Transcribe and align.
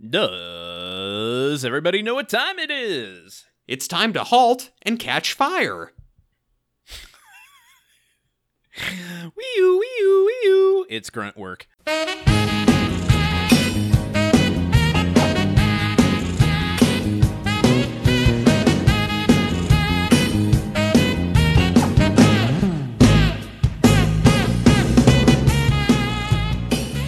Does 0.00 1.64
everybody 1.64 2.02
know 2.02 2.14
what 2.14 2.28
time 2.28 2.60
it 2.60 2.70
is? 2.70 3.46
It's 3.66 3.88
time 3.88 4.12
to 4.12 4.22
halt 4.22 4.70
and 4.82 4.96
catch 4.96 5.32
fire. 5.32 5.92
Wee 9.36 9.58
oo, 9.58 9.78
wee 9.80 10.24
wee. 10.24 10.86
It's 10.88 11.10
grunt 11.10 11.36
work. 11.36 11.66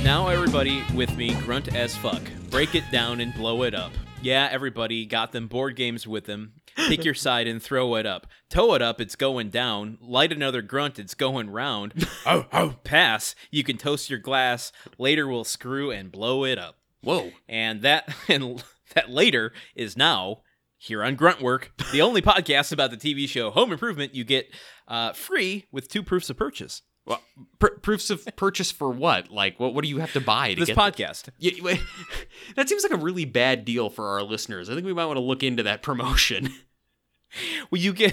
Now, 0.02 0.26
everybody 0.26 0.82
with 0.92 1.16
me, 1.16 1.34
grunt 1.34 1.72
as 1.72 1.94
fuck. 1.94 2.22
Break 2.50 2.74
it 2.74 2.90
down 2.90 3.20
and 3.20 3.32
blow 3.32 3.62
it 3.62 3.74
up. 3.74 3.92
Yeah, 4.22 4.48
everybody 4.50 5.06
got 5.06 5.30
them 5.30 5.46
board 5.46 5.76
games 5.76 6.04
with 6.04 6.26
them. 6.26 6.54
Pick 6.74 7.04
your 7.04 7.14
side 7.14 7.46
and 7.46 7.62
throw 7.62 7.94
it 7.94 8.06
up. 8.06 8.26
Tow 8.48 8.74
it 8.74 8.82
up, 8.82 9.00
it's 9.00 9.14
going 9.14 9.50
down. 9.50 9.98
Light 10.00 10.32
another 10.32 10.60
grunt, 10.60 10.98
it's 10.98 11.14
going 11.14 11.48
round. 11.50 12.08
oh, 12.26 12.46
oh, 12.52 12.74
pass. 12.82 13.36
You 13.52 13.62
can 13.62 13.78
toast 13.78 14.10
your 14.10 14.18
glass. 14.18 14.72
Later, 14.98 15.28
we'll 15.28 15.44
screw 15.44 15.92
and 15.92 16.10
blow 16.10 16.44
it 16.44 16.58
up. 16.58 16.76
Whoa. 17.02 17.30
And 17.48 17.82
that 17.82 18.12
and 18.28 18.62
that 18.94 19.08
later 19.08 19.52
is 19.76 19.96
now 19.96 20.42
here 20.76 21.04
on 21.04 21.16
Gruntwork, 21.16 21.68
the 21.92 22.02
only 22.02 22.20
podcast 22.20 22.72
about 22.72 22.90
the 22.90 22.96
TV 22.96 23.28
show 23.28 23.50
Home 23.50 23.70
Improvement 23.70 24.14
you 24.14 24.24
get 24.24 24.52
uh, 24.88 25.12
free 25.12 25.66
with 25.70 25.88
two 25.88 26.02
proofs 26.02 26.30
of 26.30 26.36
purchase. 26.36 26.82
Well, 27.06 27.20
pr- 27.58 27.78
proofs 27.82 28.10
of 28.10 28.24
purchase 28.36 28.70
for 28.70 28.90
what? 28.90 29.30
Like, 29.30 29.58
what? 29.58 29.74
What 29.74 29.82
do 29.82 29.88
you 29.88 29.98
have 29.98 30.12
to 30.12 30.20
buy 30.20 30.48
to 30.48 30.54
get? 30.54 30.66
This 30.66 30.74
get 30.74 30.76
podcast. 30.76 31.28
Yeah, 31.38 31.76
that 32.56 32.68
seems 32.68 32.82
like 32.82 32.92
a 32.92 32.96
really 32.96 33.24
bad 33.24 33.64
deal 33.64 33.90
for 33.90 34.06
our 34.08 34.22
listeners. 34.22 34.68
I 34.70 34.74
think 34.74 34.86
we 34.86 34.92
might 34.92 35.06
want 35.06 35.16
to 35.16 35.22
look 35.22 35.42
into 35.42 35.62
that 35.64 35.82
promotion. 35.82 36.50
Well, 37.70 37.80
you 37.80 37.92
get. 37.92 38.12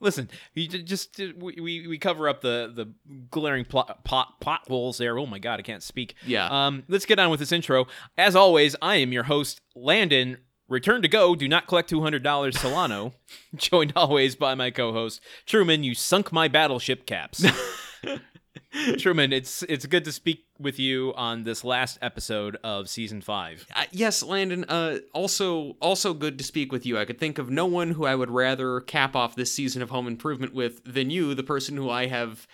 Listen, 0.00 0.28
you 0.54 0.66
just 0.66 1.16
we, 1.36 1.58
we 1.60 1.86
we 1.86 1.98
cover 1.98 2.28
up 2.28 2.40
the 2.40 2.72
the 2.74 2.92
glaring 3.30 3.64
plot 3.64 4.04
pot 4.04 4.40
potholes 4.40 4.98
there. 4.98 5.18
Oh 5.18 5.26
my 5.26 5.38
god, 5.38 5.58
I 5.58 5.62
can't 5.62 5.82
speak. 5.82 6.14
Yeah. 6.26 6.48
Um, 6.66 6.82
let's 6.88 7.04
get 7.04 7.18
on 7.18 7.30
with 7.30 7.40
this 7.40 7.52
intro. 7.52 7.86
As 8.16 8.34
always, 8.36 8.74
I 8.82 8.96
am 8.96 9.12
your 9.12 9.24
host, 9.24 9.60
Landon. 9.76 10.38
Return 10.68 11.02
to 11.02 11.08
go. 11.08 11.34
Do 11.34 11.48
not 11.48 11.66
collect 11.66 11.88
two 11.88 12.02
hundred 12.02 12.22
dollars 12.22 12.58
Solano. 12.58 13.14
Joined 13.54 13.92
always 13.96 14.36
by 14.36 14.54
my 14.54 14.70
co-host 14.70 15.20
Truman. 15.46 15.82
You 15.82 15.94
sunk 15.94 16.32
my 16.32 16.48
battleship 16.48 17.06
caps. 17.06 17.44
Truman, 18.98 19.32
it's 19.32 19.62
it's 19.62 19.86
good 19.86 20.04
to 20.04 20.12
speak 20.12 20.44
with 20.58 20.78
you 20.78 21.14
on 21.16 21.44
this 21.44 21.64
last 21.64 21.98
episode 22.02 22.58
of 22.62 22.88
season 22.88 23.22
five. 23.22 23.66
Uh, 23.74 23.84
yes, 23.92 24.22
Landon. 24.22 24.64
Uh, 24.64 24.98
also, 25.14 25.76
also 25.80 26.12
good 26.12 26.36
to 26.36 26.44
speak 26.44 26.70
with 26.70 26.84
you. 26.84 26.98
I 26.98 27.06
could 27.06 27.18
think 27.18 27.38
of 27.38 27.48
no 27.48 27.64
one 27.64 27.92
who 27.92 28.04
I 28.04 28.14
would 28.14 28.30
rather 28.30 28.80
cap 28.80 29.16
off 29.16 29.36
this 29.36 29.52
season 29.52 29.80
of 29.80 29.88
Home 29.88 30.06
Improvement 30.06 30.52
with 30.52 30.82
than 30.84 31.08
you, 31.08 31.34
the 31.34 31.42
person 31.42 31.76
who 31.76 31.88
I 31.88 32.06
have 32.06 32.46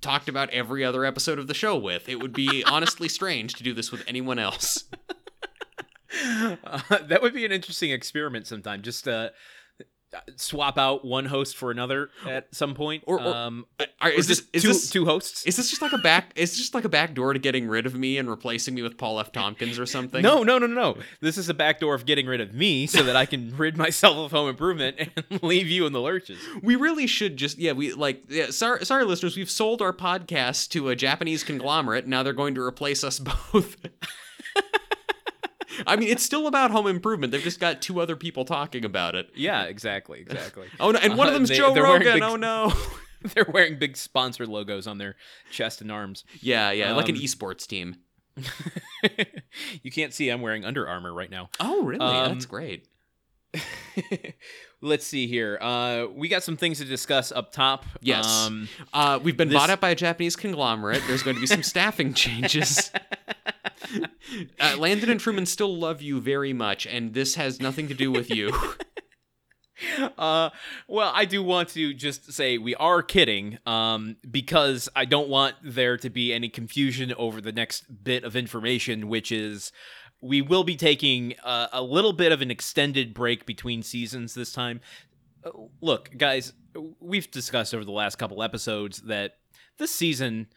talked 0.00 0.28
about 0.28 0.50
every 0.50 0.84
other 0.84 1.04
episode 1.04 1.38
of 1.38 1.46
the 1.46 1.54
show 1.54 1.76
with. 1.76 2.08
It 2.08 2.20
would 2.20 2.32
be 2.32 2.62
honestly 2.70 3.08
strange 3.08 3.54
to 3.54 3.64
do 3.64 3.74
this 3.74 3.90
with 3.90 4.04
anyone 4.06 4.38
else. 4.38 4.84
Uh, 6.12 6.80
that 7.06 7.22
would 7.22 7.34
be 7.34 7.44
an 7.44 7.52
interesting 7.52 7.90
experiment 7.90 8.46
sometime. 8.46 8.82
Just 8.82 9.06
uh, 9.06 9.30
swap 10.36 10.76
out 10.76 11.04
one 11.04 11.24
host 11.24 11.56
for 11.56 11.70
another 11.70 12.10
at 12.26 12.52
some 12.52 12.74
point. 12.74 13.04
Or- 13.06 13.20
or- 13.20 13.34
um, 13.34 13.66
Are- 14.00 14.10
is 14.10 14.26
this 14.26 14.42
is 14.52 14.62
two, 14.62 14.68
this 14.68 14.90
two 14.90 15.04
hosts? 15.04 15.46
is 15.46 15.56
this 15.56 15.70
just 15.70 15.82
like 15.82 15.92
a 15.92 15.98
back? 15.98 16.32
Is 16.34 16.50
this 16.50 16.58
just 16.58 16.74
like 16.74 16.84
a 16.84 16.88
back 16.88 17.14
door 17.14 17.32
to 17.32 17.38
getting 17.38 17.68
rid 17.68 17.86
of 17.86 17.94
me 17.94 18.18
and 18.18 18.28
replacing 18.28 18.74
me 18.74 18.82
with 18.82 18.98
Paul 18.98 19.20
F. 19.20 19.30
Tompkins 19.30 19.78
or 19.78 19.86
something? 19.86 20.20
no, 20.22 20.42
no, 20.42 20.58
no, 20.58 20.66
no. 20.66 20.96
This 21.20 21.38
is 21.38 21.48
a 21.48 21.54
back 21.54 21.78
door 21.80 21.94
of 21.94 22.06
getting 22.06 22.26
rid 22.26 22.40
of 22.40 22.52
me 22.54 22.86
so 22.88 23.02
that 23.04 23.14
I 23.14 23.24
can 23.26 23.56
rid 23.56 23.76
myself 23.76 24.16
of 24.16 24.32
home 24.32 24.48
improvement 24.48 24.96
and 25.30 25.42
leave 25.44 25.68
you 25.68 25.86
in 25.86 25.92
the 25.92 26.00
lurches. 26.00 26.40
We 26.62 26.74
really 26.76 27.06
should 27.06 27.36
just 27.36 27.58
yeah 27.58 27.72
we 27.72 27.92
like 27.92 28.24
yeah 28.28 28.50
sorry 28.50 28.84
sorry 28.84 29.04
listeners 29.04 29.36
we've 29.36 29.50
sold 29.50 29.80
our 29.80 29.92
podcast 29.92 30.70
to 30.70 30.88
a 30.88 30.96
Japanese 30.96 31.44
conglomerate 31.44 32.06
now 32.08 32.22
they're 32.24 32.32
going 32.32 32.56
to 32.56 32.62
replace 32.62 33.04
us 33.04 33.20
both. 33.20 33.76
I 35.86 35.96
mean 35.96 36.08
it's 36.08 36.22
still 36.22 36.46
about 36.46 36.70
home 36.70 36.86
improvement 36.86 37.30
they've 37.32 37.42
just 37.42 37.60
got 37.60 37.80
two 37.82 38.00
other 38.00 38.16
people 38.16 38.44
talking 38.44 38.84
about 38.84 39.14
it. 39.14 39.30
Yeah, 39.34 39.64
exactly, 39.64 40.20
exactly. 40.20 40.68
Oh 40.80 40.90
no 40.90 40.98
and 40.98 41.16
one 41.16 41.26
of 41.28 41.34
Uh, 41.34 41.38
them's 41.38 41.48
they- 41.50 41.56
Joe 41.56 41.74
Rogan. 41.74 42.14
big- 42.14 42.22
Oh 42.22 42.36
no. 42.36 42.72
They're 43.34 43.46
wearing 43.52 43.78
big 43.78 43.96
sponsor 43.98 44.46
logos 44.46 44.86
on 44.86 44.96
their 44.98 45.14
chest 45.50 45.80
and 45.82 45.92
arms. 45.92 46.24
yeah 46.40 46.70
yeah 46.70 46.92
like 46.94 47.08
an 47.08 47.16
Um, 47.16 47.20
esports 47.22 47.66
team. 47.66 47.96
you 49.82 49.90
can't 49.90 50.14
see 50.14 50.28
I'm 50.30 50.40
wearing 50.40 50.64
Under 50.64 50.88
Armour 50.88 51.12
right 51.12 51.30
now. 51.30 51.50
Oh 51.58 51.82
really? 51.84 52.00
um, 52.04 52.32
That's 52.32 52.46
great. 52.46 52.86
Let's 54.82 55.06
see 55.06 55.26
here. 55.26 55.58
Uh, 55.60 56.06
we 56.14 56.28
got 56.28 56.42
some 56.42 56.56
things 56.56 56.78
to 56.78 56.84
discuss 56.84 57.32
up 57.32 57.52
top. 57.52 57.84
Yes. 58.00 58.26
Um, 58.46 58.68
Uh, 58.92 59.18
we've 59.22 59.36
been 59.36 59.48
this- 59.48 59.58
bought 59.58 59.70
out 59.70 59.80
by 59.80 59.90
a 59.90 59.94
Japanese 59.94 60.36
conglomerate. 60.36 61.02
There's 61.06 61.22
going 61.22 61.36
to 61.36 61.40
be 61.40 61.46
some 61.46 61.62
staffing 61.74 62.14
changes. 62.14 62.90
Uh, 64.60 64.76
Landon 64.78 65.10
and 65.10 65.18
Truman 65.18 65.46
still 65.46 65.76
love 65.76 66.00
you 66.00 66.20
very 66.20 66.52
much, 66.52 66.86
and 66.86 67.12
this 67.12 67.34
has 67.34 67.60
nothing 67.60 67.88
to 67.88 67.94
do 67.94 68.12
with 68.12 68.30
you. 68.30 68.52
uh, 70.16 70.50
well, 70.86 71.10
I 71.12 71.24
do 71.24 71.42
want 71.42 71.70
to 71.70 71.92
just 71.92 72.32
say 72.32 72.56
we 72.56 72.76
are 72.76 73.02
kidding, 73.02 73.58
um, 73.66 74.16
because 74.30 74.88
I 74.94 75.06
don't 75.06 75.28
want 75.28 75.56
there 75.64 75.96
to 75.96 76.08
be 76.10 76.32
any 76.32 76.48
confusion 76.48 77.12
over 77.14 77.40
the 77.40 77.50
next 77.50 78.04
bit 78.04 78.22
of 78.22 78.36
information, 78.36 79.08
which 79.08 79.32
is 79.32 79.72
we 80.20 80.42
will 80.42 80.64
be 80.64 80.76
taking 80.76 81.34
uh, 81.42 81.68
a 81.72 81.82
little 81.82 82.12
bit 82.12 82.32
of 82.32 82.42
an 82.42 82.50
extended 82.50 83.14
break 83.14 83.46
between 83.46 83.82
seasons 83.82 84.34
this 84.34 84.52
time. 84.52 84.80
Uh, 85.44 85.50
look, 85.80 86.16
guys, 86.16 86.52
we've 87.00 87.30
discussed 87.30 87.74
over 87.74 87.84
the 87.84 87.90
last 87.90 88.16
couple 88.16 88.42
episodes 88.42 89.02
that 89.02 89.38
this 89.78 89.94
season, 89.94 90.48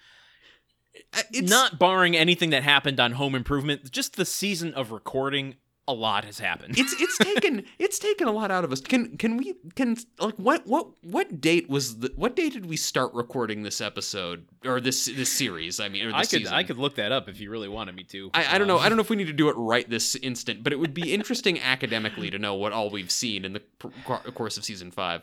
It's 1.31 1.49
not 1.49 1.79
barring 1.79 2.15
anything 2.15 2.49
that 2.51 2.63
happened 2.63 2.99
on 2.99 3.13
Home 3.13 3.35
Improvement, 3.35 3.89
just 3.91 4.15
the 4.15 4.25
season 4.25 4.73
of 4.73 4.91
recording, 4.91 5.55
a 5.87 5.93
lot 5.93 6.23
has 6.25 6.39
happened. 6.39 6.77
it's 6.77 6.93
it's 6.99 7.17
taken 7.21 7.65
it's 7.77 7.99
taken 7.99 8.27
a 8.27 8.31
lot 8.31 8.51
out 8.51 8.63
of 8.63 8.71
us. 8.71 8.81
Can 8.81 9.17
can 9.17 9.37
we 9.37 9.55
can 9.75 9.97
like 10.19 10.35
what 10.35 10.65
what 10.65 10.87
what 11.03 11.41
date 11.41 11.69
was 11.69 11.99
the 11.99 12.11
what 12.15 12.35
date 12.35 12.53
did 12.53 12.65
we 12.65 12.77
start 12.77 13.13
recording 13.13 13.63
this 13.63 13.81
episode 13.81 14.45
or 14.65 14.79
this 14.79 15.05
this 15.05 15.31
series? 15.31 15.79
I 15.79 15.89
mean, 15.89 16.05
or 16.05 16.07
this 16.07 16.15
I 16.15 16.21
could 16.21 16.29
season? 16.29 16.53
I 16.53 16.63
could 16.63 16.77
look 16.77 16.95
that 16.95 17.11
up 17.11 17.27
if 17.27 17.39
you 17.39 17.49
really 17.49 17.69
wanted 17.69 17.95
me 17.95 18.03
to. 18.05 18.29
I, 18.33 18.55
I 18.55 18.57
don't 18.57 18.67
know. 18.67 18.77
Um, 18.77 18.83
I 18.83 18.89
don't 18.89 18.97
know 18.97 19.03
if 19.03 19.09
we 19.09 19.15
need 19.15 19.27
to 19.27 19.33
do 19.33 19.49
it 19.49 19.55
right 19.57 19.89
this 19.89 20.15
instant, 20.15 20.63
but 20.63 20.71
it 20.71 20.79
would 20.79 20.93
be 20.93 21.13
interesting 21.13 21.59
academically 21.59 22.29
to 22.31 22.39
know 22.39 22.55
what 22.55 22.71
all 22.71 22.89
we've 22.89 23.11
seen 23.11 23.43
in 23.45 23.53
the 23.53 23.61
course 24.33 24.57
of 24.57 24.63
season 24.63 24.91
five. 24.91 25.21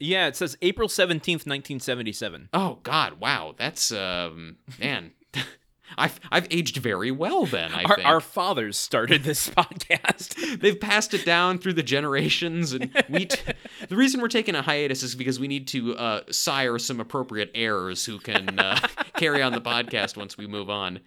Yeah, 0.00 0.26
it 0.26 0.36
says 0.36 0.58
April 0.60 0.88
17th, 0.88 1.46
1977. 1.46 2.48
Oh 2.52 2.80
God! 2.82 3.20
Wow, 3.20 3.54
that's 3.56 3.90
um 3.92 4.56
man. 4.78 5.12
I've 5.98 6.18
I've 6.30 6.46
aged 6.50 6.76
very 6.78 7.10
well 7.10 7.46
then. 7.46 7.72
I 7.72 7.82
Our, 7.84 7.94
think 7.96 8.08
our 8.08 8.20
fathers 8.20 8.76
started 8.78 9.22
this 9.24 9.48
podcast. 9.56 10.58
they've 10.60 10.78
passed 10.80 11.14
it 11.14 11.24
down 11.24 11.58
through 11.58 11.74
the 11.74 11.82
generations, 11.82 12.72
and 12.72 12.90
we. 13.08 13.26
T- 13.26 13.40
the 13.88 13.96
reason 13.96 14.20
we're 14.20 14.28
taking 14.28 14.54
a 14.54 14.62
hiatus 14.62 15.02
is 15.02 15.14
because 15.14 15.38
we 15.38 15.48
need 15.48 15.68
to 15.68 15.96
uh, 15.96 16.20
sire 16.30 16.78
some 16.78 17.00
appropriate 17.00 17.50
heirs 17.54 18.04
who 18.06 18.18
can 18.18 18.58
uh, 18.58 18.78
carry 19.16 19.42
on 19.42 19.52
the 19.52 19.60
podcast 19.60 20.16
once 20.16 20.36
we 20.38 20.46
move 20.46 20.70
on. 20.70 21.00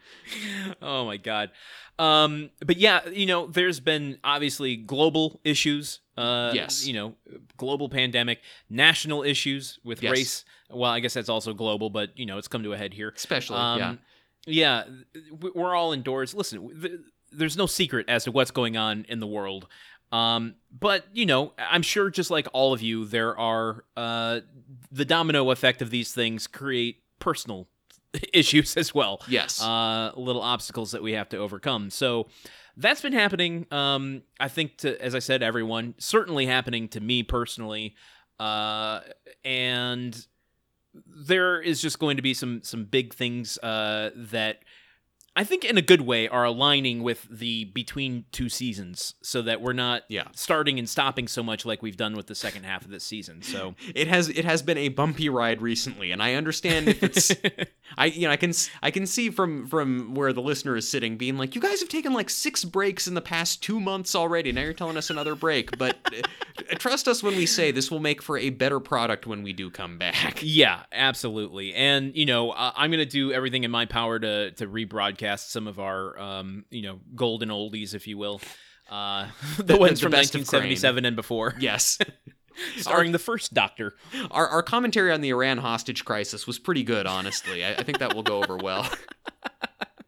oh 0.82 1.06
my 1.06 1.18
god. 1.18 1.52
Um, 2.00 2.52
but 2.64 2.78
yeah, 2.78 3.08
you 3.10 3.26
know, 3.26 3.48
there's 3.48 3.80
been 3.80 4.20
obviously 4.24 4.76
global 4.76 5.40
issues. 5.44 6.00
Uh, 6.16 6.52
Yes. 6.54 6.86
You 6.86 6.94
know, 6.94 7.16
global 7.58 7.90
pandemic, 7.90 8.40
national 8.70 9.24
issues 9.24 9.80
with 9.84 10.04
Yes. 10.04 10.12
race. 10.12 10.46
Well, 10.70 10.92
I 10.92 11.00
guess 11.00 11.14
that's 11.16 11.30
also 11.30 11.54
global, 11.54 11.90
but 11.90 12.18
you 12.18 12.26
know, 12.28 12.38
it's 12.38 12.48
come 12.48 12.62
to 12.64 12.74
a 12.74 12.78
head 12.78 12.94
here. 12.94 13.12
Especially, 13.16 13.58
Um, 13.58 13.80
yeah. 13.80 13.96
Yeah, 14.48 14.84
we're 15.54 15.76
all 15.76 15.94
indoors. 15.94 16.34
Listen, 16.34 16.82
th- 16.82 17.00
there's 17.32 17.58
no 17.58 17.66
secret 17.66 18.08
as 18.10 18.24
to 18.24 18.32
what's 18.32 18.52
going 18.52 18.78
on 18.78 19.06
in 19.10 19.20
the 19.20 19.28
world. 19.28 19.68
Um, 20.12 20.56
but 20.72 21.06
you 21.14 21.26
know, 21.26 21.54
I'm 21.58 21.82
sure 21.82 22.10
just 22.10 22.32
like 22.32 22.48
all 22.54 22.74
of 22.74 22.82
you, 22.82 23.06
there 23.06 23.38
are 23.38 23.84
uh, 23.96 24.40
the 24.92 25.06
domino 25.06 25.52
effect 25.52 25.82
of 25.82 25.90
these 25.90 26.14
things 26.14 26.48
create 26.48 27.04
personal 27.20 27.68
issues 28.34 28.78
as 28.78 28.96
well. 28.96 29.22
Yes. 29.28 29.62
Uh, 29.62 30.12
little 30.16 30.42
obstacles 30.42 30.92
that 30.92 31.04
we 31.04 31.14
have 31.14 31.30
to 31.30 31.38
overcome. 31.38 31.90
So 31.90 32.28
that's 32.78 33.02
been 33.02 33.14
happening. 33.14 33.68
Um, 33.72 34.24
I 34.40 34.48
think 34.48 34.78
to, 34.78 35.02
as 35.04 35.14
I 35.14 35.20
said, 35.20 35.44
everyone 35.44 35.96
certainly 35.98 36.46
happening 36.46 36.88
to 36.90 37.02
me 37.02 37.24
personally. 37.24 37.96
Uh, 38.40 39.02
and 39.44 40.26
there 41.06 41.62
is 41.62 41.82
just 41.82 42.00
going 42.00 42.18
to 42.18 42.24
be 42.24 42.34
some 42.34 42.62
some 42.64 42.86
big 42.86 43.14
things 43.14 43.58
uh, 43.60 44.12
that 44.16 44.64
I 45.38 45.44
think 45.44 45.64
in 45.64 45.78
a 45.78 45.82
good 45.82 46.02
way, 46.02 46.28
are 46.28 46.44
aligning 46.44 47.04
with 47.04 47.28
the 47.30 47.66
between 47.66 48.26
two 48.32 48.50
seasons, 48.50 49.14
so 49.22 49.42
that 49.44 49.62
we're 49.62 49.72
not 49.74 50.02
Yeah. 50.10 50.28
starting 50.36 50.80
and 50.80 50.90
stopping 50.90 51.28
so 51.28 51.44
much 51.44 51.66
like 51.66 51.82
we've 51.82 51.96
done 51.96 52.16
with 52.18 52.28
the 52.28 52.36
second 52.36 52.64
half 52.64 52.84
of 52.84 52.90
this 52.92 53.04
season. 53.06 53.42
So 53.44 53.76
It 53.96 54.08
has 54.08 54.30
it 54.30 54.44
has 54.46 54.62
been 54.64 54.78
a 54.80 54.90
bumpy 54.90 55.30
ride 55.30 55.62
recently, 55.62 56.12
and 56.12 56.22
I 56.24 56.34
understand 56.34 56.88
if 56.90 57.04
it's 57.04 57.32
I 57.98 58.08
you 58.08 58.24
know 58.28 58.32
I 58.32 58.38
can 58.38 58.52
I 58.82 58.90
can 58.92 59.06
see 59.06 59.30
from 59.30 59.68
from 59.68 60.16
where 60.16 60.34
the 60.34 60.42
listener 60.42 60.76
is 60.76 60.90
sitting, 60.90 61.18
being 61.18 61.38
like, 61.38 61.54
you 61.56 61.62
guys 61.62 61.80
have 61.82 61.90
taken 61.90 62.14
like 62.14 62.30
six 62.32 62.66
breaks 62.66 63.08
in 63.08 63.14
the 63.14 63.22
past 63.22 63.62
two 63.62 63.80
months 63.80 64.16
already. 64.16 64.52
Now 64.52 64.62
you're 64.64 64.74
telling 64.74 64.98
us 64.98 65.10
another 65.12 65.36
break, 65.36 65.78
but 65.78 65.98
uh, 66.14 66.76
trust 66.80 67.08
us 67.08 67.22
when 67.22 67.36
we 67.36 67.46
say 67.46 67.72
this 67.72 67.92
will 67.92 68.00
make 68.00 68.24
for 68.24 68.38
a 68.40 68.50
better 68.50 68.80
product 68.80 69.28
when 69.28 69.44
we 69.44 69.54
do 69.54 69.70
come 69.70 70.00
back. 70.00 70.40
yeah, 70.42 70.84
absolutely. 70.92 71.74
And 71.76 72.16
you 72.16 72.26
know, 72.26 72.54
I'm 72.58 72.90
gonna 72.90 73.06
do 73.06 73.32
everything 73.32 73.64
in 73.64 73.70
my 73.72 73.86
power 73.86 74.18
to 74.18 74.52
to 74.52 74.66
rebroadcast 74.68 75.27
some 75.36 75.68
of 75.68 75.80
our 75.80 76.18
um 76.20 76.66
you 76.70 76.82
know 76.84 77.00
golden 77.16 77.50
oldies, 77.50 77.94
if 77.94 78.08
you 78.08 78.18
will. 78.18 78.42
Uh, 78.90 79.28
the, 79.58 79.76
ones 79.78 80.00
the 80.00 80.06
from 80.06 80.14
1977 80.14 81.04
and 81.06 81.16
before, 81.16 81.54
Yes. 81.60 82.00
starring 82.78 83.12
the 83.12 83.20
first 83.20 83.54
Doctor. 83.54 83.96
Our, 84.32 84.48
our 84.48 84.64
commentary 84.64 85.12
on 85.12 85.22
the 85.22 85.30
Iran 85.30 85.58
hostage 85.58 86.06
crisis 86.06 86.48
was 86.48 86.58
pretty 86.58 86.84
good, 86.84 87.06
honestly. 87.06 87.64
I, 87.64 87.74
I 87.74 87.84
think 87.84 88.00
that 88.00 88.16
will 88.16 88.24
go 88.24 88.42
over 88.42 88.58
well. 88.58 88.90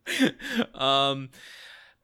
um 0.73 1.29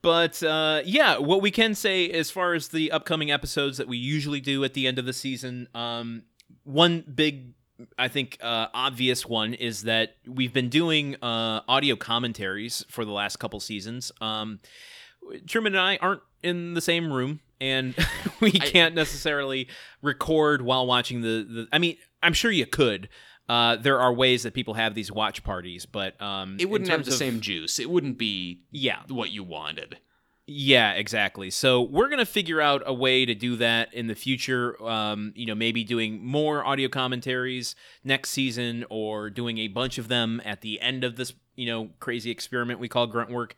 but 0.04 0.44
uh 0.44 0.82
yeah 0.86 1.18
what 1.18 1.42
we 1.42 1.50
can 1.50 1.74
say 1.74 2.08
as 2.12 2.30
far 2.30 2.54
as 2.54 2.68
the 2.68 2.92
upcoming 2.92 3.32
episodes 3.32 3.80
that 3.80 3.88
we 3.88 3.98
usually 3.98 4.40
do 4.40 4.64
at 4.64 4.76
the 4.76 4.86
end 4.86 5.00
of 5.00 5.06
the 5.06 5.14
season 5.14 5.68
um 5.74 6.22
one 6.64 7.04
big 7.16 7.54
i 7.98 8.08
think 8.08 8.38
uh 8.42 8.68
obvious 8.74 9.26
one 9.26 9.54
is 9.54 9.84
that 9.84 10.16
we've 10.28 10.54
been 10.54 10.70
doing 10.70 11.16
uh 11.22 11.62
audio 11.68 11.96
commentaries 11.96 12.86
for 12.90 13.04
the 13.06 13.12
last 13.12 13.38
couple 13.38 13.60
seasons 13.60 14.12
um 14.22 14.60
truman 15.48 15.74
and 15.76 15.82
i 15.82 15.98
aren't 15.98 16.22
in 16.44 16.74
the 16.74 16.82
same 16.82 17.12
room 17.12 17.40
and 17.60 17.96
we 18.40 18.52
can't 18.52 18.96
necessarily 18.96 19.68
record 20.02 20.62
while 20.62 20.86
watching 20.86 21.22
the, 21.22 21.44
the 21.50 21.68
i 21.74 21.78
mean 21.80 21.98
i'm 22.24 22.34
sure 22.34 22.52
you 22.52 22.66
could 22.66 23.10
uh, 23.48 23.76
there 23.76 24.00
are 24.00 24.12
ways 24.12 24.42
that 24.42 24.56
people 24.56 24.74
have 24.74 24.96
these 24.96 25.12
watch 25.12 25.44
parties, 25.44 25.86
but 25.86 26.20
um, 26.20 26.58
It 26.60 26.68
wouldn't 26.68 26.90
have 26.90 27.06
the 27.06 27.12
of- 27.12 27.18
same 27.18 27.42
juice. 27.42 27.78
It 27.78 27.92
wouldn't 27.92 28.18
be 28.18 28.62
Yeah, 28.72 29.02
what 29.08 29.30
you 29.30 29.44
wanted. 29.44 30.00
Yeah, 30.48 30.94
exactly. 30.94 31.50
So 31.50 31.82
we're 31.82 32.08
gonna 32.08 32.26
figure 32.26 32.62
out 32.62 32.84
a 32.86 32.94
way 32.94 33.26
to 33.26 33.34
do 33.34 33.56
that 33.56 33.92
in 33.94 34.06
the 34.06 34.14
future. 34.14 34.82
Um, 34.84 35.34
you 35.36 35.48
know, 35.48 35.56
maybe 35.56 35.84
doing 35.84 36.24
more 36.24 36.64
audio 36.64 36.88
commentaries 36.88 37.76
next 38.04 38.30
season, 38.30 38.86
or 38.90 39.32
doing 39.32 39.58
a 39.58 39.68
bunch 39.68 39.98
of 39.98 40.08
them 40.08 40.42
at 40.46 40.62
the 40.62 40.80
end 40.82 41.04
of 41.04 41.16
this, 41.16 41.34
you 41.56 41.66
know, 41.66 41.90
crazy 42.00 42.30
experiment 42.30 42.80
we 42.80 42.88
call 42.88 43.08
grunt 43.08 43.32
work. 43.32 43.56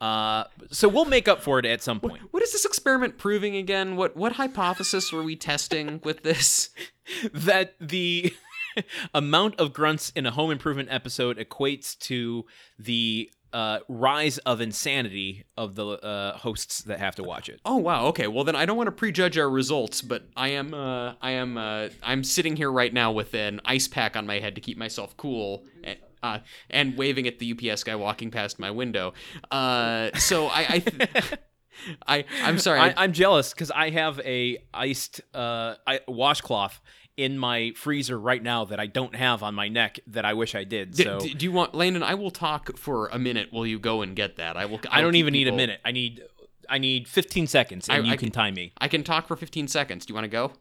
Uh, 0.00 0.44
so 0.70 0.88
we'll 0.88 1.04
make 1.04 1.28
up 1.28 1.42
for 1.42 1.58
it 1.58 1.66
at 1.66 1.82
some 1.82 2.00
point. 2.00 2.22
What 2.30 2.42
is 2.42 2.52
this 2.52 2.64
experiment 2.64 3.18
proving 3.18 3.56
again? 3.56 3.96
What 3.96 4.16
what 4.16 4.32
hypothesis 4.32 5.12
were 5.12 5.22
we 5.22 5.36
testing 5.36 6.00
with 6.04 6.22
this? 6.22 6.70
that 7.34 7.74
the 7.78 8.32
amount 9.14 9.60
of 9.60 9.72
grunts 9.72 10.10
in 10.14 10.24
a 10.24 10.30
home 10.30 10.50
improvement 10.50 10.88
episode 10.90 11.36
equates 11.36 11.98
to 11.98 12.46
the 12.78 13.30
uh, 13.52 13.80
rise 13.88 14.38
of 14.38 14.60
insanity 14.60 15.44
of 15.56 15.74
the 15.74 15.86
uh, 15.86 16.36
hosts 16.38 16.82
that 16.82 16.98
have 16.98 17.16
to 17.16 17.22
watch 17.22 17.48
it. 17.48 17.60
Oh 17.64 17.76
wow, 17.76 18.06
okay. 18.06 18.26
Well 18.26 18.44
then 18.44 18.56
I 18.56 18.66
don't 18.66 18.76
want 18.76 18.88
to 18.88 18.92
prejudge 18.92 19.36
our 19.38 19.50
results, 19.50 20.02
but 20.02 20.28
I 20.36 20.48
am 20.48 20.74
uh 20.74 21.14
I 21.20 21.32
am 21.32 21.56
uh 21.56 21.88
I'm 22.02 22.24
sitting 22.24 22.56
here 22.56 22.70
right 22.70 22.92
now 22.92 23.12
with 23.12 23.34
an 23.34 23.60
ice 23.64 23.88
pack 23.88 24.16
on 24.16 24.26
my 24.26 24.38
head 24.38 24.54
to 24.54 24.60
keep 24.60 24.78
myself 24.78 25.16
cool. 25.16 25.64
And, 25.82 25.98
uh, 26.22 26.38
and 26.68 26.98
waving 26.98 27.26
at 27.26 27.38
the 27.38 27.52
UPS 27.52 27.82
guy 27.82 27.94
walking 27.96 28.30
past 28.30 28.58
my 28.58 28.70
window. 28.70 29.14
Uh, 29.50 30.10
so 30.18 30.48
I, 30.48 30.66
I, 30.68 30.78
th- 30.80 31.10
I, 32.06 32.24
I'm 32.42 32.58
sorry. 32.58 32.80
I, 32.80 32.94
I'm 32.96 33.12
jealous 33.12 33.54
because 33.54 33.70
I 33.70 33.88
have 33.88 34.20
a 34.20 34.58
iced 34.74 35.22
uh, 35.34 35.76
I, 35.86 36.00
washcloth 36.06 36.78
in 37.20 37.38
my 37.38 37.72
freezer 37.76 38.18
right 38.18 38.42
now 38.42 38.64
that 38.64 38.80
I 38.80 38.86
don't 38.86 39.14
have 39.14 39.42
on 39.42 39.54
my 39.54 39.68
neck 39.68 40.00
that 40.06 40.24
I 40.24 40.32
wish 40.34 40.54
I 40.54 40.64
did. 40.64 40.96
So 40.96 41.20
d- 41.20 41.34
do 41.34 41.44
you 41.44 41.52
want 41.52 41.74
Landon? 41.74 42.02
I 42.02 42.14
will 42.14 42.30
talk 42.30 42.76
for 42.78 43.08
a 43.08 43.18
minute 43.18 43.48
while 43.50 43.66
you 43.66 43.78
go 43.78 44.02
and 44.02 44.16
get 44.16 44.36
that. 44.36 44.56
I 44.56 44.64
will. 44.66 44.80
I 44.90 44.96
I'll 44.98 45.02
don't 45.02 45.12
keep 45.12 45.18
even 45.20 45.32
need 45.32 45.48
a 45.48 45.52
minute. 45.52 45.80
I 45.84 45.92
need 45.92 46.22
I 46.68 46.78
need 46.78 47.08
15 47.08 47.46
seconds, 47.46 47.88
and 47.88 48.02
I- 48.02 48.06
you 48.06 48.12
I 48.12 48.16
can 48.16 48.26
can- 48.26 48.32
time 48.32 48.54
me. 48.54 48.72
I 48.78 48.88
can 48.88 49.02
talk 49.04 49.26
for 49.28 49.36
15 49.36 49.68
seconds. 49.68 50.06
Do 50.06 50.12
you 50.12 50.14
want 50.14 50.24
to 50.24 50.28
go? 50.28 50.52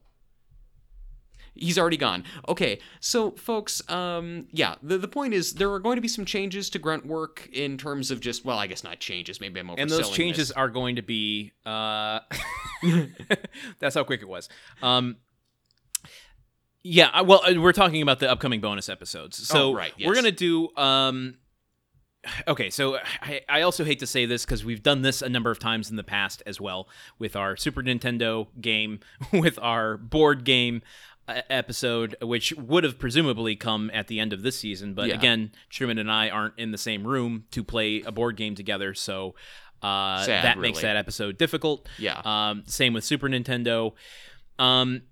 He's 1.55 1.77
already 1.77 1.97
gone. 1.97 2.23
Okay, 2.47 2.79
so 3.01 3.31
folks, 3.31 3.81
um, 3.89 4.47
yeah, 4.51 4.75
the, 4.81 4.97
the 4.97 5.09
point 5.09 5.33
is 5.33 5.53
there 5.55 5.69
are 5.73 5.79
going 5.79 5.97
to 5.97 6.01
be 6.01 6.07
some 6.07 6.23
changes 6.23 6.69
to 6.69 6.79
grunt 6.79 7.05
work 7.05 7.49
in 7.51 7.77
terms 7.77 8.11
of 8.11 8.21
just 8.21 8.45
well, 8.45 8.57
I 8.57 8.67
guess 8.67 8.83
not 8.83 8.99
changes. 8.99 9.41
Maybe 9.41 9.59
I'm 9.59 9.67
overselling 9.67 9.79
And 9.81 9.89
those 9.89 10.09
changes 10.11 10.47
this. 10.49 10.57
are 10.57 10.69
going 10.69 10.95
to 10.97 11.01
be. 11.01 11.51
Uh, 11.65 12.19
that's 13.79 13.95
how 13.95 14.03
quick 14.05 14.21
it 14.21 14.27
was. 14.29 14.47
Um, 14.81 15.17
yeah, 16.83 17.21
well, 17.21 17.41
uh, 17.45 17.59
we're 17.59 17.73
talking 17.73 18.01
about 18.01 18.19
the 18.19 18.29
upcoming 18.31 18.61
bonus 18.61 18.89
episodes. 18.89 19.37
So 19.47 19.69
Oh, 19.69 19.73
right, 19.73 19.93
we're 20.03 20.15
gonna 20.15 20.31
do. 20.31 20.69
Um, 20.77 21.35
okay, 22.47 22.69
so 22.69 22.97
I, 23.21 23.41
I 23.49 23.61
also 23.61 23.83
hate 23.83 23.99
to 23.99 24.07
say 24.07 24.25
this 24.25 24.45
because 24.45 24.63
we've 24.65 24.83
done 24.83 25.01
this 25.01 25.21
a 25.21 25.29
number 25.29 25.51
of 25.51 25.59
times 25.59 25.89
in 25.89 25.95
the 25.95 26.03
past 26.03 26.43
as 26.45 26.59
well 26.59 26.87
with 27.17 27.35
our 27.35 27.55
Super 27.57 27.81
Nintendo 27.81 28.47
game, 28.59 28.99
with 29.33 29.57
our 29.61 29.97
board 29.97 30.43
game 30.43 30.81
uh, 31.27 31.41
episode, 31.49 32.15
which 32.21 32.53
would 32.53 32.83
have 32.83 32.97
presumably 32.99 33.55
come 33.55 33.89
at 33.93 34.07
the 34.07 34.19
end 34.19 34.33
of 34.33 34.41
this 34.41 34.57
season. 34.59 34.93
But 34.93 35.07
Yeah. 35.09 35.15
again, 35.15 35.51
Truman 35.69 35.97
and 35.97 36.11
I 36.11 36.29
aren't 36.29 36.57
in 36.57 36.71
the 36.71 36.77
same 36.77 37.05
room 37.05 37.45
to 37.51 37.63
play 37.63 38.01
a 38.01 38.11
board 38.11 38.35
game 38.37 38.55
together, 38.55 38.93
so 38.93 39.35
uh, 39.81 40.23
Sad, 40.23 40.43
that 40.43 40.57
makes 40.59 40.81
that 40.81 40.97
episode 40.97 41.37
difficult. 41.37 41.87
Yeah. 41.97 42.21
Um, 42.25 42.63
same 42.67 42.93
with 42.93 43.05
Super 43.05 43.29
Nintendo. 43.29 43.93
Um, 44.57 45.03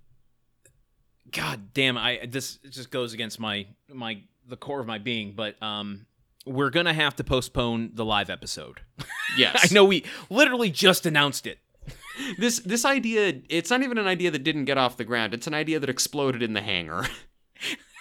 God 1.32 1.74
damn, 1.74 1.98
I 1.98 2.26
this 2.28 2.58
just 2.70 2.92
goes 2.92 3.14
against 3.14 3.40
my 3.40 3.68
my 3.92 4.22
the 4.48 4.58
core 4.58 4.80
of 4.80 4.88
my 4.88 4.98
being, 4.98 5.34
but 5.34 5.62
um, 5.62 6.06
we're 6.46 6.70
gonna 6.70 6.94
have 6.94 7.16
to 7.18 7.24
postpone 7.24 7.92
the 7.94 8.06
live 8.06 8.30
episode. 8.30 8.82
yes. 9.38 9.72
I 9.72 9.74
know 9.74 9.86
we 9.86 10.06
literally 10.30 10.70
just 10.70 11.06
announced 11.06 11.46
it. 11.46 11.60
this 12.38 12.60
this 12.60 12.86
idea. 12.86 13.42
It's 13.50 13.70
not 13.70 13.84
even 13.84 13.98
an 13.98 14.08
idea 14.08 14.32
that 14.32 14.44
didn't 14.44 14.66
get 14.66 14.78
off 14.78 14.98
the 14.98 15.06
ground. 15.06 15.34
It's 15.34 15.48
an 15.48 15.54
idea 15.54 15.80
that 15.80 15.90
exploded 15.90 16.42
in 16.42 16.54
the 16.54 16.62
hangar. 16.62 17.08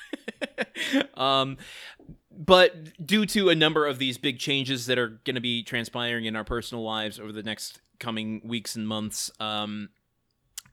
um, 1.15 1.57
but 2.31 3.05
due 3.05 3.27
to 3.27 3.49
a 3.49 3.55
number 3.55 3.87
of 3.87 3.99
these 3.99 4.19
big 4.19 4.39
changes 4.39 4.87
that 4.87 4.99
are 4.99 5.21
going 5.25 5.35
to 5.35 5.41
be 5.41 5.63
transpiring 5.63 6.27
in 6.27 6.37
our 6.37 6.45
personal 6.45 6.85
lives 6.85 7.19
over 7.19 7.33
the 7.33 7.43
next 7.43 7.81
coming 7.99 8.43
weeks 8.45 8.77
and 8.77 8.87
months, 8.87 9.31
um, 9.41 9.89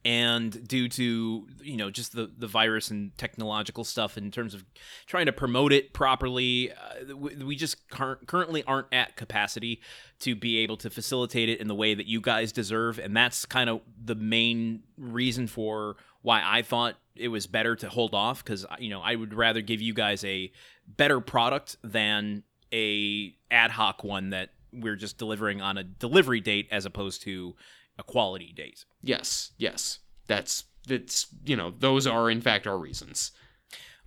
and 0.05 0.67
due 0.67 0.89
to 0.89 1.47
you 1.61 1.77
know 1.77 1.89
just 1.89 2.13
the 2.13 2.29
the 2.37 2.47
virus 2.47 2.91
and 2.91 3.17
technological 3.17 3.83
stuff 3.83 4.17
in 4.17 4.31
terms 4.31 4.53
of 4.53 4.65
trying 5.05 5.25
to 5.25 5.31
promote 5.31 5.71
it 5.71 5.93
properly, 5.93 6.71
uh, 6.71 7.15
we, 7.15 7.35
we 7.35 7.55
just 7.55 7.87
cur- 7.89 8.19
currently 8.27 8.63
aren't 8.63 8.87
at 8.91 9.15
capacity 9.15 9.81
to 10.19 10.35
be 10.35 10.59
able 10.59 10.77
to 10.77 10.89
facilitate 10.89 11.49
it 11.49 11.59
in 11.59 11.67
the 11.67 11.75
way 11.75 11.93
that 11.93 12.05
you 12.05 12.19
guys 12.19 12.51
deserve, 12.51 12.99
and 12.99 13.15
that's 13.15 13.45
kind 13.45 13.69
of 13.69 13.81
the 14.03 14.15
main 14.15 14.83
reason 14.97 15.47
for 15.47 15.95
why 16.21 16.41
I 16.43 16.61
thought 16.61 16.95
it 17.15 17.27
was 17.27 17.47
better 17.47 17.75
to 17.77 17.89
hold 17.89 18.13
off 18.13 18.43
because 18.43 18.65
you 18.79 18.89
know 18.89 19.01
I 19.01 19.15
would 19.15 19.33
rather 19.33 19.61
give 19.61 19.81
you 19.81 19.93
guys 19.93 20.23
a 20.23 20.51
better 20.87 21.21
product 21.21 21.77
than 21.83 22.43
a 22.73 23.35
ad 23.51 23.71
hoc 23.71 24.03
one 24.03 24.31
that 24.31 24.49
we're 24.73 24.95
just 24.95 25.17
delivering 25.17 25.61
on 25.61 25.77
a 25.77 25.83
delivery 25.83 26.41
date 26.41 26.67
as 26.71 26.85
opposed 26.85 27.21
to 27.21 27.55
a 27.97 28.03
quality 28.03 28.53
date. 28.55 28.85
yes. 29.01 29.51
Yes. 29.57 29.99
That's 30.27 30.65
that's 30.87 31.27
you 31.45 31.55
know 31.55 31.73
those 31.77 32.07
are 32.07 32.29
in 32.29 32.41
fact 32.41 32.67
our 32.67 32.77
reasons. 32.77 33.31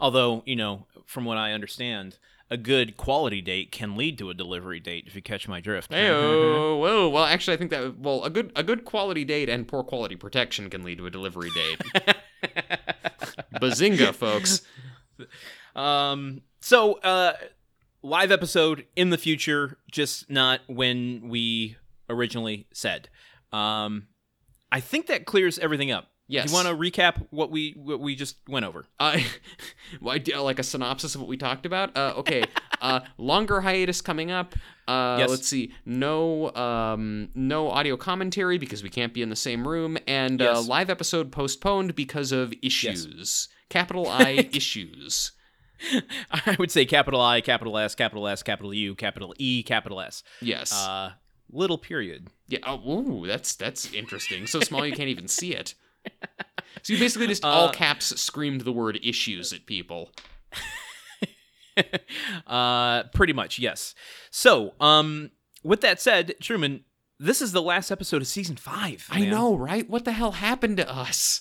Although 0.00 0.42
you 0.46 0.56
know, 0.56 0.86
from 1.04 1.24
what 1.24 1.38
I 1.38 1.52
understand, 1.52 2.18
a 2.50 2.56
good 2.56 2.96
quality 2.96 3.40
date 3.40 3.72
can 3.72 3.96
lead 3.96 4.18
to 4.18 4.30
a 4.30 4.34
delivery 4.34 4.80
date 4.80 5.04
if 5.06 5.16
you 5.16 5.22
catch 5.22 5.48
my 5.48 5.60
drift. 5.60 5.92
Hey, 5.92 6.10
whoa. 6.10 7.08
Well, 7.08 7.24
actually, 7.24 7.54
I 7.54 7.56
think 7.56 7.70
that 7.70 7.98
well, 7.98 8.24
a 8.24 8.30
good 8.30 8.52
a 8.54 8.62
good 8.62 8.84
quality 8.84 9.24
date 9.24 9.48
and 9.48 9.66
poor 9.66 9.82
quality 9.82 10.16
protection 10.16 10.70
can 10.70 10.82
lead 10.82 10.98
to 10.98 11.06
a 11.06 11.10
delivery 11.10 11.50
date. 11.50 11.80
Bazinga, 13.54 14.14
folks. 14.14 14.62
Um. 15.74 16.42
So, 16.60 16.94
uh, 16.94 17.34
live 18.02 18.32
episode 18.32 18.86
in 18.96 19.10
the 19.10 19.18
future, 19.18 19.78
just 19.90 20.28
not 20.30 20.60
when 20.66 21.28
we 21.28 21.76
originally 22.08 22.66
said. 22.72 23.08
Um, 23.56 24.08
I 24.70 24.80
think 24.80 25.06
that 25.06 25.26
clears 25.26 25.58
everything 25.58 25.90
up. 25.90 26.08
Yes. 26.28 26.46
Do 26.46 26.50
you 26.50 26.64
want 26.64 26.68
to 26.68 26.74
recap 26.74 27.24
what 27.30 27.52
we 27.52 27.74
what 27.76 28.00
we 28.00 28.16
just 28.16 28.36
went 28.48 28.64
over? 28.64 28.84
Uh, 28.98 29.18
I 30.00 30.28
like 30.40 30.58
a 30.58 30.64
synopsis 30.64 31.14
of 31.14 31.20
what 31.20 31.28
we 31.28 31.36
talked 31.36 31.66
about. 31.66 31.96
Uh, 31.96 32.14
okay, 32.16 32.42
uh, 32.80 33.00
longer 33.16 33.60
hiatus 33.60 34.00
coming 34.00 34.30
up. 34.30 34.54
Uh, 34.88 35.16
Yes. 35.18 35.30
Let's 35.30 35.48
see. 35.48 35.72
No, 35.84 36.52
um, 36.54 37.28
no 37.34 37.70
audio 37.70 37.96
commentary 37.96 38.58
because 38.58 38.82
we 38.82 38.88
can't 38.88 39.14
be 39.14 39.22
in 39.22 39.30
the 39.30 39.36
same 39.36 39.66
room, 39.66 39.96
and 40.08 40.42
uh, 40.42 40.60
live 40.60 40.90
episode 40.90 41.30
postponed 41.30 41.94
because 41.94 42.32
of 42.32 42.52
issues. 42.60 43.48
Capital 43.68 44.08
I 44.10 44.48
issues. 44.52 45.32
I 46.30 46.56
would 46.58 46.70
say 46.70 46.86
capital 46.86 47.20
I, 47.20 47.40
capital 47.40 47.78
S, 47.78 47.94
capital 47.94 48.26
S, 48.26 48.42
capital 48.42 48.74
U, 48.74 48.94
capital 48.94 49.34
E, 49.38 49.62
capital 49.62 50.00
S. 50.00 50.22
Yes. 50.40 50.72
Uh, 50.72 51.12
little 51.50 51.78
period. 51.78 52.28
yeah. 52.48 52.58
Oh, 52.66 52.80
ooh, 52.90 53.26
that's 53.26 53.54
that's 53.54 53.92
interesting. 53.92 54.46
So 54.46 54.60
small 54.60 54.86
you 54.86 54.94
can't 54.94 55.08
even 55.08 55.28
see 55.28 55.52
it. 55.54 55.74
So 56.82 56.92
you 56.92 57.00
basically 57.00 57.26
just 57.26 57.44
all 57.44 57.68
Uh, 57.68 57.72
caps 57.72 58.20
screamed 58.20 58.60
the 58.60 58.70
word 58.70 59.00
issues 59.02 59.52
at 59.52 59.66
people. 59.66 60.12
uh, 62.46 63.04
pretty 63.14 63.32
much, 63.32 63.58
yes. 63.58 63.94
So, 64.30 64.74
um, 64.80 65.30
with 65.64 65.80
that 65.80 66.00
said, 66.00 66.34
Truman, 66.40 66.84
this 67.18 67.42
is 67.42 67.52
the 67.52 67.62
last 67.62 67.90
episode 67.90 68.22
of 68.22 68.28
season 68.28 68.56
five. 68.56 69.06
I 69.10 69.24
know, 69.24 69.56
right? 69.56 69.88
What 69.88 70.04
the 70.04 70.12
hell 70.12 70.32
happened 70.32 70.76
to 70.76 70.88
us? 70.88 71.40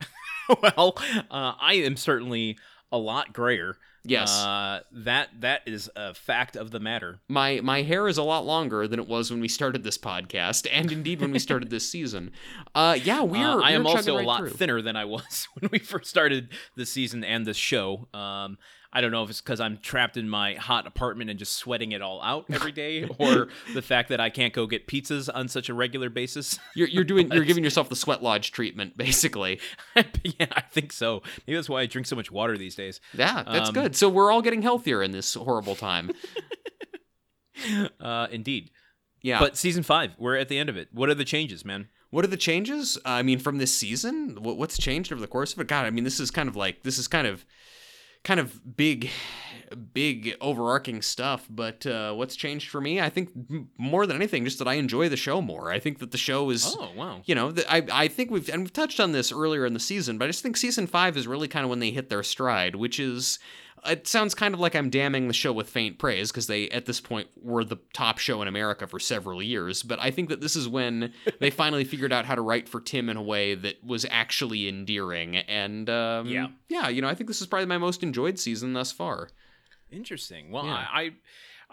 well, 0.62 0.96
uh, 1.30 1.52
I 1.60 1.74
am 1.74 1.96
certainly 1.96 2.56
a 2.90 2.98
lot 2.98 3.32
grayer. 3.32 3.76
Yes. 4.06 4.42
Uh, 4.42 4.80
that 4.92 5.28
that 5.40 5.62
is 5.66 5.90
a 5.96 6.14
fact 6.14 6.56
of 6.56 6.70
the 6.70 6.80
matter. 6.80 7.20
my 7.28 7.60
my 7.62 7.82
hair 7.82 8.08
is 8.08 8.18
a 8.18 8.22
lot 8.22 8.46
longer 8.46 8.86
than 8.88 8.98
it 9.00 9.08
was 9.08 9.30
when 9.30 9.40
we 9.40 9.48
started 9.48 9.82
this 9.84 9.98
podcast, 9.98 10.66
and 10.72 10.90
indeed 10.92 11.20
when 11.20 11.32
we 11.32 11.38
started 11.38 11.70
this 11.70 11.90
season. 11.90 12.30
Uh, 12.74 12.96
yeah, 13.02 13.22
we're. 13.22 13.38
Uh, 13.38 13.60
I 13.60 13.72
am 13.72 13.84
we're 13.84 13.94
chugging 13.94 14.14
also 14.14 14.18
a 14.18 14.26
lot 14.26 14.38
through. 14.38 14.50
thinner 14.50 14.82
than 14.82 14.96
I 14.96 15.04
was 15.04 15.48
when 15.58 15.70
we 15.72 15.78
first 15.78 16.08
started 16.08 16.50
this 16.76 16.90
season 16.90 17.24
and 17.24 17.46
this 17.46 17.56
show. 17.56 18.08
Um, 18.14 18.58
I 18.96 19.00
don't 19.02 19.10
know 19.10 19.22
if 19.22 19.28
it's 19.30 19.40
because 19.42 19.60
I'm 19.60 19.76
trapped 19.78 20.16
in 20.16 20.26
my 20.28 20.54
hot 20.54 20.86
apartment 20.86 21.28
and 21.28 21.38
just 21.38 21.52
sweating 21.52 21.92
it 21.92 22.00
all 22.00 22.22
out 22.22 22.46
every 22.50 22.72
day, 22.72 23.04
or 23.18 23.48
the 23.74 23.82
fact 23.82 24.08
that 24.08 24.20
I 24.20 24.30
can't 24.30 24.54
go 24.54 24.66
get 24.66 24.86
pizzas 24.86 25.28
on 25.32 25.48
such 25.48 25.68
a 25.68 25.74
regular 25.74 26.08
basis. 26.08 26.58
You're 26.74 26.88
you're 26.88 27.04
doing 27.04 27.30
you're 27.30 27.44
giving 27.44 27.62
yourself 27.62 27.88
the 27.90 27.96
sweat 27.96 28.22
lodge 28.22 28.52
treatment, 28.52 28.96
basically. 28.96 29.60
yeah, 29.96 30.46
I 30.52 30.62
think 30.62 30.92
so. 30.92 31.22
Maybe 31.46 31.56
that's 31.56 31.68
why 31.68 31.82
I 31.82 31.86
drink 31.86 32.06
so 32.06 32.16
much 32.16 32.30
water 32.30 32.56
these 32.56 32.74
days. 32.74 33.00
Yeah, 33.12 33.42
that's 33.46 33.68
Um, 33.68 33.74
good. 33.74 33.94
So 33.96 34.08
we're 34.08 34.30
all 34.32 34.40
getting 34.42 34.62
healthier 34.62 35.02
in 35.02 35.10
this 35.12 35.34
horrible 35.34 35.76
time. 35.76 36.10
Uh, 38.00 38.26
indeed. 38.30 38.70
Yeah. 39.22 39.38
But 39.40 39.56
season 39.56 39.82
five, 39.82 40.14
we're 40.18 40.36
at 40.36 40.48
the 40.48 40.58
end 40.58 40.68
of 40.68 40.76
it. 40.76 40.88
What 40.92 41.08
are 41.08 41.14
the 41.14 41.24
changes, 41.24 41.64
man? 41.64 41.88
What 42.10 42.24
are 42.24 42.28
the 42.28 42.36
changes? 42.36 42.98
I 43.04 43.22
mean, 43.22 43.38
from 43.38 43.58
this 43.58 43.74
season, 43.74 44.36
what's 44.40 44.78
changed 44.78 45.12
over 45.12 45.20
the 45.20 45.26
course 45.26 45.52
of 45.52 45.60
it? 45.60 45.66
God, 45.68 45.86
I 45.86 45.90
mean, 45.90 46.04
this 46.04 46.20
is 46.20 46.30
kind 46.30 46.48
of 46.48 46.54
like 46.56 46.82
this 46.82 46.98
is 46.98 47.08
kind 47.08 47.26
of, 47.26 47.44
kind 48.26 48.40
of 48.40 48.76
big, 48.76 49.08
big 49.94 50.36
overarching 50.40 51.00
stuff. 51.00 51.46
But 51.48 51.86
uh, 51.86 52.12
what's 52.14 52.34
changed 52.36 52.68
for 52.70 52.80
me? 52.80 53.00
I 53.00 53.08
think 53.08 53.30
m- 53.48 53.68
more 53.78 54.04
than 54.04 54.16
anything, 54.16 54.44
just 54.44 54.58
that 54.58 54.66
I 54.68 54.74
enjoy 54.74 55.08
the 55.08 55.16
show 55.16 55.40
more. 55.40 55.70
I 55.70 55.78
think 55.78 56.00
that 56.00 56.10
the 56.10 56.18
show 56.18 56.50
is. 56.50 56.76
Oh, 56.78 56.90
wow. 56.96 57.22
You 57.24 57.34
know, 57.36 57.52
th- 57.52 57.66
I 57.70 57.86
I 57.92 58.08
think 58.08 58.30
we've 58.30 58.48
and 58.48 58.62
we've 58.62 58.72
touched 58.72 58.98
on 59.00 59.12
this 59.12 59.30
earlier 59.32 59.64
in 59.64 59.74
the 59.74 59.80
season, 59.80 60.18
but 60.18 60.24
I 60.24 60.28
just 60.28 60.42
think 60.42 60.56
season 60.56 60.86
five 60.86 61.16
is 61.16 61.26
really 61.26 61.48
kind 61.48 61.64
of 61.64 61.70
when 61.70 61.78
they 61.78 61.90
hit 61.92 62.10
their 62.10 62.22
stride, 62.24 62.74
which 62.74 62.98
is 62.98 63.38
it 63.88 64.06
sounds 64.06 64.34
kind 64.34 64.54
of 64.54 64.60
like 64.60 64.74
I'm 64.74 64.90
damning 64.90 65.28
the 65.28 65.34
show 65.34 65.52
with 65.52 65.68
faint 65.68 65.98
praise 65.98 66.30
because 66.30 66.46
they 66.46 66.68
at 66.70 66.86
this 66.86 67.00
point 67.00 67.28
were 67.40 67.64
the 67.64 67.78
top 67.92 68.18
show 68.18 68.42
in 68.42 68.48
America 68.48 68.86
for 68.86 68.98
several 68.98 69.42
years. 69.42 69.82
But 69.82 69.98
I 70.00 70.10
think 70.10 70.28
that 70.28 70.40
this 70.40 70.56
is 70.56 70.68
when 70.68 71.12
they 71.40 71.50
finally 71.50 71.84
figured 71.84 72.12
out 72.12 72.24
how 72.26 72.34
to 72.34 72.42
write 72.42 72.68
for 72.68 72.80
Tim 72.80 73.08
in 73.08 73.16
a 73.16 73.22
way 73.22 73.54
that 73.54 73.82
was 73.84 74.06
actually 74.10 74.68
endearing. 74.68 75.36
And 75.36 75.88
um, 75.90 76.26
Yeah. 76.26 76.48
yeah, 76.68 76.88
you 76.88 77.02
know, 77.02 77.08
I 77.08 77.14
think 77.14 77.28
this 77.28 77.40
is 77.40 77.46
probably 77.46 77.66
my 77.66 77.78
most 77.78 78.02
enjoyed 78.02 78.38
season 78.38 78.72
thus 78.72 78.92
far. 78.92 79.28
Interesting. 79.90 80.50
Well, 80.50 80.64
Yeah. 80.66 80.72
I 80.92 81.00
I, 81.02 81.10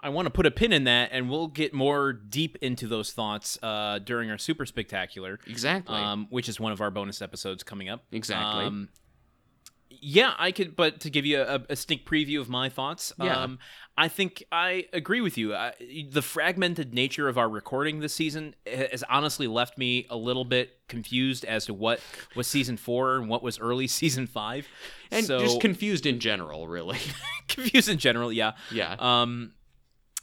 I 0.07 0.09
want 0.09 0.25
to 0.25 0.31
put 0.31 0.45
a 0.47 0.51
pin 0.51 0.73
in 0.73 0.85
that, 0.85 1.09
and 1.13 1.29
we'll 1.29 1.47
get 1.47 1.73
more 1.73 2.13
deep 2.13 2.57
into 2.61 2.87
those 2.87 3.13
thoughts 3.13 3.59
uh, 3.61 3.99
during 3.99 4.31
our 4.31 4.39
super 4.39 4.65
spectacular, 4.65 5.39
Exactly. 5.47 5.95
um, 5.95 6.25
which 6.31 6.49
is 6.49 6.59
one 6.59 6.71
of 6.71 6.81
our 6.81 6.89
bonus 6.89 7.21
episodes 7.21 7.63
coming 7.63 7.89
up. 7.89 8.03
Exactly. 8.11 8.65
Um, 8.65 8.89
yeah, 10.05 10.33
I 10.37 10.51
could, 10.51 10.75
but 10.75 10.99
to 11.01 11.09
give 11.09 11.25
you 11.25 11.41
a, 11.41 11.61
a 11.69 11.75
sneak 11.75 12.05
preview 12.07 12.39
of 12.41 12.49
my 12.49 12.67
thoughts, 12.69 13.13
Yeah. 13.21 13.41
um, 13.41 13.59
I 13.97 14.07
think 14.07 14.43
I 14.51 14.87
agree 14.91 15.21
with 15.21 15.37
you. 15.37 15.55
I, 15.55 15.73
the 16.09 16.21
fragmented 16.21 16.93
nature 16.93 17.27
of 17.29 17.37
our 17.37 17.47
recording 17.47 17.99
this 17.99 18.13
season 18.13 18.55
has 18.65 19.03
honestly 19.09 19.47
left 19.47 19.77
me 19.77 20.05
a 20.09 20.17
little 20.17 20.45
bit 20.45 20.71
confused 20.89 21.45
as 21.45 21.67
to 21.67 21.73
what 21.73 21.99
was 22.35 22.47
season 22.47 22.75
four 22.75 23.15
and 23.17 23.29
what 23.29 23.43
was 23.43 23.59
early 23.59 23.87
season 24.01 24.27
five, 24.27 24.67
and 25.11 25.25
so 25.25 25.39
just 25.39 25.61
confused 25.61 26.05
in 26.05 26.19
general, 26.19 26.67
really. 26.67 26.97
confused 27.47 27.87
in 27.87 27.97
general. 27.99 28.31
Yeah, 28.33 28.53
yeah. 28.71 28.95
um, 28.99 29.53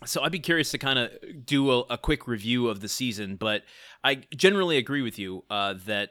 so 0.04 0.22
I'd 0.22 0.32
be 0.32 0.40
curious 0.40 0.70
to 0.72 0.78
kind 0.78 0.98
of 0.98 1.10
do 1.44 1.70
a, 1.70 1.80
a 1.90 1.98
quick 1.98 2.26
review 2.26 2.68
of 2.68 2.80
the 2.80 2.88
season, 2.88 3.36
but 3.36 3.62
I 4.02 4.16
generally 4.36 4.78
agree 4.78 5.02
with 5.02 5.18
you 5.18 5.44
uh, 5.50 5.74
that 5.86 6.10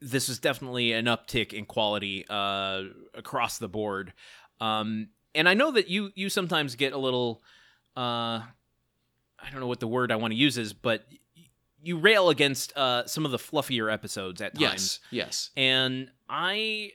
this 0.00 0.28
is 0.28 0.38
definitely 0.38 0.92
an 0.92 1.06
uptick 1.06 1.52
in 1.52 1.64
quality 1.64 2.24
uh, 2.28 2.82
across 3.14 3.58
the 3.58 3.68
board. 3.68 4.12
Um, 4.60 5.08
and 5.34 5.48
I 5.48 5.54
know 5.54 5.70
that 5.72 5.88
you 5.88 6.10
you 6.14 6.28
sometimes 6.28 6.74
get 6.76 6.92
a 6.92 6.98
little, 6.98 7.42
uh, 7.96 8.40
I 8.40 9.50
don't 9.50 9.60
know 9.60 9.66
what 9.66 9.80
the 9.80 9.88
word 9.88 10.12
I 10.12 10.16
want 10.16 10.32
to 10.32 10.36
use 10.36 10.58
is, 10.58 10.72
but 10.72 11.04
you 11.82 11.98
rail 11.98 12.30
against 12.30 12.74
uh, 12.76 13.06
some 13.06 13.24
of 13.24 13.30
the 13.30 13.38
fluffier 13.38 13.92
episodes 13.92 14.40
at 14.40 14.54
times 14.54 15.00
yes. 15.10 15.26
Yes. 15.26 15.50
and 15.56 16.10
I 16.28 16.92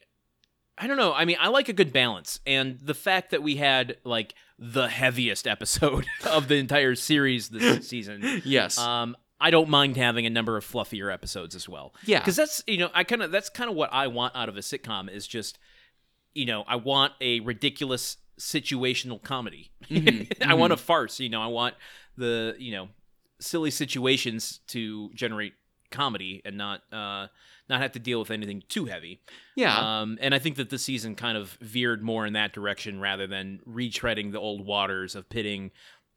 I 0.78 0.88
don't 0.88 0.98
know. 0.98 1.14
I 1.14 1.26
mean, 1.26 1.36
I 1.40 1.50
like 1.50 1.68
a 1.68 1.74
good 1.74 1.92
balance, 1.92 2.40
and 2.48 2.80
the 2.80 2.94
fact 2.94 3.32
that 3.32 3.44
we 3.44 3.58
had 3.58 3.98
like 4.06 4.34
the 4.58 4.88
heaviest 4.88 5.46
episode 5.48 6.06
of 6.26 6.48
the 6.48 6.56
entire 6.56 6.96
series 6.96 7.50
this 7.50 7.88
season, 7.90 8.42
Yes. 8.46 8.78
um, 8.78 9.16
I 9.42 9.52
don't 9.52 9.70
mind 9.70 9.96
having 9.98 10.26
a 10.26 10.30
number 10.30 10.58
of 10.58 10.66
fluffier 10.66 11.14
episodes 11.14 11.56
as 11.56 11.68
well. 11.70 11.94
yeah. 12.06 12.20
because 12.20 12.36
that's 12.36 12.64
you 12.68 12.78
know 12.78 12.90
I 12.94 13.04
kind 13.04 13.22
of 13.24 13.32
that's 13.32 13.50
kind 13.50 13.70
of 13.70 13.76
what 13.76 13.92
I 13.94 14.08
want 14.08 14.36
out 14.36 14.50
of 14.50 14.58
a 14.58 14.62
sitcom 14.62 15.10
is 15.10 15.28
just 15.28 15.58
you 16.34 16.46
know 16.46 16.64
I 16.68 16.76
want 16.76 17.14
a 17.22 17.40
ridiculous 17.42 18.18
situational 18.40 19.22
comedy. 19.22 19.72
Mhm, 19.90 20.32
I 20.48 20.54
want 20.54 20.74
a 20.74 20.78
farce. 20.78 21.20
You 21.20 21.30
know, 21.30 21.42
I 21.42 21.48
want 21.48 21.76
the 22.18 22.56
you 22.60 22.72
know 22.72 22.90
silly 23.40 23.72
situations 23.72 24.60
to 24.68 25.10
generate 25.14 25.54
comedy 25.92 26.42
and 26.46 26.58
not 26.58 26.82
uh 26.94 27.28
not 27.70 27.82
have 27.82 27.92
to 27.92 28.00
deal 28.00 28.20
with 28.20 28.32
anything 28.32 28.64
too 28.68 28.86
heavy. 28.86 29.22
Yeah. 29.56 30.02
Um, 30.02 30.18
and 30.22 30.34
I 30.34 30.40
think 30.40 30.56
that 30.56 30.72
this 30.72 30.82
season 30.84 31.14
kind 31.16 31.38
of 31.38 31.52
veered 31.62 32.02
more 32.02 32.26
in 32.26 32.34
that 32.34 32.52
direction 32.52 33.00
rather 33.00 33.28
than 33.28 33.60
retreading 33.68 34.32
the 34.32 34.40
old 34.40 34.66
waters 34.66 35.14
of 35.14 35.30
pitting, 35.30 35.70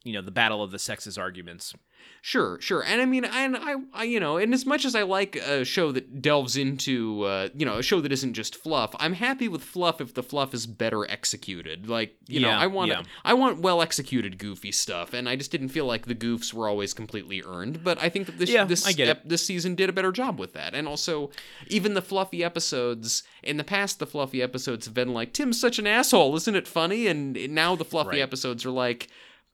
you 0.05 0.13
know, 0.13 0.23
the 0.23 0.31
battle 0.31 0.63
of 0.63 0.71
the 0.71 0.79
sexes 0.79 1.17
arguments. 1.19 1.75
Sure, 2.21 2.61
sure, 2.61 2.83
and 2.83 3.01
I 3.01 3.05
mean, 3.05 3.25
and 3.25 3.57
I, 3.57 3.75
I, 3.93 4.03
you 4.05 4.19
know, 4.19 4.37
and 4.37 4.53
as 4.53 4.67
much 4.67 4.85
as 4.85 4.97
I 4.97 5.03
like 5.03 5.37
a 5.37 5.65
show 5.65 5.93
that 5.93 6.21
delves 6.21 6.57
into, 6.57 7.23
uh, 7.23 7.49
you 7.55 7.65
know, 7.65 7.79
a 7.79 7.83
show 7.83 8.01
that 8.01 8.11
isn't 8.11 8.35
just 8.35 8.57
fluff, 8.57 8.93
I'm 8.99 9.13
happy 9.13 9.47
with 9.47 9.63
fluff 9.63 10.01
if 10.01 10.15
the 10.15 10.23
fluff 10.23 10.53
is 10.53 10.67
better 10.67 11.09
executed. 11.09 11.89
Like, 11.89 12.17
you 12.27 12.41
know, 12.41 12.51
I 12.51 12.67
want, 12.67 12.91
yeah. 12.91 13.03
I 13.25 13.35
want 13.35 13.61
well 13.61 13.83
executed 13.83 14.39
goofy 14.39 14.73
stuff, 14.73 15.15
and 15.15 15.29
I 15.29 15.37
just 15.37 15.53
didn't 15.53 15.69
feel 15.69 15.87
like 15.87 16.07
the 16.07 16.15
goofs 16.17 16.53
were 16.53 16.69
always 16.69 16.93
completely 16.93 17.41
earned. 17.47 17.85
But 17.85 18.03
I 18.03 18.09
think 18.09 18.27
that 18.27 18.37
this, 18.39 18.51
Yeah, 18.51 18.65
this, 18.65 18.85
it. 18.99 19.29
this 19.29 19.47
season 19.47 19.77
did 19.77 19.89
a 19.89 19.93
better 19.93 20.11
job 20.11 20.41
with 20.41 20.55
that, 20.55 20.75
and 20.75 20.89
also, 20.89 21.31
even 21.69 21.95
the 21.95 22.03
fluffy 22.03 22.43
episodes 22.43 23.23
in 23.45 23.59
the 23.59 23.65
past, 23.65 24.01
the 24.01 24.07
fluffy 24.07 24.43
episodes 24.43 24.87
have 24.87 24.95
been 24.95 25.13
like, 25.15 25.33
Tim's 25.33 25.61
such 25.61 25.79
an 25.79 25.87
asshole, 25.87 26.35
isn't 26.37 26.57
it 26.57 26.67
funny? 26.67 27.07
And 27.07 27.35
now 27.55 27.77
the 27.77 27.85
fluffy 27.85 28.11
Right. 28.17 28.21
episodes 28.21 28.65
are 28.67 28.71
like 28.71 29.09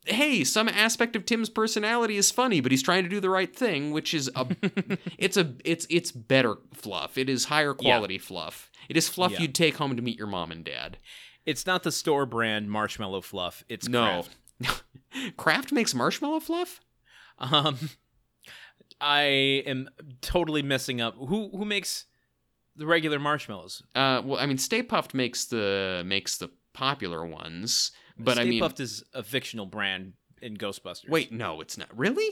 hey, 0.09 0.45
some 0.45 0.69
aspect 0.69 1.15
of 1.17 1.25
Tim's 1.27 1.49
personality 1.49 2.17
is 2.17 2.31
funny, 2.31 2.61
but 2.61 2.73
he's 2.73 2.83
trying 2.83 3.03
to 3.05 3.09
do 3.09 3.21
the 3.21 3.31
right 3.31 3.55
thing, 3.55 3.93
which 3.93 4.13
is 4.15 4.31
a 4.35 4.47
it's 5.19 5.37
a 5.37 5.55
it's 5.65 5.87
it's 5.91 6.11
better 6.13 6.57
fluff. 6.75 7.17
It 7.19 7.29
is 7.29 7.45
higher 7.47 7.75
quality 7.75 8.19
fluff. 8.19 8.71
It 8.89 8.97
is 8.97 9.09
fluff 9.09 9.33
Yeah. 9.33 9.41
you'd 9.43 9.55
take 9.55 9.77
home 9.77 9.95
to 9.97 10.03
meet 10.03 10.19
your 10.19 10.27
mom 10.27 10.51
and 10.51 10.65
dad. 10.65 10.99
It's 11.47 11.67
not 11.67 11.83
the 11.83 11.93
store 11.93 12.27
brand 12.27 12.71
marshmallow 12.71 13.21
fluff. 13.23 13.65
It's 13.69 13.89
No. 13.89 14.25
Kraft. 14.63 14.85
Kraft 15.37 15.73
makes 15.73 15.95
marshmallow 15.95 16.41
fluff? 16.41 16.81
Um, 17.39 17.79
I 19.01 19.63
am 19.67 19.89
totally 20.21 20.63
messing 20.63 21.01
up. 21.01 21.15
Who 21.17 21.51
who 21.51 21.65
makes 21.65 22.07
the 22.77 22.87
regular 22.87 23.19
marshmallows? 23.19 23.83
Uh 23.95 24.23
well, 24.25 24.41
I 24.41 24.47
mean 24.47 24.59
Stay 24.59 24.83
Puft 24.83 25.15
makes 25.15 25.45
the 25.47 26.03
makes 26.05 26.39
the 26.39 26.51
popular 26.73 27.25
ones, 27.27 27.93
but 28.19 28.33
Stay 28.33 28.43
I 28.43 28.45
mean 28.45 28.63
Puft 28.63 28.81
is 28.81 29.05
a 29.15 29.23
fictional 29.23 29.67
brand 29.67 30.15
in 30.43 30.57
Ghostbusters. 30.57 31.09
Wait, 31.09 31.33
no, 31.33 31.61
it's 31.61 31.77
not. 31.79 31.89
Really? 31.97 32.31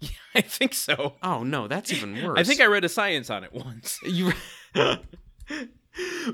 Yeah, 0.00 0.10
I 0.34 0.40
think 0.40 0.74
so. 0.74 1.14
Oh, 1.22 1.42
no, 1.42 1.68
that's 1.68 1.92
even 1.92 2.22
worse. 2.24 2.38
I 2.38 2.44
think 2.44 2.60
I 2.60 2.66
read 2.66 2.84
a 2.84 2.88
science 2.88 3.30
on 3.30 3.44
it 3.44 3.52
once. 3.52 3.98
You. 4.04 4.32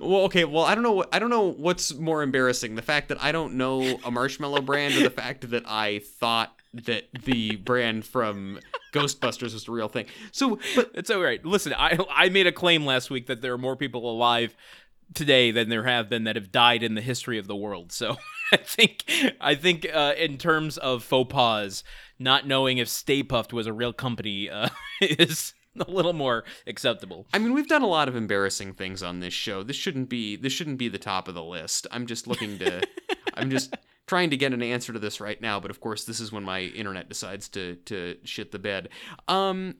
well, 0.00 0.22
okay. 0.24 0.44
Well, 0.44 0.64
I 0.64 0.74
don't 0.74 0.84
know. 0.84 1.04
I 1.12 1.18
don't 1.18 1.30
know 1.30 1.50
what's 1.52 1.94
more 1.94 2.22
embarrassing: 2.22 2.74
the 2.74 2.82
fact 2.82 3.08
that 3.08 3.22
I 3.22 3.32
don't 3.32 3.54
know 3.54 3.98
a 4.04 4.10
marshmallow 4.10 4.60
brand, 4.62 4.94
or 4.96 5.00
the 5.02 5.10
fact 5.10 5.50
that 5.50 5.64
I 5.66 6.00
thought 6.20 6.54
that 6.74 7.04
the 7.24 7.56
brand 7.56 8.04
from 8.04 8.60
Ghostbusters 8.92 9.54
was 9.54 9.64
the 9.64 9.72
real 9.72 9.88
thing. 9.88 10.06
So, 10.32 10.58
but 10.74 10.90
It's 10.94 11.10
all 11.10 11.22
right. 11.22 11.42
Listen, 11.44 11.72
I 11.76 11.98
I 12.10 12.28
made 12.28 12.46
a 12.46 12.52
claim 12.52 12.84
last 12.84 13.10
week 13.10 13.26
that 13.28 13.40
there 13.40 13.52
are 13.52 13.58
more 13.58 13.76
people 13.76 14.10
alive 14.10 14.54
today 15.14 15.50
than 15.50 15.68
there 15.68 15.84
have 15.84 16.08
been 16.08 16.24
that 16.24 16.36
have 16.36 16.52
died 16.52 16.82
in 16.82 16.94
the 16.94 17.00
history 17.00 17.38
of 17.38 17.46
the 17.46 17.56
world. 17.56 17.92
So 17.92 18.16
I 18.52 18.56
think 18.58 19.04
I 19.40 19.54
think 19.54 19.86
uh, 19.92 20.14
in 20.16 20.38
terms 20.38 20.78
of 20.78 21.02
faux 21.02 21.32
pas, 21.32 21.84
not 22.18 22.46
knowing 22.46 22.78
if 22.78 22.88
Stay 22.88 23.22
Puft 23.22 23.52
was 23.52 23.66
a 23.66 23.72
real 23.72 23.92
company 23.92 24.48
uh, 24.50 24.68
is 25.00 25.54
a 25.78 25.90
little 25.90 26.12
more 26.12 26.44
acceptable. 26.66 27.26
I 27.32 27.38
mean, 27.38 27.52
we've 27.52 27.68
done 27.68 27.82
a 27.82 27.88
lot 27.88 28.08
of 28.08 28.16
embarrassing 28.16 28.74
things 28.74 29.02
on 29.02 29.20
this 29.20 29.34
show. 29.34 29.62
This 29.62 29.76
shouldn't 29.76 30.08
be 30.08 30.36
this 30.36 30.52
shouldn't 30.52 30.78
be 30.78 30.88
the 30.88 30.98
top 30.98 31.28
of 31.28 31.34
the 31.34 31.44
list. 31.44 31.86
I'm 31.90 32.06
just 32.06 32.26
looking 32.26 32.58
to 32.58 32.82
I'm 33.34 33.50
just 33.50 33.74
trying 34.06 34.30
to 34.30 34.36
get 34.36 34.52
an 34.52 34.62
answer 34.62 34.92
to 34.92 34.98
this 34.98 35.20
right 35.20 35.40
now, 35.40 35.58
but 35.58 35.70
of 35.70 35.80
course 35.80 36.04
this 36.04 36.20
is 36.20 36.32
when 36.32 36.44
my 36.44 36.60
internet 36.60 37.08
decides 37.08 37.48
to 37.50 37.76
to 37.86 38.16
shit 38.24 38.52
the 38.52 38.58
bed. 38.58 38.88
Um 39.28 39.76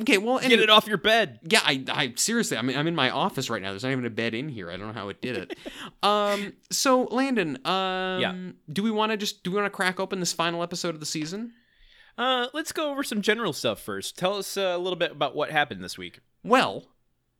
okay, 0.00 0.18
well 0.18 0.38
Get 0.38 0.52
it 0.52 0.70
off 0.70 0.86
your 0.86 0.98
bed. 0.98 1.40
yeah, 1.42 1.60
I, 1.64 1.84
I 1.88 2.12
seriously, 2.16 2.56
I 2.56 2.62
mean, 2.62 2.76
I'm 2.76 2.86
in 2.86 2.94
my 2.94 3.10
office 3.10 3.48
right 3.50 3.62
now. 3.62 3.70
There's 3.70 3.82
not 3.82 3.92
even 3.92 4.04
a 4.06 4.10
bed 4.10 4.34
in 4.34 4.48
here. 4.48 4.70
I 4.70 4.76
don't 4.76 4.88
know 4.88 4.92
how 4.92 5.08
it 5.08 5.22
did 5.22 5.36
it. 5.36 5.58
um, 6.02 6.52
so 6.70 7.04
Landon, 7.04 7.58
um, 7.66 8.20
yeah. 8.20 8.34
do 8.72 8.82
we 8.82 8.90
want 8.90 9.12
to 9.12 9.16
just 9.16 9.42
do 9.42 9.50
we 9.50 9.56
want 9.56 9.66
to 9.66 9.76
crack 9.76 9.98
open 10.00 10.20
this 10.20 10.32
final 10.32 10.62
episode 10.62 10.94
of 10.94 11.00
the 11.00 11.06
season? 11.06 11.52
Uh, 12.18 12.48
let's 12.52 12.72
go 12.72 12.90
over 12.90 13.02
some 13.02 13.22
general 13.22 13.52
stuff 13.52 13.80
first. 13.80 14.18
Tell 14.18 14.36
us 14.36 14.56
uh, 14.56 14.74
a 14.74 14.78
little 14.78 14.98
bit 14.98 15.12
about 15.12 15.34
what 15.34 15.50
happened 15.50 15.82
this 15.82 15.96
week. 15.96 16.20
Well, 16.44 16.84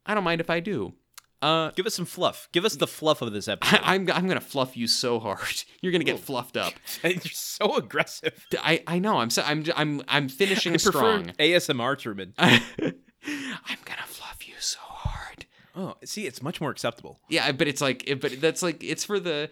I 0.06 0.14
don't 0.14 0.24
mind 0.24 0.40
if 0.40 0.48
I 0.48 0.60
do. 0.60 0.94
Uh, 1.42 1.70
Give 1.70 1.86
us 1.86 1.94
some 1.94 2.04
fluff. 2.04 2.48
Give 2.52 2.64
us 2.66 2.76
the 2.76 2.86
fluff 2.86 3.22
of 3.22 3.32
this 3.32 3.48
episode. 3.48 3.80
I, 3.82 3.94
I'm 3.94 4.10
I'm 4.10 4.28
gonna 4.28 4.40
fluff 4.40 4.76
you 4.76 4.86
so 4.86 5.18
hard. 5.18 5.62
You're 5.80 5.92
gonna 5.92 6.04
get 6.04 6.18
fluffed 6.20 6.56
up. 6.56 6.74
You're 7.02 7.18
so 7.32 7.76
aggressive. 7.76 8.46
I 8.62 8.82
I 8.86 8.98
know. 8.98 9.18
I'm 9.18 9.30
so, 9.30 9.42
I'm 9.42 9.64
I'm 9.74 10.02
I'm 10.08 10.28
finishing 10.28 10.74
I 10.74 10.76
strong. 10.76 11.26
ASMR 11.38 11.98
Truman. 11.98 12.34
I'm 12.38 13.78
gonna 13.84 14.06
fluff 14.06 14.46
you 14.46 14.54
so 14.58 14.78
hard. 14.82 15.46
Oh, 15.76 15.94
see, 16.04 16.26
it's 16.26 16.42
much 16.42 16.60
more 16.60 16.70
acceptable. 16.70 17.20
Yeah, 17.28 17.52
but 17.52 17.68
it's 17.68 17.80
like, 17.80 18.02
it- 18.08 18.20
but 18.20 18.40
that's 18.40 18.60
like, 18.60 18.82
it's 18.82 19.04
for 19.04 19.20
the, 19.20 19.48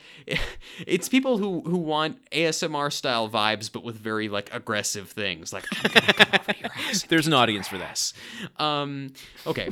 it's 0.84 1.08
people 1.08 1.38
who 1.38 1.60
who 1.62 1.76
want 1.78 2.18
ASMR 2.32 2.92
style 2.92 3.30
vibes, 3.30 3.70
but 3.72 3.84
with 3.84 3.96
very 3.96 4.28
like 4.28 4.52
aggressive 4.52 5.08
things. 5.10 5.52
Like, 5.52 5.64
I'm 5.84 5.90
gonna 5.92 6.12
come 6.12 6.40
over 6.40 6.54
your 6.60 6.70
house. 6.70 7.02
There's 7.04 7.28
an 7.28 7.34
audience 7.34 7.68
for 7.68 7.78
this. 7.78 8.14
Um, 8.56 9.12
okay. 9.46 9.70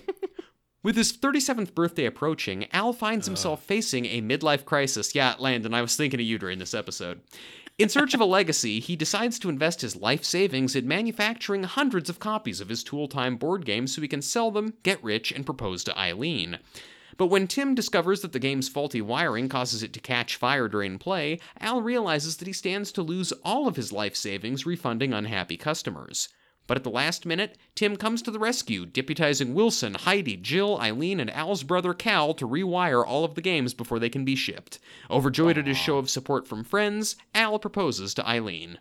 With 0.86 0.94
his 0.94 1.12
37th 1.12 1.74
birthday 1.74 2.04
approaching, 2.04 2.68
Al 2.72 2.92
finds 2.92 3.26
himself 3.26 3.64
facing 3.64 4.06
a 4.06 4.22
midlife 4.22 4.64
crisis. 4.64 5.16
Yeah, 5.16 5.34
Landon, 5.36 5.74
I 5.74 5.82
was 5.82 5.96
thinking 5.96 6.20
of 6.20 6.26
you 6.26 6.38
during 6.38 6.60
this 6.60 6.74
episode. 6.74 7.22
In 7.76 7.88
search 7.88 8.14
of 8.14 8.20
a 8.20 8.24
legacy, 8.38 8.78
he 8.78 8.94
decides 8.94 9.40
to 9.40 9.48
invest 9.48 9.80
his 9.80 9.96
life 9.96 10.22
savings 10.22 10.76
in 10.76 10.86
manufacturing 10.86 11.64
hundreds 11.64 12.08
of 12.08 12.20
copies 12.20 12.60
of 12.60 12.68
his 12.68 12.84
Tool 12.84 13.08
Time 13.08 13.36
board 13.36 13.64
games 13.66 13.92
so 13.92 14.00
he 14.00 14.06
can 14.06 14.22
sell 14.22 14.52
them, 14.52 14.74
get 14.84 15.02
rich, 15.02 15.32
and 15.32 15.44
propose 15.44 15.82
to 15.82 15.92
Ilene. 15.94 16.60
But 17.16 17.26
when 17.26 17.48
Tim 17.48 17.74
discovers 17.74 18.20
that 18.20 18.30
the 18.30 18.38
game's 18.38 18.68
faulty 18.68 19.02
wiring 19.02 19.48
causes 19.48 19.82
it 19.82 19.92
to 19.94 19.98
catch 19.98 20.36
fire 20.36 20.68
during 20.68 21.00
play, 21.00 21.40
Al 21.58 21.82
realizes 21.82 22.36
that 22.36 22.46
he 22.46 22.52
stands 22.52 22.92
to 22.92 23.02
lose 23.02 23.32
all 23.44 23.66
of 23.66 23.74
his 23.74 23.90
life 23.90 24.14
savings 24.14 24.64
refunding 24.64 25.12
unhappy 25.12 25.56
customers. 25.56 26.28
But 26.66 26.76
at 26.76 26.85
the 26.85 26.90
last 26.90 27.26
minute, 27.26 27.56
Tim 27.75 27.96
comes 27.96 28.23
to 28.23 28.30
the 28.30 28.38
rescue, 28.38 28.87
deputizing 28.87 29.52
Wilson, 29.52 29.94
Heidi, 29.94 30.37
Jill, 30.37 30.78
Ilene, 30.78 31.20
and 31.20 31.30
Al's 31.30 31.62
brother 31.62 31.94
Cal 31.94 32.35
to 32.35 32.49
rewire 32.49 33.06
all 33.06 33.25
of 33.25 33.35
the 33.35 33.42
games 33.42 33.75
before 33.75 33.99
they 33.99 34.08
can 34.08 34.25
be 34.25 34.35
shipped. 34.35 34.78
Overjoyed 35.11 35.58
at 35.58 35.66
his 35.66 35.78
show 35.78 35.99
of 35.99 36.11
support 36.11 36.49
from 36.49 36.64
friends, 36.64 37.16
Al 37.35 37.58
proposes 37.58 38.14
to 38.14 38.23
Ilene. 38.23 38.78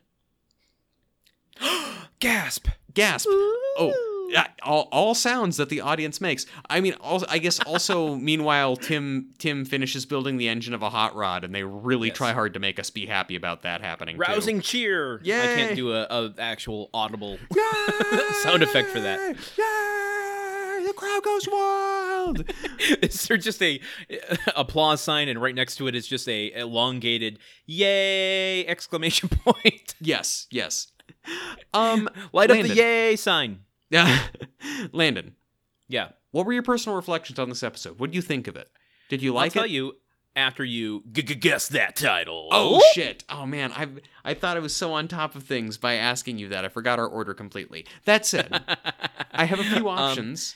Gasp. 2.19 2.67
Gasp! 2.93 3.27
Oh, 3.29 4.14
all, 4.63 4.87
all 4.91 5.15
sounds 5.15 5.57
that 5.57 5.69
the 5.69 5.81
audience 5.81 6.19
makes. 6.21 6.45
I 6.69 6.81
mean, 6.81 6.93
also, 7.01 7.25
I 7.29 7.37
guess 7.37 7.59
also, 7.61 8.15
meanwhile, 8.31 8.75
Tim 8.75 9.29
Tim 9.37 9.65
finishes 9.65 10.05
building 10.05 10.37
the 10.37 10.47
engine 10.49 10.73
of 10.73 10.81
a 10.81 10.89
hot 10.89 11.15
rod, 11.15 11.43
and 11.43 11.53
they 11.53 11.63
really 11.63 12.07
Yes. 12.09 12.17
try 12.17 12.33
hard 12.33 12.53
to 12.53 12.59
make 12.59 12.79
us 12.79 12.89
be 12.89 13.05
happy 13.05 13.35
about 13.35 13.61
that 13.63 13.81
happening. 13.81 14.15
too. 14.15 14.21
Rousing 14.21 14.61
cheer. 14.61 15.19
Yeah. 15.23 15.41
I 15.41 15.45
can't 15.47 15.75
do 15.75 15.93
a, 15.93 16.03
a 16.09 16.33
actual 16.39 16.89
audible 16.93 17.37
sound 18.43 18.63
effect 18.63 18.89
for 18.89 18.99
that. 18.99 19.19
Yay! 19.57 20.85
The 20.87 20.93
crowd 20.93 21.23
goes 21.23 21.47
wild. 21.51 22.43
Is 23.01 23.27
there 23.27 23.37
just 23.37 23.61
a 23.63 23.79
applause 24.55 25.01
sign 25.01 25.29
and 25.29 25.41
right 25.41 25.55
next 25.55 25.77
to 25.77 25.87
it 25.87 25.95
is 25.95 26.05
just 26.07 26.27
a 26.29 26.51
elongated 26.53 27.39
yay 27.65 28.65
exclamation 28.67 29.29
point? 29.29 29.95
yes, 29.99 30.45
yes. 30.51 30.87
Um, 31.73 32.07
Light 32.33 32.51
up 32.51 32.61
the 32.61 32.69
yay 32.75 33.15
sign. 33.15 33.59
Yeah, 33.89 34.19
Landon. 34.91 35.35
Yeah. 35.87 36.09
What 36.31 36.45
were 36.45 36.53
your 36.53 36.63
personal 36.63 36.95
reflections 36.95 37.39
on 37.39 37.49
this 37.49 37.63
episode? 37.63 37.99
What 37.99 38.11
do 38.11 38.15
you 38.15 38.21
think 38.21 38.47
of 38.47 38.55
it? 38.55 38.69
Did 39.09 39.21
you 39.21 39.33
like 39.33 39.55
it? 39.55 39.59
I'll 39.59 39.63
tell 39.63 39.69
it? 39.69 39.71
you 39.71 39.95
after 40.35 40.65
you 40.65 41.03
g- 41.11 41.21
g- 41.21 41.35
guess 41.35 41.67
that 41.69 41.95
title. 41.95 42.49
Oh 42.51 42.81
shit! 42.93 43.23
Oh 43.29 43.45
man, 43.45 43.71
I 43.71 43.87
I 44.23 44.33
thought 44.33 44.57
I 44.57 44.59
was 44.59 44.75
so 44.75 44.91
on 44.93 45.07
top 45.07 45.35
of 45.35 45.43
things 45.43 45.77
by 45.77 45.93
asking 45.93 46.37
you 46.39 46.49
that 46.49 46.65
I 46.65 46.67
forgot 46.69 46.99
our 46.99 47.07
order 47.07 47.33
completely. 47.33 47.85
That 48.05 48.25
said, 48.25 48.63
I 49.31 49.45
have 49.45 49.59
a 49.59 49.63
few 49.63 49.87
Um, 49.87 49.97
options. 49.99 50.55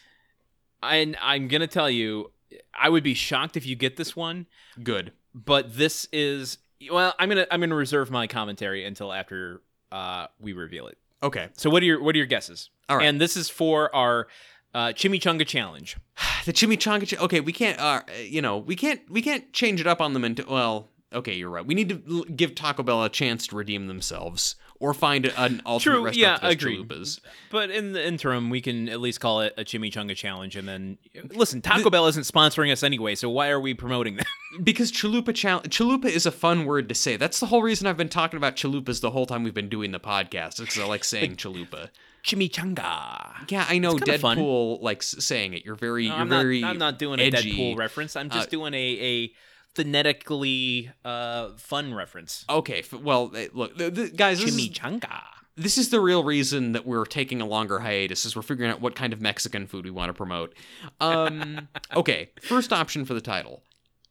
and 0.84 1.16
I'm 1.22 1.48
gonna 1.48 1.68
tell 1.68 1.90
you, 1.90 2.32
I 2.74 2.90
would 2.90 3.04
be 3.04 3.14
shocked 3.14 3.56
if 3.56 3.66
you 3.66 3.76
get 3.76 3.96
this 3.96 4.16
one. 4.16 4.48
Good. 4.84 5.14
But 5.36 5.78
this 5.78 6.08
is 6.12 6.58
well, 6.92 7.14
I'm 7.20 7.30
gonna 7.30 7.46
I'm 7.52 7.60
gonna 7.62 7.76
reserve 7.76 8.10
my 8.12 8.28
commentary 8.28 8.84
until 8.84 9.14
after 9.14 9.62
uh, 9.92 10.28
we 10.42 10.52
reveal 10.54 10.88
it. 10.88 10.98
Okay. 11.24 11.50
So 11.54 11.70
what 11.70 11.84
are 11.84 11.86
your 11.86 12.02
what 12.02 12.16
are 12.16 12.18
your 12.18 12.28
guesses? 12.28 12.70
All 12.90 12.98
right. 12.98 13.06
And 13.06 13.22
this 13.22 13.38
is 13.38 13.50
for 13.50 13.94
our 13.96 14.28
uh, 14.74 14.88
chimichanga 14.90 15.46
challenge. 15.46 15.98
The 16.46 16.54
chimichanga. 16.54 17.06
Ch- 17.06 17.20
okay, 17.20 17.42
we 17.42 17.52
can't. 17.52 17.78
Uh, 17.80 18.02
you 18.24 18.42
know, 18.42 18.58
we 18.58 18.76
can't. 18.76 19.02
We 19.10 19.22
can't 19.22 19.52
change 19.54 19.82
it 19.82 19.88
up 19.88 20.00
on 20.02 20.14
them 20.14 20.24
until. 20.24 20.46
Well, 20.50 20.90
okay, 21.14 21.34
you're 21.34 21.50
right. 21.50 21.66
We 21.66 21.76
need 21.76 21.90
to 21.90 22.02
l- 22.10 22.24
give 22.24 22.56
Taco 22.56 22.82
Bell 22.82 23.04
a 23.04 23.10
chance 23.10 23.46
to 23.48 23.58
redeem 23.58 23.88
themselves, 23.88 24.56
or 24.80 24.94
find 24.94 25.26
an 25.26 25.62
alternate 25.66 25.96
True, 25.96 26.06
restaurant 26.06 26.42
yeah, 26.42 26.50
agreed. 26.50 26.88
chalupas. 26.88 27.20
But 27.52 27.72
in 27.72 27.92
the 27.92 28.06
interim, 28.08 28.50
we 28.50 28.62
can 28.62 28.88
at 28.88 29.02
least 29.02 29.20
call 29.20 29.42
it 29.42 29.54
a 29.58 29.64
chimichanga 29.66 30.16
challenge. 30.16 30.56
And 30.56 30.66
then 30.68 30.98
listen, 31.36 31.62
Taco 31.62 31.90
Bell 31.90 32.08
isn't 32.08 32.24
sponsoring 32.24 32.72
us 32.72 32.84
anyway, 32.84 33.16
so 33.16 33.30
why 33.30 33.50
are 33.50 33.60
we 33.60 33.74
promoting 33.74 34.16
them? 34.16 34.26
Because 34.64 34.92
chalupa 34.92 35.36
chal- 35.36 35.62
chalupa 35.64 36.06
is 36.06 36.26
a 36.26 36.32
fun 36.32 36.66
word 36.66 36.90
to 36.90 36.96
say. 36.96 37.18
That's 37.18 37.40
the 37.40 37.46
whole 37.46 37.62
reason 37.62 37.86
I've 37.86 37.98
been 37.98 38.10
talking 38.10 38.38
about 38.38 38.56
chalupas 38.56 39.00
the 39.02 39.12
whole 39.12 39.28
time 39.28 39.44
we've 39.44 39.54
been 39.54 39.70
doing 39.70 39.92
the 39.92 40.00
podcast. 40.00 40.58
Because 40.60 40.80
I 40.80 40.86
like 40.86 41.04
saying 41.04 41.36
chalupa. 41.36 41.90
Chimichanga. 42.36 43.50
Yeah, 43.50 43.66
I 43.68 43.78
know 43.80 43.96
kinda 43.96 44.20
fun. 44.20 44.38
Deadpool 44.38 44.82
likes 44.82 45.16
saying 45.20 45.54
it. 45.54 45.66
You're 45.66 45.76
very, 45.76 46.08
No, 46.08 46.14
you're 46.14 46.22
I'm 46.22 46.30
not. 46.30 46.42
very. 46.42 46.64
I'm 46.64 46.78
not 46.78 47.00
doing 47.00 47.20
edgy. 47.20 47.52
a 47.52 47.54
Deadpool 47.54 47.78
reference. 47.78 48.16
I'm 48.16 48.30
just 48.30 48.48
Uh, 48.48 48.52
doing 48.52 48.74
a 48.74 48.78
a 48.78 49.34
phonetically 49.76 50.92
uh, 51.06 51.50
fun 51.58 51.94
reference. 51.94 52.46
Okay, 52.50 52.80
f- 52.80 52.94
well, 52.94 53.32
eh, 53.36 53.48
look, 53.54 53.78
the, 53.78 53.90
the, 53.90 54.10
guys, 54.10 54.40
this 54.40 54.56
is, 54.56 54.70
Chimichanga. 54.70 55.22
this 55.56 55.78
is 55.78 55.90
the 55.90 56.00
real 56.00 56.24
reason 56.24 56.72
that 56.74 56.86
we're 56.86 57.06
taking 57.06 57.42
a 57.42 57.46
longer 57.46 57.80
hiatus. 57.80 58.26
Is 58.26 58.36
we're 58.36 58.42
figuring 58.42 58.72
out 58.72 58.82
what 58.82 58.96
kind 58.96 59.14
of 59.14 59.22
Mexican 59.22 59.68
food 59.68 59.86
we 59.86 59.92
want 59.92 60.10
to 60.10 60.14
promote. 60.14 60.56
Um, 61.00 61.68
okay, 61.96 62.32
first 62.42 62.72
option 62.74 63.06
for 63.06 63.14
the 63.14 63.22
title: 63.22 63.64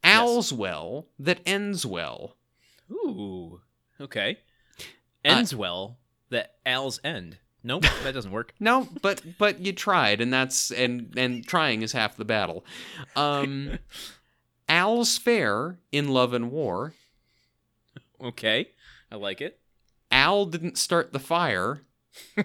Al's 0.04 0.52
well 0.52 1.06
that 1.18 1.40
ends 1.46 1.84
well. 1.86 2.36
Ooh. 2.90 3.60
Okay. 4.00 4.38
Uh, 4.78 4.84
Ends 5.24 5.54
well. 5.54 5.98
The 6.30 6.48
Al's 6.64 7.00
end. 7.02 7.38
Nope, 7.68 7.84
that 8.02 8.14
doesn't 8.14 8.32
work. 8.32 8.52
No, 8.60 8.88
but 9.02 9.20
but 9.38 9.60
you 9.60 9.72
tried, 9.72 10.20
and 10.22 10.32
that's 10.32 10.70
and 10.70 11.12
and 11.16 11.46
trying 11.46 11.82
is 11.82 11.92
half 11.92 12.16
the 12.16 12.24
battle. 12.24 12.64
Um, 13.14 13.78
Al's 14.68 15.18
fair 15.18 15.78
in 15.92 16.08
Love 16.08 16.32
and 16.32 16.50
War. 16.50 16.94
Okay. 18.22 18.68
I 19.12 19.16
like 19.16 19.40
it. 19.40 19.60
Al 20.10 20.46
didn't 20.46 20.78
start 20.78 21.12
the 21.12 21.18
fire. 21.20 21.82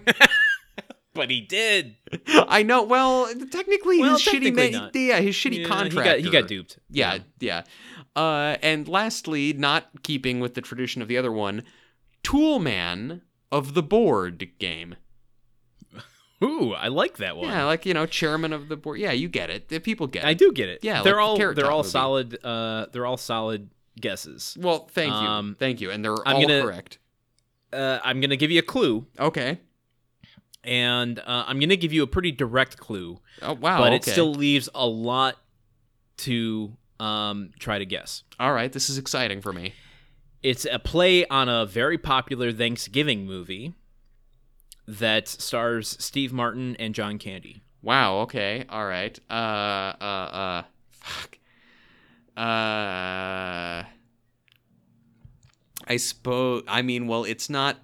But 1.14 1.30
he 1.30 1.40
did. 1.40 1.94
I 2.26 2.64
know. 2.64 2.82
Well, 2.82 3.32
technically, 3.52 4.00
Well, 4.00 4.14
his 4.14 4.24
technically 4.24 4.72
ma- 4.72 4.78
not. 4.86 4.96
yeah, 4.96 5.20
his 5.20 5.36
shitty 5.36 5.60
Yeah, 5.60 5.68
contractor. 5.68 6.16
He 6.16 6.22
got, 6.24 6.32
he 6.32 6.40
got 6.40 6.48
duped. 6.48 6.78
Yeah, 6.90 7.18
yeah. 7.38 7.62
Uh, 8.16 8.56
and 8.62 8.88
lastly, 8.88 9.52
not 9.52 10.02
keeping 10.02 10.40
with 10.40 10.54
the 10.54 10.60
tradition 10.60 11.02
of 11.02 11.06
the 11.08 11.16
other 11.16 11.30
one, 11.30 11.62
Toolman 12.24 13.20
of 13.52 13.74
the 13.74 13.82
board 13.82 14.48
game. 14.58 14.96
Ooh, 16.44 16.72
I 16.74 16.88
like 16.88 17.16
that 17.18 17.36
one. 17.36 17.48
Yeah, 17.48 17.64
like 17.64 17.86
you 17.86 17.94
know, 17.94 18.06
chairman 18.06 18.52
of 18.52 18.68
the 18.68 18.76
board. 18.76 18.98
Yeah, 18.98 19.12
you 19.12 19.28
get 19.28 19.50
it. 19.50 19.68
The 19.68 19.78
people 19.80 20.06
get 20.06 20.24
it. 20.24 20.26
I 20.28 20.34
do 20.34 20.52
get 20.52 20.68
it. 20.68 20.80
Yeah, 20.82 21.02
they're 21.02 21.14
like 21.16 21.22
all 21.22 21.36
Carrot 21.36 21.56
they're 21.56 21.70
all 21.70 21.78
movie. 21.78 21.88
solid. 21.90 22.44
Uh, 22.44 22.86
they're 22.92 23.06
all 23.06 23.16
solid 23.16 23.70
guesses. 24.00 24.56
Well, 24.60 24.86
thank 24.92 25.10
you, 25.12 25.16
Um, 25.18 25.56
thank 25.58 25.80
you, 25.80 25.90
and 25.90 26.04
they're 26.04 26.16
I'm 26.26 26.36
all 26.36 26.42
gonna- 26.42 26.62
correct. 26.62 26.98
Uh, 27.72 27.98
I'm 28.04 28.20
gonna 28.20 28.36
give 28.36 28.50
you 28.52 28.60
a 28.60 28.62
clue, 28.62 29.06
Okay. 29.18 29.58
and 30.62 31.18
uh, 31.18 31.44
I'm 31.46 31.58
gonna 31.58 31.76
give 31.76 31.92
you 31.92 32.02
a 32.02 32.06
pretty 32.06 32.30
direct 32.32 32.76
clue, 32.76 33.20
Oh 33.42 33.54
wow. 33.54 33.78
but 33.78 33.88
okay. 33.88 33.96
it 33.96 34.04
still 34.04 34.32
leaves 34.32 34.68
a 34.74 34.86
lot 34.86 35.36
to 36.18 36.76
um 37.00 37.50
try 37.58 37.78
to 37.78 37.84
guess. 37.86 38.22
all 38.38 38.52
right. 38.52 38.72
This 38.72 38.88
is 38.88 38.98
exciting 38.98 39.40
for 39.40 39.52
me. 39.52 39.74
It's 40.42 40.66
a 40.70 40.78
play 40.78 41.26
on 41.26 41.48
a 41.48 41.66
very 41.66 41.98
popular 41.98 42.52
Thanksgiving 42.52 43.26
movie 43.26 43.74
that 44.86 45.28
stars 45.28 45.96
Steve 46.00 46.32
Martin 46.32 46.76
and 46.78 46.94
John 46.94 47.18
Candy. 47.18 47.62
Wow. 47.82 48.18
Okay. 48.20 48.64
All 48.68 48.86
right. 48.86 49.18
Uh. 49.30 49.32
Uh. 50.00 50.04
Uh. 50.04 50.62
Fuck. 50.90 51.38
Uh. 52.36 53.84
I 55.86 55.96
suppose. 55.98 56.62
I 56.66 56.82
mean, 56.82 57.06
well, 57.06 57.24
it's 57.24 57.50
not. 57.50 57.76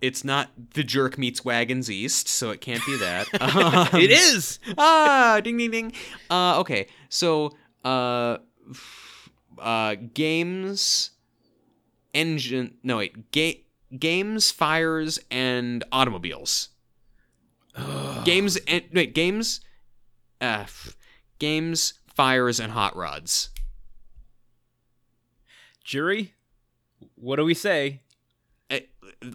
it's 0.00 0.22
not 0.24 0.50
the 0.74 0.84
jerk 0.84 1.18
meets 1.18 1.44
wagons 1.44 1.90
east, 1.90 2.28
so 2.28 2.50
it 2.50 2.60
can't 2.60 2.84
be 2.86 2.96
that. 2.98 3.26
Um, 3.40 4.00
it 4.00 4.10
is. 4.12 4.60
ah, 4.78 5.40
ding 5.42 5.56
ding 5.56 5.70
ding. 5.72 5.92
Uh, 6.30 6.60
okay, 6.60 6.86
so 7.08 7.56
uh, 7.84 8.38
uh, 9.58 9.96
games, 10.14 11.10
engine. 12.14 12.74
No 12.84 12.98
wait, 12.98 13.32
ga- 13.32 13.64
games, 13.96 14.50
fires, 14.50 15.18
and 15.30 15.84
automobiles. 15.92 16.70
games 18.24 18.56
and 18.66 18.82
wait, 18.92 19.14
games, 19.14 19.60
uh, 20.40 20.62
f- 20.62 20.96
games, 21.38 21.94
fires, 22.14 22.58
and 22.58 22.72
hot 22.72 22.96
rods. 22.96 23.50
Jury, 25.84 26.34
what 27.14 27.36
do 27.36 27.44
we 27.44 27.54
say? 27.54 28.02
Eh, 28.68 28.80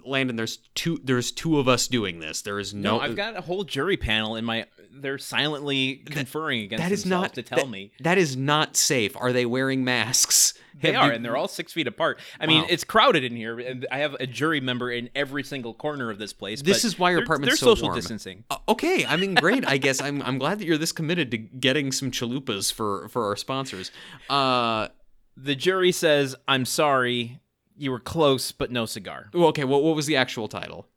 Landon, 0.06 0.36
there's 0.36 0.58
two. 0.76 1.00
There's 1.04 1.32
two 1.32 1.58
of 1.60 1.68
us 1.68 1.88
doing 1.88 2.20
this. 2.20 2.42
There 2.42 2.60
is 2.60 2.74
no. 2.74 2.98
No, 2.98 3.00
I've 3.00 3.16
got 3.16 3.36
a 3.36 3.42
whole 3.42 3.63
jury 3.63 3.98
panel 3.98 4.36
in 4.36 4.46
my. 4.46 4.66
They're 4.96 5.18
silently 5.18 5.96
conferring 6.06 6.62
against 6.62 6.84
that 6.84 6.92
is 6.92 7.06
not 7.06 7.34
to 7.34 7.42
tell 7.42 7.58
that- 7.60 7.70
me 7.70 7.92
that 8.02 8.18
is 8.18 8.38
not 8.38 8.78
safe. 8.78 9.16
Are 9.18 9.34
they 9.34 9.46
wearing 9.46 9.84
masks? 9.84 10.54
they 10.82 10.92
Have 10.94 11.02
are, 11.02 11.08
you- 11.08 11.14
and 11.16 11.26
they're 11.26 11.36
all 11.38 11.48
six 11.48 11.74
feet 11.74 11.88
apart. 11.88 12.20
I 12.40 12.46
mean, 12.46 12.66
it's 12.70 12.84
crowded 12.84 13.24
in 13.24 13.36
here, 13.36 13.60
and 13.60 13.88
I 13.92 14.00
have 14.00 14.16
a 14.20 14.28
jury 14.28 14.60
member 14.60 14.92
in 14.92 15.10
every 15.16 15.44
single 15.44 15.74
corner 15.74 16.10
of 16.10 16.20
this 16.20 16.34
place. 16.34 16.62
This 16.62 16.84
is 16.86 17.00
why 17.00 17.12
your 17.12 17.24
apartment's 17.24 17.60
They're 17.60 17.68
so 17.68 17.74
social 17.76 17.88
warm. 17.90 17.96
distancing. 17.96 18.44
Uh, 18.50 18.58
okay, 18.70 19.06
I 19.06 19.16
mean, 19.18 19.34
great. 19.36 19.66
I 19.68 19.78
guess 19.78 20.02
I'm 20.02 20.22
I'm 20.22 20.38
glad 20.38 20.60
that 20.60 20.66
you're 20.66 20.78
this 20.78 20.92
committed 20.92 21.32
to 21.32 21.38
getting 21.38 21.92
some 21.92 22.12
chalupas 22.12 22.72
for 22.72 23.08
for 23.10 23.26
our 23.26 23.36
sponsors. 23.36 23.92
Uh, 24.30 24.90
The 25.36 25.56
jury 25.56 25.92
says, 25.92 26.36
"I'm 26.48 26.64
sorry, 26.66 27.40
you 27.76 27.90
were 27.90 28.00
close, 28.00 28.52
but 28.52 28.70
no 28.72 28.86
cigar." 28.86 29.30
well, 29.34 29.48
okay. 29.48 29.64
What 29.64 29.82
what 29.84 29.96
was 29.96 30.06
the 30.06 30.16
actual 30.16 30.48
title? 30.48 30.88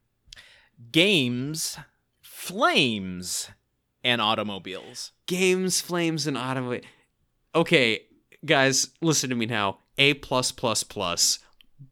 Games, 0.93 1.79
flames, 2.21 3.49
and 4.07 4.23
automobiles. 4.23 5.11
Games, 5.27 5.81
flames, 5.81 6.29
and 6.29 6.39
automobile. 6.39 6.83
Okay, 7.55 8.03
guys, 8.45 8.91
listen 9.03 9.31
to 9.31 9.37
me 9.37 9.47
now. 9.47 9.79
A 9.99 10.15
plus 10.15 10.53
plus 10.53 10.85
plus. 10.85 11.41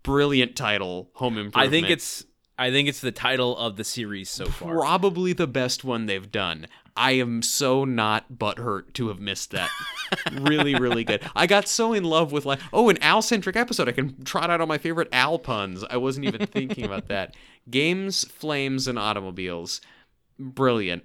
Brilliant 0.05 0.55
title. 0.55 1.11
Home 1.15 1.37
improvement. 1.37 1.67
I 1.67 1.69
think 1.69 1.91
it's. 1.91 2.25
I 2.57 2.71
think 2.71 2.89
it's 2.89 3.01
the 3.01 3.11
title 3.11 3.57
of 3.57 3.77
the 3.77 3.83
series 3.83 4.31
so 4.31 4.47
far. 4.47 4.77
probably 4.77 5.33
the 5.33 5.49
best 5.49 5.83
one 5.83 6.07
they've 6.07 6.31
done. 6.31 6.69
I 6.97 7.13
am 7.13 7.43
so 7.43 7.85
not 7.85 8.35
butthurt 8.35 8.93
to 8.93 9.09
have 9.09 9.19
missed 9.19 9.51
that. 9.51 9.69
really, 10.33 10.77
really 10.77 11.03
good. 11.03 11.29
I 11.35 11.49
got 11.49 11.67
so 11.67 11.93
in 11.93 12.05
love 12.05 12.31
with 12.31 12.47
like, 12.47 12.61
oh, 12.73 12.89
an 12.91 13.03
Al 13.03 13.23
centric 13.23 13.57
episode. 13.57 13.89
I 13.89 13.93
can 13.93 14.23
trot 14.23 14.51
out 14.51 14.61
all 14.61 14.69
my 14.69 14.79
favorite 14.79 15.09
Al 15.11 15.41
puns. 15.41 15.83
I 15.91 15.97
wasn't 15.97 16.27
even 16.27 16.47
thinking 16.47 16.85
about 16.85 17.09
that. 17.09 17.35
Games, 17.71 18.23
flames, 18.23 18.87
and 18.87 19.01
automobiles. 19.01 19.81
Brilliant. 20.39 21.03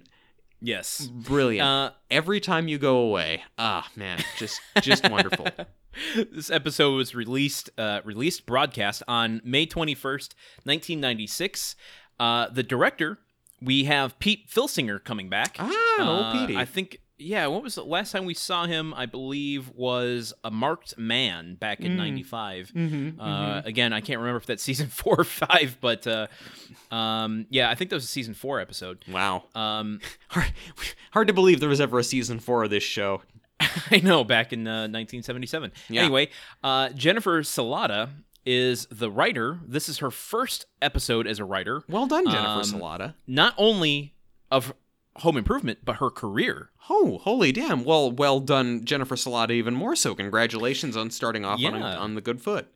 Yes. 0.60 1.06
Brilliant. 1.06 1.66
Uh, 1.66 1.90
Every 2.10 2.40
time 2.40 2.68
you 2.68 2.78
go 2.78 2.98
away. 2.98 3.42
Ah, 3.58 3.88
man, 3.96 4.22
just 4.36 4.60
just 4.82 5.08
wonderful. 5.10 5.46
this 6.32 6.50
episode 6.50 6.94
was 6.96 7.14
released 7.14 7.70
uh, 7.78 8.00
released 8.04 8.46
broadcast 8.46 9.02
on 9.08 9.40
May 9.44 9.66
21st, 9.66 10.34
1996. 10.64 11.76
Uh, 12.18 12.48
the 12.50 12.62
director, 12.62 13.18
we 13.62 13.84
have 13.84 14.18
Pete 14.18 14.48
Filsinger 14.50 15.02
coming 15.02 15.28
back. 15.28 15.56
Ah, 15.58 15.96
old 16.00 16.26
Uh, 16.26 16.32
Petey. 16.32 16.56
I 16.56 16.64
think 16.64 17.00
yeah, 17.20 17.46
what 17.46 17.62
was 17.62 17.74
the 17.76 17.84
last 17.84 18.10
time 18.12 18.24
we 18.24 18.34
saw 18.34 18.66
him? 18.66 18.92
I 18.94 19.06
believe 19.06 19.68
was 19.70 20.32
a 20.42 20.50
marked 20.50 20.98
man 20.98 21.54
back 21.54 21.80
in 21.80 21.92
Mm. 21.92 21.96
95. 21.96 22.72
Mm-hmm, 22.74 23.20
Uh, 23.20 23.60
again, 23.64 23.92
I 23.92 24.00
can't 24.00 24.18
remember 24.18 24.38
if 24.38 24.46
that's 24.46 24.62
season 24.62 24.86
4 24.90 25.20
or 25.20 25.24
5, 25.24 25.78
but 25.80 26.06
uh, 26.06 26.26
um, 26.90 27.46
yeah, 27.50 27.70
I 27.70 27.74
think 27.74 27.90
that 27.90 27.96
was 27.96 28.04
a 28.04 28.08
season 28.08 28.34
4 28.34 28.60
episode. 28.60 29.04
Wow. 29.08 29.44
Um, 29.54 30.00
Hard, 30.28 30.52
hard 31.12 31.26
to 31.28 31.34
believe 31.34 31.60
there 31.60 31.68
was 31.68 31.80
ever 31.80 31.98
a 31.98 32.04
season 32.04 32.38
four 32.38 32.62
of 32.64 32.70
this 32.70 32.84
show. 32.84 33.22
I 33.90 33.98
know, 34.02 34.24
back 34.24 34.52
in 34.52 34.66
uh, 34.66 34.88
1977. 34.88 35.72
Yeah. 35.88 36.02
Anyway, 36.02 36.28
uh, 36.64 36.90
Jennifer 36.90 37.42
Celotta 37.42 38.10
is 38.46 38.86
the 38.90 39.10
writer. 39.10 39.58
This 39.66 39.88
is 39.88 39.98
her 39.98 40.10
first 40.10 40.66
episode 40.80 41.26
as 41.26 41.38
a 41.40 41.44
writer, 41.44 41.82
Well 41.88 42.06
done, 42.06 42.24
Jennifer 42.26 42.46
Um, 42.48 42.62
Celotta. 42.62 43.14
not 43.26 43.54
only 43.58 44.14
of 44.50 44.72
Home 45.16 45.36
Improvement, 45.36 45.80
but 45.84 45.96
her 45.96 46.10
career. 46.10 46.70
Oh, 46.88 47.18
holy 47.18 47.52
damn. 47.52 47.84
Well, 47.84 48.10
well 48.10 48.40
done, 48.40 48.84
Jennifer 48.84 49.16
Celotta, 49.16 49.50
even 49.52 49.74
more 49.74 49.94
so. 49.96 50.14
Congratulations 50.14 50.96
on 50.96 51.10
starting 51.10 51.44
off 51.44 51.54
on, 51.54 51.60
Yeah. 51.60 51.96
on 51.96 52.14
the 52.14 52.20
good 52.20 52.40
foot. 52.40 52.68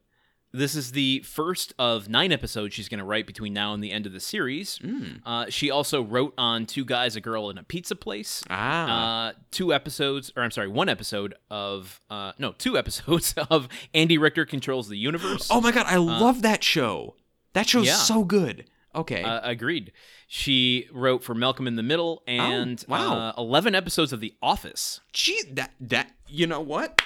This 0.53 0.77
is 0.77 0.93
the 0.93 1.19
first 1.21 1.75
of 1.81 2.09
nine 2.09 2.31
episodes 2.31 2.75
she's 2.75 2.89
going 2.89 2.99
to 3.01 3.05
write 3.05 3.27
between 3.27 3.53
now 3.53 3.75
and 3.75 3.83
the 3.83 3.91
end 3.91 4.07
of 4.07 4.13
the 4.13 4.21
series. 4.21 4.79
Mm. 4.79 5.21
Uh, 5.27 5.47
she 5.49 5.69
also 5.69 6.01
wrote 6.01 6.33
on 6.39 6.65
Two 6.65 6.85
Guys, 6.85 7.17
a 7.17 7.21
Girl, 7.21 7.51
and 7.51 7.59
a 7.59 7.65
Pizza 7.65 7.97
Place. 7.97 8.41
Ah. 8.49 9.27
Uh, 9.29 9.33
two 9.51 9.75
episodes, 9.75 10.31
or 10.37 10.45
I'm 10.45 10.53
sorry, 10.53 10.69
one 10.69 10.89
episode 10.89 11.35
of, 11.51 12.01
uh, 12.09 12.33
no, 12.39 12.53
two 12.53 12.79
episodes 12.79 13.35
of 13.51 13.69
Andy 13.95 14.17
Richter 14.17 14.45
Controls 14.45 14.89
the 14.89 14.97
Universe. 14.97 15.49
oh 15.51 15.61
my 15.61 15.73
god, 15.73 15.87
I 15.89 15.97
love 15.97 16.43
that 16.43 16.63
show. 16.63 17.17
That 17.55 17.69
show's 17.69 17.87
yeah. 17.87 17.97
so 17.97 18.23
good. 18.23 18.67
Okay. 18.95 19.25
Uh, 19.25 19.41
agreed. 19.43 19.91
She 20.37 20.89
wrote 20.93 21.23
for 21.23 21.33
Malcolm 21.33 21.69
in 21.69 21.77
the 21.77 21.83
Middle 21.85 22.25
and 22.27 22.85
Oh, 22.89 22.91
wow. 22.91 23.15
uh, 23.29 23.33
11 23.39 23.77
episodes 23.77 24.13
of 24.13 24.19
The 24.19 24.35
Office. 24.43 25.01
Gee, 25.13 25.41
that, 25.53 25.71
that, 25.79 26.11
you 26.27 26.49
know 26.49 26.61
what? 26.61 27.01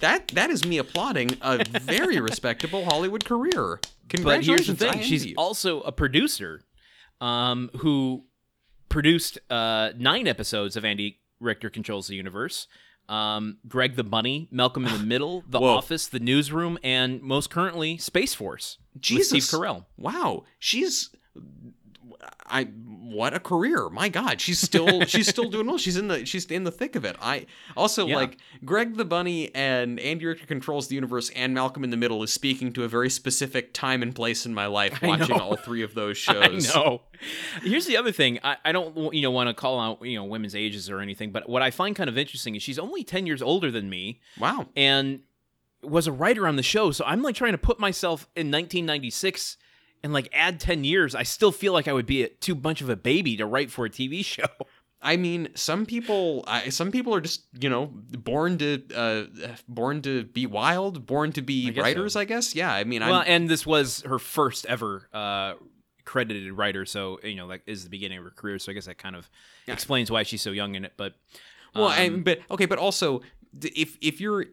That 0.00 0.28
That 0.28 0.48
is 0.48 0.64
me 0.64 0.78
applauding 0.78 1.36
a 1.42 1.62
very 1.80 2.18
respectable 2.30 2.86
Hollywood 2.86 3.26
career. 3.26 3.80
But 4.22 4.44
here's 4.46 4.66
the 4.66 4.74
thing 4.76 5.02
she's 5.02 5.26
you. 5.26 5.34
also 5.36 5.82
a 5.82 5.92
producer 5.92 6.62
um, 7.20 7.68
who 7.80 8.24
produced 8.88 9.38
uh, 9.50 9.90
nine 9.98 10.26
episodes 10.26 10.74
of 10.74 10.86
Andy 10.86 11.20
Richter 11.40 11.68
Controls 11.68 12.06
the 12.06 12.16
Universe. 12.16 12.66
Um, 13.10 13.58
Greg 13.68 13.96
the 13.96 14.04
Bunny, 14.04 14.48
Malcolm 14.50 14.86
in 14.86 14.92
the 14.96 15.04
Middle, 15.04 15.44
The 15.50 15.60
Whoa. 15.60 15.68
Office, 15.76 16.06
The 16.06 16.18
Newsroom, 16.18 16.78
and 16.82 17.20
most 17.20 17.50
currently 17.50 17.98
Space 17.98 18.32
Force 18.32 18.78
Jesus. 18.98 19.28
Steve 19.28 19.60
Carell. 19.60 19.84
Wow, 19.98 20.44
she's 20.58 21.10
I 22.46 22.64
what 22.64 23.32
a 23.34 23.40
career. 23.40 23.88
My 23.90 24.08
god, 24.08 24.40
she's 24.40 24.58
still 24.58 25.04
she's 25.04 25.28
still 25.28 25.48
doing 25.50 25.66
well. 25.66 25.78
She's 25.78 25.96
in 25.96 26.08
the 26.08 26.24
she's 26.26 26.44
in 26.46 26.64
the 26.64 26.70
thick 26.70 26.96
of 26.96 27.04
it. 27.04 27.16
I 27.20 27.46
also 27.76 28.06
Yeah. 28.06 28.16
like 28.16 28.38
Greg 28.64 28.96
the 28.96 29.04
Bunny 29.04 29.54
and 29.54 29.98
Andy 30.00 30.26
Richter 30.26 30.46
controls 30.46 30.88
the 30.88 30.94
universe 30.94 31.30
and 31.30 31.54
Malcolm 31.54 31.84
in 31.84 31.90
the 31.90 31.96
Middle 31.96 32.22
is 32.22 32.32
speaking 32.32 32.72
to 32.74 32.84
a 32.84 32.88
very 32.88 33.08
specific 33.10 33.72
time 33.72 34.02
and 34.02 34.14
place 34.14 34.46
in 34.46 34.54
my 34.54 34.66
life 34.66 34.98
watching 35.02 35.38
all 35.40 35.56
three 35.56 35.82
of 35.82 35.94
those 35.94 36.16
I 36.28 36.32
shows. 36.32 36.74
know. 36.74 37.02
Here's 37.62 37.86
the 37.86 37.96
other 37.96 38.12
thing. 38.12 38.38
I, 38.42 38.56
I 38.64 38.72
don't 38.72 39.14
you 39.14 39.22
know 39.22 39.30
want 39.30 39.48
to 39.48 39.54
call 39.54 39.78
out 39.80 40.04
you 40.06 40.16
know 40.16 40.24
women's 40.24 40.54
ages 40.54 40.90
or 40.90 41.00
anything, 41.00 41.30
but 41.32 41.48
what 41.48 41.62
I 41.62 41.70
find 41.70 41.94
kind 41.96 42.08
of 42.10 42.18
interesting 42.18 42.54
is 42.56 42.62
she's 42.62 42.78
only 42.78 43.04
ten 43.04 43.26
years 43.26 43.42
older 43.42 43.70
than 43.70 43.88
me 43.88 44.20
Wow. 44.38 44.66
and 44.76 45.20
was 45.82 46.06
a 46.06 46.12
writer 46.12 46.46
on 46.48 46.56
the 46.56 46.62
show. 46.62 46.90
So 46.92 47.04
I'm 47.06 47.22
like 47.22 47.34
trying 47.36 47.52
to 47.52 47.58
put 47.58 47.78
myself 47.78 48.22
in 48.34 48.50
1996 48.50 49.56
and 50.04 50.12
like 50.12 50.28
add 50.32 50.60
10 50.60 50.84
years. 50.84 51.16
I 51.16 51.24
still 51.24 51.50
feel 51.50 51.72
like 51.72 51.88
I 51.88 51.92
would 51.92 52.06
be 52.06 52.22
a, 52.22 52.28
too 52.28 52.54
much 52.54 52.80
of 52.80 52.88
a 52.88 52.94
baby 52.96 53.36
to 53.38 53.46
write 53.46 53.72
for 53.72 53.84
a 53.86 53.90
TV 53.90 54.24
show. 54.34 54.44
I 55.02 55.16
mean, 55.16 55.48
some 55.54 55.84
people, 55.84 56.44
I, 56.46 56.68
some 56.70 56.90
people 56.92 57.14
are 57.14 57.20
just, 57.20 57.44
you 57.60 57.68
know, 57.68 57.86
born 57.86 58.56
to, 58.58 58.82
uh, 58.94 59.24
born 59.68 60.00
to 60.02 60.24
be 60.24 60.46
wild, 60.46 61.04
born 61.06 61.32
to 61.32 61.42
be 61.42 61.72
I 61.76 61.80
writers. 61.80 62.12
so. 62.14 62.20
I 62.20 62.24
guess. 62.24 62.54
Yeah. 62.54 62.72
I 62.72 62.84
mean, 62.84 63.00
well, 63.02 63.14
I'm, 63.20 63.24
and 63.26 63.48
this 63.50 63.66
was 63.66 64.02
her 64.02 64.18
first 64.18 64.64
ever 64.66 65.08
uh, 65.12 65.54
credited 66.04 66.52
writer, 66.52 66.84
so 66.86 67.18
you 67.22 67.34
know 67.34 67.48
that 67.48 67.62
is 67.66 67.84
the 67.84 67.90
beginning 67.90 68.18
of 68.18 68.24
her 68.24 68.30
career. 68.30 68.58
So 68.58 68.72
I 68.72 68.74
guess 68.74 68.86
that 68.86 68.96
kind 68.98 69.16
of 69.16 69.28
Yeah. 69.66 69.74
explains 69.74 70.10
why 70.10 70.22
she's 70.22 70.40
so 70.42 70.50
young 70.52 70.74
in 70.74 70.84
it. 70.86 70.92
But 70.96 71.14
Well, 71.74 71.88
um, 71.88 71.92
and, 71.98 72.24
but 72.24 72.40
okay, 72.50 72.66
but 72.66 72.78
also 72.78 73.20
if 73.62 73.98
if 74.00 74.20
you're 74.22 74.46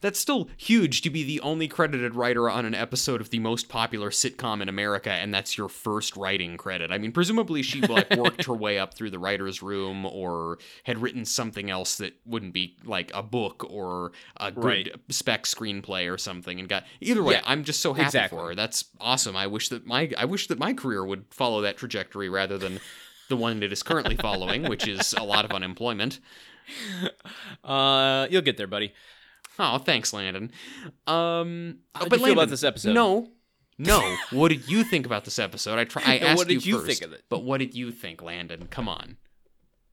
that's 0.00 0.18
still 0.18 0.48
huge 0.56 1.02
to 1.02 1.10
be 1.10 1.22
the 1.22 1.40
only 1.40 1.68
credited 1.68 2.14
writer 2.14 2.48
on 2.48 2.64
an 2.64 2.74
episode 2.74 3.20
of 3.20 3.30
the 3.30 3.38
most 3.38 3.68
popular 3.68 4.10
sitcom 4.10 4.62
in 4.62 4.68
America, 4.68 5.10
and 5.10 5.32
that's 5.32 5.58
your 5.58 5.68
first 5.68 6.16
writing 6.16 6.56
credit. 6.56 6.90
I 6.90 6.98
mean, 6.98 7.12
presumably 7.12 7.62
she 7.62 7.80
like 7.82 8.10
worked 8.16 8.46
her 8.46 8.54
way 8.54 8.78
up 8.78 8.94
through 8.94 9.10
the 9.10 9.18
writers' 9.18 9.62
room, 9.62 10.06
or 10.06 10.58
had 10.84 10.98
written 11.00 11.24
something 11.24 11.70
else 11.70 11.96
that 11.96 12.14
wouldn't 12.24 12.52
be 12.54 12.76
like 12.84 13.10
a 13.14 13.22
book 13.22 13.64
or 13.68 14.12
a 14.38 14.50
good 14.50 14.64
Right. 14.64 14.94
spec 15.10 15.44
screenplay 15.44 16.12
or 16.12 16.16
something, 16.18 16.58
and 16.58 16.68
got 16.68 16.84
either 17.00 17.22
way. 17.22 17.34
Yeah, 17.34 17.42
I'm 17.44 17.64
just 17.64 17.80
so 17.80 17.92
happy 17.92 18.06
exactly. 18.06 18.38
for 18.38 18.48
her. 18.48 18.54
That's 18.54 18.84
awesome. 19.00 19.36
I 19.36 19.46
wish 19.46 19.68
that 19.68 19.86
my 19.86 20.10
I 20.16 20.24
wish 20.24 20.46
that 20.48 20.58
my 20.58 20.72
career 20.72 21.04
would 21.04 21.24
follow 21.30 21.60
that 21.62 21.76
trajectory 21.76 22.28
rather 22.28 22.58
than. 22.58 22.80
The 23.28 23.36
one 23.36 23.62
it 23.62 23.72
is 23.72 23.84
currently 23.84 24.16
following, 24.16 24.64
which 24.68 24.88
is 24.88 25.14
a 25.16 25.22
lot 25.22 25.44
of 25.44 25.52
unemployment. 25.52 26.18
uh, 27.64 28.26
you'll 28.28 28.42
get 28.42 28.56
there, 28.56 28.66
buddy. 28.66 28.92
Oh, 29.60 29.76
thanks, 29.76 30.14
Landon. 30.14 30.50
Um, 31.06 31.80
How 31.94 32.04
did 32.04 32.10
but 32.10 32.18
you 32.18 32.24
feel 32.24 32.32
about 32.32 32.40
Landon, 32.40 32.50
this 32.50 32.64
episode? 32.64 32.94
No, 32.94 33.28
no. 33.76 34.16
what 34.30 34.48
did 34.48 34.66
you 34.70 34.84
think 34.84 35.04
about 35.04 35.26
this 35.26 35.38
episode? 35.38 35.78
I 35.78 35.84
try. 35.84 36.02
I 36.04 36.18
asked 36.18 36.38
what 36.38 36.48
did 36.48 36.64
you 36.64 36.78
first, 36.78 36.86
think 36.86 37.02
of 37.02 37.12
it? 37.12 37.24
But 37.28 37.44
what 37.44 37.58
did 37.58 37.74
you 37.74 37.92
think, 37.92 38.22
Landon? 38.22 38.68
Come 38.70 38.88
on. 38.88 39.18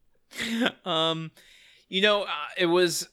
um, 0.86 1.32
you 1.90 2.02
know, 2.02 2.24
uh, 2.24 2.28
it 2.58 2.68
was 2.68 3.10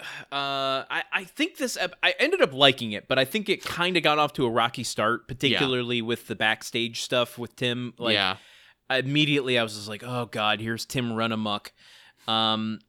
uh, 0.00 0.84
I 0.90 1.02
I 1.12 1.24
think 1.24 1.56
this 1.56 1.78
ep- 1.78 1.96
I 2.02 2.14
ended 2.18 2.42
up 2.42 2.52
liking 2.52 2.92
it, 2.92 3.08
but 3.08 3.18
I 3.18 3.24
think 3.24 3.48
it 3.48 3.64
kind 3.64 3.96
of 3.96 4.02
got 4.02 4.18
off 4.18 4.34
to 4.34 4.44
a 4.44 4.50
rocky 4.50 4.84
start, 4.84 5.28
particularly 5.28 6.02
with 6.02 6.26
the 6.26 6.36
backstage 6.36 7.00
stuff 7.00 7.38
with 7.38 7.56
Tim. 7.56 7.94
Like, 7.98 8.14
yeah. 8.14 8.36
immediately 8.90 9.58
I 9.58 9.62
was 9.62 9.76
just 9.76 9.88
like, 9.88 10.02
oh 10.04 10.26
god, 10.26 10.60
here's 10.60 10.84
Tim 10.84 11.12
run 11.12 11.32
amok. 11.32 11.72
Um, 12.28 12.80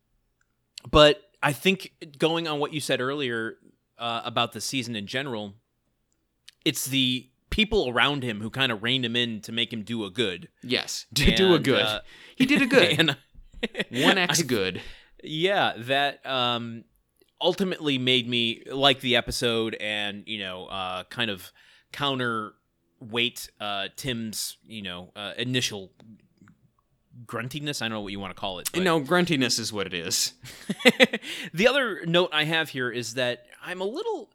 but 0.89 1.21
I 1.43 1.53
think 1.53 1.91
going 2.17 2.47
on 2.47 2.59
what 2.59 2.73
you 2.73 2.79
said 2.79 3.01
earlier 3.01 3.57
uh, 3.97 4.21
about 4.25 4.51
the 4.53 4.61
season 4.61 4.95
in 4.95 5.07
general, 5.07 5.53
it's 6.65 6.85
the 6.85 7.29
people 7.49 7.89
around 7.89 8.23
him 8.23 8.41
who 8.41 8.49
kind 8.49 8.71
of 8.71 8.83
reined 8.83 9.05
him 9.05 9.15
in 9.15 9.41
to 9.41 9.51
make 9.51 9.71
him 9.71 9.83
do 9.83 10.05
a 10.05 10.09
good. 10.09 10.49
Yes. 10.63 11.05
To 11.15 11.35
do 11.35 11.53
a 11.53 11.59
good. 11.59 11.81
uh, 11.83 12.01
he 12.35 12.45
did 12.45 12.61
a 12.61 12.65
good. 12.65 12.99
and 12.99 13.17
One 14.03 14.17
X 14.17 14.41
good. 14.43 14.81
yeah, 15.23 15.73
that 15.77 16.25
um, 16.25 16.83
ultimately 17.39 17.97
made 17.97 18.27
me 18.27 18.63
like 18.71 19.01
the 19.01 19.15
episode 19.15 19.75
and 19.79 20.23
you 20.25 20.39
know 20.39 20.65
uh, 20.65 21.03
kind 21.05 21.29
of 21.29 21.51
counterweight 21.91 23.49
uh, 23.59 23.87
Tim's 23.95 24.57
you 24.63 24.81
know 24.81 25.11
uh, 25.15 25.33
initial 25.37 25.91
gruntiness. 27.25 27.81
I 27.81 27.85
don't 27.85 27.95
know 27.95 28.01
what 28.01 28.11
you 28.11 28.19
want 28.19 28.35
to 28.35 28.39
call 28.39 28.59
it. 28.59 28.69
but- 28.73 28.83
No, 28.83 28.99
gruntiness 29.01 29.59
is 29.59 29.71
what 29.73 29.87
it 29.87 29.93
is. 29.93 30.33
the 31.53 31.67
other 31.67 32.05
note 32.05 32.29
I 32.33 32.43
have 32.45 32.69
here 32.69 32.89
is 32.89 33.15
that 33.15 33.45
I'm 33.63 33.81
a 33.81 33.85
little. 33.85 34.29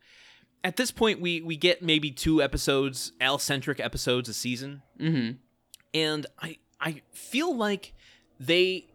At 0.65 0.77
this 0.77 0.91
point, 0.91 1.21
we 1.21 1.41
we 1.43 1.57
get 1.57 1.83
maybe 1.83 2.11
two 2.11 2.43
episodes, 2.43 3.13
Al 3.21 3.39
centric 3.39 3.79
episodes 3.81 4.29
a 4.29 4.35
season, 4.35 4.83
Mm-hmm. 5.01 5.33
and 5.95 6.27
I 6.41 6.59
I 6.81 7.03
feel 7.13 7.55
like 7.57 7.95
they 8.41 8.87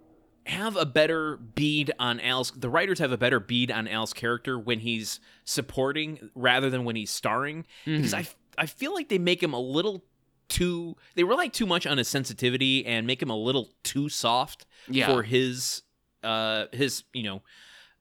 have 0.48 0.76
a 0.76 0.86
better 0.86 1.38
bead 1.38 1.92
on 2.00 2.20
Al's. 2.20 2.52
The 2.52 2.70
writers 2.70 3.00
have 3.00 3.12
a 3.12 3.18
better 3.18 3.40
bead 3.40 3.72
on 3.72 3.88
Al's 3.88 4.12
character 4.12 4.60
when 4.60 4.80
he's 4.80 5.20
supporting 5.46 6.30
rather 6.36 6.70
than 6.70 6.84
when 6.84 6.96
he's 6.96 7.12
starring, 7.12 7.66
because 7.86 8.14
I 8.14 8.28
I 8.58 8.66
feel 8.66 8.94
like 8.94 9.08
they 9.10 9.20
make 9.20 9.42
him 9.42 9.54
a 9.54 9.60
little 9.60 10.04
too. 10.52 10.96
They 11.16 11.24
rely 11.24 11.48
too 11.48 11.66
much 11.66 11.88
on 11.88 11.98
his 11.98 12.08
sensitivity 12.08 12.86
and 12.86 13.08
make 13.08 13.22
him 13.22 13.30
a 13.32 13.36
little 13.38 13.70
too 13.84 14.10
soft 14.10 14.66
Yeah. 14.88 15.08
for 15.08 15.24
his 15.24 15.82
uh 16.24 16.66
his 16.72 17.04
you 17.14 17.24
know 17.24 17.42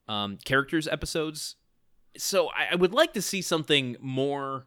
um 0.06 0.36
characters 0.44 0.86
episodes 0.86 1.56
so 2.18 2.48
I, 2.48 2.72
I 2.72 2.74
would 2.74 2.92
like 2.92 3.14
to 3.14 3.22
see 3.22 3.40
something 3.40 3.96
more 3.98 4.66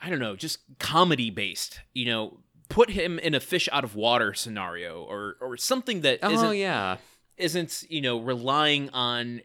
i 0.00 0.10
don't 0.10 0.18
know 0.18 0.34
just 0.34 0.58
comedy 0.80 1.30
based 1.30 1.80
you 1.94 2.06
know 2.06 2.40
put 2.68 2.90
him 2.90 3.20
in 3.20 3.34
a 3.36 3.40
fish 3.40 3.68
out 3.70 3.84
of 3.84 3.94
water 3.94 4.34
scenario 4.34 5.02
or 5.04 5.36
or 5.40 5.56
something 5.56 6.00
that 6.00 6.18
oh 6.24 6.30
isn't 6.32 6.56
yeah. 6.56 6.96
isn't 7.36 7.84
you 7.88 8.00
know 8.00 8.18
relying 8.18 8.90
on 8.90 9.42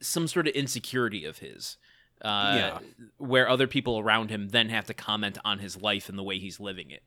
some 0.00 0.28
sort 0.28 0.46
of 0.46 0.52
insecurity 0.54 1.24
of 1.24 1.38
his 1.38 1.78
uh, 2.22 2.54
Yeah. 2.56 2.78
where 3.18 3.48
other 3.48 3.66
people 3.66 3.98
around 3.98 4.30
him 4.30 4.48
then 4.48 4.68
have 4.70 4.86
to 4.86 4.94
comment 4.94 5.38
on 5.44 5.58
his 5.60 5.76
life 5.80 6.08
and 6.08 6.18
the 6.18 6.22
way 6.22 6.38
he's 6.38 6.58
living 6.60 6.90
it. 6.90 7.02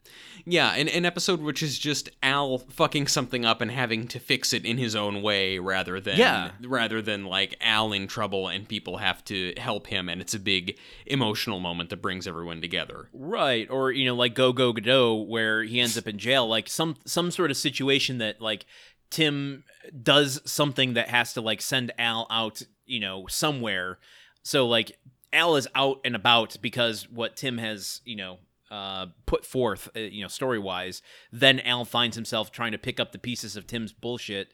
Yeah, 0.45 0.74
an, 0.74 0.88
an 0.88 1.06
episode 1.06 1.41
which 1.41 1.62
is 1.63 1.78
just 1.80 2.10
Al 2.24 2.60
fucking 2.60 3.08
something 3.08 3.45
up 3.45 3.62
and 3.62 3.71
having 3.71 4.08
to 4.10 4.19
fix 4.19 4.54
it 4.54 4.65
in 4.65 4.78
his 4.78 4.95
own 4.95 5.21
way 5.21 5.60
rather 5.60 6.00
than 6.00 6.17
Yeah. 6.17 6.52
rather 6.63 7.02
than 7.02 7.26
like 7.26 7.56
Al 7.62 7.91
in 7.93 8.08
trouble 8.08 8.47
and 8.47 8.67
people 8.67 8.97
have 8.97 9.24
to 9.26 9.54
help 9.58 9.88
him 9.88 10.08
and 10.10 10.21
it's 10.21 10.34
a 10.34 10.39
big 10.39 10.78
emotional 11.06 11.60
moment 11.60 11.89
that 11.89 12.02
brings 12.02 12.28
everyone 12.28 12.62
together. 12.62 13.10
Right, 13.13 13.69
or 13.69 13.91
you 13.91 14.06
know, 14.06 14.15
like 14.15 14.34
Go 14.34 14.54
Go 14.54 14.74
Godot, 14.74 15.15
where 15.24 15.63
he 15.63 15.80
ends 15.80 15.97
up 15.97 16.08
in 16.08 16.17
jail, 16.17 16.47
like 16.47 16.67
some 16.69 16.95
some 17.06 17.32
sort 17.32 17.52
of 17.52 17.58
situation 17.58 18.17
that 18.19 18.41
like 18.41 18.65
Tim 19.10 19.63
does 20.02 20.39
something 20.50 20.93
that 20.93 21.10
has 21.10 21.34
to 21.34 21.41
like 21.41 21.62
send 21.62 21.91
Al 21.97 22.28
out, 22.30 22.62
you 22.86 23.00
know, 23.00 23.28
somewhere. 23.28 24.00
So 24.43 24.67
like 24.67 24.97
Al 25.34 25.56
is 25.56 25.67
out 25.75 25.99
and 26.06 26.15
about 26.15 26.58
because 26.62 27.10
what 27.10 27.36
Tim 27.36 27.58
has, 27.58 28.01
you 28.06 28.15
know, 28.15 28.39
uh, 28.69 29.08
put 29.25 29.45
forth, 29.45 29.89
uh, 29.97 29.99
you 29.99 30.21
know, 30.21 30.30
story 30.30 30.58
wise. 30.58 31.01
Then 31.34 31.60
Al 31.60 31.84
finds 31.84 32.15
himself 32.15 32.54
trying 32.54 32.71
to 32.71 32.77
pick 32.77 33.01
up 33.01 33.12
the 33.12 33.17
pieces 33.19 33.58
of 33.58 33.67
Tim's 33.67 33.91
bullshit, 33.91 34.49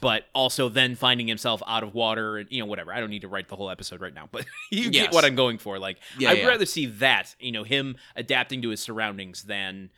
but 0.00 0.26
also 0.32 0.68
then 0.68 0.94
finding 0.94 1.26
himself 1.26 1.60
out 1.66 1.82
of 1.82 1.92
water 1.92 2.36
and 2.38 2.48
you 2.52 2.60
know 2.60 2.66
whatever. 2.66 2.92
I 2.92 3.00
don't 3.00 3.10
need 3.10 3.22
to 3.22 3.28
write 3.28 3.48
the 3.48 3.56
whole 3.56 3.68
episode 3.68 4.00
right 4.00 4.14
now, 4.14 4.28
but 4.30 4.44
you 4.70 4.90
Yes. 4.90 5.06
get 5.06 5.12
what 5.12 5.24
I'm 5.24 5.34
going 5.34 5.58
for. 5.58 5.80
Like 5.80 5.98
Yeah, 6.20 6.30
I'd 6.30 6.38
yeah. 6.38 6.46
rather 6.46 6.66
see 6.66 6.86
that, 6.86 7.34
you 7.40 7.50
know, 7.50 7.64
him 7.64 7.96
adapting 8.14 8.62
to 8.62 8.68
his 8.68 8.78
surroundings 8.80 9.42
than 9.42 9.90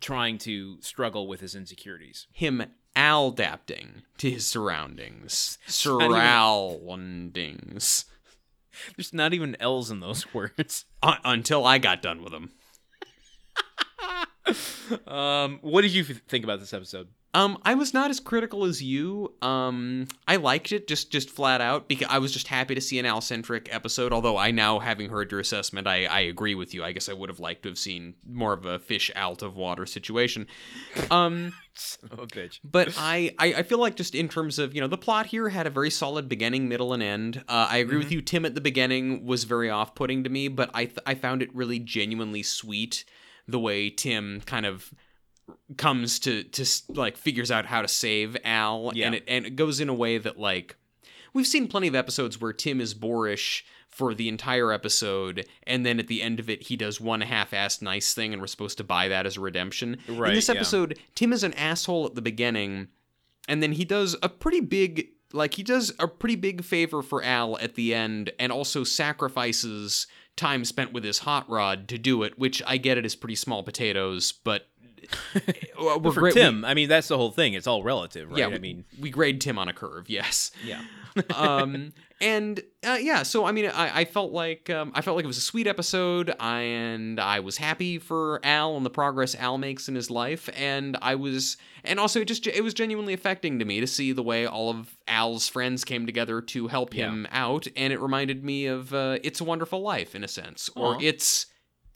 trying 0.00 0.38
to 0.38 0.80
struggle 0.80 1.28
with 1.28 1.40
his 1.40 1.54
insecurities. 1.54 2.26
Him 2.32 2.62
Al 2.96 3.28
adapting 3.28 4.04
to 4.18 4.30
his 4.30 4.46
surroundings. 4.46 5.58
Surroundings. 6.62 8.06
There's 8.96 9.12
not 9.12 9.32
even 9.34 9.56
L's 9.60 9.90
in 9.90 10.00
those 10.00 10.32
words. 10.34 10.84
Un- 11.02 11.18
until 11.24 11.64
I 11.66 11.78
got 11.78 12.02
done 12.02 12.22
with 12.22 12.32
them. 12.32 12.50
Um, 15.06 15.60
what 15.62 15.82
did 15.82 15.92
you 15.92 16.02
think 16.04 16.42
about 16.44 16.58
this 16.58 16.74
episode? 16.74 17.08
Um, 17.34 17.58
I 17.64 17.74
was 17.74 17.94
not 17.94 18.10
as 18.10 18.20
critical 18.20 18.64
as 18.64 18.82
you. 18.82 19.32
Um, 19.40 20.06
I 20.28 20.36
liked 20.36 20.70
it 20.70 20.86
just 20.86 21.10
just 21.10 21.30
flat 21.30 21.62
out 21.62 21.88
because 21.88 22.08
I 22.10 22.18
was 22.18 22.30
just 22.30 22.46
happy 22.46 22.74
to 22.74 22.80
see 22.80 22.98
an 22.98 23.06
Al-centric 23.06 23.72
episode. 23.72 24.12
Although 24.12 24.36
I 24.36 24.50
now, 24.50 24.78
having 24.78 25.08
heard 25.08 25.30
your 25.30 25.40
assessment, 25.40 25.86
I, 25.86 26.04
I 26.04 26.20
agree 26.20 26.54
with 26.54 26.74
you. 26.74 26.84
I 26.84 26.92
guess 26.92 27.08
I 27.08 27.14
would 27.14 27.30
have 27.30 27.40
liked 27.40 27.62
to 27.62 27.70
have 27.70 27.78
seen 27.78 28.14
more 28.28 28.52
of 28.52 28.66
a 28.66 28.78
fish 28.78 29.10
out 29.16 29.40
of 29.40 29.56
water 29.56 29.86
situation. 29.86 30.46
Um, 31.10 31.54
but 32.64 32.94
I, 32.98 33.34
I 33.38 33.54
I 33.54 33.62
feel 33.62 33.78
like 33.78 33.96
just 33.96 34.14
in 34.14 34.28
terms 34.28 34.58
of 34.58 34.74
you 34.74 34.82
know 34.82 34.86
the 34.86 34.98
plot 34.98 35.24
here 35.26 35.48
had 35.48 35.66
a 35.66 35.70
very 35.70 35.90
solid 35.90 36.28
beginning, 36.28 36.68
middle, 36.68 36.92
and 36.92 37.02
end. 37.02 37.44
Uh, 37.48 37.66
I 37.70 37.78
agree 37.78 37.96
with 37.96 38.12
you. 38.12 38.20
Tim 38.20 38.44
at 38.44 38.54
the 38.54 38.60
beginning 38.60 39.24
was 39.24 39.44
very 39.44 39.70
off-putting 39.70 40.24
to 40.24 40.30
me, 40.30 40.48
but 40.48 40.70
I 40.74 40.84
th- 40.84 40.98
I 41.06 41.14
found 41.14 41.40
it 41.40 41.54
really 41.54 41.78
genuinely 41.78 42.42
sweet 42.42 43.06
the 43.48 43.58
way 43.58 43.90
Tim 43.90 44.42
kind 44.44 44.66
of 44.66 44.92
comes 45.76 46.18
to 46.20 46.44
to 46.44 46.66
like 46.88 47.16
figures 47.16 47.50
out 47.50 47.66
how 47.66 47.82
to 47.82 47.88
save 47.88 48.36
Al, 48.44 48.92
Yeah. 48.94 49.06
and 49.06 49.14
it 49.16 49.24
and 49.26 49.46
it 49.46 49.56
goes 49.56 49.80
in 49.80 49.88
a 49.88 49.94
way 49.94 50.18
that 50.18 50.38
like 50.38 50.76
we've 51.32 51.46
seen 51.46 51.68
plenty 51.68 51.88
of 51.88 51.94
episodes 51.94 52.40
where 52.40 52.52
Tim 52.52 52.80
is 52.80 52.94
boorish 52.94 53.64
for 53.88 54.14
the 54.14 54.28
entire 54.28 54.72
episode, 54.72 55.46
and 55.66 55.84
then 55.84 55.98
at 55.98 56.06
the 56.08 56.22
end 56.22 56.40
of 56.40 56.48
it, 56.48 56.62
he 56.62 56.76
does 56.76 56.98
one 56.98 57.20
half-assed 57.20 57.82
nice 57.82 58.14
thing, 58.14 58.32
and 58.32 58.40
we're 58.40 58.46
supposed 58.46 58.78
to 58.78 58.84
buy 58.84 59.08
that 59.08 59.26
as 59.26 59.36
a 59.36 59.40
redemption. 59.40 59.98
Right, 60.08 60.30
in 60.30 60.34
this 60.34 60.48
yeah. 60.48 60.54
episode, 60.54 60.98
Tim 61.14 61.30
is 61.30 61.42
an 61.44 61.52
asshole 61.54 62.06
at 62.06 62.14
the 62.14 62.22
beginning, 62.22 62.88
and 63.48 63.62
then 63.62 63.72
he 63.72 63.84
does 63.84 64.16
a 64.22 64.30
pretty 64.30 64.60
big 64.60 65.08
like 65.34 65.54
he 65.54 65.62
does 65.62 65.92
a 65.98 66.06
pretty 66.08 66.36
big 66.36 66.62
favor 66.64 67.02
for 67.02 67.22
Al 67.22 67.58
at 67.58 67.74
the 67.74 67.94
end, 67.94 68.30
and 68.38 68.50
also 68.52 68.82
sacrifices 68.84 70.06
time 70.36 70.64
spent 70.64 70.92
with 70.94 71.04
his 71.04 71.20
hot 71.20 71.48
rod 71.50 71.86
to 71.88 71.98
do 71.98 72.22
it, 72.22 72.38
which 72.38 72.62
I 72.66 72.78
get 72.78 72.96
it 72.96 73.04
is 73.04 73.14
pretty 73.14 73.36
small 73.36 73.62
potatoes, 73.62 74.32
but. 74.32 74.68
we're 75.80 76.12
for 76.12 76.30
Tim, 76.30 76.64
I 76.64 76.74
mean, 76.74 76.88
that's 76.88 77.08
the 77.08 77.16
whole 77.16 77.30
thing. 77.30 77.54
It's 77.54 77.66
all 77.66 77.82
relative, 77.82 78.30
right? 78.30 78.38
yeah, 78.38 78.48
I 78.48 78.58
mean, 78.58 78.84
we 79.00 79.10
grade 79.10 79.40
Tim 79.40 79.58
on 79.58 79.68
a 79.68 79.72
curve, 79.72 80.08
yes. 80.08 80.50
yeah. 80.64 80.82
um, 81.34 81.92
and 82.20 82.60
uh, 82.86 82.98
yeah, 83.00 83.22
so 83.22 83.44
I 83.44 83.52
mean, 83.52 83.66
I, 83.66 84.00
I 84.00 84.04
felt 84.04 84.32
like 84.32 84.70
um, 84.70 84.92
I 84.94 85.02
felt 85.02 85.16
like 85.16 85.24
it 85.24 85.28
was 85.28 85.38
a 85.38 85.42
sweet 85.42 85.66
episode, 85.66 86.34
and 86.38 87.18
I 87.18 87.40
was 87.40 87.56
happy 87.56 87.98
for 87.98 88.40
Al 88.44 88.76
and 88.76 88.86
the 88.86 88.90
progress 88.90 89.34
Al 89.34 89.58
makes 89.58 89.88
in 89.88 89.94
his 89.94 90.10
life, 90.10 90.48
and 90.56 90.96
I 91.02 91.16
was, 91.16 91.56
and 91.84 91.98
also 91.98 92.20
it 92.20 92.28
just 92.28 92.46
it 92.46 92.62
was 92.62 92.74
genuinely 92.74 93.12
affecting 93.12 93.58
to 93.58 93.64
me 93.64 93.80
to 93.80 93.86
see 93.86 94.12
the 94.12 94.22
way 94.22 94.46
all 94.46 94.70
of 94.70 94.96
Al's 95.08 95.48
friends 95.48 95.84
came 95.84 96.06
together 96.06 96.40
to 96.40 96.68
help 96.68 96.94
him 96.94 97.26
out, 97.30 97.66
and 97.76 97.92
it 97.92 98.00
reminded 98.00 98.44
me 98.44 98.66
of 98.66 98.94
uh, 98.94 99.18
"It's 99.22 99.40
a 99.40 99.44
Wonderful 99.44 99.82
Life" 99.82 100.14
in 100.14 100.24
a 100.24 100.28
sense, 100.28 100.70
or. 100.76 100.96
"It's 101.00 101.46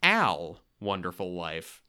Al 0.03 0.59
Wonderful 0.79 1.33
Life." 1.33 1.81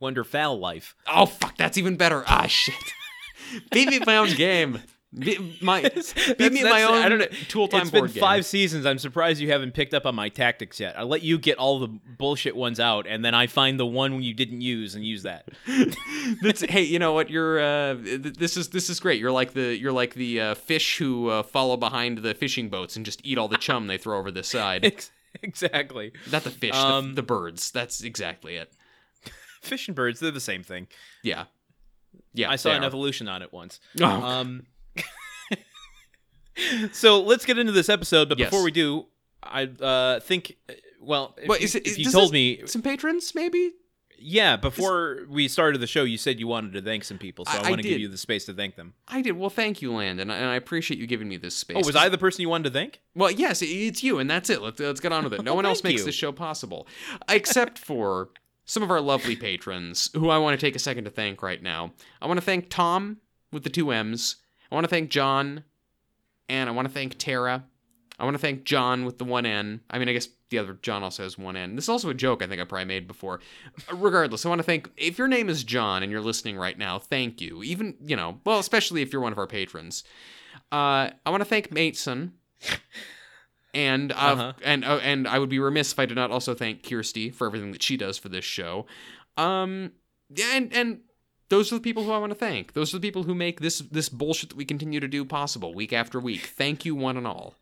Wonder 0.00 0.24
foul 0.24 0.58
life. 0.58 0.94
Oh 1.06 1.26
fuck, 1.26 1.56
that's 1.56 1.76
even 1.78 1.96
better. 1.96 2.24
Ah 2.26 2.46
shit. 2.46 2.74
Beat 3.72 3.88
me 3.88 3.96
at 3.96 4.06
my 4.06 4.16
own 4.18 4.34
game. 4.34 4.82
Be, 5.18 5.56
my 5.62 5.80
beat 6.38 6.52
me 6.52 6.60
at 6.60 6.68
my 6.70 6.82
own 6.82 6.98
I 6.98 7.08
don't 7.08 7.18
know. 7.18 7.26
tool 7.48 7.66
time 7.66 7.80
It's 7.80 7.90
been 7.90 8.00
board 8.02 8.12
game. 8.12 8.20
five 8.20 8.44
seasons. 8.44 8.84
I'm 8.84 8.98
surprised 8.98 9.40
you 9.40 9.50
haven't 9.50 9.72
picked 9.72 9.94
up 9.94 10.04
on 10.04 10.14
my 10.14 10.28
tactics 10.28 10.78
yet. 10.78 10.98
I'll 10.98 11.06
let 11.06 11.22
you 11.22 11.38
get 11.38 11.56
all 11.56 11.78
the 11.78 11.88
bullshit 11.88 12.54
ones 12.54 12.78
out, 12.78 13.06
and 13.06 13.24
then 13.24 13.34
I 13.34 13.46
find 13.46 13.80
the 13.80 13.86
one 13.86 14.22
you 14.22 14.34
didn't 14.34 14.60
use 14.60 14.94
and 14.94 15.06
use 15.06 15.22
that. 15.22 15.48
That's, 16.42 16.60
hey, 16.60 16.82
you 16.82 16.98
know 16.98 17.14
what? 17.14 17.30
You're 17.30 17.58
uh, 17.58 17.94
th- 17.94 18.34
this 18.34 18.58
is 18.58 18.68
this 18.68 18.90
is 18.90 19.00
great. 19.00 19.18
You're 19.18 19.32
like 19.32 19.54
the 19.54 19.74
you're 19.78 19.92
like 19.92 20.12
the 20.12 20.40
uh, 20.42 20.54
fish 20.54 20.98
who 20.98 21.28
uh, 21.30 21.42
follow 21.42 21.78
behind 21.78 22.18
the 22.18 22.34
fishing 22.34 22.68
boats 22.68 22.94
and 22.94 23.06
just 23.06 23.22
eat 23.24 23.38
all 23.38 23.48
the 23.48 23.56
chum 23.56 23.86
they 23.86 23.96
throw 23.96 24.18
over 24.18 24.30
the 24.30 24.42
side. 24.44 24.92
Exactly. 25.42 26.12
Not 26.32 26.42
the 26.44 26.50
fish, 26.50 26.74
Um, 26.74 27.10
the, 27.10 27.16
the 27.16 27.22
birds. 27.22 27.70
That's 27.70 28.02
exactly 28.02 28.56
it. 28.56 28.72
Fish 29.60 29.88
and 29.88 29.94
birds, 29.94 30.20
they're 30.20 30.30
the 30.30 30.40
same 30.40 30.62
thing. 30.62 30.86
Yeah, 31.22 31.44
yeah. 32.34 32.50
I 32.50 32.56
saw 32.56 32.70
an 32.70 32.82
are. 32.82 32.86
evolution 32.86 33.28
on 33.28 33.42
it 33.42 33.52
once. 33.52 33.80
Oh, 34.00 34.04
Um, 34.06 34.66
so 36.92 37.20
let's 37.22 37.44
get 37.44 37.58
into 37.58 37.72
this 37.72 37.88
episode. 37.88 38.28
But 38.28 38.38
Yes. 38.38 38.50
before 38.50 38.64
we 38.64 38.70
do, 38.70 39.06
I 39.42 39.64
uh, 39.64 40.20
think, 40.20 40.56
well, 41.00 41.34
if, 41.40 41.48
What, 41.48 41.60
you, 41.60 41.64
is 41.64 41.74
it- 41.74 41.86
if 41.86 41.98
you 41.98 42.10
told 42.10 42.32
me, 42.32 42.62
some 42.66 42.82
patrons 42.82 43.34
maybe. 43.34 43.72
Yeah, 44.20 44.56
before 44.56 45.20
we 45.28 45.46
started 45.46 45.78
the 45.80 45.86
show, 45.86 46.02
you 46.02 46.18
said 46.18 46.40
you 46.40 46.48
wanted 46.48 46.72
to 46.72 46.82
thank 46.82 47.04
some 47.04 47.18
people, 47.18 47.44
so 47.44 47.52
I- 47.52 47.62
I, 47.62 47.66
I 47.66 47.70
want 47.70 47.82
to 47.82 47.88
give 47.88 48.00
you 48.00 48.08
the 48.08 48.18
space 48.18 48.46
to 48.46 48.52
thank 48.52 48.74
them. 48.74 48.94
I 49.06 49.22
did. 49.22 49.32
Well, 49.38 49.48
thank 49.48 49.80
you, 49.80 49.92
Landon, 49.94 50.28
and 50.28 50.44
I 50.44 50.56
appreciate 50.56 50.98
you 50.98 51.06
giving 51.06 51.28
me 51.28 51.36
this 51.36 51.54
space. 51.54 51.76
Oh, 51.76 51.86
was 51.86 51.94
I 51.94 52.08
the 52.08 52.18
person 52.18 52.42
you 52.42 52.48
wanted 52.48 52.64
to 52.64 52.70
thank? 52.70 53.00
Well, 53.14 53.30
yes, 53.30 53.62
it's 53.62 54.02
you, 54.02 54.18
and 54.18 54.28
that's 54.28 54.50
it. 54.50 54.60
Let's, 54.60 54.80
let's 54.80 54.98
get 54.98 55.12
on 55.12 55.22
with 55.22 55.34
it. 55.34 55.42
No 55.44 55.52
Oh, 55.52 55.54
one 55.60 55.66
else 55.66 55.84
makes 55.84 56.00
you. 56.00 56.06
this 56.06 56.16
show 56.16 56.32
possible, 56.32 56.88
except 57.28 57.78
for 57.78 58.30
some 58.68 58.82
of 58.82 58.90
our 58.90 59.00
lovely 59.00 59.34
patrons, 59.34 60.10
who 60.12 60.28
I 60.28 60.36
want 60.36 60.58
to 60.58 60.64
take 60.64 60.76
a 60.76 60.78
second 60.78 61.04
to 61.04 61.10
thank 61.10 61.42
right 61.42 61.62
now. 61.62 61.92
I 62.20 62.26
want 62.26 62.38
to 62.38 62.44
thank 62.44 62.68
Tom 62.68 63.16
with 63.50 63.64
the 63.64 63.70
two 63.70 63.90
M's. 63.90 64.36
I 64.70 64.74
want 64.74 64.84
to 64.84 64.90
thank 64.90 65.08
John, 65.08 65.64
and 66.50 66.68
I 66.68 66.72
want 66.72 66.86
to 66.86 66.92
thank 66.92 67.16
Tara. 67.16 67.64
I 68.18 68.24
want 68.24 68.34
to 68.34 68.40
thank 68.40 68.64
John 68.64 69.06
with 69.06 69.16
the 69.16 69.24
one 69.24 69.46
N. 69.46 69.80
I 69.88 69.98
mean, 69.98 70.08
I 70.08 70.12
guess 70.12 70.28
the 70.50 70.58
other 70.58 70.74
John 70.82 71.02
also 71.02 71.22
has 71.22 71.38
one 71.38 71.56
N. 71.56 71.76
This 71.76 71.86
is 71.86 71.88
also 71.88 72.10
a 72.10 72.14
joke 72.14 72.42
I 72.42 72.46
think 72.46 72.60
I 72.60 72.64
probably 72.64 72.84
made 72.84 73.08
before. 73.08 73.40
Regardless, 73.90 74.44
I 74.44 74.50
want 74.50 74.58
to 74.58 74.64
thank 74.64 74.90
if 74.98 75.16
your 75.16 75.28
name 75.28 75.48
is 75.48 75.64
John 75.64 76.02
and 76.02 76.12
you're 76.12 76.20
listening 76.20 76.58
right 76.58 76.76
now, 76.76 76.98
thank 76.98 77.40
you. 77.40 77.62
Even, 77.62 77.96
you 78.04 78.16
know, 78.16 78.38
well, 78.44 78.58
especially 78.58 79.00
if 79.00 79.12
you're 79.12 79.22
one 79.22 79.32
of 79.32 79.38
our 79.38 79.46
patrons. 79.46 80.04
Uh, 80.70 81.08
I 81.24 81.30
want 81.30 81.40
to 81.40 81.46
thank 81.46 81.72
Mason. 81.72 82.34
And 83.78 84.10
uh, 84.10 84.14
Uh-huh. 84.16 84.52
and 84.64 84.84
uh, 84.84 84.98
and 85.02 85.28
I 85.28 85.38
would 85.38 85.48
be 85.48 85.60
remiss 85.60 85.92
if 85.92 85.98
I 86.00 86.06
did 86.06 86.16
not 86.16 86.32
also 86.32 86.52
thank 86.52 86.82
Kirsty 86.82 87.30
for 87.30 87.46
everything 87.46 87.70
that 87.72 87.82
she 87.82 87.96
does 87.96 88.18
for 88.18 88.28
this 88.28 88.44
show. 88.44 88.86
Um, 89.36 89.92
yeah, 90.34 90.56
and 90.56 90.72
and 90.74 91.00
those 91.48 91.70
are 91.72 91.76
the 91.76 91.80
people 91.80 92.02
who 92.02 92.10
I 92.10 92.18
want 92.18 92.30
to 92.32 92.38
thank. 92.38 92.72
Those 92.72 92.92
are 92.92 92.98
the 92.98 93.06
people 93.06 93.22
who 93.22 93.34
make 93.36 93.60
this 93.60 93.78
this 93.78 94.08
bullshit 94.08 94.48
that 94.50 94.56
we 94.56 94.64
continue 94.64 94.98
to 94.98 95.06
do 95.06 95.24
possible 95.24 95.74
week 95.74 95.92
after 95.92 96.18
week. 96.18 96.46
Thank 96.56 96.84
you, 96.84 96.96
one 96.96 97.16
and 97.16 97.26
all. 97.26 97.54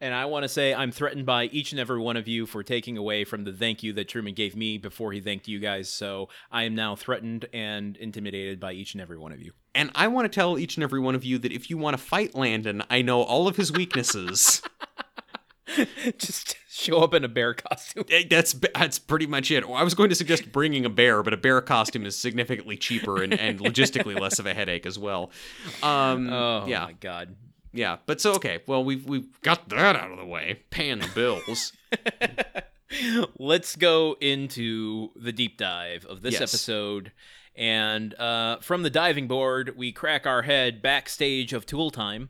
And 0.00 0.12
I 0.14 0.26
want 0.26 0.44
to 0.44 0.48
say 0.48 0.74
I'm 0.74 0.92
threatened 0.92 1.24
by 1.24 1.44
each 1.46 1.72
and 1.72 1.80
every 1.80 1.98
one 1.98 2.18
of 2.18 2.28
you 2.28 2.44
for 2.46 2.62
taking 2.62 2.96
away 2.98 3.24
from 3.24 3.44
the 3.44 3.52
thank 3.52 3.82
you 3.82 3.94
that 3.94 4.08
Truman 4.08 4.34
gave 4.34 4.54
me 4.54 4.76
before 4.78 5.10
he 5.10 5.20
thanked 5.22 5.48
you 5.48 5.58
guys. 5.58 5.88
So 5.88 6.28
I 6.52 6.64
am 6.64 6.74
now 6.74 6.96
threatened 6.96 7.46
and 7.52 7.96
intimidated 7.96 8.60
by 8.60 8.72
each 8.74 8.92
and 8.92 9.00
every 9.00 9.16
one 9.16 9.32
of 9.32 9.40
you. 9.40 9.52
And 9.74 9.90
I 9.94 10.08
want 10.08 10.30
to 10.30 10.34
tell 10.40 10.58
each 10.58 10.76
and 10.76 10.84
every 10.84 11.00
one 11.00 11.14
of 11.14 11.24
you 11.24 11.38
that 11.38 11.50
if 11.50 11.70
you 11.70 11.78
want 11.78 11.96
to 11.96 12.02
fight 12.02 12.34
Landon, 12.34 12.82
I 12.90 13.00
know 13.00 13.22
all 13.22 13.48
of 13.48 13.56
his 13.56 13.72
weaknesses. 13.72 14.60
Just 16.18 16.56
show 16.70 16.98
up 17.02 17.12
in 17.14 17.24
a 17.24 17.28
bear 17.28 17.54
costume. 17.54 18.04
That's 18.30 18.54
that's 18.74 18.98
pretty 18.98 19.26
much 19.26 19.50
it. 19.50 19.64
I 19.64 19.82
was 19.82 19.94
going 19.94 20.08
to 20.10 20.14
suggest 20.14 20.52
bringing 20.52 20.84
a 20.84 20.88
bear, 20.90 21.22
but 21.22 21.32
a 21.32 21.36
bear 21.36 21.60
costume 21.60 22.06
is 22.06 22.16
significantly 22.16 22.76
cheaper 22.76 23.22
and, 23.22 23.32
and 23.34 23.58
logistically 23.58 24.18
less 24.18 24.38
of 24.38 24.46
a 24.46 24.54
headache 24.54 24.86
as 24.86 24.98
well. 24.98 25.30
Um, 25.82 26.32
Oh 26.32 26.66
yeah, 26.66 26.84
my 26.84 26.92
god. 26.92 27.34
yeah. 27.72 27.96
But 28.06 28.20
so 28.20 28.34
okay, 28.34 28.60
well 28.66 28.84
we've 28.84 29.04
we've 29.08 29.40
got 29.42 29.68
that 29.70 29.96
out 29.96 30.10
of 30.12 30.18
the 30.18 30.24
way, 30.26 30.60
paying 30.70 31.00
the 31.00 31.08
bills. 31.14 31.72
Let's 33.38 33.74
go 33.76 34.16
into 34.20 35.10
the 35.16 35.32
deep 35.32 35.58
dive 35.58 36.04
of 36.06 36.22
this 36.22 36.34
Yes. 36.34 36.42
episode. 36.42 37.12
And 37.56 38.14
uh, 38.14 38.58
from 38.60 38.82
the 38.82 38.90
diving 38.90 39.26
board, 39.28 39.74
we 39.76 39.90
crack 39.90 40.26
our 40.26 40.42
head 40.42 40.82
backstage 40.82 41.52
of 41.52 41.64
Tool 41.66 41.90
Time, 41.90 42.28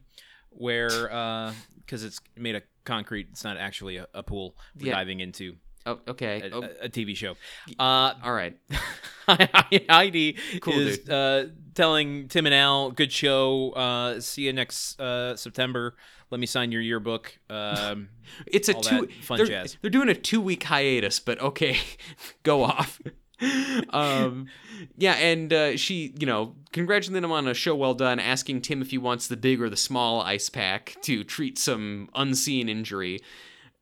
where, 0.51 1.53
because 1.85 2.05
it's 2.05 2.21
made 2.37 2.55
of 2.55 2.63
concrete, 2.87 3.27
it's 3.31 3.45
not 3.45 3.57
actually 3.59 3.99
a, 3.99 4.07
a 4.15 4.23
pool 4.23 4.57
we're 4.79 4.87
Yeah. 4.89 4.95
diving 4.95 5.21
into, 5.21 5.57
oh, 5.85 5.99
okay. 6.09 6.41
a, 6.51 6.55
Oh, 6.55 6.63
a- 6.81 6.89
TV 6.89 7.15
show. 7.17 7.35
Uh, 7.79 8.15
all 8.25 8.33
right. 8.33 8.57
Heidi 9.29 10.37
Cool, 10.61 10.75
is 10.79 11.09
uh, 11.09 11.49
telling 11.75 12.29
Tim 12.29 12.47
and 12.47 12.55
Al, 12.55 12.91
good 12.93 13.13
show. 13.13 13.71
Uh, 13.73 14.21
see 14.21 14.43
you 14.43 14.53
next 14.53 15.01
uh, 15.01 15.37
September. 15.37 15.97
Let 16.31 16.41
me 16.41 16.47
sign 16.47 16.73
your 16.73 16.81
yearbook. 16.83 17.39
Um, 17.51 18.09
It's 18.47 18.69
a 18.69 18.75
two. 18.75 19.07
fun 19.23 19.39
they're, 19.39 19.47
jazz. 19.47 19.77
they're 19.81 19.91
doing 19.91 20.09
a 20.09 20.15
two 20.15 20.41
week 20.41 20.65
hiatus, 20.65 21.21
but 21.21 21.41
okay, 21.41 21.79
go 22.43 22.63
off. 22.65 23.01
um, 23.91 24.49
yeah, 24.97 25.15
and 25.15 25.53
uh, 25.53 25.77
she, 25.77 26.15
you 26.19 26.27
know, 26.27 26.55
congratulating 26.73 27.25
him 27.25 27.33
on 27.33 27.47
a 27.47 27.55
show 27.55 27.75
well 27.75 27.95
done, 27.95 28.19
asking 28.19 28.63
Tim 28.63 28.81
if 28.83 28.91
he 28.91 28.99
wants 28.99 29.29
the 29.29 29.37
big 29.37 29.61
or 29.61 29.69
the 29.69 29.77
small 29.77 30.23
ice 30.23 30.49
pack 30.49 30.97
to 31.03 31.25
treat 31.25 31.59
some 31.59 32.09
unseen 32.15 32.69
injury. 32.69 33.21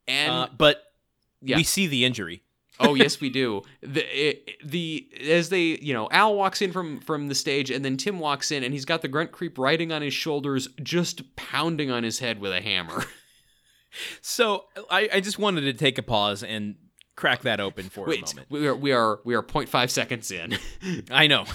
And 0.09 0.33
uh, 0.33 0.49
but 0.57 0.83
yeah. 1.40 1.57
we 1.57 1.62
see 1.62 1.87
the 1.87 2.05
injury. 2.05 2.43
oh 2.81 2.95
yes, 2.95 3.21
we 3.21 3.31
do. 3.31 3.62
The 3.81 4.05
it, 4.29 4.51
the 4.64 5.09
as 5.29 5.51
they, 5.51 5.79
you 5.81 5.95
know, 5.95 6.09
Al 6.11 6.35
walks 6.35 6.61
in 6.61 6.73
from 6.73 7.01
from 7.01 7.29
the 7.29 7.35
stage, 7.35 7.71
and 7.71 7.85
then 7.85 7.97
Tim 7.97 8.19
walks 8.19 8.51
in, 8.51 8.64
and 8.64 8.75
he's 8.75 8.85
got 8.85 9.03
the 9.03 9.09
grunt 9.09 9.31
creep 9.33 9.59
riding 9.59 9.93
on 9.93 10.03
his 10.03 10.14
shoulders, 10.14 10.69
just 10.83 11.37
pounding 11.37 11.90
on 11.90 12.03
his 12.03 12.19
head 12.19 12.40
with 12.40 12.53
a 12.53 12.61
hammer. 12.61 13.05
So 14.23 14.64
I, 14.90 15.09
I 15.12 15.21
just 15.21 15.38
wanted 15.38 15.61
to 15.62 15.73
take 15.73 15.99
a 15.99 16.03
pause 16.03 16.43
and 16.43 16.75
crack 17.16 17.42
that 17.42 17.61
open 17.61 17.88
for 17.88 18.07
a 18.07 18.11
Wait, 18.11 18.27
moment. 18.35 18.50
we 18.50 18.66
are 18.66 18.74
we 18.74 18.92
are 18.92 19.20
we 19.24 19.35
are 19.35 19.42
0.5 19.42 19.90
seconds 19.90 20.31
in. 20.31 20.59
I 21.11 21.27
know. 21.27 21.44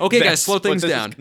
Okay, 0.00 0.20
guys, 0.20 0.40
slow 0.42 0.58
things 0.60 0.82
down. 0.82 1.14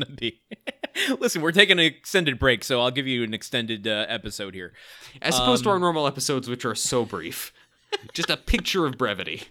Listen, 1.20 1.42
we're 1.42 1.52
taking 1.52 1.80
an 1.80 1.86
extended 1.86 2.38
break, 2.38 2.64
so 2.64 2.80
I'll 2.82 2.92
give 2.92 3.08
you 3.08 3.24
an 3.24 3.34
extended 3.34 3.88
uh, 3.88 4.06
episode 4.08 4.54
here. 4.54 4.74
As 5.22 5.36
opposed 5.38 5.64
to 5.64 5.70
Um, 5.70 5.74
our 5.74 5.80
normal 5.80 6.06
episodes, 6.06 6.48
which 6.48 6.64
are 6.66 6.76
so 6.76 7.06
brief. 7.06 7.54
Just 8.14 8.30
a 8.30 8.38
picture 8.38 8.86
of 8.86 8.98
brevity. 8.98 9.44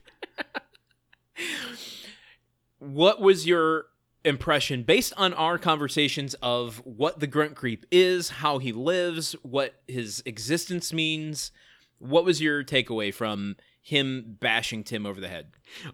What 2.79 3.21
was 3.21 3.47
your 3.47 3.87
impression 4.25 4.83
based 4.83 5.13
on 5.17 5.33
our 5.35 5.59
conversations 5.59 6.35
of 6.43 6.79
what 6.85 7.21
the 7.21 7.27
grunt 7.27 7.55
creep 7.57 7.87
is, 7.91 8.29
how 8.29 8.59
he 8.59 8.73
lives, 8.73 9.33
what 9.43 9.75
his 9.89 10.23
existence 10.27 10.93
means? 10.93 11.51
What 11.99 12.25
was 12.25 12.41
your 12.43 12.63
takeaway 12.63 13.13
from 13.15 13.57
him 13.87 14.37
bashing 14.41 14.83
Tim 14.83 15.07
over 15.07 15.21
the 15.21 15.29
head? 15.29 15.47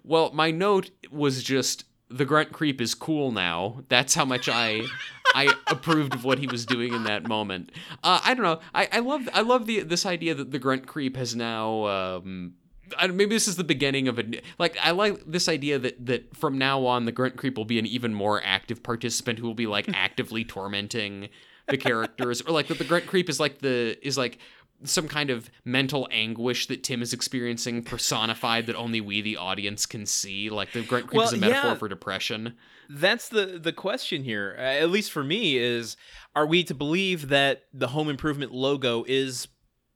Well, 0.02 0.30
my 0.32 0.50
note 0.50 0.90
was 1.10 1.42
just 1.42 1.84
the 2.08 2.24
grunt 2.24 2.50
creep 2.50 2.80
is 2.80 2.94
cool 2.94 3.32
now. 3.32 3.84
That's 3.88 4.14
how 4.14 4.24
much 4.24 4.48
I 4.48 4.86
I 5.34 5.54
approved 5.66 6.14
of 6.14 6.24
what 6.24 6.38
he 6.38 6.46
was 6.46 6.64
doing 6.64 6.94
in 6.94 7.04
that 7.04 7.28
moment. 7.28 7.70
Uh, 8.02 8.20
I 8.24 8.32
don't 8.32 8.44
know. 8.44 8.60
I, 8.74 8.88
I 8.92 8.98
love 9.00 9.28
I 9.34 9.42
love 9.42 9.66
the 9.66 9.82
this 9.82 10.06
idea 10.06 10.34
that 10.34 10.52
the 10.52 10.58
grunt 10.58 10.86
creep 10.86 11.18
has 11.18 11.36
now. 11.36 11.84
Um, 11.86 12.54
I, 12.96 13.08
maybe 13.08 13.34
this 13.34 13.46
is 13.46 13.56
the 13.56 13.64
beginning 13.64 14.08
of 14.08 14.18
a 14.18 14.24
like. 14.58 14.78
I 14.82 14.92
like 14.92 15.22
this 15.26 15.46
idea 15.46 15.78
that 15.78 16.06
that 16.06 16.34
from 16.34 16.56
now 16.56 16.86
on 16.86 17.04
the 17.04 17.12
grunt 17.12 17.36
creep 17.36 17.58
will 17.58 17.66
be 17.66 17.78
an 17.78 17.86
even 17.86 18.14
more 18.14 18.40
active 18.42 18.82
participant 18.82 19.38
who 19.38 19.46
will 19.46 19.54
be 19.54 19.66
like 19.66 19.86
actively 19.94 20.44
tormenting 20.44 21.28
the 21.68 21.76
characters, 21.76 22.40
or 22.40 22.52
like 22.52 22.68
that 22.68 22.78
the 22.78 22.84
grunt 22.84 23.06
creep 23.06 23.28
is 23.28 23.38
like 23.38 23.58
the 23.58 23.98
is 24.06 24.16
like 24.16 24.38
some 24.84 25.08
kind 25.08 25.30
of 25.30 25.50
mental 25.64 26.08
anguish 26.10 26.66
that 26.66 26.82
Tim 26.82 27.02
is 27.02 27.12
experiencing 27.12 27.82
personified 27.82 28.66
that 28.66 28.76
only 28.76 29.00
we 29.00 29.20
the 29.20 29.36
audience 29.36 29.86
can 29.86 30.06
see. 30.06 30.50
Like 30.50 30.72
the 30.72 30.82
grunt 30.82 31.06
creep 31.06 31.18
Well, 31.18 31.26
is 31.26 31.32
a 31.32 31.36
metaphor 31.36 31.70
yeah. 31.70 31.74
for 31.74 31.88
depression. 31.88 32.54
That's 32.88 33.28
the 33.28 33.58
the 33.62 33.72
question 33.72 34.24
here. 34.24 34.54
Uh, 34.58 34.62
at 34.62 34.90
least 34.90 35.12
for 35.12 35.24
me 35.24 35.56
is 35.56 35.96
are 36.34 36.46
we 36.46 36.64
to 36.64 36.74
believe 36.74 37.28
that 37.28 37.64
the 37.72 37.88
home 37.88 38.08
improvement 38.08 38.52
logo 38.52 39.04
is 39.06 39.48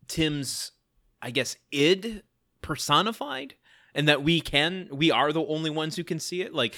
Tim's 0.08 0.72
I 1.20 1.30
guess 1.30 1.56
id 1.72 2.22
personified 2.62 3.54
and 3.94 4.08
that 4.08 4.22
we 4.22 4.40
can 4.40 4.88
we 4.92 5.10
are 5.10 5.32
the 5.32 5.44
only 5.44 5.70
ones 5.70 5.96
who 5.96 6.04
can 6.04 6.18
see 6.18 6.42
it? 6.42 6.54
Like 6.54 6.74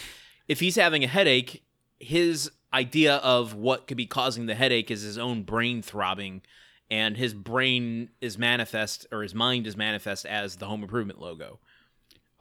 if 0.49 0.61
he's 0.61 0.77
having 0.77 1.05
a 1.05 1.09
headache, 1.09 1.64
his 1.99 2.51
idea 2.73 3.16
of 3.16 3.55
what 3.55 3.87
could 3.87 3.97
be 3.97 4.07
causing 4.07 4.47
the 4.47 4.55
headache 4.55 4.90
is 4.90 5.03
his 5.03 5.18
own 5.18 5.42
brain 5.42 5.83
throbbing 5.83 6.42
and 6.90 7.16
his 7.16 7.35
brain 7.35 8.11
is 8.20 8.38
manifest 8.38 9.07
or 9.12 9.22
his 9.22 9.35
mind 9.35 9.66
is 9.66 9.77
manifest 9.77 10.27
as 10.27 10.57
the 10.57 10.66
home 10.66 10.83
improvement 10.83 11.20
logo. 11.20 11.59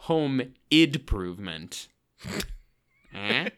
Home 0.01 0.53
improvement. 0.71 1.87
eh? 3.13 3.49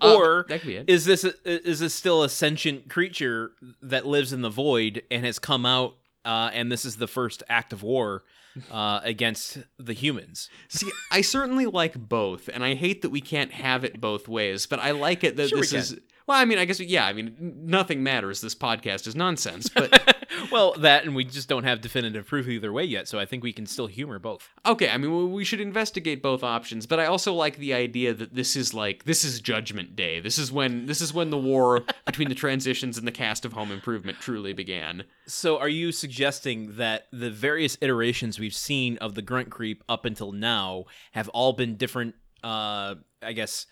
Or 0.00 0.40
Uh, 0.40 0.42
that 0.48 0.60
could 0.60 0.68
be 0.68 0.76
it. 0.76 0.88
is 0.88 1.04
this 1.06 1.24
a, 1.24 1.32
is 1.46 1.80
this 1.80 1.94
still 1.94 2.22
a 2.22 2.28
sentient 2.28 2.90
creature 2.90 3.52
that 3.82 4.06
lives 4.06 4.32
in 4.32 4.42
the 4.42 4.50
void 4.50 5.02
and 5.10 5.24
has 5.24 5.38
come 5.38 5.64
out 5.64 5.96
uh, 6.24 6.50
and 6.52 6.70
this 6.70 6.84
is 6.84 6.96
the 6.96 7.06
first 7.06 7.42
act 7.48 7.72
of 7.72 7.82
war 7.82 8.22
uh, 8.70 9.00
against 9.02 9.58
the 9.78 9.92
humans 9.92 10.48
See, 10.68 10.90
I 11.10 11.20
certainly 11.20 11.66
like 11.66 11.94
both, 11.96 12.48
and 12.52 12.64
I 12.64 12.74
hate 12.74 13.02
that 13.02 13.10
we 13.10 13.20
can't 13.20 13.52
have 13.52 13.84
it 13.84 14.00
both 14.00 14.28
ways. 14.28 14.66
But 14.66 14.80
I 14.80 14.90
like 14.92 15.24
it 15.24 15.36
that 15.36 15.48
Sure 15.48 15.60
this 15.60 15.72
is. 15.72 15.98
Well, 16.26 16.38
I 16.38 16.44
mean, 16.44 16.58
I 16.58 16.64
guess 16.64 16.80
yeah. 16.80 17.06
I 17.06 17.12
mean, 17.12 17.34
nothing 17.38 18.02
matters. 18.02 18.40
This 18.40 18.54
podcast 18.54 19.06
is 19.06 19.14
nonsense. 19.14 19.68
But 19.68 20.13
well 20.50 20.72
that 20.78 21.04
and 21.04 21.14
we 21.14 21.24
just 21.24 21.48
don't 21.48 21.64
have 21.64 21.80
definitive 21.80 22.26
proof 22.26 22.48
either 22.48 22.72
way 22.72 22.84
yet 22.84 23.06
so 23.08 23.18
i 23.18 23.24
think 23.26 23.42
we 23.42 23.52
can 23.52 23.66
still 23.66 23.86
humor 23.86 24.18
both 24.18 24.48
okay, 24.66 24.88
I 24.88 24.96
mean, 24.96 25.32
we- 25.32 25.44
should 25.44 25.60
investigate 25.60 26.22
both 26.22 26.42
options. 26.42 26.86
But 26.86 26.98
I 27.00 27.04
also 27.04 27.34
like 27.34 27.58
the 27.58 27.74
idea 27.74 28.14
that 28.14 28.34
this 28.34 28.56
is 28.56 28.72
like 28.72 29.04
this 29.04 29.22
is 29.24 29.42
Judgment 29.42 29.94
Day. 29.94 30.20
This 30.20 30.38
is 30.38 30.50
when 30.50 30.86
this 30.86 31.02
is 31.02 31.12
when 31.12 31.28
the 31.28 31.36
war 31.36 31.82
between 32.06 32.30
the 32.30 32.34
transitions 32.34 32.96
and 32.96 33.06
the 33.06 33.12
cast 33.12 33.44
of 33.44 33.52
Home 33.52 33.70
Improvement 33.70 34.18
truly 34.20 34.54
began. 34.54 35.04
so 35.26 35.58
are 35.58 35.68
you 35.68 35.92
suggesting 35.92 36.76
that 36.76 37.08
the 37.12 37.30
various 37.30 37.76
iterations 37.82 38.38
we've 38.38 38.54
seen 38.54 38.96
of 38.98 39.14
the 39.14 39.20
grunt 39.22 39.50
creep 39.50 39.84
up 39.86 40.06
until 40.06 40.32
now 40.32 40.84
have 41.12 41.28
all 41.28 41.52
been 41.52 41.76
different 41.76 42.14
uh 42.42 42.94
i 43.22 43.32
guess 43.34 43.66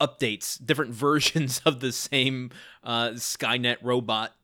updates 0.00 0.64
different 0.64 0.92
versions 1.06 1.60
of 1.66 1.80
the 1.80 1.92
same 1.92 2.50
uh 2.84 3.10
skynet 3.10 3.76
robot 3.82 4.34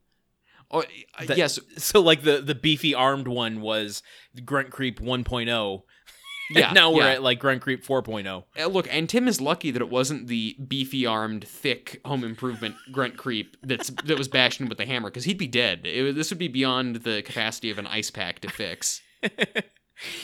Oh, 0.75 0.85
That- 1.27 1.37
yes, 1.39 1.59
so 1.77 2.01
like 2.01 2.23
the 2.23 2.41
the 2.41 2.55
beefy 2.55 2.95
armed 2.95 3.29
one 3.29 3.61
was 3.61 4.03
grunt 4.45 4.71
creep 4.71 5.01
1.0 5.01 5.83
Yeah, 6.51 6.73
now 6.73 6.91
we're 6.93 7.05
yeah. 7.05 7.13
at 7.13 7.23
like 7.23 7.39
Grunt 7.39 7.63
Creep 7.63 7.83
4.0. 7.87 8.45
Uh, 8.61 8.67
look, 8.67 8.87
and 8.91 9.09
Tim 9.09 9.27
is 9.29 9.41
lucky 9.41 9.71
that 9.71 9.81
it 9.81 9.89
wasn't 9.89 10.27
the 10.27 10.55
beefy 10.69 11.07
armed, 11.07 11.49
thick 11.49 12.03
home 12.05 12.23
improvement 12.23 12.75
grunt 12.93 13.17
creep 13.17 13.57
that's 13.63 13.89
that 14.05 14.19
was 14.19 14.29
bashing 14.29 14.65
him 14.67 14.69
with 14.69 14.77
the 14.77 14.85
hammer, 14.85 15.09
because 15.09 15.25
he'd 15.25 15.39
be 15.39 15.47
dead. 15.47 15.81
It, 15.85 16.15
this 16.15 16.29
would 16.29 16.39
be 16.39 16.49
beyond 16.49 16.97
the 16.97 17.23
capacity 17.23 17.71
of 17.71 17.79
an 17.79 17.87
ice 17.87 18.11
pack 18.11 18.41
to 18.41 18.51
fix. 18.51 19.01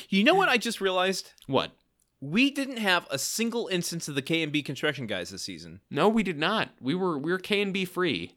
You 0.09 0.25
know 0.25 0.35
what 0.35 0.49
I 0.49 0.59
just 0.59 0.81
realized? 0.81 1.31
What? 1.47 1.71
We 2.21 2.51
didn't 2.51 2.79
have 2.79 3.07
a 3.09 3.19
single 3.19 3.69
instance 3.69 4.09
of 4.09 4.17
the 4.17 4.21
K 4.21 4.43
and 4.43 4.51
B 4.53 4.63
construction 4.63 5.07
guys 5.07 5.31
this 5.31 5.45
season. 5.45 5.81
No, 5.91 6.09
we 6.09 6.23
did 6.25 6.39
not. 6.39 6.71
We 6.81 6.95
were 6.95 7.17
we 7.17 7.31
were 7.31 7.39
K 7.39 7.63
and 7.63 7.73
B 7.73 7.85
free. 7.85 8.35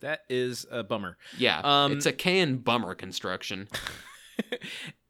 That 0.00 0.20
is 0.28 0.66
a 0.70 0.82
bummer. 0.82 1.16
Yeah, 1.36 1.60
Um, 1.64 1.92
it's 1.92 2.06
a 2.06 2.12
K 2.12 2.40
and 2.40 2.62
bummer 2.62 2.94
construction. 2.94 3.68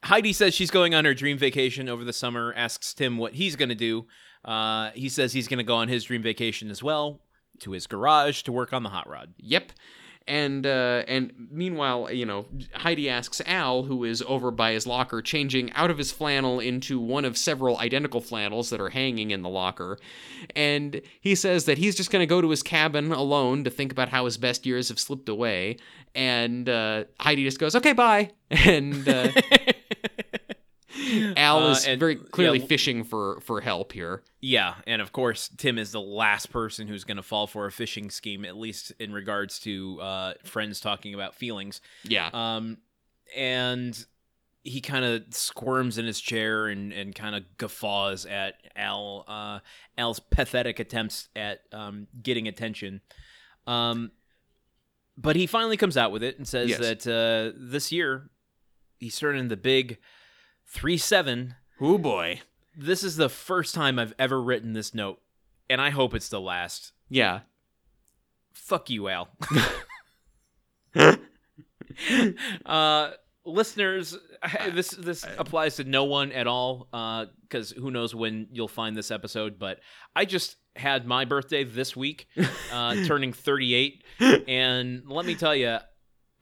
Heidi 0.04 0.32
says 0.32 0.54
she's 0.54 0.70
going 0.70 0.94
on 0.94 1.04
her 1.04 1.14
dream 1.14 1.36
vacation 1.38 1.88
over 1.88 2.04
the 2.04 2.12
summer, 2.12 2.52
asks 2.56 2.94
Tim 2.94 3.18
what 3.18 3.34
he's 3.34 3.56
going 3.56 3.68
to 3.68 3.74
do. 3.74 4.06
Uh, 4.44 4.90
he 4.94 5.08
says 5.08 5.32
he's 5.32 5.48
going 5.48 5.58
to 5.58 5.64
go 5.64 5.74
on 5.76 5.88
his 5.88 6.04
dream 6.04 6.22
vacation 6.22 6.70
as 6.70 6.82
well 6.82 7.20
to 7.60 7.72
his 7.72 7.86
garage 7.86 8.42
to 8.42 8.52
work 8.52 8.72
on 8.72 8.82
the 8.84 8.88
hot 8.88 9.08
rod. 9.08 9.34
Yep. 9.38 9.72
And 10.28 10.66
uh, 10.66 11.04
and 11.08 11.32
meanwhile, 11.50 12.12
you 12.12 12.26
know, 12.26 12.44
Heidi 12.74 13.08
asks 13.08 13.40
Al, 13.46 13.84
who 13.84 14.04
is 14.04 14.22
over 14.26 14.50
by 14.50 14.72
his 14.72 14.86
locker, 14.86 15.22
changing 15.22 15.72
out 15.72 15.90
of 15.90 15.96
his 15.96 16.12
flannel 16.12 16.60
into 16.60 17.00
one 17.00 17.24
of 17.24 17.38
several 17.38 17.78
identical 17.78 18.20
flannels 18.20 18.68
that 18.68 18.78
are 18.78 18.90
hanging 18.90 19.30
in 19.30 19.40
the 19.40 19.48
locker. 19.48 19.98
And 20.54 21.00
he 21.18 21.34
says 21.34 21.64
that 21.64 21.78
he's 21.78 21.96
just 21.96 22.10
going 22.10 22.20
to 22.20 22.26
go 22.26 22.42
to 22.42 22.50
his 22.50 22.62
cabin 22.62 23.10
alone 23.10 23.64
to 23.64 23.70
think 23.70 23.90
about 23.90 24.10
how 24.10 24.26
his 24.26 24.36
best 24.36 24.66
years 24.66 24.88
have 24.90 24.98
slipped 24.98 25.30
away. 25.30 25.78
And 26.14 26.68
uh, 26.68 27.04
Heidi 27.18 27.44
just 27.44 27.58
goes, 27.58 27.74
"Okay, 27.74 27.94
bye." 27.94 28.30
And 28.50 29.06
uh, 29.06 29.30
Al 31.36 31.64
Uh, 31.66 31.70
is 31.72 31.86
and- 31.86 31.98
very 32.00 32.16
clearly 32.16 32.58
yeah, 32.60 32.66
fishing 32.66 33.04
for 33.04 33.40
for 33.40 33.60
help 33.60 33.92
here. 33.92 34.22
Yeah, 34.40 34.74
and 34.86 35.02
of 35.02 35.12
course, 35.12 35.50
Tim 35.56 35.78
is 35.78 35.90
the 35.92 36.00
last 36.00 36.50
person 36.50 36.86
who's 36.88 37.04
going 37.04 37.16
to 37.16 37.22
fall 37.22 37.46
for 37.46 37.66
a 37.66 37.70
phishing 37.70 38.10
scheme, 38.12 38.44
at 38.44 38.56
least 38.56 38.92
in 39.00 39.12
regards 39.12 39.58
to 39.60 40.00
uh, 40.00 40.34
friends 40.44 40.80
talking 40.80 41.12
about 41.14 41.34
feelings. 41.34 41.80
Yeah. 42.04 42.30
Um, 42.32 42.78
and 43.36 44.04
he 44.64 44.80
kind 44.80 45.04
of 45.04 45.22
squirms 45.30 45.98
in 45.98 46.04
his 46.04 46.20
chair 46.20 46.66
and, 46.66 46.92
and 46.92 47.14
kind 47.14 47.34
of 47.34 47.44
guffaws 47.56 48.26
at 48.26 48.54
Al 48.76 49.24
uh, 49.26 49.58
Al's 49.96 50.20
pathetic 50.20 50.78
attempts 50.78 51.28
at 51.34 51.60
um, 51.72 52.06
getting 52.22 52.46
attention. 52.48 53.00
Um, 53.66 54.10
but 55.16 55.36
he 55.36 55.46
finally 55.46 55.76
comes 55.76 55.96
out 55.96 56.12
with 56.12 56.22
it 56.22 56.38
and 56.38 56.46
says 56.46 56.70
Yes. 56.70 56.78
that 56.78 57.06
uh, 57.06 57.58
this 57.58 57.90
year 57.90 58.30
he's 58.98 59.18
turning 59.18 59.48
the 59.48 59.56
big 59.56 59.98
three 60.68 60.98
seven. 60.98 61.54
Oh 61.80 61.98
boy. 61.98 62.42
This 62.76 63.02
is 63.02 63.16
the 63.16 63.28
first 63.28 63.74
time 63.74 63.98
I've 63.98 64.14
ever 64.18 64.40
written 64.40 64.72
this 64.72 64.94
note, 64.94 65.20
and 65.68 65.80
I 65.80 65.90
hope 65.90 66.14
it's 66.14 66.28
the 66.28 66.40
last. 66.40 66.92
Yeah. 67.08 67.40
Fuck 68.52 68.90
you, 68.90 69.08
Al. 69.08 69.28
uh, 72.66 73.10
listeners, 73.44 74.16
this 74.70 74.90
this 74.90 75.24
applies 75.38 75.76
to 75.76 75.84
no 75.84 76.04
one 76.04 76.32
at 76.32 76.46
all, 76.46 76.88
because 77.42 77.70
who 77.70 77.90
knows 77.90 78.14
when 78.14 78.48
you'll 78.52 78.68
find 78.68 78.96
this 78.96 79.10
episode. 79.10 79.58
But 79.58 79.80
I 80.14 80.24
just 80.24 80.56
had 80.76 81.06
my 81.06 81.24
birthday 81.24 81.64
this 81.64 81.96
week, 81.96 82.28
uh, 82.72 83.04
turning 83.04 83.32
38, 83.32 84.04
and 84.46 85.02
let 85.06 85.26
me 85.26 85.34
tell 85.34 85.56
you, 85.56 85.78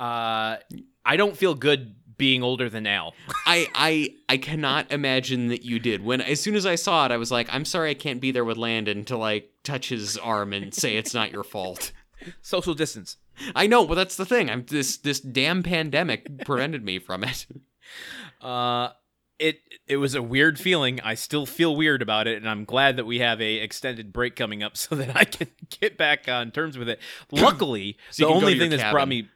uh, 0.00 0.56
I 1.04 1.16
don't 1.16 1.36
feel 1.36 1.54
good 1.54 1.94
being 2.18 2.42
older 2.42 2.68
than 2.68 2.86
Al. 2.86 3.14
I 3.46 3.68
I 3.74 4.14
I 4.28 4.36
cannot 4.38 4.90
imagine 4.92 5.48
that 5.48 5.62
you 5.64 5.78
did. 5.78 6.04
When 6.04 6.20
as 6.20 6.40
soon 6.40 6.54
as 6.54 6.66
I 6.66 6.74
saw 6.74 7.06
it, 7.06 7.12
I 7.12 7.16
was 7.16 7.30
like, 7.30 7.48
I'm 7.52 7.64
sorry 7.64 7.90
I 7.90 7.94
can't 7.94 8.20
be 8.20 8.30
there 8.30 8.44
with 8.44 8.56
Landon 8.56 9.04
to 9.06 9.16
like 9.16 9.50
touch 9.62 9.88
his 9.88 10.16
arm 10.16 10.52
and 10.52 10.74
say 10.74 10.96
it's 10.96 11.14
not 11.14 11.32
your 11.32 11.44
fault. 11.44 11.92
Social 12.42 12.74
distance. 12.74 13.16
I 13.54 13.66
know, 13.66 13.86
but 13.86 13.96
that's 13.96 14.16
the 14.16 14.24
thing. 14.24 14.48
I'm 14.50 14.64
this 14.66 14.96
this 14.96 15.20
damn 15.20 15.62
pandemic 15.62 16.44
prevented 16.44 16.84
me 16.84 16.98
from 16.98 17.24
it. 17.24 17.46
Uh, 18.42 18.90
it 19.38 19.60
it 19.86 19.96
was 19.96 20.14
a 20.14 20.22
weird 20.22 20.58
feeling. 20.58 21.00
I 21.02 21.14
still 21.14 21.46
feel 21.46 21.76
weird 21.76 22.02
about 22.02 22.26
it, 22.26 22.36
and 22.36 22.48
I'm 22.48 22.64
glad 22.64 22.96
that 22.96 23.06
we 23.06 23.20
have 23.20 23.40
a 23.40 23.56
extended 23.56 24.12
break 24.12 24.36
coming 24.36 24.62
up 24.62 24.76
so 24.76 24.94
that 24.94 25.16
I 25.16 25.24
can 25.24 25.48
get 25.80 25.96
back 25.96 26.28
on 26.28 26.50
terms 26.50 26.78
with 26.78 26.88
it. 26.88 27.00
Luckily, 27.30 27.96
So 28.10 28.26
the 28.26 28.32
only 28.32 28.52
to 28.52 28.58
your 28.58 28.68
thing 28.68 28.78
that's 28.78 28.90
brought 28.92 29.08
me. 29.08 29.28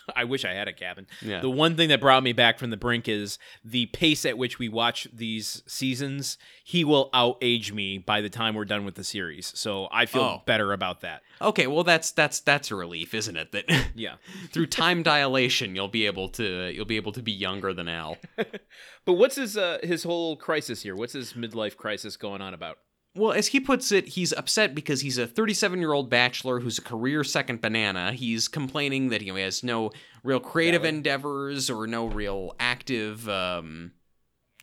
I 0.16 0.24
wish 0.24 0.44
I 0.44 0.52
had 0.52 0.68
a 0.68 0.72
cabin. 0.72 1.06
Yeah. 1.20 1.40
The 1.40 1.50
one 1.50 1.76
thing 1.76 1.88
that 1.90 2.00
brought 2.00 2.22
me 2.22 2.32
back 2.32 2.58
from 2.58 2.70
the 2.70 2.76
brink 2.76 3.08
is 3.08 3.38
the 3.64 3.86
pace 3.86 4.24
at 4.26 4.38
which 4.38 4.58
we 4.58 4.68
watch 4.68 5.06
these 5.12 5.62
seasons. 5.66 6.38
He 6.64 6.84
will 6.84 7.10
outage 7.12 7.72
me 7.72 7.98
by 7.98 8.20
the 8.20 8.28
time 8.30 8.54
we're 8.54 8.64
done 8.64 8.84
with 8.84 8.94
the 8.94 9.04
series, 9.04 9.52
so 9.58 9.88
I 9.92 10.06
feel 10.06 10.22
Oh. 10.22 10.42
better 10.46 10.72
about 10.72 11.00
that. 11.00 11.22
Okay, 11.40 11.66
well 11.66 11.84
that's 11.84 12.12
that's 12.12 12.40
that's 12.40 12.70
a 12.70 12.76
relief, 12.76 13.14
isn't 13.14 13.36
it? 13.36 13.52
That 13.52 13.64
Yeah. 13.94 14.14
through 14.52 14.66
time 14.66 15.02
dilation 15.02 15.74
you'll 15.74 15.88
be 15.88 16.06
able 16.06 16.28
to 16.30 16.70
you'll 16.72 16.84
be 16.84 16.96
able 16.96 17.12
to 17.12 17.22
be 17.22 17.32
younger 17.32 17.72
than 17.74 17.88
Al. 17.88 18.18
But 19.04 19.14
what's 19.14 19.34
his 19.34 19.56
uh, 19.56 19.78
his 19.82 20.04
whole 20.04 20.36
crisis 20.36 20.82
here? 20.82 20.94
What's 20.94 21.12
his 21.12 21.32
midlife 21.32 21.76
crisis 21.76 22.16
going 22.16 22.40
on 22.40 22.54
about? 22.54 22.78
Well, 23.14 23.32
as 23.32 23.48
he 23.48 23.60
puts 23.60 23.92
it, 23.92 24.08
he's 24.08 24.32
upset 24.32 24.74
because 24.74 25.02
he's 25.02 25.18
a 25.18 25.26
37 25.26 25.78
year 25.80 25.92
old 25.92 26.08
bachelor 26.08 26.60
who's 26.60 26.78
a 26.78 26.82
career 26.82 27.22
second 27.24 27.60
banana. 27.60 28.12
He's 28.12 28.48
complaining 28.48 29.10
that 29.10 29.20
you 29.20 29.32
know, 29.32 29.36
he 29.36 29.42
has 29.42 29.62
no 29.62 29.90
real 30.24 30.40
creative 30.40 30.82
Valid. 30.82 30.94
endeavors 30.94 31.68
or 31.68 31.86
no 31.86 32.06
real 32.06 32.56
active, 32.58 33.28
um, 33.28 33.92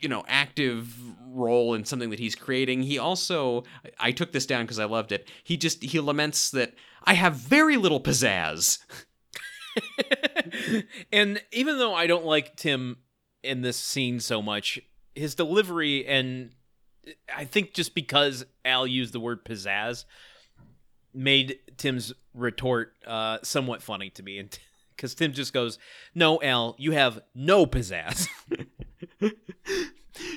you 0.02 0.10
know, 0.10 0.24
active 0.28 0.96
role 1.28 1.76
in 1.76 1.86
something 1.86 2.10
that 2.10 2.20
he's 2.20 2.34
creating. 2.34 2.82
He 2.82 2.98
also, 2.98 3.66
I 4.00 4.12
took 4.12 4.32
this 4.32 4.48
down 4.48 4.64
because 4.64 4.80
I 4.80 4.86
loved 4.86 5.12
it. 5.12 5.30
He 5.44 5.56
just 5.56 5.84
he 5.84 6.00
laments 6.00 6.50
that 6.52 6.74
I 7.04 7.14
have 7.14 7.36
very 7.36 7.78
little 7.78 8.02
pizzazz. 8.02 8.80
and 11.12 11.40
even 11.52 11.78
though 11.78 11.94
I 11.94 12.08
don't 12.08 12.26
like 12.26 12.56
Tim 12.56 12.98
in 13.44 13.62
this 13.62 13.78
scene 13.78 14.20
so 14.20 14.42
much, 14.42 14.80
his 15.14 15.36
delivery 15.36 16.06
and 16.08 16.52
I 17.36 17.46
think 17.46 17.74
just 17.74 17.96
because 17.96 18.46
Al 18.66 18.88
used 18.88 19.14
the 19.14 19.20
word 19.20 19.44
pizzazz 19.46 20.06
made 21.14 21.60
Tim's 21.78 22.14
retort 22.34 22.94
uh, 23.06 23.40
somewhat 23.44 23.82
funny 23.82 24.10
to 24.12 24.24
me, 24.24 24.38
and 24.38 24.58
because 24.96 25.16
Tim 25.16 25.34
just 25.34 25.54
goes, 25.54 25.80
"No, 26.14 26.42
Al, 26.42 26.76
you 26.78 26.92
have 26.92 27.22
no 27.34 27.66
pizzazz." 27.66 28.28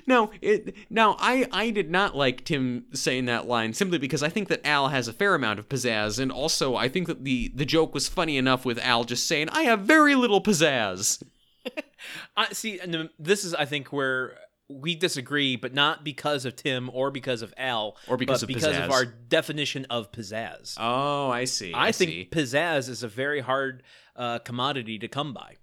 No, 0.06 0.30
it, 0.40 0.74
now 0.90 1.16
I 1.18 1.46
I 1.52 1.70
did 1.70 1.90
not 1.90 2.16
like 2.16 2.44
Tim 2.44 2.86
saying 2.92 3.26
that 3.26 3.46
line 3.46 3.72
simply 3.72 3.98
because 3.98 4.22
I 4.22 4.28
think 4.28 4.48
that 4.48 4.66
Al 4.66 4.88
has 4.88 5.08
a 5.08 5.12
fair 5.12 5.34
amount 5.34 5.58
of 5.58 5.68
pizzazz, 5.68 6.18
and 6.18 6.32
also 6.32 6.76
I 6.76 6.88
think 6.88 7.06
that 7.06 7.24
the 7.24 7.52
the 7.54 7.64
joke 7.64 7.94
was 7.94 8.08
funny 8.08 8.36
enough 8.36 8.64
with 8.64 8.78
Al 8.78 9.04
just 9.04 9.26
saying 9.26 9.48
I 9.50 9.62
have 9.62 9.80
very 9.80 10.14
little 10.14 10.42
pizzazz. 10.42 11.22
I 12.36 12.52
see, 12.52 12.80
and 12.80 13.10
this 13.18 13.44
is 13.44 13.54
I 13.54 13.64
think 13.64 13.92
where 13.92 14.36
we 14.80 14.94
disagree, 14.94 15.56
but 15.56 15.74
not 15.74 16.04
because 16.04 16.44
of 16.44 16.56
Tim 16.56 16.90
or 16.92 17.10
because 17.10 17.42
of 17.42 17.52
Al, 17.56 17.96
Or 18.08 18.16
because 18.16 18.40
but 18.40 18.42
of 18.44 18.48
because 18.48 18.64
pizzazz. 18.76 18.84
of 18.86 18.90
our 18.90 19.04
definition 19.04 19.86
of 19.90 20.10
pizzazz. 20.12 20.76
Oh, 20.78 21.30
I 21.30 21.44
see. 21.44 21.72
I, 21.74 21.92
think 21.92 22.30
pizzazz 22.30 22.88
is 22.88 23.02
a 23.02 23.08
very 23.08 23.40
hard 23.40 23.82
uh, 24.16 24.38
commodity 24.40 24.98
to 24.98 25.08
come 25.08 25.32
by. 25.32 25.56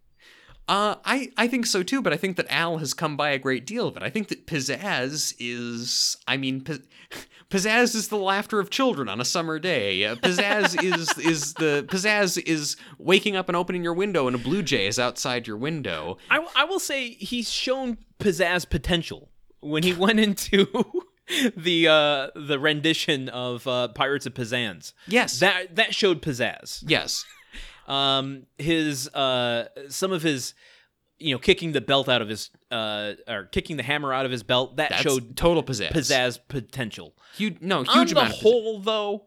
Uh, 0.68 0.96
I, 1.04 1.32
I 1.36 1.48
think 1.48 1.66
so 1.66 1.82
too, 1.82 2.02
but 2.02 2.14
I 2.14 2.18
think 2.18 2.38
that 2.38 2.46
Al 2.50 2.78
has 2.78 2.94
come 2.94 3.18
by 3.18 3.32
a 3.32 3.40
great 3.40 3.66
deal 3.66 3.88
of 3.88 3.98
it. 3.98 4.04
I 4.04 4.12
think 4.12 4.28
that 4.28 4.46
pizzazz 4.46 5.34
is, 5.40 6.16
I 6.28 6.38
mean, 6.38 6.62
pi- 6.62 6.78
pizzazz 7.50 7.96
is 7.96 8.08
the 8.10 8.18
laughter 8.18 8.60
of 8.60 8.70
children 8.70 9.10
on 9.10 9.20
a 9.20 9.26
summer 9.26 9.60
day. 9.60 10.06
Uh, 10.06 10.16
pizzazz 10.16 10.82
is 10.84 11.18
is 11.18 11.54
the 11.56 11.86
pizzazz 11.88 12.42
is 12.46 12.78
waking 12.98 13.36
up 13.36 13.50
and 13.50 13.56
opening 13.56 13.84
your 13.84 13.94
window 13.94 14.28
and 14.28 14.36
a 14.36 14.40
blue 14.40 14.62
jay 14.64 14.88
is 14.88 15.00
outside 15.00 15.48
your 15.48 15.58
window. 15.58 16.18
I, 16.30 16.46
I 16.56 16.66
will 16.66 16.80
say 16.80 17.10
he's 17.10 17.52
shown 17.52 17.98
pizzazz 18.20 18.70
potential 18.70 19.30
when 19.62 19.84
he 19.84 19.94
went 19.94 20.20
into 20.20 20.68
the 21.56 21.88
uh, 21.88 22.28
the 22.36 22.60
rendition 22.60 23.30
of 23.30 23.68
uh, 23.68 23.90
Pirates 23.90 24.26
of 24.26 24.34
Pizzazz. 24.34 24.94
Yes. 25.08 25.40
That 25.40 25.76
that 25.76 25.94
showed 25.94 26.22
pizzazz. 26.22 26.84
yes. 26.88 27.26
Um, 27.88 28.46
his 28.60 29.08
uh, 29.16 29.70
some 29.88 30.12
of 30.12 30.22
his, 30.22 30.54
you 31.18 31.34
know, 31.34 31.40
kicking 31.40 31.72
the 31.72 31.82
belt 31.82 32.08
out 32.08 32.22
of 32.22 32.30
his 32.30 32.52
uh, 32.72 33.14
or 33.28 33.46
kicking 33.46 33.78
the 33.78 33.84
hammer 33.84 34.14
out 34.14 34.26
of 34.26 34.32
his 34.32 34.44
belt 34.44 34.78
that 34.78 34.90
That's 34.92 35.02
showed 35.02 35.36
total 35.36 35.64
pizzazz. 35.64 35.92
pizzazz 35.92 36.40
potential. 36.48 37.16
Huge, 37.36 37.58
no, 37.62 37.80
huge 37.84 37.90
On 37.90 38.06
the 38.06 38.12
amount. 38.14 38.34
of 38.34 38.40
whole, 38.40 38.80
though, 38.80 39.26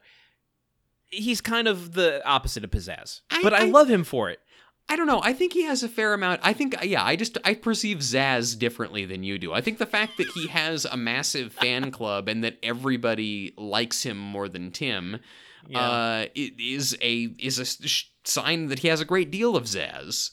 he's 1.10 1.40
kind 1.40 1.68
of 1.68 1.92
the 1.92 2.26
opposite 2.26 2.64
of 2.64 2.70
pizzazz, 2.70 3.20
I- 3.30 3.42
but 3.42 3.52
I, 3.52 3.62
I- 3.62 3.64
love 3.70 3.88
him 3.90 4.04
for 4.04 4.30
it. 4.30 4.40
I 4.88 4.96
don't 4.96 5.06
know. 5.06 5.20
I 5.22 5.32
think 5.32 5.52
he 5.54 5.62
has 5.62 5.82
a 5.84 5.88
fair 5.88 6.12
amount. 6.12 6.40
I 6.42 6.52
think, 6.52 6.74
yeah, 6.82 7.02
I 7.04 7.16
just 7.16 7.38
I 7.44 7.54
perceive 7.54 7.98
Zaz 7.98 8.58
differently 8.58 9.04
than 9.06 9.22
you 9.22 9.38
do. 9.38 9.52
I 9.52 9.60
think 9.60 9.78
the 9.78 9.86
fact 9.86 10.18
that 10.18 10.26
he 10.34 10.48
has 10.48 10.84
a 10.84 10.96
massive 10.96 11.52
fan 11.62 11.90
club 11.92 12.28
and 12.28 12.42
that 12.44 12.58
everybody 12.62 13.54
likes 13.56 14.02
him 14.02 14.18
more 14.18 14.48
than 14.48 14.70
Tim, 14.72 15.20
Yeah. 15.68 15.78
uh, 15.80 16.26
is 16.34 16.96
a 17.00 17.28
is 17.38 17.58
a 17.58 17.88
sign 18.28 18.66
that 18.66 18.80
he 18.80 18.88
has 18.88 19.00
a 19.00 19.04
great 19.06 19.30
deal 19.30 19.56
of 19.56 19.64
Zaz. 19.64 20.32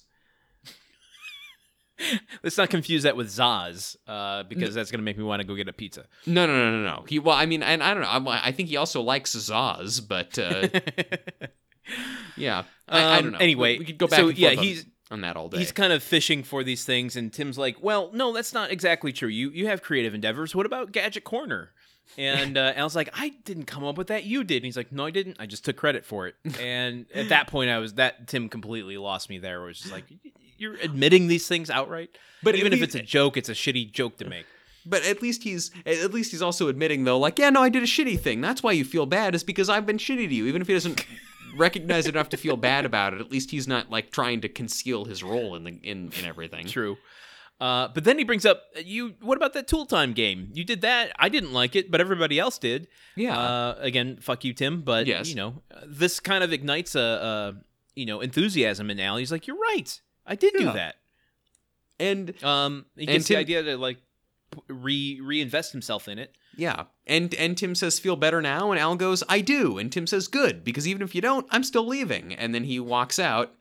Let's 2.44 2.58
not 2.58 2.70
confuse 2.70 3.04
that 3.04 3.16
with 3.18 3.28
Zaz, 3.28 3.96
uh, 4.08 4.44
because 4.44 4.74
that's 4.74 4.92
gonna 4.92 5.04
make 5.04 5.18
me 5.18 5.24
want 5.24 5.42
to 5.42 5.48
go 5.48 5.56
get 5.56 5.68
a 5.68 5.74
pizza. 5.74 6.06
No, 6.26 6.46
no, 6.46 6.54
no, 6.56 6.72
no, 6.72 6.84
no. 6.84 7.06
He, 7.08 7.20
well, 7.20 7.36
I 7.36 7.46
mean, 7.46 7.62
and 7.64 7.84
I 7.84 7.94
don't 7.94 8.04
know. 8.04 8.10
I'm, 8.10 8.28
I 8.28 8.52
think 8.52 8.70
he 8.70 8.78
also 8.78 9.02
likes 9.02 9.36
Zaz, 9.36 10.00
but 10.08 10.38
uh, 10.40 10.68
yeah, 12.38 12.64
I, 12.88 13.00
I 13.00 13.18
Um, 13.18 13.24
don't 13.24 13.32
know. 13.34 13.38
anyway, 13.40 13.74
we, 13.74 13.80
we 13.80 13.86
could 13.86 13.98
go 13.98 14.08
back. 14.08 14.20
so 14.20 14.28
yeah, 14.30 14.50
forth 14.50 14.60
on- 14.60 14.64
he's- 14.64 14.86
on 15.12 15.22
that 15.22 15.36
all 15.36 15.50
day. 15.50 15.58
He's 15.58 15.72
kind 15.72 15.92
of 15.92 16.04
fishing 16.04 16.44
for 16.44 16.64
these 16.64 16.86
things, 16.86 17.16
and 17.16 17.34
Tim's 17.34 17.58
like, 17.58 17.78
"Well, 17.82 18.12
no, 18.14 18.32
that's 18.32 18.54
not 18.54 18.70
exactly 18.72 19.12
true. 19.12 19.28
You 19.30 19.50
you 19.50 19.66
have 19.66 19.82
creative 19.82 20.14
endeavors. 20.14 20.56
What 20.56 20.68
about 20.68 20.92
Gadget 20.92 21.24
Corner?" 21.24 21.72
And 22.16 22.58
uh, 22.60 22.74
Al's 22.76 22.96
like, 22.96 23.10
"I 23.14 23.30
didn't 23.44 23.66
come 23.66 23.84
up 23.84 23.98
with 23.98 24.08
that. 24.08 24.26
You 24.26 24.44
did." 24.44 24.58
And 24.58 24.66
he's 24.66 24.78
like, 24.78 24.92
"No, 24.92 25.08
I 25.08 25.10
didn't. 25.12 25.38
I 25.40 25.48
just 25.48 25.66
took 25.66 25.78
credit 25.78 26.06
for 26.06 26.28
it." 26.28 26.36
And 26.62 27.08
at 27.16 27.30
that 27.30 27.48
point, 27.48 27.72
I 27.72 27.80
was 27.80 27.96
that 27.96 28.28
Tim 28.28 28.50
completely 28.50 28.98
lost 28.98 29.32
me. 29.32 29.40
There, 29.40 29.62
was 29.62 29.80
just 29.80 29.92
like, 29.92 30.06
"You're 30.60 30.76
admitting 30.76 31.28
these 31.28 31.48
things 31.48 31.70
outright." 31.70 32.18
But 32.44 32.56
even 32.56 32.72
if 32.74 32.80
least- 32.82 32.96
it's 32.96 33.04
a 33.04 33.08
joke, 33.08 33.38
it's 33.38 33.50
a 33.50 33.54
shitty 33.54 33.92
joke 33.92 34.18
to 34.18 34.26
make. 34.30 34.46
But 34.86 35.04
at 35.06 35.22
least 35.22 35.44
he's 35.44 35.72
at 35.86 36.14
least 36.14 36.32
he's 36.32 36.42
also 36.42 36.68
admitting 36.68 37.04
though, 37.04 37.20
like, 37.20 37.38
yeah, 37.38 37.50
no, 37.50 37.62
I 37.62 37.70
did 37.70 37.84
a 37.84 37.88
shitty 37.88 38.20
thing. 38.20 38.42
That's 38.42 38.64
why 38.64 38.72
you 38.72 38.86
feel 38.86 39.06
bad, 39.06 39.36
is 39.36 39.44
because 39.44 39.70
I've 39.70 39.86
been 39.86 39.98
shitty 39.98 40.28
to 40.30 40.34
you. 40.34 40.46
Even 40.48 40.62
if 40.62 40.68
he 40.68 40.74
doesn't 40.74 41.06
recognize 41.56 42.08
it 42.08 42.16
enough 42.16 42.30
to 42.30 42.38
feel 42.38 42.56
bad 42.58 42.86
about 42.86 43.14
it, 43.14 43.20
at 43.20 43.30
least 43.32 43.52
he's 43.52 43.68
not 43.68 43.90
like 43.90 44.12
trying 44.12 44.42
to 44.42 44.50
conceal 44.50 45.06
his 45.06 45.22
role 45.24 45.56
in 45.56 45.64
the 45.64 45.72
in 45.84 46.12
in 46.18 46.26
everything. 46.26 46.66
True. 46.68 46.98
Uh, 47.60 47.90
but 47.90 48.06
then 48.06 48.18
he 48.18 48.24
brings 48.24 48.46
up 48.46 48.64
you. 48.86 49.16
What 49.22 49.36
about 49.36 49.52
that 49.54 49.68
Tool 49.68 49.86
Time 49.86 50.14
game? 50.14 50.50
You 50.54 50.64
did 50.64 50.80
that. 50.82 51.12
I 51.20 51.28
didn't 51.28 51.52
like 51.52 51.76
it, 51.76 51.92
but 51.92 52.00
everybody 52.00 52.40
else 52.40 52.58
did. 52.58 52.88
Yeah. 53.18 53.38
Uh, 53.38 53.76
again, 53.80 54.18
fuck 54.22 54.46
you, 54.46 54.54
Tim. 54.54 54.82
But 54.82 55.08
Yes. 55.08 55.28
you 55.28 55.36
know, 55.36 55.62
uh, 55.76 55.82
this 55.86 56.22
kind 56.22 56.42
of 56.42 56.54
ignites 56.54 56.96
a, 56.96 57.02
a 57.02 57.54
you 57.96 58.06
know 58.06 58.22
enthusiasm 58.22 58.90
in 58.90 58.98
Al. 59.02 59.18
He's 59.18 59.32
like, 59.32 59.46
"You're 59.46 59.60
right. 59.60 60.00
I 60.30 60.36
did 60.36 60.54
do 60.58 60.72
that." 60.72 60.96
and 62.00 62.42
Um, 62.44 62.86
he 62.96 63.06
gets 63.06 63.28
the 63.28 63.36
idea 63.36 63.62
to 63.64 63.78
like 63.78 63.98
re 64.68 65.20
reinvest 65.22 65.72
himself 65.74 66.08
in 66.08 66.18
it. 66.20 66.34
yeah. 66.56 66.86
And 67.06 67.34
and 67.36 67.58
Tim 67.58 67.76
says, 67.76 68.00
feel 68.00 68.16
better 68.16 68.42
now? 68.42 68.72
And 68.72 68.80
Al 68.80 68.96
goes, 68.96 69.24
I 69.28 69.42
do. 69.42 69.78
And 69.78 69.92
Tim 69.92 70.08
says, 70.08 70.28
Good, 70.28 70.64
because 70.64 70.88
even 70.88 71.02
if 71.02 71.14
you 71.14 71.22
don't, 71.22 71.46
I'm 71.52 71.64
still 71.64 71.86
leaving. 71.88 72.34
And 72.34 72.54
then 72.56 72.64
he 72.64 72.80
walks 72.80 73.20
out, 73.20 73.54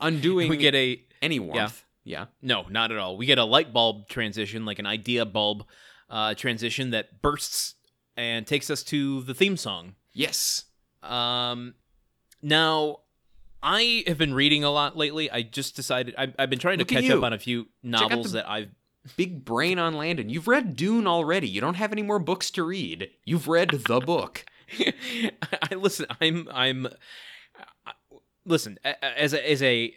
undoing 0.00 0.48
We 0.48 0.56
get 0.56 0.74
a 0.74 1.02
any 1.20 1.38
warmth. 1.40 1.84
Yeah. 2.04 2.26
no, 2.40 2.66
not 2.68 2.90
at 2.90 2.98
all. 2.98 3.16
We 3.16 3.26
get 3.26 3.38
a 3.38 3.44
light 3.44 3.72
bulb 3.72 4.08
transition, 4.08 4.64
like 4.64 4.78
an 4.80 4.86
idea 4.86 5.24
bulb 5.24 5.64
uh, 6.10 6.34
transition 6.34 6.90
that 6.90 7.20
bursts 7.22 7.74
and 8.16 8.44
takes 8.46 8.70
us 8.70 8.82
to 8.84 9.22
the 9.22 9.34
theme 9.34 9.56
song. 9.56 9.94
Yes. 10.12 10.64
Um, 11.02 11.74
now, 12.42 12.98
I 13.62 14.04
have 14.06 14.18
been 14.18 14.34
reading 14.34 14.64
a 14.64 14.70
lot 14.70 14.96
lately. 14.96 15.30
I 15.30 15.42
just 15.42 15.76
decided 15.76 16.14
I've, 16.18 16.34
I've 16.38 16.50
been 16.50 16.58
trying 16.58 16.78
to 16.78 16.82
Look 16.82 16.92
at 16.92 17.02
catch 17.02 17.10
up 17.10 17.22
on 17.22 17.32
a 17.32 17.38
few 17.38 17.68
novels 17.82 18.32
that 18.32 18.48
I've. 18.48 18.70
Big 19.16 19.44
brain 19.44 19.80
on 19.80 19.94
Landon. 19.94 20.28
You've 20.28 20.46
read 20.46 20.76
Dune 20.76 21.08
already. 21.08 21.48
You 21.48 21.60
don't 21.60 21.74
have 21.74 21.90
any 21.90 22.02
more 22.02 22.20
books 22.20 22.52
to 22.52 22.62
read. 22.62 23.10
You've 23.24 23.48
read 23.48 23.70
the 23.70 23.98
book. 24.00 24.44
I 25.70 25.74
listen. 25.74 26.06
I'm. 26.20 26.48
I'm. 26.52 26.86
I- 27.86 27.92
Listen, 28.44 28.78
as 28.84 29.34
a 29.34 29.50
as 29.50 29.62
a. 29.62 29.94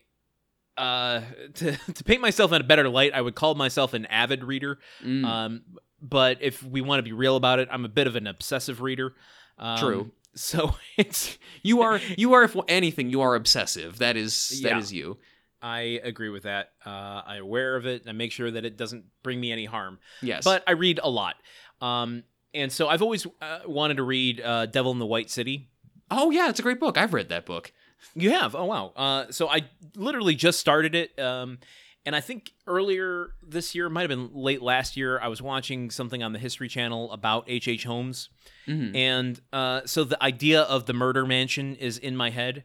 Uh, 0.77 1.21
to 1.55 1.77
to 1.93 2.03
paint 2.03 2.21
myself 2.21 2.51
in 2.51 2.61
a 2.61 2.63
better 2.63 2.87
light, 2.89 3.13
I 3.13 3.21
would 3.21 3.35
call 3.35 3.55
myself 3.55 3.93
an 3.93 4.05
avid 4.05 4.43
reader. 4.43 4.77
Mm. 5.03 5.25
Um, 5.25 5.61
but 6.01 6.37
if 6.41 6.61
we 6.61 6.81
want 6.81 6.99
to 6.99 7.03
be 7.03 7.11
real 7.13 7.35
about 7.35 7.59
it, 7.59 7.67
I'm 7.71 7.85
a 7.85 7.89
bit 7.89 8.07
of 8.07 8.15
an 8.15 8.27
obsessive 8.27 8.81
reader. 8.81 9.13
Um, 9.57 9.77
True. 9.79 10.11
So 10.35 10.75
it's 10.97 11.37
You 11.63 11.81
are 11.81 11.99
you 12.17 12.33
are 12.33 12.43
if 12.43 12.55
anything 12.67 13.09
you 13.09 13.21
are 13.21 13.35
obsessive. 13.35 13.99
That 13.99 14.17
is 14.17 14.59
that 14.63 14.69
Yeah. 14.73 14.79
is 14.79 14.93
you. 14.93 15.17
I 15.61 15.99
agree 16.03 16.29
with 16.29 16.43
that. 16.43 16.73
Uh, 16.85 17.21
I'm 17.25 17.41
aware 17.41 17.75
of 17.75 17.85
it, 17.87 18.01
and 18.01 18.09
I 18.09 18.13
make 18.13 18.31
sure 18.31 18.51
that 18.51 18.65
it 18.65 18.77
doesn't 18.77 19.05
bring 19.23 19.39
me 19.39 19.51
any 19.51 19.65
harm. 19.65 19.97
Yes. 20.21 20.43
But 20.43 20.63
I 20.67 20.73
read 20.73 20.99
a 21.01 21.09
lot, 21.09 21.35
um, 21.81 22.23
and 22.53 22.71
so 22.71 22.87
I've 22.87 23.01
always 23.01 23.25
uh, 23.41 23.59
wanted 23.65 23.97
to 23.97 24.03
read 24.03 24.41
uh, 24.41 24.67
"Devil 24.67 24.91
in 24.91 24.99
the 24.99 25.05
White 25.07 25.29
City." 25.29 25.69
oh 26.11 26.29
yeah, 26.29 26.49
it's 26.49 26.59
a 26.59 26.61
great 26.63 26.79
book. 26.79 26.99
I've 26.99 27.13
read 27.15 27.29
that 27.29 27.47
book. 27.47 27.73
You 28.13 28.29
have? 28.31 28.53
Oh 28.53 28.65
wow! 28.65 28.93
Uh, 28.95 29.31
so 29.31 29.47
I 29.49 29.61
literally 29.95 30.35
just 30.35 30.59
started 30.59 30.93
it, 30.93 31.17
um, 31.19 31.57
and 32.05 32.15
I 32.15 32.21
think 32.21 32.51
earlier 32.67 33.29
this 33.41 33.73
year, 33.75 33.89
might 33.89 34.01
have 34.01 34.09
been 34.09 34.29
late 34.33 34.61
last 34.61 34.95
year. 34.95 35.19
I 35.19 35.27
was 35.27 35.41
watching 35.41 35.89
something 35.89 36.21
on 36.23 36.33
the 36.33 36.39
History 36.39 36.67
Channel 36.67 37.11
about 37.11 37.45
H. 37.47 37.67
H. 37.67 37.83
Holmes, 37.85 38.29
Mhm. 38.67 38.95
and 38.95 39.41
uh, 39.53 39.81
so 39.85 40.03
the 40.03 40.21
idea 40.23 40.61
of 40.61 40.85
the 40.85 40.93
murder 40.93 41.25
mansion 41.25 41.75
is 41.75 41.97
in 41.97 42.15
my 42.15 42.29
head 42.29 42.63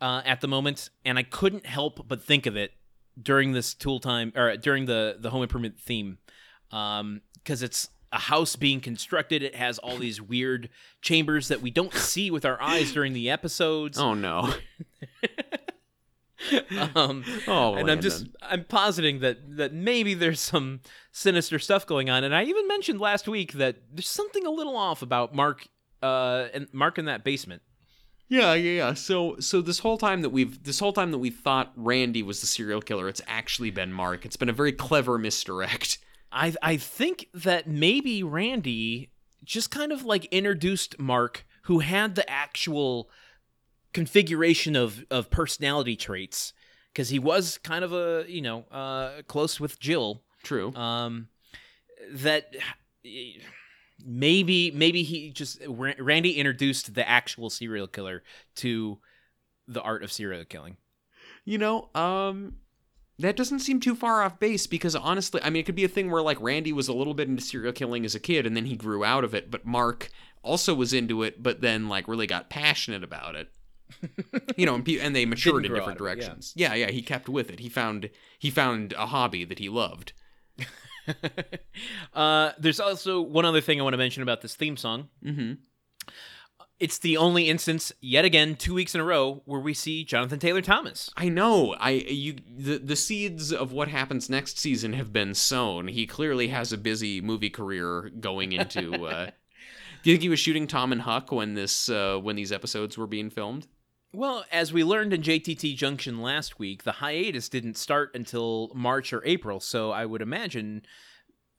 uh, 0.00 0.22
at 0.24 0.40
the 0.40 0.48
moment, 0.48 0.90
and 1.04 1.18
I 1.18 1.22
couldn't 1.22 1.66
help 1.66 2.06
but 2.08 2.22
think 2.22 2.46
of 2.46 2.56
it 2.56 2.72
during 3.20 3.52
this 3.52 3.74
tool 3.74 4.00
time 4.00 4.32
or 4.34 4.56
during 4.56 4.86
the 4.86 5.16
the 5.18 5.30
home 5.30 5.42
improvement 5.42 5.78
theme, 5.78 6.18
because 6.68 7.62
it's 7.62 7.88
a 8.12 8.18
house 8.18 8.54
being 8.56 8.80
constructed. 8.80 9.42
It 9.42 9.56
has 9.56 9.78
all 9.78 9.96
these 9.96 10.20
weird 10.20 10.68
chambers 11.02 11.48
that 11.48 11.60
we 11.60 11.70
don't 11.70 11.92
see 11.94 12.30
with 12.30 12.44
our 12.44 12.60
eyes 12.62 12.92
during 12.92 13.12
the 13.12 13.28
episodes. 13.30 13.98
Oh 14.04 14.14
no. 14.14 14.52
Um, 16.94 17.24
Oh, 17.46 17.74
and 17.74 17.90
I'm 17.90 18.00
just 18.00 18.26
I'm 18.42 18.64
positing 18.64 19.20
that 19.20 19.56
that 19.56 19.72
maybe 19.72 20.14
there's 20.14 20.40
some 20.40 20.80
sinister 21.12 21.58
stuff 21.58 21.86
going 21.86 22.10
on. 22.10 22.24
And 22.24 22.34
I 22.34 22.44
even 22.44 22.66
mentioned 22.68 23.00
last 23.00 23.28
week 23.28 23.52
that 23.54 23.76
there's 23.92 24.08
something 24.08 24.46
a 24.46 24.50
little 24.50 24.76
off 24.76 25.02
about 25.02 25.34
Mark 25.34 25.66
uh 26.02 26.48
and 26.52 26.68
Mark 26.72 26.98
in 26.98 27.04
that 27.06 27.24
basement. 27.24 27.62
Yeah, 28.28 28.54
yeah, 28.54 28.72
yeah. 28.72 28.94
So 28.94 29.36
so 29.38 29.60
this 29.60 29.80
whole 29.80 29.98
time 29.98 30.22
that 30.22 30.30
we've 30.30 30.62
this 30.64 30.80
whole 30.80 30.92
time 30.92 31.10
that 31.12 31.18
we 31.18 31.30
thought 31.30 31.72
Randy 31.76 32.22
was 32.22 32.40
the 32.40 32.46
serial 32.46 32.80
killer, 32.80 33.08
it's 33.08 33.22
actually 33.26 33.70
been 33.70 33.92
Mark. 33.92 34.24
It's 34.24 34.36
been 34.36 34.48
a 34.48 34.54
very 34.54 34.72
clever 34.72 35.18
misdirect. 35.18 35.98
I 36.32 36.54
I 36.62 36.76
think 36.76 37.28
that 37.34 37.68
maybe 37.68 38.22
Randy 38.22 39.10
just 39.44 39.70
kind 39.70 39.92
of 39.92 40.04
like 40.04 40.24
introduced 40.26 40.98
Mark, 40.98 41.46
who 41.62 41.80
had 41.80 42.14
the 42.14 42.28
actual 42.30 43.10
configuration 43.94 44.76
of 44.76 45.04
of 45.10 45.30
personality 45.30 45.96
traits, 45.96 46.52
because 46.92 47.08
he 47.08 47.18
was 47.18 47.58
kind 47.58 47.82
of 47.84 47.92
a 47.94 48.26
you 48.28 48.42
know 48.42 48.64
uh 48.70 49.22
close 49.26 49.58
with 49.58 49.80
Jill. 49.80 50.22
True. 50.42 50.74
um 50.74 51.28
that 52.12 52.54
maybe 54.04 54.70
maybe 54.72 55.02
he 55.02 55.30
just 55.30 55.62
randy 55.66 56.32
introduced 56.32 56.94
the 56.94 57.08
actual 57.08 57.48
serial 57.48 57.86
killer 57.86 58.22
to 58.56 58.98
the 59.66 59.80
art 59.80 60.02
of 60.02 60.12
serial 60.12 60.44
killing 60.44 60.76
You 61.46 61.56
know, 61.56 61.88
um 61.94 62.56
that 63.18 63.36
doesn't 63.36 63.60
seem 63.60 63.78
too 63.78 63.94
far 63.94 64.22
off 64.22 64.40
base 64.40 64.66
because 64.66 64.96
honestly, 64.96 65.40
I 65.42 65.48
mean, 65.48 65.60
it 65.60 65.66
could 65.66 65.76
be 65.76 65.84
a 65.84 65.88
thing 65.88 66.10
where 66.10 66.20
like 66.20 66.40
Randy 66.40 66.72
was 66.72 66.88
a 66.88 66.92
little 66.92 67.14
bit 67.14 67.28
into 67.28 67.42
serial 67.42 67.72
killing 67.72 68.04
as 68.04 68.14
a 68.14 68.20
kid 68.20 68.44
and 68.44 68.56
then 68.56 68.66
he 68.66 68.76
grew 68.76 69.04
out 69.04 69.24
of 69.24 69.34
it, 69.34 69.50
but 69.50 69.64
Mark 69.64 70.10
also 70.42 70.74
was 70.74 70.92
into 70.92 71.22
it, 71.22 71.42
but 71.42 71.60
then 71.60 71.88
like 71.88 72.08
really 72.08 72.26
got 72.26 72.50
passionate 72.50 73.04
about 73.04 73.36
it. 73.36 73.50
you 74.56 74.66
know, 74.66 74.74
and, 74.74 74.84
pe- 74.84 74.98
and 75.00 75.14
they 75.14 75.24
matured 75.26 75.64
in 75.64 75.72
different 75.72 76.00
of 76.00 76.06
it, 76.06 76.08
yeah. 76.08 76.14
directions. 76.14 76.52
yeah, 76.56 76.74
yeah, 76.74 76.90
he 76.90 77.02
kept 77.02 77.28
with 77.28 77.50
it. 77.50 77.60
He 77.60 77.68
found 77.68 78.10
he 78.38 78.50
found 78.50 78.92
a 78.94 79.06
hobby 79.06 79.44
that 79.44 79.58
he 79.58 79.68
loved. 79.68 80.12
uh 82.14 82.52
there's 82.58 82.80
also 82.80 83.20
one 83.20 83.44
other 83.44 83.60
thing 83.60 83.78
i 83.78 83.82
want 83.84 83.92
to 83.92 83.98
mention 83.98 84.22
about 84.22 84.40
this 84.40 84.54
theme 84.54 84.76
song 84.76 85.08
Mhm. 85.22 85.58
it's 86.80 86.98
the 86.98 87.16
only 87.18 87.48
instance 87.48 87.92
yet 88.00 88.24
again 88.24 88.56
two 88.56 88.72
weeks 88.72 88.94
in 88.94 89.00
a 89.00 89.04
row 89.04 89.42
where 89.44 89.60
we 89.60 89.74
see 89.74 90.02
jonathan 90.04 90.38
taylor 90.38 90.62
thomas 90.62 91.10
I 91.16 91.28
know. 91.28 91.74
I 91.78 91.90
you 91.90 92.36
the 92.56 92.78
the 92.78 92.96
seeds 92.96 93.52
of 93.52 93.70
what 93.72 93.88
happens 93.88 94.30
next 94.30 94.58
season 94.58 94.94
have 94.94 95.12
been 95.12 95.34
sown. 95.34 95.88
He 95.88 96.06
clearly 96.06 96.48
has 96.48 96.72
a 96.72 96.78
busy 96.78 97.20
movie 97.20 97.50
career 97.50 98.10
going 98.20 98.52
into. 98.52 99.04
Uh, 99.06 99.26
do 100.02 100.10
you 100.10 100.14
think 100.16 100.22
he 100.22 100.28
was 100.28 100.40
shooting 100.40 100.66
Tom 100.66 100.90
and 100.92 101.02
Huck 101.02 101.30
when 101.32 101.54
this 101.54 101.88
uh, 101.88 102.18
when 102.18 102.36
these 102.36 102.50
episodes 102.52 102.96
were 102.98 103.06
being 103.06 103.30
filmed? 103.30 103.66
Well, 104.14 104.44
as 104.52 104.72
we 104.72 104.84
learned 104.84 105.12
in 105.12 105.22
JTT 105.22 105.74
Junction 105.76 106.22
last 106.22 106.58
week, 106.58 106.84
the 106.84 106.92
hiatus 106.92 107.48
didn't 107.48 107.76
start 107.76 108.12
until 108.14 108.70
March 108.74 109.12
or 109.12 109.22
April, 109.26 109.58
so 109.60 109.90
I 109.90 110.06
would 110.06 110.22
imagine 110.22 110.82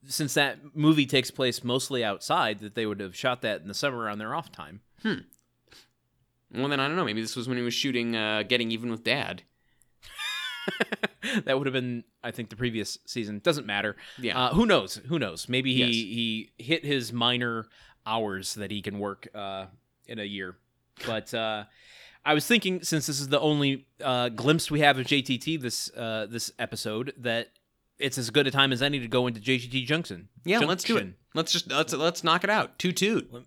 since 0.07 0.35
that 0.35 0.59
movie 0.75 1.05
takes 1.05 1.31
place 1.31 1.63
mostly 1.63 2.03
outside 2.03 2.59
that 2.59 2.75
they 2.75 2.85
would 2.85 2.99
have 3.01 3.15
shot 3.15 3.41
that 3.41 3.61
in 3.61 3.67
the 3.67 3.73
summer 3.73 4.07
on 4.07 4.19
their 4.19 4.33
off 4.33 4.51
time. 4.51 4.79
Well, 5.03 6.69
then 6.69 6.79
I 6.79 6.87
don't 6.87 6.95
know. 6.95 7.03
Maybe 7.03 7.21
this 7.21 7.35
was 7.35 7.47
when 7.49 7.57
he 7.57 7.63
was 7.63 7.73
shooting 7.73 8.15
uh, 8.15 8.43
Getting 8.43 8.71
Even 8.71 8.89
with 8.89 9.03
Dad. 9.03 9.43
that 11.43 11.57
would 11.57 11.67
have 11.67 11.73
been 11.73 12.03
I 12.23 12.31
think 12.31 12.49
the 12.49 12.55
previous 12.55 12.97
season. 13.05 13.39
Doesn't 13.43 13.67
matter. 13.67 13.95
Yeah. 14.17 14.39
Uh, 14.39 14.53
who 14.53 14.65
knows? 14.65 14.95
Who 15.07 15.19
knows? 15.19 15.49
Maybe 15.49 15.73
he 15.73 15.79
Yes. 15.79 15.89
he 15.93 16.51
hit 16.57 16.85
his 16.85 17.11
minor 17.11 17.67
hours 18.05 18.53
that 18.55 18.71
he 18.71 18.81
can 18.81 18.99
work 18.99 19.27
uh, 19.35 19.65
in 20.07 20.19
a 20.19 20.23
year. 20.23 20.55
But 21.05 21.33
uh, 21.33 21.65
I 22.25 22.33
was 22.33 22.47
thinking, 22.47 22.81
since 22.83 23.05
this 23.07 23.19
is 23.19 23.27
the 23.27 23.39
only 23.39 23.85
uh, 24.03 24.29
glimpse 24.29 24.71
we 24.71 24.79
have 24.79 24.97
of 24.97 25.05
JTT 25.05 25.61
this 25.61 25.91
uh, 25.95 26.25
this 26.29 26.51
episode, 26.57 27.13
that 27.17 27.49
it's 27.99 28.17
as 28.17 28.29
good 28.31 28.47
a 28.47 28.51
time 28.51 28.71
as 28.73 28.81
any 28.81 28.99
to 28.99 29.07
go 29.07 29.27
into 29.27 29.39
JTT 29.39 29.85
Junction. 29.85 30.27
yeah. 30.43 30.59
Let's 30.59 30.83
do 30.83 30.97
it. 30.97 31.07
Let's 31.33 31.51
just 31.51 31.69
let's 31.71 31.93
let's 31.93 32.23
knock 32.23 32.43
it 32.43 32.49
out. 32.49 32.79
Toot 32.79 32.97
toot. 32.97 33.31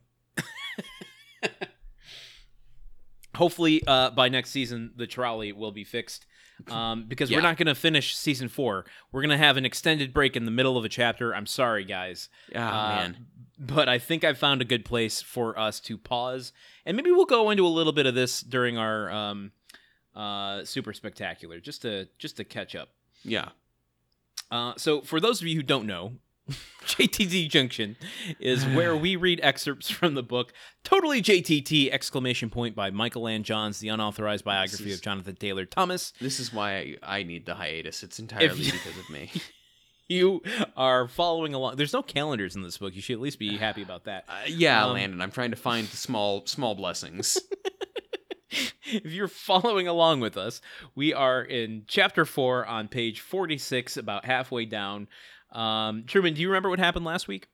Hopefully, 3.34 3.82
uh, 3.86 4.10
by 4.10 4.28
next 4.28 4.50
season, 4.50 4.92
the 4.96 5.06
trolley 5.06 5.52
will 5.52 5.70
be 5.72 5.84
fixed. 5.84 6.26
um, 6.72 7.04
because 7.06 7.30
Yeah. 7.30 7.36
we're 7.38 7.42
not 7.42 7.56
going 7.56 7.66
to 7.68 7.74
finish 7.76 8.16
season 8.16 8.48
four. 8.48 8.84
We're 9.12 9.20
going 9.22 9.30
to 9.30 9.36
have 9.38 9.56
an 9.56 9.64
extended 9.64 10.12
break 10.12 10.34
in 10.36 10.44
the 10.44 10.50
middle 10.50 10.76
of 10.76 10.84
a 10.84 10.88
chapter. 10.88 11.32
I'm 11.32 11.46
sorry, 11.46 11.84
guys. 11.84 12.28
Oh 12.52 12.58
Uh, 12.58 12.96
man. 12.96 13.26
But 13.58 13.88
I 13.88 13.98
think 13.98 14.22
I've 14.22 14.38
found 14.38 14.62
a 14.62 14.64
good 14.64 14.84
place 14.84 15.20
for 15.20 15.58
us 15.58 15.80
to 15.80 15.98
pause, 15.98 16.52
and 16.86 16.96
maybe 16.96 17.10
we'll 17.10 17.24
go 17.26 17.50
into 17.50 17.66
a 17.66 17.68
little 17.68 17.92
bit 17.92 18.06
of 18.06 18.14
this 18.14 18.40
during 18.40 18.78
our 18.78 19.10
um, 19.10 19.50
uh, 20.14 20.64
super 20.64 20.92
spectacular, 20.92 21.58
just 21.58 21.82
to 21.82 22.08
just 22.18 22.36
to 22.36 22.44
catch 22.44 22.76
up. 22.76 22.90
Yeah. 23.24 23.48
Uh, 24.50 24.74
so, 24.76 25.00
for 25.00 25.18
those 25.18 25.40
of 25.40 25.48
you 25.48 25.56
who 25.56 25.62
don't 25.64 25.86
know, 25.86 26.12
JTT 26.86 27.50
Junction 27.50 27.96
is 28.38 28.64
where 28.64 28.96
we 28.96 29.16
read 29.26 29.40
excerpts 29.42 29.90
from 29.90 30.14
the 30.14 30.22
book 30.22 30.52
"Totally 30.84 31.20
JTT!" 31.20 31.90
exclamation 31.90 32.50
point 32.50 32.76
by 32.76 32.90
Michael 32.90 33.26
Ann 33.26 33.42
Johns, 33.42 33.80
the 33.80 33.88
unauthorized 33.88 34.44
biography 34.44 34.90
is- 34.90 34.98
of 34.98 35.02
Jonathan 35.02 35.34
Taylor 35.34 35.64
Thomas. 35.64 36.12
This 36.20 36.38
is 36.38 36.52
why 36.52 36.76
I, 36.76 36.96
I 37.02 37.22
need 37.24 37.44
the 37.44 37.56
hiatus. 37.56 38.04
It's 38.04 38.20
entirely 38.20 38.60
you- 38.62 38.72
because 38.72 38.96
of 38.98 39.10
me. 39.10 39.30
You 40.08 40.42
are 40.74 41.06
following 41.06 41.52
along. 41.52 41.76
There's 41.76 41.92
no 41.92 42.02
calendars 42.02 42.56
in 42.56 42.62
this 42.62 42.78
book. 42.78 42.94
You 42.94 43.02
should 43.02 43.14
at 43.14 43.20
least 43.20 43.38
be 43.38 43.58
happy 43.58 43.82
about 43.82 44.04
that. 44.04 44.24
Uh, 44.26 44.40
yeah, 44.46 44.84
Um, 44.86 44.94
Landon. 44.94 45.20
I'm 45.20 45.30
trying 45.30 45.50
to 45.50 45.56
find 45.56 45.86
the 45.86 45.96
small 45.98 46.46
small 46.46 46.74
blessings. 46.74 47.38
if 48.50 49.12
you're 49.12 49.28
following 49.28 49.86
along 49.86 50.20
with 50.20 50.38
us, 50.38 50.62
we 50.94 51.12
are 51.12 51.42
in 51.42 51.84
chapter 51.86 52.24
four 52.24 52.64
on 52.64 52.88
page 52.88 53.20
46, 53.20 53.98
about 53.98 54.24
halfway 54.24 54.64
down. 54.64 55.08
Um, 55.52 56.04
Truman, 56.06 56.32
do 56.32 56.40
you 56.40 56.48
remember 56.48 56.70
what 56.70 56.78
happened 56.78 57.04
last 57.04 57.28
week? 57.28 57.48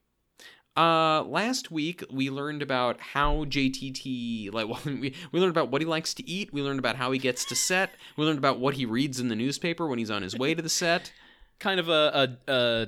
Uh, 0.77 1.23
last 1.23 1.71
week 1.71 2.03
we 2.11 2.29
learned 2.29 2.61
about 2.61 2.99
how 2.99 3.45
JTT 3.45 4.53
like 4.53 4.67
well, 4.69 4.79
we 4.85 5.13
we 5.33 5.39
learned 5.41 5.51
about 5.51 5.71
what 5.71 5.81
he 5.81 5.85
likes 5.85 6.13
to 6.13 6.29
eat. 6.29 6.53
We 6.53 6.61
learned 6.61 6.79
about 6.79 6.95
how 6.95 7.11
he 7.11 7.19
gets 7.19 7.43
to 7.45 7.55
set. 7.55 7.91
We 8.15 8.25
learned 8.25 8.39
about 8.39 8.59
what 8.59 8.75
he 8.75 8.85
reads 8.85 9.19
in 9.19 9.27
the 9.27 9.35
newspaper 9.35 9.87
when 9.87 9.99
he's 9.99 10.11
on 10.11 10.21
his 10.21 10.37
way 10.37 10.53
to 10.53 10.61
the 10.61 10.69
set. 10.69 11.11
Kind 11.59 11.79
of 11.79 11.89
a, 11.89 12.37
a, 12.47 12.51
a 12.51 12.87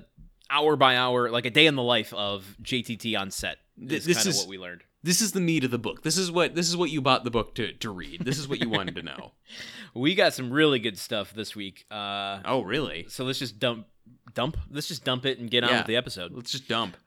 hour 0.49 0.75
by 0.75 0.95
hour, 0.97 1.29
like 1.29 1.45
a 1.45 1.49
day 1.49 1.65
in 1.67 1.75
the 1.75 1.83
life 1.83 2.13
of 2.13 2.55
JTT 2.61 3.17
on 3.19 3.31
set. 3.31 3.57
Is 3.81 4.05
this 4.05 4.17
kind 4.17 4.27
of 4.27 4.33
is- 4.33 4.39
what 4.39 4.47
we 4.49 4.57
learned. 4.57 4.83
This 5.03 5.21
is 5.21 5.31
the 5.31 5.39
meat 5.39 5.63
of 5.63 5.71
the 5.71 5.77
book. 5.77 6.01
This 6.03 6.17
is 6.17 6.31
what 6.31 6.53
this 6.55 6.67
is 6.67 6.75
what 6.75 6.89
you 6.89 7.01
bought 7.01 7.23
the 7.23 7.31
book 7.31 7.55
to 7.55 7.71
to 7.73 7.89
read. 7.91 8.25
This 8.25 8.37
is 8.39 8.47
what 8.47 8.59
you 8.59 8.67
wanted 8.69 8.95
to 8.95 9.03
know. 9.03 9.31
We 9.93 10.13
got 10.15 10.33
some 10.33 10.51
really 10.51 10.79
good 10.79 10.97
stuff 10.97 11.33
this 11.33 11.55
week. 11.55 11.85
Uh, 11.89 12.39
Oh, 12.45 12.61
really? 12.61 13.05
so 13.09 13.23
let's 13.23 13.39
just 13.39 13.57
dump, 13.57 13.87
dump. 14.33 14.57
Let's 14.69 14.87
just 14.87 15.03
dump 15.05 15.25
it 15.25 15.39
and 15.39 15.49
get 15.49 15.63
on 15.63 15.69
Yeah. 15.69 15.77
with 15.77 15.87
the 15.87 15.95
episode. 15.95 16.33
Let's 16.33 16.51
just 16.51 16.67
dump. 16.67 16.97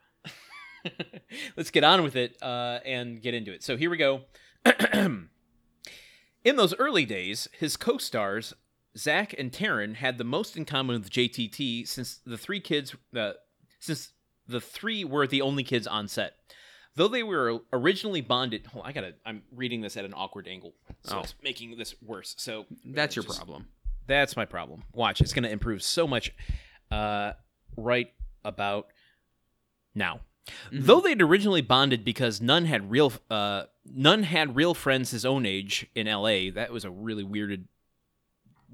Let's 1.56 1.70
get 1.70 1.84
on 1.84 2.02
with 2.02 2.16
it 2.16 2.36
uh, 2.42 2.78
and 2.86 3.20
get 3.20 3.34
into 3.34 3.52
it. 3.52 3.62
So 3.62 3.76
here 3.76 3.90
we 3.90 3.96
go. 3.98 4.22
in 4.94 5.28
those 6.56 6.74
early 6.76 7.04
days, 7.04 7.48
his 7.52 7.76
co-stars 7.76 8.54
Zach 8.96 9.34
and 9.38 9.52
Taran 9.52 9.94
had 9.94 10.18
the 10.18 10.24
most 10.24 10.56
in 10.56 10.64
common 10.64 11.00
with 11.00 11.10
JTT 11.10 11.86
since 11.86 12.18
the 12.26 12.36
three 12.38 12.60
kids, 12.60 12.94
uh, 13.16 13.32
since 13.78 14.12
the 14.48 14.60
three 14.60 15.04
were 15.04 15.26
the 15.26 15.42
only 15.42 15.62
kids 15.62 15.86
on 15.86 16.08
set. 16.08 16.34
Though 16.96 17.06
they 17.08 17.22
were 17.22 17.60
originally 17.72 18.20
bonded, 18.20 18.66
hold 18.66 18.84
on, 18.84 18.90
I 18.90 18.92
gotta. 18.92 19.14
I'm 19.24 19.42
reading 19.52 19.80
this 19.80 19.96
at 19.96 20.04
an 20.04 20.12
awkward 20.14 20.48
angle, 20.48 20.74
so 21.04 21.18
Oh. 21.18 21.20
it's 21.20 21.34
making 21.42 21.78
this 21.78 21.94
worse. 22.02 22.34
So 22.38 22.66
That's 22.84 23.14
your 23.14 23.24
just- 23.24 23.38
problem. 23.38 23.68
That's 24.06 24.36
my 24.36 24.44
problem. 24.44 24.82
Watch, 24.92 25.20
it's 25.20 25.32
going 25.32 25.44
to 25.44 25.50
improve 25.50 25.84
so 25.84 26.08
much 26.08 26.32
uh, 26.90 27.34
right 27.76 28.12
about 28.44 28.88
now. 29.94 30.20
Mhm. 30.72 30.84
Though 30.86 31.00
they'd 31.00 31.22
originally 31.22 31.60
bonded 31.62 32.04
because 32.04 32.40
none 32.40 32.64
had 32.64 32.90
real 32.90 33.12
uh, 33.30 33.66
none 33.84 34.24
had 34.24 34.56
real 34.56 34.74
friends 34.74 35.12
his 35.12 35.24
own 35.24 35.46
age 35.46 35.86
in 35.94 36.08
L.A. 36.08 36.50
That 36.50 36.72
was 36.72 36.84
a 36.84 36.90
really 36.90 37.22
weirded 37.22 37.66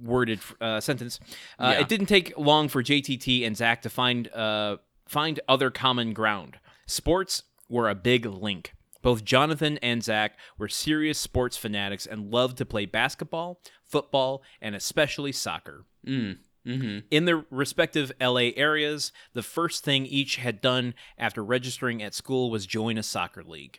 worded 0.02 0.40
uh, 0.60 0.80
sentence. 0.80 1.20
Uh, 1.58 1.72
Yeah. 1.74 1.80
It 1.80 1.88
didn't 1.88 2.06
take 2.06 2.36
long 2.36 2.68
for 2.68 2.82
JTT 2.82 3.46
and 3.46 3.56
Zach 3.56 3.82
to 3.82 3.90
find 3.90 4.28
uh, 4.32 4.76
find 5.08 5.40
other 5.48 5.70
common 5.70 6.12
ground. 6.12 6.58
Sports 6.86 7.44
were 7.68 7.88
a 7.88 7.94
big 7.94 8.26
link. 8.26 8.72
Both 9.02 9.24
Jonathan 9.24 9.78
and 9.78 10.02
Zach 10.02 10.36
were 10.58 10.68
serious 10.68 11.18
sports 11.18 11.56
fanatics 11.56 12.06
and 12.06 12.30
loved 12.30 12.58
to 12.58 12.64
play 12.66 12.86
basketball, 12.86 13.60
football, 13.84 14.42
and 14.60 14.74
especially 14.74 15.30
soccer. 15.32 15.84
Mm. 16.04 16.38
Mm-hmm. 16.66 16.98
In 17.12 17.24
their 17.26 17.44
respective 17.50 18.10
LA 18.20 18.50
areas, 18.56 19.12
the 19.32 19.44
first 19.44 19.84
thing 19.84 20.04
each 20.06 20.36
had 20.36 20.60
done 20.60 20.94
after 21.16 21.44
registering 21.44 22.02
at 22.02 22.14
school 22.14 22.50
was 22.50 22.66
join 22.66 22.98
a 22.98 23.02
soccer 23.04 23.44
league. 23.44 23.78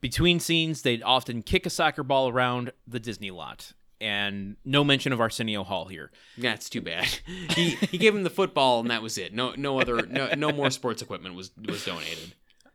Between 0.00 0.40
scenes, 0.40 0.82
they'd 0.82 1.02
often 1.04 1.42
kick 1.42 1.64
a 1.64 1.70
soccer 1.70 2.02
ball 2.02 2.28
around 2.28 2.72
the 2.86 2.98
Disney 2.98 3.30
lot. 3.30 3.72
And 4.00 4.56
no 4.64 4.84
mention 4.84 5.12
of 5.12 5.20
Arsenio 5.20 5.64
Hall 5.64 5.86
here. 5.86 6.10
That's 6.36 6.68
too 6.68 6.80
bad. 6.80 7.04
he 7.50 7.70
he 7.70 7.98
gave 7.98 8.14
him 8.14 8.22
the 8.22 8.30
football 8.30 8.80
and 8.80 8.90
that 8.90 9.02
was 9.02 9.16
it. 9.18 9.32
No 9.32 9.54
no 9.56 9.80
other 9.80 10.06
no 10.06 10.28
no 10.36 10.52
more 10.52 10.70
sports 10.70 11.00
equipment 11.00 11.34
was 11.34 11.50
was 11.56 11.84
donated. 11.84 12.34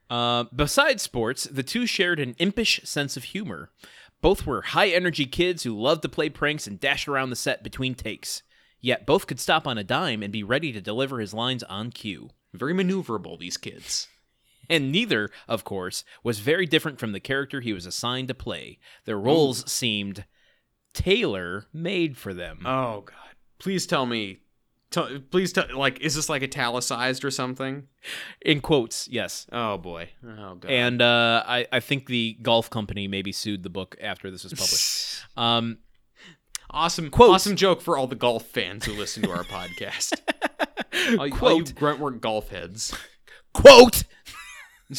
Uh, 0.09 0.45
besides 0.55 1.03
sports, 1.03 1.43
the 1.43 1.61
two 1.61 1.85
shared 1.85 2.19
an 2.19 2.35
impish 2.39 2.81
sense 2.83 3.15
of 3.15 3.25
humor. 3.25 3.69
Both 4.21 4.45
were 4.45 4.61
high 4.61 4.89
energy 4.89 5.25
kids 5.25 5.63
who 5.63 5.79
loved 5.79 6.01
to 6.01 6.09
play 6.09 6.29
pranks 6.29 6.67
and 6.67 6.79
dash 6.79 7.07
around 7.07 7.29
the 7.29 7.35
set 7.35 7.63
between 7.63 7.95
takes. 7.95 8.41
Yet 8.81 9.05
both 9.05 9.27
could 9.27 9.39
stop 9.39 9.67
on 9.67 9.77
a 9.77 9.83
dime 9.83 10.23
and 10.23 10.31
be 10.31 10.43
ready 10.43 10.71
to 10.71 10.81
deliver 10.81 11.19
his 11.19 11.33
lines 11.33 11.63
on 11.63 11.91
cue. 11.91 12.29
Very 12.53 12.73
maneuverable 12.73 13.37
these 13.37 13.57
kids. 13.57 14.07
And 14.69 14.91
neither, 14.91 15.29
of 15.47 15.63
course, 15.63 16.03
was 16.23 16.39
very 16.39 16.65
different 16.65 16.99
from 16.99 17.11
the 17.11 17.19
character 17.19 17.59
he 17.59 17.73
was 17.73 17.85
assigned 17.85 18.27
to 18.27 18.33
play. 18.33 18.77
Their 19.05 19.19
roles 19.19 19.69
seemed 19.69 20.25
tailor 20.93 21.65
made 21.73 22.17
for 22.17 22.33
them. 22.33 22.59
Oh 22.65 23.01
god. 23.01 23.15
Please 23.59 23.85
tell 23.85 24.05
me 24.05 24.39
tell, 24.91 25.09
please 25.31 25.53
tell 25.53 25.65
like 25.75 25.99
is 26.01 26.15
this 26.15 26.29
like 26.29 26.43
italicized 26.43 27.23
or 27.25 27.31
something? 27.31 27.87
In 28.41 28.61
quotes, 28.61 29.07
yes. 29.07 29.47
Oh 29.51 29.77
boy. 29.77 30.09
Oh 30.25 30.55
god. 30.55 30.71
And 30.71 31.01
uh, 31.01 31.43
I, 31.45 31.67
I 31.71 31.79
think 31.79 32.07
the 32.07 32.37
golf 32.41 32.69
company 32.69 33.07
maybe 33.07 33.31
sued 33.31 33.63
the 33.63 33.69
book 33.69 33.95
after 34.01 34.31
this 34.31 34.43
was 34.43 34.53
published. 34.53 35.05
Um, 35.37 35.77
awesome 36.69 37.09
Quote. 37.09 37.29
awesome 37.31 37.55
joke 37.55 37.81
for 37.81 37.97
all 37.97 38.07
the 38.07 38.15
golf 38.15 38.45
fans 38.45 38.83
who 38.85 38.93
listen 38.93 39.23
to 39.23 39.31
our 39.31 39.43
podcast. 39.43 40.19
all, 41.17 41.27
you, 41.27 41.33
all 41.33 41.37
Quote. 41.39 41.69
you 41.69 41.73
gruntwork 41.75 42.19
golf 42.19 42.49
heads. 42.49 42.93
quote 43.53 44.03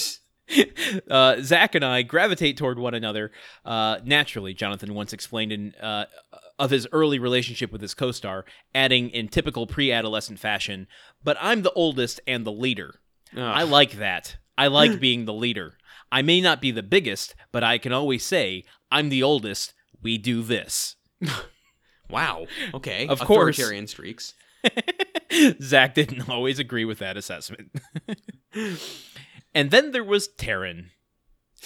uh, 1.10 1.36
Zach 1.40 1.74
and 1.74 1.84
I 1.84 2.02
gravitate 2.02 2.56
toward 2.56 2.78
one 2.78 2.94
another 2.94 3.30
uh, 3.64 3.98
naturally. 4.04 4.54
Jonathan 4.54 4.94
once 4.94 5.12
explained 5.12 5.52
in 5.52 5.74
uh, 5.76 6.06
of 6.58 6.70
his 6.70 6.86
early 6.92 7.18
relationship 7.18 7.72
with 7.72 7.80
his 7.80 7.94
co-star, 7.94 8.44
adding 8.74 9.10
in 9.10 9.28
typical 9.28 9.66
pre-adolescent 9.66 10.38
fashion, 10.38 10.86
"But 11.22 11.36
I'm 11.40 11.62
the 11.62 11.72
oldest 11.72 12.20
and 12.26 12.44
the 12.44 12.52
leader. 12.52 12.96
I 13.36 13.62
like 13.62 13.92
that. 13.92 14.36
I 14.58 14.66
like 14.66 15.00
being 15.00 15.24
the 15.24 15.34
leader. 15.34 15.74
I 16.12 16.22
may 16.22 16.40
not 16.40 16.60
be 16.60 16.70
the 16.70 16.82
biggest, 16.82 17.34
but 17.52 17.62
I 17.62 17.78
can 17.78 17.92
always 17.92 18.24
say 18.24 18.64
I'm 18.90 19.08
the 19.08 19.22
oldest. 19.22 19.74
We 20.02 20.18
do 20.18 20.42
this." 20.42 20.96
wow. 22.10 22.46
Okay. 22.74 23.06
Of 23.06 23.20
course. 23.20 23.56
Authoritarian 23.56 23.86
streaks. 23.86 24.34
Zach 25.62 25.94
didn't 25.94 26.28
always 26.28 26.58
agree 26.58 26.84
with 26.84 26.98
that 26.98 27.16
assessment. 27.16 27.70
And 29.54 29.70
then 29.70 29.90
there 29.92 30.04
was 30.04 30.28
Taran. 30.28 30.86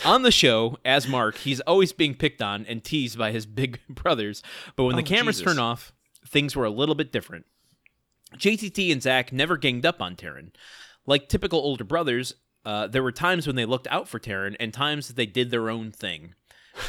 On 0.05 0.22
the 0.22 0.32
show, 0.32 0.78
as 0.85 1.07
Mark, 1.07 1.37
he's 1.39 1.61
always 1.61 1.93
being 1.93 2.14
picked 2.14 2.43
on 2.43 2.66
and 2.66 2.82
teased 2.82 3.16
by 3.16 3.30
his 3.30 3.47
big 3.47 3.78
brothers, 3.89 4.43
but 4.74 4.85
when 4.85 4.97
the 4.97 5.03
Oh, 5.03 5.05
cameras 5.05 5.37
Jesus. 5.39 5.53
turn 5.55 5.59
off, 5.62 5.93
things 6.26 6.57
were 6.57 6.64
a 6.64 6.70
little 6.70 6.95
bit 6.97 7.12
different. 7.12 7.47
JTT 8.37 8.91
and 8.91 9.01
Zach 9.03 9.32
never 9.32 9.57
ganged 9.57 9.87
up 9.87 10.03
on 10.03 10.16
Taran. 10.16 10.51
Like 11.07 11.28
typical 11.28 11.61
older 11.61 11.85
brothers, 11.85 12.35
uh, 12.64 12.89
there 12.89 13.03
were 13.03 13.12
times 13.12 13.47
when 13.47 13.55
they 13.57 13.66
looked 13.66 13.87
out 13.89 14.09
for 14.09 14.18
Taran 14.18 14.57
and 14.59 14.72
times 14.74 15.07
that 15.07 15.16
they 15.16 15.26
did 15.26 15.51
their 15.53 15.70
own 15.70 15.93
thing. 15.93 16.35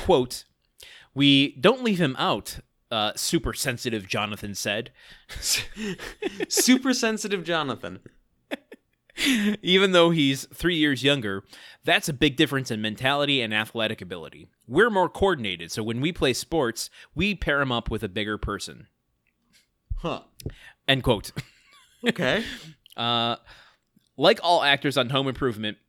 Quote, 0.04 0.46
We 1.14 1.56
don't 1.58 1.84
leave 1.84 2.00
him 2.02 2.16
out, 2.18 2.60
uh, 2.89 3.12
super 3.16 3.54
sensitive 3.54 4.08
Jonathan 4.08 4.56
said. 4.56 4.91
Super 6.50 6.93
sensitive 6.93 7.43
Jonathan. 7.43 8.00
Even 9.61 9.91
though 9.91 10.09
he's 10.09 10.45
three 10.53 10.76
years 10.76 11.03
younger, 11.03 11.43
that's 11.84 12.09
a 12.09 12.13
big 12.13 12.36
difference 12.36 12.70
in 12.70 12.82
mentality 12.82 13.41
and 13.41 13.53
athletic 13.53 14.01
ability. 14.01 14.49
We're 14.68 14.89
more 14.89 15.09
coordinated, 15.09 15.72
so 15.72 15.84
when 15.84 16.01
we 16.01 16.11
play 16.11 16.34
sports, 16.34 16.89
we 17.13 17.34
pair 17.36 17.61
him 17.61 17.72
up 17.72 17.89
with 17.89 18.03
a 18.03 18.09
bigger 18.09 18.38
person. 18.38 18.88
Huh. 19.97 20.22
End 20.88 21.03
quote. 21.03 21.32
Okay. 22.07 22.43
Uh, 22.95 23.38
like 24.16 24.39
all 24.43 24.61
actors 24.61 24.95
on 24.95 25.09
Home 25.09 25.28
Improvement, 25.28 25.80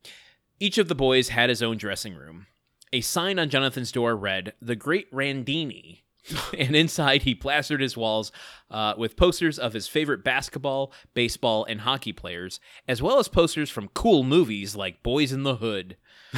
each 0.58 0.78
of 0.78 0.88
the 0.88 0.94
boys 0.94 1.28
had 1.28 1.50
his 1.50 1.62
own 1.62 1.76
dressing 1.76 2.14
room. 2.14 2.46
A 2.90 3.02
sign 3.02 3.38
on 3.38 3.50
Jonathan's 3.50 3.92
door 3.92 4.16
read, 4.16 4.54
The 4.62 4.76
Great 4.76 5.12
Randini. 5.12 6.00
and 6.58 6.74
inside, 6.74 7.22
he 7.22 7.34
plastered 7.34 7.80
his 7.80 7.96
walls 7.96 8.32
uh, 8.70 8.94
with 8.96 9.16
posters 9.16 9.58
of 9.58 9.72
his 9.72 9.88
favorite 9.88 10.24
basketball, 10.24 10.92
baseball, 11.14 11.64
and 11.64 11.82
hockey 11.82 12.12
players, 12.12 12.60
as 12.88 13.02
well 13.02 13.18
as 13.18 13.28
posters 13.28 13.70
from 13.70 13.88
cool 13.88 14.22
movies 14.22 14.76
like 14.76 15.02
Boys 15.02 15.32
in 15.32 15.42
the 15.42 15.56
Hood. 15.56 15.96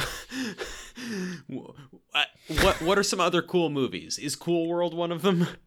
Wh- 1.47 1.71
what 2.63 2.81
what 2.81 2.97
are 2.97 3.03
some 3.03 3.19
other 3.19 3.41
cool 3.41 3.69
movies? 3.69 4.17
Is 4.17 4.35
Cool 4.35 4.67
World 4.67 4.93
one 4.93 5.11
of 5.11 5.21
them? 5.21 5.47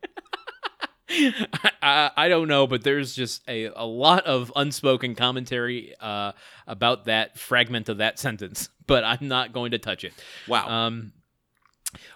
I, 1.83 2.11
I 2.17 2.29
don't 2.29 2.49
know, 2.49 2.67
but 2.67 2.85
there's 2.85 3.15
just 3.15 3.43
a, 3.49 3.67
a 3.67 3.85
lot 3.85 4.25
of 4.25 4.51
unspoken 4.57 5.15
commentary 5.15 5.95
uh, 6.01 6.33
about 6.67 7.05
that 7.05 7.39
fragment 7.39 7.89
of 7.89 7.99
that 7.99 8.19
sentence, 8.19 8.71
but 8.87 9.05
I'm 9.05 9.29
not 9.29 9.53
going 9.53 9.73
to 9.73 9.79
touch 9.79 10.05
it. 10.05 10.15
Wow. 10.49 10.69
Um, 10.69 11.13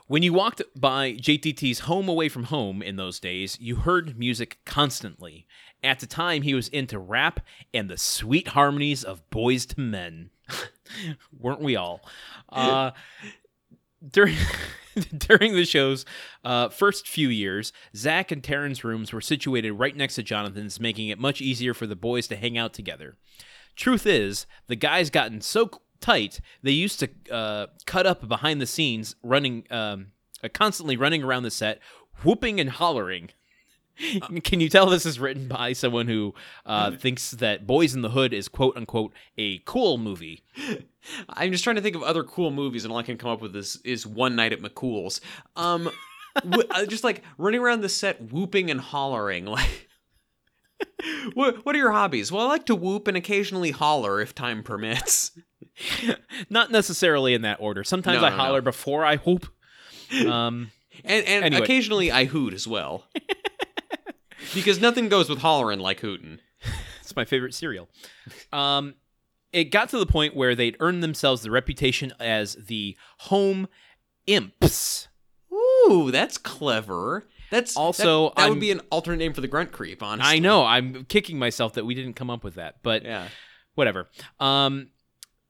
when 0.07 0.22
you 0.22 0.33
walked 0.33 0.62
by 0.74 1.12
JTT's 1.12 1.81
home 1.81 2.09
away 2.09 2.29
from 2.29 2.45
home 2.45 2.83
in 2.83 2.97
those 2.97 3.20
days, 3.20 3.59
you 3.61 3.77
heard 3.77 4.18
music 4.18 4.59
constantly. 4.64 5.47
At 5.83 6.01
the 6.01 6.07
time, 6.07 6.43
he 6.43 6.55
was 6.55 6.68
into 6.68 6.99
rap 6.99 7.41
and 7.72 7.89
the 7.89 7.99
sweet 7.99 8.49
harmonies 8.49 9.05
of 9.05 9.29
Boyz 9.31 9.79
II 9.79 9.85
Men. 9.85 10.31
Weren't 11.39 11.61
we 11.61 11.77
all? 11.77 12.01
Uh, 12.49 12.93
during 14.09 14.37
during 15.16 15.55
the 15.55 15.64
show's 15.64 16.05
uh, 16.45 16.68
first 16.68 17.09
few 17.09 17.29
years, 17.29 17.72
Zach 17.95 18.33
and 18.33 18.43
Taran's 18.43 18.85
rooms 18.85 19.12
were 19.12 19.20
situated 19.20 19.72
right 19.72 19.97
next 19.97 20.14
to 20.14 20.22
Jonathan's, 20.22 20.81
making 20.81 21.09
it 21.09 21.18
much 21.18 21.41
easier 21.41 21.74
for 21.74 21.87
the 21.87 21.97
boys 21.97 22.27
to 22.29 22.37
hang 22.37 22.57
out 22.57 22.72
together. 22.72 23.16
Truth 23.74 24.07
is, 24.07 24.47
the 24.68 24.77
guys 24.77 25.11
gotten 25.11 25.43
so 25.43 25.70
tight 26.07 26.40
they 26.62 26.70
used 26.70 27.00
to 27.00 27.09
uh, 27.32 27.66
cut 27.84 28.07
up 28.07 28.28
behind 28.28 28.61
the 28.61 28.66
scenes, 28.66 29.16
running 29.22 29.64
um, 29.70 30.12
uh, 30.44 30.48
constantly 30.52 30.96
running 30.96 31.22
around 31.22 31.42
the 31.42 31.50
set, 31.50 31.80
whooping 32.22 32.61
and 32.61 32.70
hollering. 32.70 33.30
Can 34.44 34.61
you 34.61 34.68
tell 34.68 34.86
this 34.86 35.07
is 35.07 35.18
written 35.18 35.48
by 35.48 35.72
someone 35.72 36.07
who 36.07 36.34
uh, 36.66 36.90
thinks 36.98 37.30
that 37.32 37.66
Boys 37.66 37.94
in 37.94 38.02
the 38.02 38.11
Hood 38.11 38.34
is 38.34 38.46
quote 38.46 38.76
unquote 38.76 39.12
a 39.36 39.59
cool 39.64 39.98
movie? 39.98 40.44
I'm 41.28 41.50
just 41.50 41.64
trying 41.64 41.76
to 41.76 41.82
think 41.82 41.96
of 41.96 42.02
other 42.02 42.22
cool 42.22 42.50
movies, 42.50 42.84
and 42.84 42.92
all 42.92 42.98
I 42.98 43.02
can 43.02 43.18
come 43.18 43.30
up 43.30 43.40
with 43.40 43.57
is 43.57 43.80
is 43.84 44.07
One 44.07 44.36
Night 44.36 44.52
at 44.52 44.61
McCool's. 44.61 45.20
Um, 45.57 45.90
uh, 46.70 46.86
just 46.86 47.04
like 47.04 47.22
running 47.38 47.61
around 47.61 47.80
the 47.80 47.88
set, 47.88 48.30
whooping 48.32 48.70
and 48.70 48.80
hollering. 48.80 49.46
Like, 49.46 49.88
what 51.34 51.64
what 51.64 51.74
are 51.74 51.78
your 51.78 51.92
hobbies? 51.92 52.30
Well, 52.30 52.44
I 52.44 52.48
like 52.48 52.66
to 52.66 52.74
whoop 52.74 53.09
and 53.09 53.16
occasionally 53.16 53.70
holler 53.70 54.20
if 54.20 54.34
time 54.34 54.62
permits. 54.62 55.32
Not 56.51 56.70
necessarily 56.70 57.35
in 57.35 57.43
that 57.43 57.59
order. 57.61 57.85
Sometimes 57.85 58.20
No, 58.20 58.27
I 58.27 58.31
no, 58.31 58.37
holler 58.37 58.61
no. 58.61 58.64
before 58.64 59.05
I 59.05 59.16
whoop. 59.16 59.47
Um, 60.27 60.70
And 61.05 61.27
and 61.27 61.45
Anyway. 61.45 61.62
occasionally 61.62 62.11
I 62.11 62.24
hoot 62.24 62.55
as 62.55 62.66
well. 62.66 63.05
because 64.55 64.81
nothing 64.81 65.09
goes 65.09 65.29
with 65.29 65.41
hollering 65.41 65.79
like 65.81 66.01
hooting. 66.01 66.39
It's 67.03 67.14
my 67.14 67.24
favorite 67.24 67.55
cereal. 67.55 67.89
Um, 68.53 68.95
it 69.53 69.64
got 69.64 69.91
to 69.91 69.99
the 69.99 70.07
point 70.07 70.35
where 70.35 70.55
they'd 70.55 70.77
earned 70.81 71.03
themselves 71.03 71.43
the 71.43 71.51
reputation 71.51 72.12
as 72.18 72.55
the 72.55 72.97
home 73.18 73.68
imps. 74.27 75.09
Ooh, 75.53 76.11
that's 76.11 76.39
clever. 76.39 77.27
That's 77.51 77.77
Also, 77.77 78.29
that, 78.31 78.37
that 78.37 78.51
would 78.51 78.59
be 78.61 78.70
an 78.72 78.81
alternate 78.91 79.18
name 79.18 79.33
for 79.35 79.41
the 79.41 79.49
grunt 79.49 79.70
creep. 79.70 80.03
Honestly, 80.03 80.35
I 80.37 80.39
know 80.41 80.64
I'm 80.64 81.05
kicking 81.05 81.39
myself 81.39 81.74
that 81.74 81.85
we 81.87 81.95
didn't 81.95 82.14
come 82.14 82.29
up 82.31 82.43
with 82.43 82.55
that, 82.57 82.77
but 82.83 83.05
Yeah. 83.05 83.29
whatever. 83.74 84.09
Um, 84.41 84.89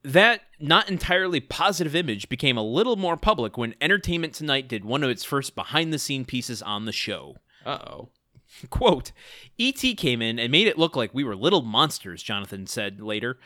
that 0.03 0.41
not 0.59 0.89
entirely 0.89 1.39
positive 1.39 1.95
image 1.95 2.29
became 2.29 2.57
a 2.57 2.63
little 2.63 2.95
more 2.95 3.17
public 3.17 3.57
when 3.57 3.75
Entertainment 3.81 4.33
Tonight 4.33 4.67
did 4.67 4.85
one 4.85 5.03
of 5.03 5.09
its 5.09 5.23
first 5.23 5.55
behind 5.55 5.91
the 5.93 5.99
scene 5.99 6.25
pieces 6.25 6.61
on 6.61 6.85
the 6.85 6.91
show. 6.91 7.35
Uh 7.65 7.77
oh. 7.87 8.09
Quote, 8.69 9.11
E.T. 9.57 9.95
came 9.95 10.21
in 10.21 10.39
and 10.39 10.51
made 10.51 10.67
it 10.67 10.77
look 10.77 10.95
like 10.95 11.13
we 11.13 11.23
were 11.23 11.35
little 11.35 11.61
monsters, 11.61 12.23
Jonathan 12.23 12.65
said 12.65 13.01
later. 13.01 13.37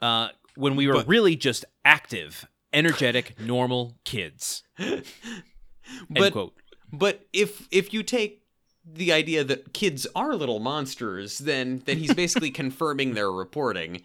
Uh, 0.00 0.28
when 0.56 0.76
we 0.76 0.86
were 0.86 0.94
But- 0.94 1.08
really 1.08 1.34
just 1.36 1.64
active, 1.84 2.46
energetic, 2.72 3.38
normal 3.40 3.98
kids. 4.04 4.62
End 4.78 5.04
But 6.08 6.32
quote. 6.32 6.54
but 6.92 7.26
if 7.32 7.66
if 7.70 7.92
you 7.92 8.02
take 8.02 8.42
the 8.86 9.12
idea 9.12 9.42
that 9.44 9.72
kids 9.72 10.06
are 10.14 10.34
little 10.36 10.60
monsters, 10.60 11.38
then 11.38 11.82
then 11.84 11.98
he's 11.98 12.14
basically 12.14 12.50
confirming 12.50 13.14
their 13.14 13.30
reporting. 13.32 14.02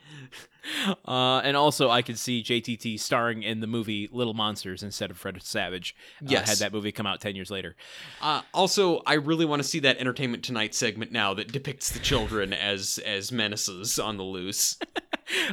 Uh, 1.08 1.40
and 1.40 1.56
also, 1.58 1.90
I 1.90 2.02
could 2.02 2.18
see 2.20 2.44
JTT 2.44 3.00
starring 3.00 3.44
in 3.44 3.60
the 3.60 3.68
movie 3.68 4.10
Little 4.12 4.34
Monsters 4.34 4.84
instead 4.84 5.10
of 5.12 5.18
Fred 5.18 5.42
Savage. 5.42 5.96
Uh, 6.22 6.26
Yes. 6.30 6.50
Had 6.50 6.58
that 6.60 6.74
movie 6.74 6.92
come 6.92 7.06
out 7.08 7.20
10 7.22 7.36
years 7.36 7.50
later. 7.50 7.76
Uh, 8.22 8.42
also, 8.54 9.02
I 9.06 9.14
really 9.16 9.46
want 9.46 9.62
to 9.62 9.68
see 9.68 9.80
that 9.80 9.98
Entertainment 9.98 10.44
Tonight 10.44 10.76
segment 10.76 11.12
now 11.12 11.34
that 11.34 11.52
depicts 11.52 11.92
the 11.92 12.00
children 12.00 12.54
as 12.54 13.00
as 13.06 13.32
menaces 13.32 13.98
on 14.00 14.18
the 14.18 14.24
loose. 14.24 14.78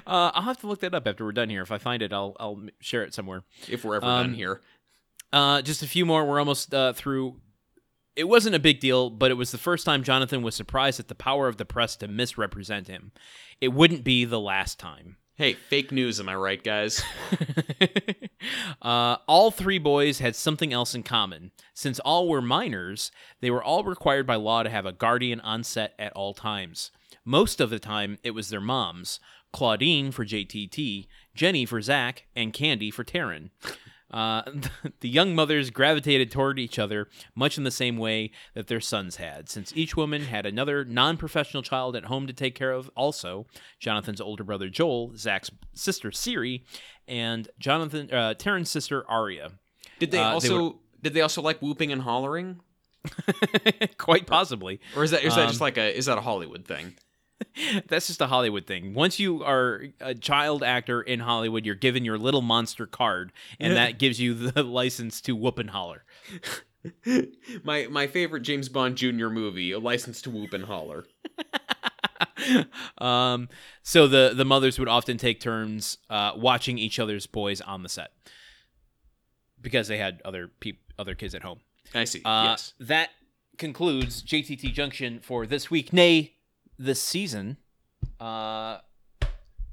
Uh, 0.07 0.31
I'll 0.33 0.43
have 0.43 0.59
to 0.61 0.67
look 0.67 0.81
that 0.81 0.95
up 0.95 1.07
after 1.07 1.23
we're 1.23 1.33
done 1.33 1.51
here. 1.51 1.61
If 1.61 1.71
I 1.71 1.77
find 1.77 2.03
it, 2.03 2.11
I'll, 2.11 2.35
I'll 2.41 2.63
share 2.81 3.03
it 3.03 3.13
somewhere. 3.13 3.43
If 3.69 3.85
we're 3.85 3.97
ever 3.97 4.07
Um, 4.07 4.23
done 4.29 4.35
here. 4.35 4.63
Uh, 5.35 5.61
just 5.61 5.83
a 5.83 5.87
few 5.87 6.07
more. 6.07 6.25
We're 6.25 6.39
almost 6.39 6.73
uh, 6.73 6.95
through. 6.95 7.37
It 8.17 8.29
wasn't 8.29 8.57
a 8.57 8.61
big 8.61 8.81
deal, 8.81 9.11
but 9.11 9.31
it 9.31 9.35
was 9.35 9.53
the 9.53 9.59
first 9.59 9.85
time 9.85 10.03
Jonathan 10.03 10.43
was 10.43 10.55
surprised 10.55 10.99
at 10.99 11.09
the 11.09 11.15
power 11.15 11.49
of 11.49 11.59
the 11.59 11.67
press 11.67 11.97
to 11.97 12.09
misrepresent 12.09 12.89
him. 12.89 13.13
It 13.61 13.69
wouldn't 13.69 14.05
be 14.05 14.25
the 14.25 14.41
last 14.41 14.79
time. 14.81 15.19
Hey, 15.35 15.53
fake 15.53 15.93
news, 15.93 16.19
am 16.19 16.31
I 16.31 16.35
right, 16.35 16.65
guys? 16.65 17.03
uh, 18.83 19.17
all 19.29 19.51
three 19.51 19.79
boys 19.79 20.19
had 20.19 20.35
something 20.35 20.73
else 20.73 20.95
in 20.95 21.03
common. 21.03 21.51
Since 21.75 22.01
all 22.01 22.27
were 22.27 22.41
minors, 22.41 23.13
they 23.43 23.51
were 23.51 23.63
all 23.63 23.85
required 23.85 24.27
by 24.27 24.37
law 24.37 24.63
to 24.63 24.71
have 24.71 24.87
a 24.87 24.93
guardian 24.93 25.41
on 25.41 25.63
set 25.63 25.93
at 25.99 26.15
all 26.15 26.33
times. 26.33 26.91
Most 27.23 27.61
of 27.61 27.69
the 27.69 27.79
time, 27.79 28.17
it 28.23 28.31
was 28.31 28.49
their 28.49 28.63
moms 28.63 29.21
Claudine 29.53 30.11
for 30.11 30.25
JTT, 30.25 31.07
Jenny 31.35 31.67
for 31.67 31.83
Zach, 31.83 32.27
and 32.35 32.53
Candy 32.53 32.91
for 32.91 33.05
Taran. 33.05 33.51
Uh, 34.11 34.43
the 35.01 35.09
young 35.09 35.35
mothers 35.35 35.71
gravitated 35.71 36.31
toward 36.31 36.59
each 36.59 36.79
other 36.79 37.09
much 37.35 37.59
in 37.59 37.65
the 37.65 37.71
same 37.71 37.97
way 37.97 38.31
that 38.55 38.69
their 38.69 38.81
sons 38.81 39.17
had, 39.17 39.49
since 39.49 39.73
each 39.75 39.97
woman 39.97 40.23
had 40.23 40.47
another 40.47 40.85
non 40.85 41.17
professional 41.17 41.63
child 41.63 41.97
at 41.97 42.05
home 42.05 42.27
to 42.27 42.33
take 42.33 42.55
care 42.55 42.71
of. 42.73 42.89
Also, 42.97 43.47
Jonathan's 43.81 44.21
older 44.21 44.45
brother 44.45 44.69
Joel, 44.69 45.13
Zach's 45.17 45.51
sister 45.75 46.13
Siri, 46.13 46.65
and 47.09 47.49
Jonathan 47.59 48.11
uh, 48.13 48.35
Taran's 48.35 48.71
sister 48.71 49.05
Aria. 49.11 49.53
Did 49.99 50.11
they 50.13 50.19
Uh, 50.19 50.29
they 50.29 50.35
also 50.35 50.79
did 51.03 51.15
they 51.15 51.21
also 51.21 51.43
like 51.43 51.61
whooping 51.61 51.91
and 51.93 52.03
hollering? 52.03 52.61
Quite 53.99 54.27
possibly. 54.27 54.81
Or 54.97 55.05
is 55.05 55.11
that 55.13 55.25
is 55.25 55.35
that 55.35 55.43
Um, 55.43 55.49
just 55.49 55.61
like 55.61 55.77
a 55.77 55.97
is 55.97 56.07
that 56.07 56.19
a 56.19 56.21
Hollywood 56.21 56.65
thing? 56.65 56.95
That's 57.89 58.07
just 58.07 58.21
a 58.21 58.27
Hollywood 58.27 58.67
thing. 58.67 58.95
Once 58.95 59.19
you 59.19 59.43
are 59.45 59.85
a 60.01 60.15
child 60.15 60.63
actor 60.63 61.03
in 61.03 61.21
Hollywood, 61.21 61.67
you're 61.67 61.75
given 61.75 62.05
your 62.05 62.19
little 62.19 62.43
monster 62.43 62.87
card, 62.87 63.33
and 63.61 63.77
that 63.77 63.99
gives 63.99 64.21
you 64.21 64.35
the 64.35 64.63
license 64.83 65.21
to 65.23 65.35
whoop 65.37 65.59
and 65.59 65.71
holler. 65.71 66.05
my 67.65 67.87
my 67.91 68.07
favorite 68.07 68.41
James 68.43 68.69
Bond 68.69 68.97
Jr. 68.97 69.29
movie, 69.29 69.73
A 69.73 69.79
License 69.79 70.23
to 70.23 70.31
Whoop 70.31 70.53
and 70.53 70.65
Holler. 70.65 71.05
um, 72.99 73.49
so 73.83 74.07
the 74.07 74.33
the 74.35 74.45
mothers 74.45 74.79
would 74.79 74.89
often 74.89 75.19
take 75.19 75.41
turns 75.41 75.99
uh, 76.09 76.33
watching 76.37 76.79
each 76.79 76.99
other's 76.99 77.27
boys 77.27 77.61
on 77.61 77.83
the 77.83 77.89
set 77.89 78.13
because 79.61 79.89
they 79.89 79.99
had 79.99 80.23
other 80.25 80.49
peop- 80.61 80.93
other 80.99 81.15
kids 81.15 81.35
at 81.35 81.43
home. 81.43 81.61
I 81.95 82.05
see. 82.05 82.23
Uh, 82.25 82.45
yes. 82.51 82.75
That 82.81 83.11
concludes 83.59 84.23
JTT 84.23 84.73
Junction 84.73 85.21
for 85.21 85.47
this 85.47 85.71
week, 85.71 85.93
nay, 85.93 86.36
this 86.79 87.03
season. 87.03 87.57
Uh, 88.21 88.79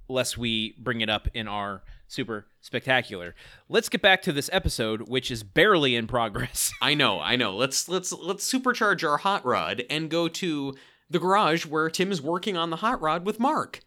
lest 0.09 0.37
we 0.37 0.75
bring 0.77 1.01
it 1.01 1.09
up 1.09 1.27
in 1.33 1.47
our 1.47 1.81
super 2.07 2.45
spectacular. 2.61 3.35
Let's 3.69 3.89
get 3.89 4.01
back 4.01 4.21
to 4.23 4.31
this 4.31 4.49
episode, 4.53 5.09
which 5.09 5.31
is 5.31 5.43
barely 5.43 5.95
in 5.95 6.07
progress. 6.07 6.71
I 6.81 6.93
know, 6.93 7.19
I 7.19 7.35
know. 7.35 7.55
Let's 7.55 7.89
let's 7.89 8.13
let's 8.13 8.51
supercharge 8.51 9.07
our 9.07 9.17
hot 9.17 9.45
rod 9.45 9.83
and 9.89 10.09
go 10.09 10.27
to 10.27 10.75
the 11.09 11.19
garage 11.19 11.65
where 11.65 11.89
Tim 11.89 12.11
is 12.11 12.21
working 12.21 12.57
on 12.57 12.69
the 12.69 12.77
hot 12.77 13.01
rod 13.01 13.25
with 13.25 13.39
Mark. 13.39 13.81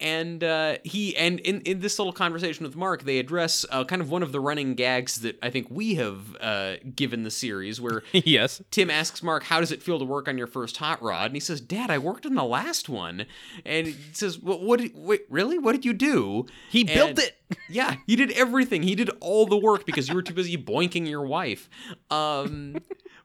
And 0.00 0.42
uh, 0.42 0.76
he 0.82 1.16
and 1.16 1.40
in, 1.40 1.60
in 1.62 1.80
this 1.80 1.98
little 1.98 2.12
conversation 2.12 2.64
with 2.64 2.74
Mark, 2.74 3.02
they 3.04 3.18
address 3.18 3.66
uh, 3.70 3.84
kind 3.84 4.00
of 4.00 4.10
one 4.10 4.22
of 4.22 4.32
the 4.32 4.40
running 4.40 4.74
gags 4.74 5.16
that 5.20 5.38
I 5.42 5.50
think 5.50 5.66
we 5.70 5.96
have 5.96 6.36
uh, 6.40 6.76
given 6.94 7.22
the 7.22 7.30
series, 7.30 7.80
where 7.80 8.02
yes. 8.12 8.62
Tim 8.70 8.90
asks 8.90 9.22
Mark, 9.22 9.44
"How 9.44 9.60
does 9.60 9.72
it 9.72 9.82
feel 9.82 9.98
to 9.98 10.04
work 10.04 10.26
on 10.28 10.38
your 10.38 10.46
first 10.46 10.78
hot 10.78 11.02
rod?" 11.02 11.26
And 11.26 11.34
he 11.34 11.40
says, 11.40 11.60
"Dad, 11.60 11.90
I 11.90 11.98
worked 11.98 12.24
on 12.24 12.34
the 12.34 12.44
last 12.44 12.88
one." 12.88 13.26
And 13.64 13.86
he 13.88 13.96
says, 14.12 14.38
"What? 14.38 14.62
What? 14.62 14.80
Wait, 14.94 15.22
really? 15.28 15.58
What 15.58 15.72
did 15.72 15.84
you 15.84 15.92
do?" 15.92 16.46
He 16.70 16.84
built 16.84 17.18
it. 17.18 17.36
Yeah, 17.68 17.96
he 18.06 18.14
did 18.14 18.30
everything. 18.30 18.84
He 18.84 18.94
did 18.94 19.10
all 19.18 19.44
the 19.44 19.56
work 19.56 19.84
because 19.84 20.08
you 20.08 20.14
were 20.14 20.22
too 20.22 20.34
busy 20.34 20.56
boinking 20.56 21.08
your 21.08 21.26
wife. 21.26 21.68
Um, 22.08 22.76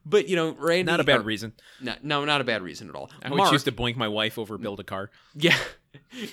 but 0.04 0.28
you 0.28 0.36
know, 0.36 0.56
Randy. 0.58 0.92
Not 0.92 1.00
a 1.00 1.04
bad 1.04 1.20
or- 1.20 1.24
reason. 1.24 1.54
No, 1.80 1.94
no, 2.02 2.26
not 2.26 2.42
a 2.42 2.44
bad 2.44 2.64
reason 2.64 2.90
at 2.90 2.96
all. 2.96 3.12
I 3.22 3.30
would 3.30 3.38
Mark, 3.38 3.52
choose 3.52 3.64
to 3.66 3.72
boink 3.72 3.98
my 3.98 4.08
wife 4.08 4.40
over 4.40 4.58
build 4.58 4.80
a 4.80 4.84
car. 4.84 5.12
yeah. 5.36 5.58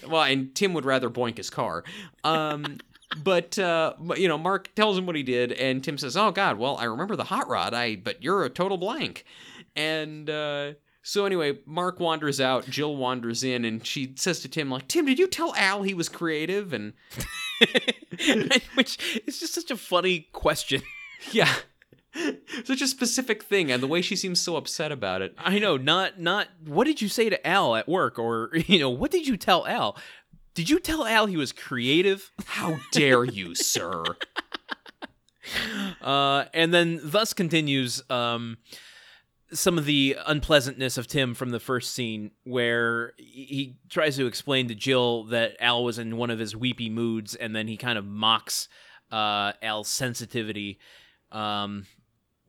Well, 0.07 0.23
and 0.23 0.55
Tim 0.55 0.75
would 0.75 0.85
rather 0.85 1.11
boink 1.11 1.37
his 1.37 1.51
car. 1.51 1.85
Um, 2.25 2.79
but 3.23 3.59
uh, 3.59 3.95
you 4.17 4.29
know, 4.29 4.39
Mark 4.39 4.75
tells 4.75 4.97
him 4.97 5.07
what 5.07 5.17
he 5.17 5.23
did, 5.23 5.53
and 5.53 5.83
Tim 5.83 5.99
says, 5.99 6.17
"Oh 6.17 6.31
God, 6.31 6.59
well, 6.59 6.77
I 6.77 6.85
remember 6.85 7.17
the 7.17 7.25
hot 7.25 7.49
rod. 7.49 7.75
I 7.75 7.97
but 7.97 8.23
you're 8.23 8.45
a 8.45 8.51
total 8.51 8.79
blank." 8.79 9.25
And 9.77 10.29
uh, 10.31 10.73
so 11.03 11.27
anyway, 11.27 11.59
Mark 11.67 12.01
wanders 12.01 12.41
out. 12.41 12.69
Jill 12.69 12.97
wanders 12.97 13.43
in, 13.43 13.65
and 13.65 13.87
she 13.87 14.13
says 14.17 14.41
to 14.41 14.49
Tim, 14.49 14.71
"Like 14.71 14.89
Tim, 14.89 15.07
did 15.07 15.19
you 15.19 15.27
tell 15.27 15.55
Al 15.57 15.83
he 15.83 15.95
was 15.95 16.09
creative?" 16.09 16.73
And 16.73 16.95
Which 18.75 19.23
is 19.27 19.41
just 19.41 19.55
such 19.55 19.71
a 19.71 19.77
funny 19.77 20.29
question. 20.33 20.83
yeah. 21.33 21.53
Such 22.65 22.83
a 22.83 22.87
specific 22.87 23.43
thing, 23.43 23.71
and 23.71 23.83
the 23.83 23.87
way 23.87 24.03
she 24.03 24.17
seems 24.17 24.41
so 24.41 24.57
upset 24.57 24.93
about 24.93 25.23
it. 25.23 25.35
I 25.39 25.59
know, 25.59 25.77
not 25.77 26.21
not 26.21 26.49
what 26.65 26.85
did 26.85 27.01
you 27.01 27.09
say 27.09 27.31
to 27.31 27.47
Al 27.47 27.77
at 27.77 27.89
work 27.89 28.19
or 28.19 28.51
you 28.67 28.79
know, 28.79 28.91
what 28.91 29.11
did 29.11 29.27
you 29.27 29.37
tell 29.37 29.67
Al? 29.67 29.97
Did 30.55 30.69
you 30.69 30.79
tell 30.79 31.07
Al 31.07 31.27
he 31.27 31.37
was 31.37 31.53
creative? 31.53 32.31
How 32.45 32.79
dare 32.93 33.25
you, 33.25 33.55
sir? 33.55 34.05
Uh, 36.01 36.45
and 36.55 36.73
then 36.73 37.01
thus 37.03 37.33
continues 37.33 38.03
um, 38.09 38.59
some 39.53 39.77
of 39.77 39.85
the 39.85 40.17
unpleasantness 40.27 40.97
of 40.97 41.07
Tim 41.07 41.35
from 41.35 41.51
the 41.51 41.61
first 41.61 41.95
scene, 41.95 42.31
where 42.45 43.13
he 43.19 43.77
tries 43.89 44.17
to 44.17 44.27
explain 44.27 44.69
to 44.69 44.75
Jill 44.75 45.25
that 45.25 45.57
Al 45.61 45.85
was 45.85 45.99
in 45.99 46.17
one 46.17 46.31
of 46.31 46.39
his 46.39 46.57
weepy 46.57 46.89
moods, 46.89 47.35
and 47.35 47.55
then 47.55 47.69
he 47.69 47.77
kind 47.77 47.99
of 47.99 48.05
mocks 48.05 48.69
uh, 49.11 49.53
Al's 49.63 49.89
sensitivity, 49.89 50.79
um, 51.31 51.87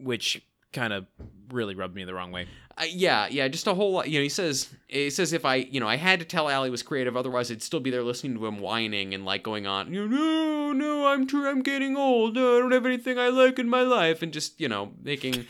which 0.04 0.42
kind 0.74 0.92
of 0.92 1.06
really 1.52 1.76
rubbed 1.76 1.96
me 1.96 2.04
the 2.04 2.14
wrong 2.14 2.32
way. 2.32 2.48
Uh, 2.78 2.86
yeah, 2.90 3.28
yeah, 3.30 3.48
just 3.48 3.68
a 3.68 3.74
whole 3.74 3.92
lot. 3.92 4.10
You 4.10 4.20
know, 4.20 4.24
he 4.24 4.30
says 4.30 4.74
he 4.88 5.10
says 5.10 5.32
if 5.32 5.46
I, 5.46 5.56
you 5.56 5.80
know, 5.80 5.88
I 5.88 5.96
had 5.96 6.20
to 6.20 6.26
tell 6.26 6.50
Allie 6.50 6.72
was 6.72 6.82
creative, 6.82 7.16
otherwise 7.16 7.52
I'd 7.52 7.62
still 7.62 7.80
be 7.80 7.92
there 7.92 8.04
listening 8.04 8.36
to 8.36 8.46
him 8.48 8.60
whining 8.60 9.14
and 9.14 9.26
like 9.26 9.44
going 9.44 9.68
on. 9.68 9.94
You 9.94 10.08
know, 10.08 10.18
no, 10.18 10.74
no, 10.74 11.08
I'm 11.08 11.28
too, 11.28 11.48
I'm 11.48 11.62
getting 11.62 11.96
old. 11.96 12.36
No, 12.36 12.58
I 12.58 12.60
don't 12.60 12.72
have 12.72 12.86
anything 12.86 13.20
I 13.20 13.30
like 13.30 13.60
in 13.60 13.70
my 13.70 13.82
life, 13.82 14.22
and 14.22 14.34
just 14.34 14.60
you 14.60 14.68
know 14.68 14.92
making. 15.02 15.46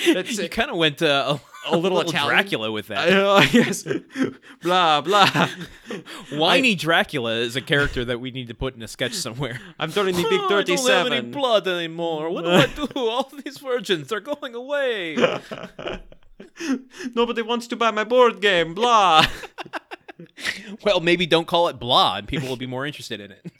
That's 0.14 0.38
you 0.38 0.48
kind 0.48 0.70
of 0.70 0.76
went 0.76 1.02
uh, 1.02 1.38
a, 1.66 1.74
a 1.74 1.76
little, 1.76 1.98
little 1.98 2.12
Dracula 2.12 2.72
with 2.72 2.88
that. 2.88 3.08
Uh, 3.08 3.44
yes, 3.52 3.86
blah 4.62 5.00
blah. 5.02 5.48
Whiny 6.32 6.72
I, 6.72 6.74
Dracula 6.74 7.34
is 7.36 7.56
a 7.56 7.60
character 7.60 8.04
that 8.04 8.18
we 8.18 8.30
need 8.30 8.48
to 8.48 8.54
put 8.54 8.74
in 8.74 8.82
a 8.82 8.88
sketch 8.88 9.12
somewhere. 9.12 9.60
I'm 9.78 9.92
turning 9.92 10.16
the 10.16 10.22
big 10.22 10.40
thirty-seven. 10.48 10.90
I 10.90 11.02
don't 11.02 11.12
have 11.12 11.24
any 11.24 11.32
blood 11.32 11.68
anymore. 11.68 12.30
What 12.30 12.44
do 12.44 12.50
I 12.50 12.66
do? 12.66 12.88
All 12.96 13.30
these 13.44 13.58
virgins 13.58 14.10
are 14.12 14.20
going 14.20 14.54
away. 14.54 15.16
Nobody 17.14 17.42
wants 17.42 17.66
to 17.68 17.76
buy 17.76 17.90
my 17.90 18.04
board 18.04 18.40
game. 18.40 18.74
Blah. 18.74 19.26
well, 20.82 21.00
maybe 21.00 21.26
don't 21.26 21.46
call 21.46 21.68
it 21.68 21.78
blah, 21.78 22.16
and 22.16 22.28
people 22.28 22.48
will 22.48 22.56
be 22.56 22.66
more 22.66 22.86
interested 22.86 23.20
in 23.20 23.32
it. 23.32 23.52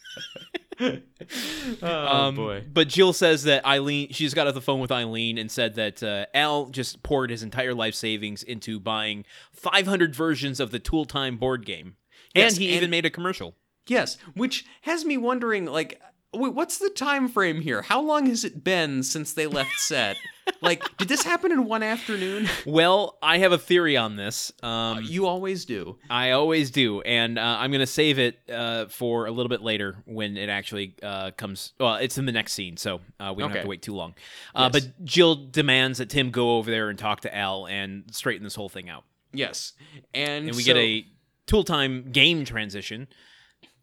oh 1.83 2.07
um, 2.07 2.35
boy! 2.37 2.65
But 2.73 2.89
Jill 2.89 3.13
says 3.13 3.45
that 3.45 3.65
Ilene, 3.65 4.15
she 4.15 4.25
just 4.25 4.37
got 4.37 4.47
off 4.47 4.55
the 4.55 4.61
phone 4.61 4.81
with 4.81 4.91
Ilene 4.91 5.39
and 5.39 5.51
said 5.51 5.75
that 5.75 6.03
uh, 6.03 6.27
Al 6.35 6.67
just 6.67 7.03
poured 7.03 7.31
his 7.31 7.43
entire 7.43 7.75
life 7.75 7.95
savings 7.95 8.43
into 8.43 8.81
buying 8.81 9.25
500 9.53 10.15
versions 10.15 10.61
of 10.61 10.71
the 10.71 10.79
Tool 10.79 11.05
Time 11.05 11.37
board 11.37 11.67
game, 11.67 11.97
yes, 12.35 12.53
and 12.53 12.63
he 12.63 12.69
and, 12.69 12.77
even 12.77 12.91
made 12.91 13.05
a 13.05 13.11
commercial. 13.11 13.55
Yes, 13.87 14.17
which 14.35 14.65
has 14.83 15.05
me 15.05 15.17
wondering, 15.17 15.67
like, 15.67 16.01
wait, 16.33 16.55
what's 16.55 16.79
the 16.79 16.91
time 16.91 17.29
frame 17.29 17.61
here? 17.61 17.83
How 17.83 18.01
long 18.01 18.27
has 18.27 18.45
it 18.45 18.63
been 18.63 19.03
since 19.03 19.33
they 19.33 19.47
left 19.47 19.79
set? 19.79 20.17
like, 20.63 20.97
did 20.97 21.09
this 21.09 21.23
happen 21.23 21.51
in 21.51 21.65
one 21.65 21.83
afternoon? 21.83 22.49
Well, 22.65 23.19
I 23.23 23.39
have 23.39 23.53
a 23.53 23.59
theory 23.59 23.97
on 23.97 24.17
this. 24.17 24.53
Um, 24.63 24.71
uh, 24.71 25.01
you 25.01 25.27
always 25.27 25.65
do. 25.65 25.99
I 26.09 26.31
always 26.33 26.71
do, 26.71 27.01
and 27.03 27.39
uh, 27.39 27.57
I'm 27.59 27.71
going 27.71 27.81
to 27.81 27.87
save 27.87 28.19
it 28.19 28.39
uh, 28.51 28.87
for 28.87 29.27
a 29.27 29.31
little 29.31 29.49
bit 29.49 29.63
later 29.63 29.97
when 30.07 30.37
it 30.37 30.49
actually 30.49 30.95
uh, 31.03 31.33
comes. 31.33 31.73
Well, 31.81 31.97
it's 31.97 32.19
in 32.19 32.27
the 32.27 32.33
next 32.33 32.53
scene, 32.53 32.77
so 32.77 33.01
uh, 33.19 33.33
we 33.35 33.43
don't 33.43 33.51
okay. 33.51 33.59
have 33.59 33.65
to 33.65 33.69
wait 33.69 33.83
too 33.83 33.95
long. 33.95 34.15
Uh, 34.55 34.71
yes. 34.73 34.85
But 34.85 35.05
Jill 35.05 35.35
demands 35.35 35.99
that 35.99 36.11
Tim 36.11 36.31
go 36.31 36.59
over 36.59 36.71
there 36.71 36.91
and 36.91 36.99
talk 36.99 37.23
to 37.23 37.37
Al 37.37 37.67
and 37.67 38.05
straighten 38.13 38.45
this 38.45 38.55
whole 38.55 38.69
thing 38.69 38.89
out. 38.89 39.05
Yes, 39.33 39.73
and 40.15 40.47
and 40.49 40.57
we 40.57 40.63
so... 40.63 40.75
get 40.75 40.77
a 40.77 41.07
tool 41.47 41.65
time 41.65 42.11
game 42.13 42.45
transition 42.45 43.09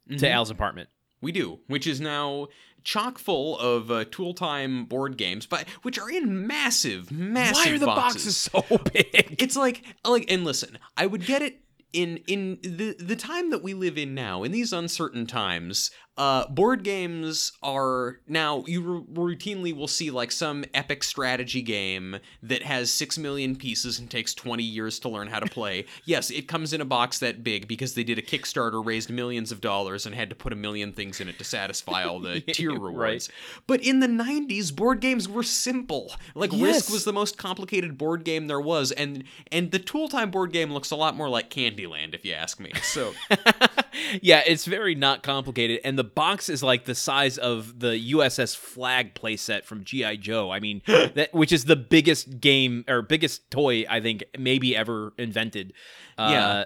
mm-hmm. 0.09 0.17
to 0.17 0.29
Al's 0.29 0.49
apartment. 0.49 0.89
We 1.21 1.31
do, 1.31 1.59
which 1.67 1.87
is 1.87 1.99
now 1.99 2.47
chock 2.83 3.17
full 3.17 3.57
of 3.59 3.91
uh, 3.91 4.05
Tool 4.05 4.33
Time 4.33 4.85
board 4.85 5.17
games, 5.17 5.45
but 5.45 5.67
which 5.81 5.99
are 5.99 6.09
in 6.09 6.47
massive, 6.47 7.11
massive. 7.11 7.55
Why 7.55 7.71
are 7.71 7.77
the 7.79 7.85
boxes, 7.85 8.47
boxes 8.49 8.69
so 8.69 8.77
big? 8.93 9.35
It's 9.41 9.55
like, 9.55 9.83
like, 10.05 10.31
and 10.31 10.43
listen, 10.43 10.77
I 10.95 11.05
would 11.05 11.25
get 11.25 11.41
it 11.41 11.61
in 11.93 12.17
in 12.27 12.59
the 12.61 12.95
the 12.99 13.15
time 13.15 13.49
that 13.49 13.63
we 13.63 13.73
live 13.73 13.97
in 13.97 14.13
now 14.13 14.43
in 14.43 14.51
these 14.51 14.73
uncertain 14.73 15.25
times 15.25 15.89
uh, 16.17 16.47
board 16.47 16.83
games 16.83 17.51
are 17.61 18.19
now 18.27 18.63
you 18.65 18.95
r- 18.95 19.23
routinely 19.23 19.75
will 19.75 19.87
see 19.87 20.09
like 20.09 20.31
some 20.31 20.65
epic 20.73 21.03
strategy 21.03 21.61
game 21.61 22.17
that 22.41 22.63
has 22.63 22.91
six 22.91 23.19
million 23.19 23.55
pieces 23.55 23.99
and 23.99 24.09
takes 24.09 24.33
20 24.33 24.63
years 24.63 24.97
to 24.97 25.09
learn 25.09 25.27
how 25.27 25.39
to 25.39 25.45
play 25.45 25.85
yes 26.05 26.31
it 26.31 26.47
comes 26.47 26.73
in 26.73 26.81
a 26.81 26.85
box 26.85 27.19
that 27.19 27.43
big 27.43 27.67
because 27.67 27.93
they 27.93 28.03
did 28.03 28.17
a 28.17 28.21
kickstarter 28.21 28.83
raised 28.83 29.11
millions 29.11 29.51
of 29.51 29.61
dollars 29.61 30.07
and 30.07 30.15
had 30.15 30.27
to 30.29 30.35
put 30.35 30.51
a 30.51 30.55
million 30.55 30.91
things 30.91 31.21
in 31.21 31.29
it 31.29 31.37
to 31.37 31.43
satisfy 31.43 32.03
all 32.03 32.19
the 32.19 32.41
tier 32.47 32.71
rewards 32.71 33.29
right. 33.29 33.61
but 33.67 33.81
in 33.83 33.99
the 33.99 34.07
90s 34.07 34.75
board 34.75 34.99
games 34.99 35.29
were 35.29 35.43
simple 35.43 36.11
like 36.33 36.51
yes. 36.51 36.61
risk 36.61 36.91
was 36.91 37.05
the 37.05 37.13
most 37.13 37.37
complicated 37.37 37.95
board 37.95 38.23
game 38.23 38.47
there 38.47 38.61
was 38.61 38.91
and 38.93 39.23
and 39.51 39.69
the 39.71 39.79
tool 39.79 40.09
time 40.09 40.31
board 40.31 40.51
game 40.51 40.73
looks 40.73 40.89
a 40.89 40.95
lot 40.95 41.15
more 41.15 41.29
like 41.29 41.51
candyland 41.51 42.15
if 42.15 42.25
you 42.25 42.33
ask 42.33 42.59
me 42.59 42.71
so 42.81 43.13
yeah 44.21 44.41
it's 44.47 44.65
very 44.65 44.95
not 44.95 45.21
complicated 45.21 45.79
and 45.83 45.99
the 45.99 46.06
box 46.07 46.49
is 46.49 46.63
like 46.63 46.85
the 46.85 46.95
size 46.95 47.37
of 47.37 47.79
the 47.79 48.13
USS 48.13 48.55
Flagg 48.55 49.13
playset 49.13 49.63
from 49.63 49.83
GI 49.83 50.17
Joe. 50.17 50.51
I 50.51 50.59
mean, 50.59 50.81
that 50.87 51.29
which 51.33 51.51
is 51.51 51.65
the 51.65 51.75
biggest 51.75 52.39
game 52.39 52.83
or 52.87 53.01
biggest 53.01 53.49
toy 53.51 53.85
I 53.89 54.01
think 54.01 54.23
maybe 54.37 54.75
ever 54.75 55.13
invented. 55.17 55.73
Yeah. 56.17 56.47
Uh, 56.47 56.65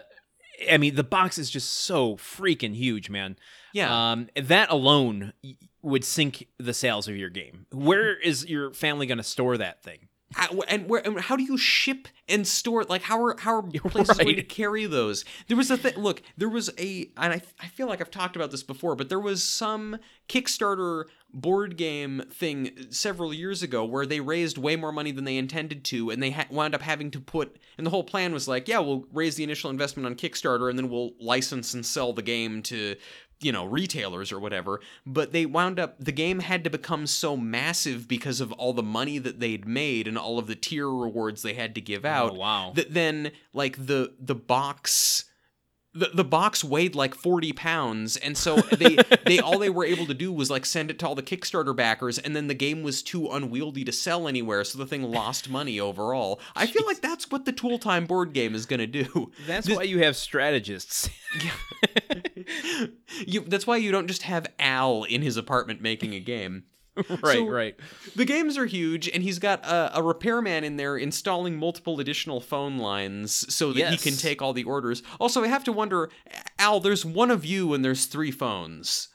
I 0.72 0.78
mean, 0.78 0.96
the 0.96 1.04
box 1.04 1.38
is 1.38 1.50
just 1.50 1.70
so 1.70 2.16
freaking 2.18 2.76
huge, 2.76 3.10
man. 3.10 3.38
Yeah. 3.74 4.12
Um, 4.12 4.30
that 4.36 4.70
alone 4.70 5.34
would 5.82 6.04
sink 6.04 6.48
the 6.60 6.74
sales 6.74 7.08
of 7.08 7.16
your 7.16 7.30
game. 7.30 7.66
Where 7.72 8.20
is 8.20 8.48
your 8.48 8.74
family 8.74 9.06
going 9.08 9.18
to 9.18 9.24
store 9.24 9.58
that 9.58 9.84
thing? 9.84 10.08
How, 10.34 10.62
and 10.62 10.90
where 10.90 11.06
and 11.06 11.20
how 11.20 11.36
do 11.36 11.44
you 11.44 11.58
ship 11.58 12.08
and 12.30 12.48
store 12.48 12.84
like 12.86 13.02
how 13.02 13.22
are 13.22 13.36
how 13.38 13.56
are 13.56 13.62
places 13.90 14.18
right. 14.18 14.26
going 14.26 14.36
to 14.38 14.44
carry 14.44 14.86
those 14.86 15.26
there 15.48 15.58
was 15.58 15.70
a 15.70 15.78
thing 15.78 15.96
look 15.98 16.22
there 16.38 16.48
was 16.48 16.70
a 16.80 17.10
and 17.18 17.34
I, 17.34 17.42
I 17.60 17.68
feel 17.68 17.88
like 17.88 18.00
i've 18.00 18.12
talked 18.12 18.38
about 18.38 18.50
this 18.50 18.64
before 18.64 18.96
but 18.96 19.10
there 19.10 19.20
was 19.20 19.44
some 19.44 19.98
kickstarter 20.30 21.06
board 21.34 21.76
game 21.76 22.24
thing 22.32 22.72
several 22.92 23.34
years 23.34 23.62
ago 23.62 23.84
where 23.84 24.06
they 24.06 24.22
raised 24.22 24.58
way 24.58 24.76
more 24.76 24.92
money 24.92 25.12
than 25.12 25.26
they 25.26 25.38
intended 25.38 25.84
to 25.86 26.10
and 26.10 26.24
they 26.24 26.32
ha- 26.32 26.48
wound 26.50 26.76
up 26.76 26.82
having 26.82 27.12
to 27.12 27.20
put 27.20 27.58
and 27.78 27.86
the 27.86 27.92
whole 27.92 28.04
plan 28.04 28.32
was 28.32 28.48
like 28.48 28.68
yeah 28.68 28.80
we'll 28.80 29.06
raise 29.12 29.36
the 29.36 29.44
initial 29.44 29.70
investment 29.70 30.06
on 30.06 30.16
kickstarter 30.16 30.70
and 30.70 30.80
then 30.80 30.90
we'll 30.90 31.12
license 31.20 31.74
and 31.74 31.86
sell 31.86 32.14
the 32.14 32.22
game 32.22 32.62
to 32.62 32.96
you 33.42 33.52
know 33.52 33.66
retailers 33.66 34.32
or 34.32 34.40
whatever 34.40 34.80
but 35.06 35.32
they 35.32 35.46
wound 35.46 35.80
up 35.80 35.96
the 36.00 36.12
game 36.12 36.40
had 36.40 36.64
to 36.64 36.70
become 36.70 37.08
so 37.08 37.36
massive 37.36 38.08
because 38.08 38.40
of 38.40 38.52
all 38.54 38.74
the 38.74 38.84
money 38.84 39.18
that 39.18 39.40
they'd 39.40 39.68
made 39.68 40.08
and 40.08 40.18
all 40.18 40.40
of 40.40 40.48
the 40.48 40.56
tier 40.56 40.90
rewards 40.90 41.42
they 41.42 41.54
had 41.54 41.76
to 41.76 41.82
give 41.82 42.06
oh, 42.06 42.10
out 42.10 42.32
oh, 42.32 42.36
wow. 42.36 42.72
that 42.76 42.94
then 42.94 43.32
like 43.54 43.86
the 43.88 44.14
the 44.20 44.36
box 44.36 45.26
the, 45.94 46.10
the 46.14 46.24
box 46.24 46.64
weighed 46.64 46.96
like 46.96 47.14
40 47.14 47.52
pounds 47.54 48.16
and 48.18 48.38
so 48.38 48.56
they 48.72 48.98
they 49.26 49.40
all 49.40 49.60
they 49.60 49.70
were 49.70 49.84
able 49.84 50.06
to 50.06 50.14
do 50.14 50.32
was 50.32 50.50
like 50.50 50.66
send 50.66 50.90
it 50.90 51.00
to 51.00 51.08
all 51.08 51.16
the 51.16 51.24
kickstarter 51.24 51.76
backers 51.76 52.18
and 52.18 52.36
then 52.36 52.48
the 52.48 52.54
game 52.54 52.82
was 52.84 53.04
too 53.04 53.28
unwieldy 53.28 53.84
to 53.84 53.92
sell 53.92 54.28
anywhere 54.28 54.64
so 54.64 54.78
the 54.78 54.86
thing 54.86 55.04
lost 55.04 55.50
money 55.50 55.80
overall. 55.80 56.40
I 56.56 56.68
feel 56.68 56.86
like 56.86 57.02
that's 57.02 57.30
what 57.30 57.46
the 57.46 57.52
tool 57.52 57.78
time 57.78 58.06
board 58.06 58.34
game 58.34 58.56
is 58.56 58.66
going 58.66 58.80
to 58.80 58.88
do. 58.88 59.32
That's 59.46 59.70
why 59.70 59.84
you 59.84 60.00
have 60.00 60.16
strategists 60.16 61.10
you, 63.28 63.42
that's 63.42 63.68
why 63.68 63.78
you 63.78 63.92
don't 63.92 64.08
just 64.08 64.24
have 64.24 64.48
al 64.60 65.04
in 65.04 65.22
his 65.22 65.38
apartment 65.38 65.82
making 65.82 66.14
a 66.14 66.20
game 66.20 66.64
right, 67.24 67.38
so 67.38 67.48
right. 67.48 67.76
The 68.16 68.26
games 68.26 68.58
are 68.58 68.66
huge, 68.66 69.08
and 69.08 69.24
he's 69.24 69.40
got 69.40 69.66
a, 69.66 70.00
a, 70.00 70.04
repairman 70.04 70.66
in 70.66 70.76
there 70.76 70.98
installing 70.98 71.56
multiple 71.56 72.00
additional 72.02 72.42
phone 72.42 72.78
lines 72.80 73.54
so 73.54 73.72
that 73.72 73.80
yes. 73.80 73.92
he 74.04 74.10
can 74.10 74.20
take 74.20 74.42
all 74.42 74.52
the 74.52 74.66
orders. 74.66 75.02
Also, 75.20 75.42
I 75.42 75.48
have 75.48 75.64
to 75.66 75.72
wonder, 75.72 76.10
Al, 76.60 76.82
there's 76.82 77.06
one 77.06 77.32
of 77.32 77.46
you 77.46 77.74
and 77.74 77.84
there's 77.84 78.08
three 78.08 78.32
phones. 78.32 79.08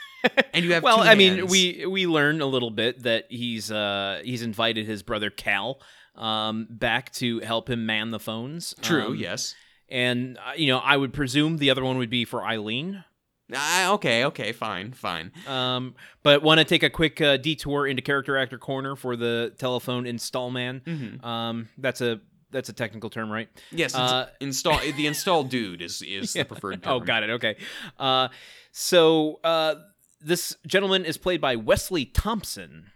and 0.54 0.64
you 0.64 0.72
have 0.72 0.82
well, 0.82 1.00
I 1.00 1.14
mean, 1.14 1.48
we 1.48 1.84
we 1.86 2.06
learn 2.06 2.40
a 2.40 2.46
little 2.46 2.70
bit 2.70 3.02
that 3.02 3.26
he's 3.28 3.70
uh 3.70 4.20
he's 4.24 4.42
invited 4.42 4.86
his 4.86 5.02
brother 5.02 5.30
Cal 5.30 5.80
um 6.16 6.66
back 6.68 7.12
to 7.12 7.40
help 7.40 7.68
him 7.68 7.84
man 7.84 8.10
the 8.10 8.18
phones. 8.18 8.74
True. 8.80 9.08
Um, 9.08 9.14
yes. 9.16 9.54
And 9.88 10.38
uh, 10.38 10.52
you 10.56 10.68
know, 10.68 10.78
I 10.78 10.96
would 10.96 11.12
presume 11.12 11.58
the 11.58 11.70
other 11.70 11.84
one 11.84 11.98
would 11.98 12.10
be 12.10 12.24
for 12.24 12.40
Ilene. 12.40 13.04
Uh, 13.52 13.92
okay, 13.94 14.26
okay, 14.26 14.52
fine, 14.52 14.92
fine. 14.92 15.32
Um, 15.46 15.94
but 16.22 16.42
want 16.42 16.58
to 16.58 16.64
take 16.64 16.82
a 16.82 16.90
quick 16.90 17.20
uh, 17.20 17.38
detour 17.38 17.86
into 17.86 18.02
character 18.02 18.36
actor 18.36 18.58
corner 18.58 18.94
for 18.94 19.16
the 19.16 19.54
telephone 19.56 20.06
install 20.06 20.50
man. 20.50 20.82
Mm-hmm. 20.84 21.24
Um, 21.24 21.68
that's 21.78 22.02
a 22.02 22.20
that's 22.50 22.68
a 22.68 22.72
technical 22.72 23.10
term, 23.10 23.30
right? 23.30 23.48
Yes. 23.70 23.94
Uh, 23.94 24.28
install 24.40 24.78
the 24.78 25.06
install 25.06 25.44
dude 25.44 25.80
is 25.80 26.02
is 26.02 26.34
yeah. 26.36 26.42
the 26.42 26.48
preferred 26.48 26.82
term. 26.82 26.92
Oh, 26.92 27.00
got 27.00 27.22
it. 27.22 27.30
Okay. 27.30 27.56
Uh, 27.98 28.28
so 28.70 29.40
uh, 29.44 29.76
this 30.20 30.56
gentleman 30.66 31.04
is 31.04 31.16
played 31.16 31.40
by 31.40 31.56
Wesley 31.56 32.04
Thompson, 32.04 32.90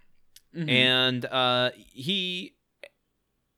mm-hmm. 0.55 0.69
and 0.69 1.25
uh, 1.27 1.71
he 1.77 2.55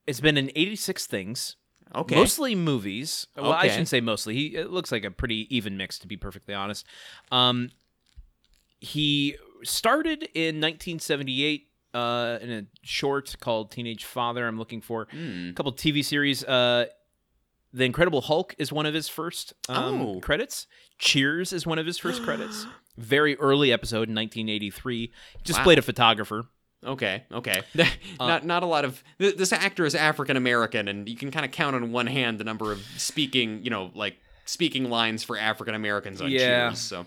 has 0.07 0.21
been 0.21 0.37
in 0.37 0.51
86 0.55 1.07
things. 1.07 1.57
Okay. 1.95 2.15
Mostly 2.17 2.55
movies. 2.55 3.27
Well, 3.37 3.53
okay. 3.53 3.67
I 3.67 3.69
shouldn't 3.69 3.89
say 3.89 4.01
mostly. 4.01 4.35
He 4.35 4.47
it 4.57 4.71
looks 4.71 4.91
like 4.91 5.05
a 5.05 5.11
pretty 5.11 5.47
even 5.55 5.77
mix, 5.77 5.99
to 6.01 6.07
be 6.07 6.17
perfectly 6.17 6.55
honest. 6.55 6.87
Um, 7.31 7.71
he 8.81 9.37
started 9.63 10.25
in 10.35 10.61
1978 10.61 11.69
uh, 11.95 12.39
in 12.43 12.51
a 12.51 12.65
short 12.83 13.37
called 13.41 13.71
Teenage 13.71 14.05
Father. 14.05 14.47
I'm 14.47 14.59
looking 14.59 14.81
for 14.81 15.07
Hmm. 15.11 15.51
a 15.51 15.53
couple 15.53 15.73
TV 15.73 16.05
series. 16.05 16.45
Uh, 16.45 16.87
the 17.73 17.85
Incredible 17.85 18.21
Hulk 18.21 18.55
is 18.59 18.73
one 18.73 18.87
of 18.87 18.95
his 18.95 19.09
first 19.09 19.53
um, 19.69 20.01
Oh. 20.01 20.21
credits. 20.21 20.67
Cheers 20.99 21.53
is 21.53 21.67
one 21.67 21.79
of 21.79 21.87
his 21.87 21.99
first 21.99 22.23
credits. 22.23 22.67
Very 22.97 23.37
early 23.37 23.73
episode 23.73 24.09
in 24.09 24.15
1983. 24.15 25.13
Just 25.45 25.59
Wow. 25.61 25.65
played 25.65 25.79
a 25.79 25.83
photographer. 25.83 26.47
Okay, 26.85 27.25
okay. 27.33 27.63
Uh, 28.21 28.27
not 28.29 28.45
not 28.47 28.63
a 28.63 28.67
lot 28.67 28.85
of 28.85 29.03
th- 29.19 29.37
this 29.37 29.53
actor 29.53 29.85
is 29.85 29.95
African 29.95 30.37
American, 30.37 30.87
and 30.89 31.09
you 31.09 31.17
can 31.17 31.31
kind 31.31 31.45
of 31.45 31.51
count 31.51 31.75
on 31.75 31.91
one 31.93 32.07
hand 32.07 32.39
the 32.39 32.45
number 32.45 32.71
of 32.73 32.81
speaking, 32.97 33.65
you 33.65 33.71
know, 33.71 33.91
like 33.95 34.17
speaking 34.45 34.89
lines 34.91 35.25
for 35.25 35.37
African 35.39 35.75
Americans 35.75 36.21
on 36.21 36.31
Yeah. 36.31 36.69
Cheers. 36.69 36.81
So, 36.81 37.07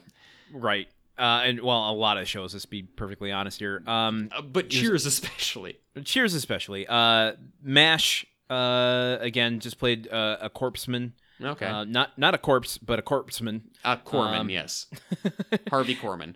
Right. 0.51 0.87
Uh, 1.17 1.41
and 1.45 1.61
well, 1.61 1.89
a 1.89 1.93
lot 1.93 2.17
of 2.17 2.27
shows. 2.27 2.53
Let's 2.53 2.65
be 2.65 2.83
perfectly 2.83 3.31
honest 3.31 3.59
here. 3.59 3.81
Um, 3.87 4.29
uh, 4.35 4.41
but 4.41 4.69
Cheers 4.69 5.05
especially. 5.05 5.77
Cheers, 6.03 6.33
especially. 6.33 6.85
Uh, 6.87 7.33
Mash. 7.63 8.25
Uh, 8.49 9.17
again, 9.19 9.59
just 9.59 9.77
played 9.79 10.07
uh, 10.11 10.37
a 10.41 10.49
corpseman. 10.49 11.11
Okay, 11.41 11.65
Uh, 11.65 11.83
not 11.83 12.17
not 12.17 12.33
a 12.33 12.37
corpse, 12.37 12.77
but 12.77 12.97
a 12.97 13.01
corpseman. 13.01 13.61
uh, 13.83 13.97
Korman, 13.97 14.39
um, 14.39 14.49
yes, 14.49 14.87
Harvey 15.69 15.95
Korman. 15.95 16.35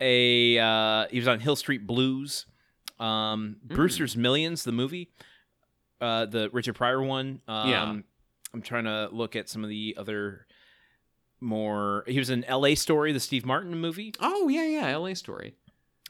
A 0.00 0.58
uh, 0.58 1.06
he 1.10 1.18
was 1.18 1.28
on 1.28 1.40
Hill 1.40 1.56
Street 1.56 1.86
Blues. 1.86 2.46
Um, 3.00 3.56
Hmm. 3.68 3.74
Brewster's 3.74 4.16
Millions, 4.16 4.64
the 4.64 4.72
movie, 4.72 5.10
uh, 6.00 6.26
the 6.26 6.50
Richard 6.52 6.74
Pryor 6.74 7.02
one. 7.02 7.40
Um, 7.48 7.68
Yeah. 7.70 8.00
I'm 8.52 8.62
trying 8.62 8.84
to 8.84 9.08
look 9.12 9.36
at 9.36 9.48
some 9.48 9.62
of 9.64 9.70
the 9.70 9.94
other 9.98 10.46
more. 11.40 12.04
He 12.06 12.18
was 12.18 12.30
in 12.30 12.44
L.A. 12.44 12.74
Story, 12.74 13.12
the 13.12 13.20
Steve 13.20 13.44
Martin 13.46 13.76
movie. 13.78 14.12
Oh 14.20 14.48
yeah, 14.48 14.64
yeah, 14.64 14.88
L.A. 14.88 15.14
Story. 15.14 15.54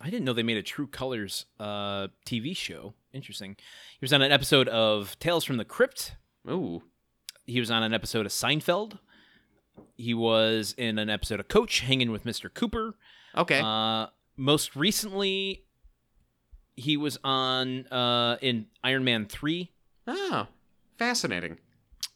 I 0.01 0.09
didn't 0.09 0.25
know 0.25 0.33
they 0.33 0.43
made 0.43 0.57
a 0.57 0.63
True 0.63 0.87
Colors 0.87 1.45
uh, 1.59 2.09
TV 2.25 2.57
show. 2.57 2.95
Interesting. 3.13 3.57
He 3.93 3.99
was 4.05 4.13
on 4.13 4.23
an 4.23 4.33
episode 4.33 4.69
of 4.69 5.19
Tales 5.19 5.45
from 5.45 5.59
the 5.59 5.65
Crypt. 5.65 6.17
Ooh, 6.49 6.83
He 7.45 7.61
was 7.61 7.71
on 7.71 7.83
an 7.83 7.93
episode 7.93 8.25
of 8.25 8.33
Seinfeld. 8.33 8.99
He 9.97 10.15
was 10.15 10.75
in 10.79 10.99
an 10.99 11.11
episode 11.11 11.39
of 11.41 11.49
Coach, 11.49 11.81
hanging 11.81 12.11
with 12.11 12.25
Mr. 12.25 12.53
Cooper. 12.53 12.97
okay. 13.37 13.61
Uh, 13.63 14.07
most 14.37 14.75
recently, 14.75 15.65
he 16.81 16.97
was 16.97 17.19
on 17.23 17.87
uh, 17.89 18.37
in 18.41 18.67
Iron 18.83 19.05
Man 19.05 19.27
three. 19.27 19.71
oh, 20.07 20.47
fascinating. 20.99 21.59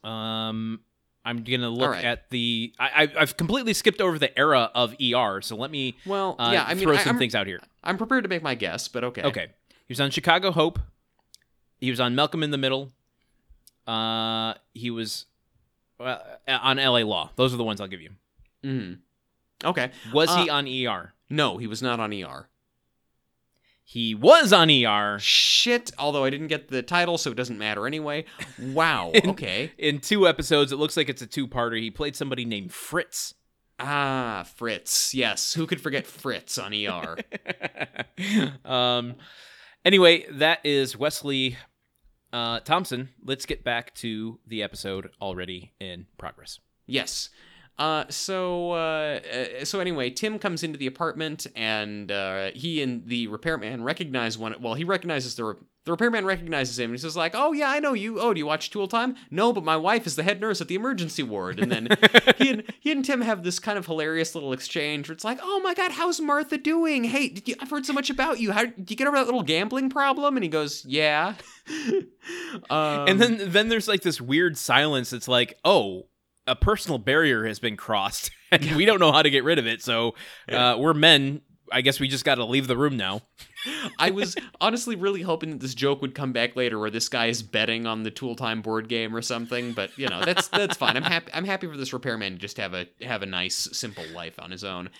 Um, 0.02 0.80
I'm 1.24 1.42
gonna 1.42 1.70
look 1.70 1.92
right. 1.92 2.04
at 2.04 2.30
the. 2.30 2.72
I, 2.78 3.10
I've 3.18 3.36
completely 3.36 3.72
skipped 3.72 4.00
over 4.00 4.18
the 4.18 4.36
era 4.38 4.70
of 4.74 4.94
ER, 5.00 5.40
so 5.40 5.56
let 5.56 5.70
me 5.70 5.96
Well, 6.04 6.36
uh, 6.38 6.50
yeah, 6.52 6.64
I 6.66 6.74
mean, 6.74 6.84
throw 6.84 6.96
some 6.98 7.16
am 7.16 7.18
things 7.18 7.34
out 7.34 7.46
here. 7.46 7.60
I'm 7.82 7.96
prepared 7.96 8.24
to 8.24 8.28
make 8.28 8.42
my 8.42 8.54
guess, 8.54 8.88
but 8.88 9.04
okay. 9.04 9.22
Okay. 9.22 9.46
He 9.86 9.92
was 9.92 10.00
on 10.00 10.10
Chicago 10.10 10.50
Hope. 10.50 10.78
He 11.80 11.90
was 11.90 12.00
on 12.00 12.14
Malcolm 12.14 12.42
in 12.42 12.50
the 12.50 12.58
Middle. 12.58 12.92
Uh, 13.86 14.54
he 14.72 14.90
was 14.90 15.26
uh, 16.00 16.18
on 16.48 16.78
LA 16.78 17.00
Law. 17.00 17.30
Those 17.36 17.52
are 17.52 17.58
the 17.58 17.64
ones 17.64 17.80
I'll 17.80 17.88
give 17.88 18.00
you. 18.00 18.10
Mm. 18.62 18.98
Okay. 19.64 19.90
Was 20.12 20.34
he 20.34 20.48
Uh, 20.48 20.56
on 20.56 20.66
ER? 20.66 21.12
No, 21.28 21.58
he 21.58 21.66
was 21.66 21.82
not 21.82 22.00
on 22.00 22.12
ER. 22.12 22.48
He 23.86 24.14
was 24.14 24.52
on 24.52 24.70
ER 24.70 25.18
Shit. 25.20 25.90
Although 25.98 26.24
I 26.24 26.30
didn't 26.30 26.46
get 26.48 26.68
the 26.68 26.82
title, 26.82 27.18
so 27.18 27.30
it 27.30 27.36
doesn't 27.36 27.58
matter 27.58 27.86
anyway. 27.86 28.24
Wow. 28.58 29.12
Okay. 29.26 29.72
in 29.78 30.00
two 30.00 30.26
episodes. 30.26 30.72
It 30.72 30.76
looks 30.76 30.96
like 30.96 31.08
it's 31.08 31.22
a 31.22 31.26
two-parter. 31.26 31.78
He 31.80 31.90
played 31.90 32.16
somebody 32.16 32.44
named 32.44 32.72
Fritz. 32.72 33.34
Ah, 33.78 34.46
Fritz. 34.56 35.14
Yes. 35.14 35.52
Who 35.54 35.66
could 35.66 35.80
forget 35.80 36.06
Fritz 36.06 36.56
on 36.58 36.72
ER? 36.72 37.18
um. 38.64 39.16
Anyway, 39.84 40.24
that 40.30 40.64
is 40.64 40.96
Wesley 40.96 41.58
uh, 42.32 42.60
Thompson. 42.60 43.10
Let's 43.22 43.44
get 43.44 43.64
back 43.64 43.94
to 43.96 44.40
the 44.46 44.62
episode 44.62 45.10
already 45.20 45.72
in 45.78 46.06
progress. 46.18 46.58
yes. 46.86 47.28
Uh, 47.76 48.04
so, 48.08 48.72
uh, 48.72 49.20
uh, 49.32 49.64
so 49.64 49.80
anyway, 49.80 50.08
Tim 50.08 50.38
comes 50.38 50.62
into 50.62 50.78
the 50.78 50.86
apartment, 50.86 51.46
and 51.56 52.10
uh, 52.12 52.50
he 52.54 52.80
and 52.82 53.04
the 53.06 53.26
repairman 53.26 53.82
recognize 53.82 54.38
one. 54.38 54.54
Well, 54.60 54.74
he 54.74 54.84
recognizes 54.84 55.34
the 55.34 55.44
re- 55.44 55.54
the 55.84 55.90
repairman 55.90 56.24
recognizes 56.24 56.78
him, 56.78 56.90
and 56.90 56.94
he 56.94 56.98
says 56.98 57.16
like, 57.16 57.32
"Oh 57.34 57.52
yeah, 57.52 57.68
I 57.70 57.80
know 57.80 57.92
you. 57.92 58.20
Oh, 58.20 58.32
do 58.32 58.38
you 58.38 58.46
watch 58.46 58.70
Tool 58.70 58.86
Time? 58.86 59.16
No, 59.28 59.52
but 59.52 59.64
my 59.64 59.76
wife 59.76 60.06
is 60.06 60.14
the 60.14 60.22
head 60.22 60.40
nurse 60.40 60.60
at 60.60 60.68
the 60.68 60.76
emergency 60.76 61.24
ward." 61.24 61.58
And 61.58 61.70
then 61.70 61.88
he 62.38 62.50
and 62.50 62.62
he 62.78 62.92
and 62.92 63.04
Tim 63.04 63.22
have 63.22 63.42
this 63.42 63.58
kind 63.58 63.76
of 63.76 63.86
hilarious 63.86 64.36
little 64.36 64.52
exchange 64.52 65.08
where 65.08 65.14
it's 65.14 65.24
like, 65.24 65.40
"Oh 65.42 65.60
my 65.60 65.74
God, 65.74 65.90
how's 65.90 66.20
Martha 66.20 66.56
doing? 66.56 67.02
Hey, 67.02 67.28
did 67.28 67.48
you, 67.48 67.56
I've 67.60 67.70
heard 67.70 67.86
so 67.86 67.92
much 67.92 68.08
about 68.08 68.38
you. 68.38 68.52
How 68.52 68.66
did 68.66 68.88
you 68.88 68.96
get 68.96 69.08
over 69.08 69.16
that 69.16 69.26
little 69.26 69.42
gambling 69.42 69.90
problem?" 69.90 70.36
And 70.36 70.44
he 70.44 70.48
goes, 70.48 70.84
"Yeah." 70.86 71.34
um, 71.68 72.08
and 73.08 73.20
then 73.20 73.40
then 73.50 73.68
there's 73.68 73.88
like 73.88 74.02
this 74.02 74.20
weird 74.20 74.56
silence. 74.56 75.12
It's 75.12 75.28
like, 75.28 75.58
oh, 75.64 76.06
a 76.46 76.56
personal 76.56 76.98
barrier 76.98 77.46
has 77.46 77.58
been 77.58 77.76
crossed, 77.76 78.30
and 78.50 78.76
we 78.76 78.84
don't 78.84 79.00
know 79.00 79.12
how 79.12 79.22
to 79.22 79.30
get 79.30 79.44
rid 79.44 79.58
of 79.58 79.66
it. 79.66 79.82
So 79.82 80.14
uh, 80.50 80.76
we're 80.78 80.94
men. 80.94 81.42
I 81.72 81.80
guess 81.80 81.98
we 81.98 82.08
just 82.08 82.26
got 82.26 82.34
to 82.36 82.44
leave 82.44 82.66
the 82.66 82.76
room 82.76 82.96
now. 82.96 83.22
I 83.98 84.10
was 84.12 84.36
honestly 84.60 84.96
really 84.96 85.22
hoping 85.22 85.50
that 85.50 85.60
this 85.60 85.74
joke 85.74 86.02
would 86.02 86.14
come 86.14 86.32
back 86.32 86.54
later, 86.56 86.78
where 86.78 86.90
this 86.90 87.08
guy 87.08 87.26
is 87.26 87.42
betting 87.42 87.86
on 87.86 88.02
the 88.02 88.10
Tool 88.10 88.36
Time 88.36 88.60
board 88.60 88.88
game 88.88 89.16
or 89.16 89.22
something. 89.22 89.72
But 89.72 89.96
you 89.98 90.08
know, 90.08 90.22
that's 90.24 90.48
that's 90.48 90.76
fine. 90.76 90.96
I'm 90.96 91.02
happy. 91.02 91.30
I'm 91.32 91.46
happy 91.46 91.66
for 91.66 91.76
this 91.76 91.92
repairman 91.92 92.34
to 92.34 92.38
just 92.38 92.58
have 92.58 92.74
a 92.74 92.86
have 93.00 93.22
a 93.22 93.26
nice, 93.26 93.68
simple 93.72 94.04
life 94.14 94.38
on 94.38 94.50
his 94.50 94.62
own. 94.62 94.90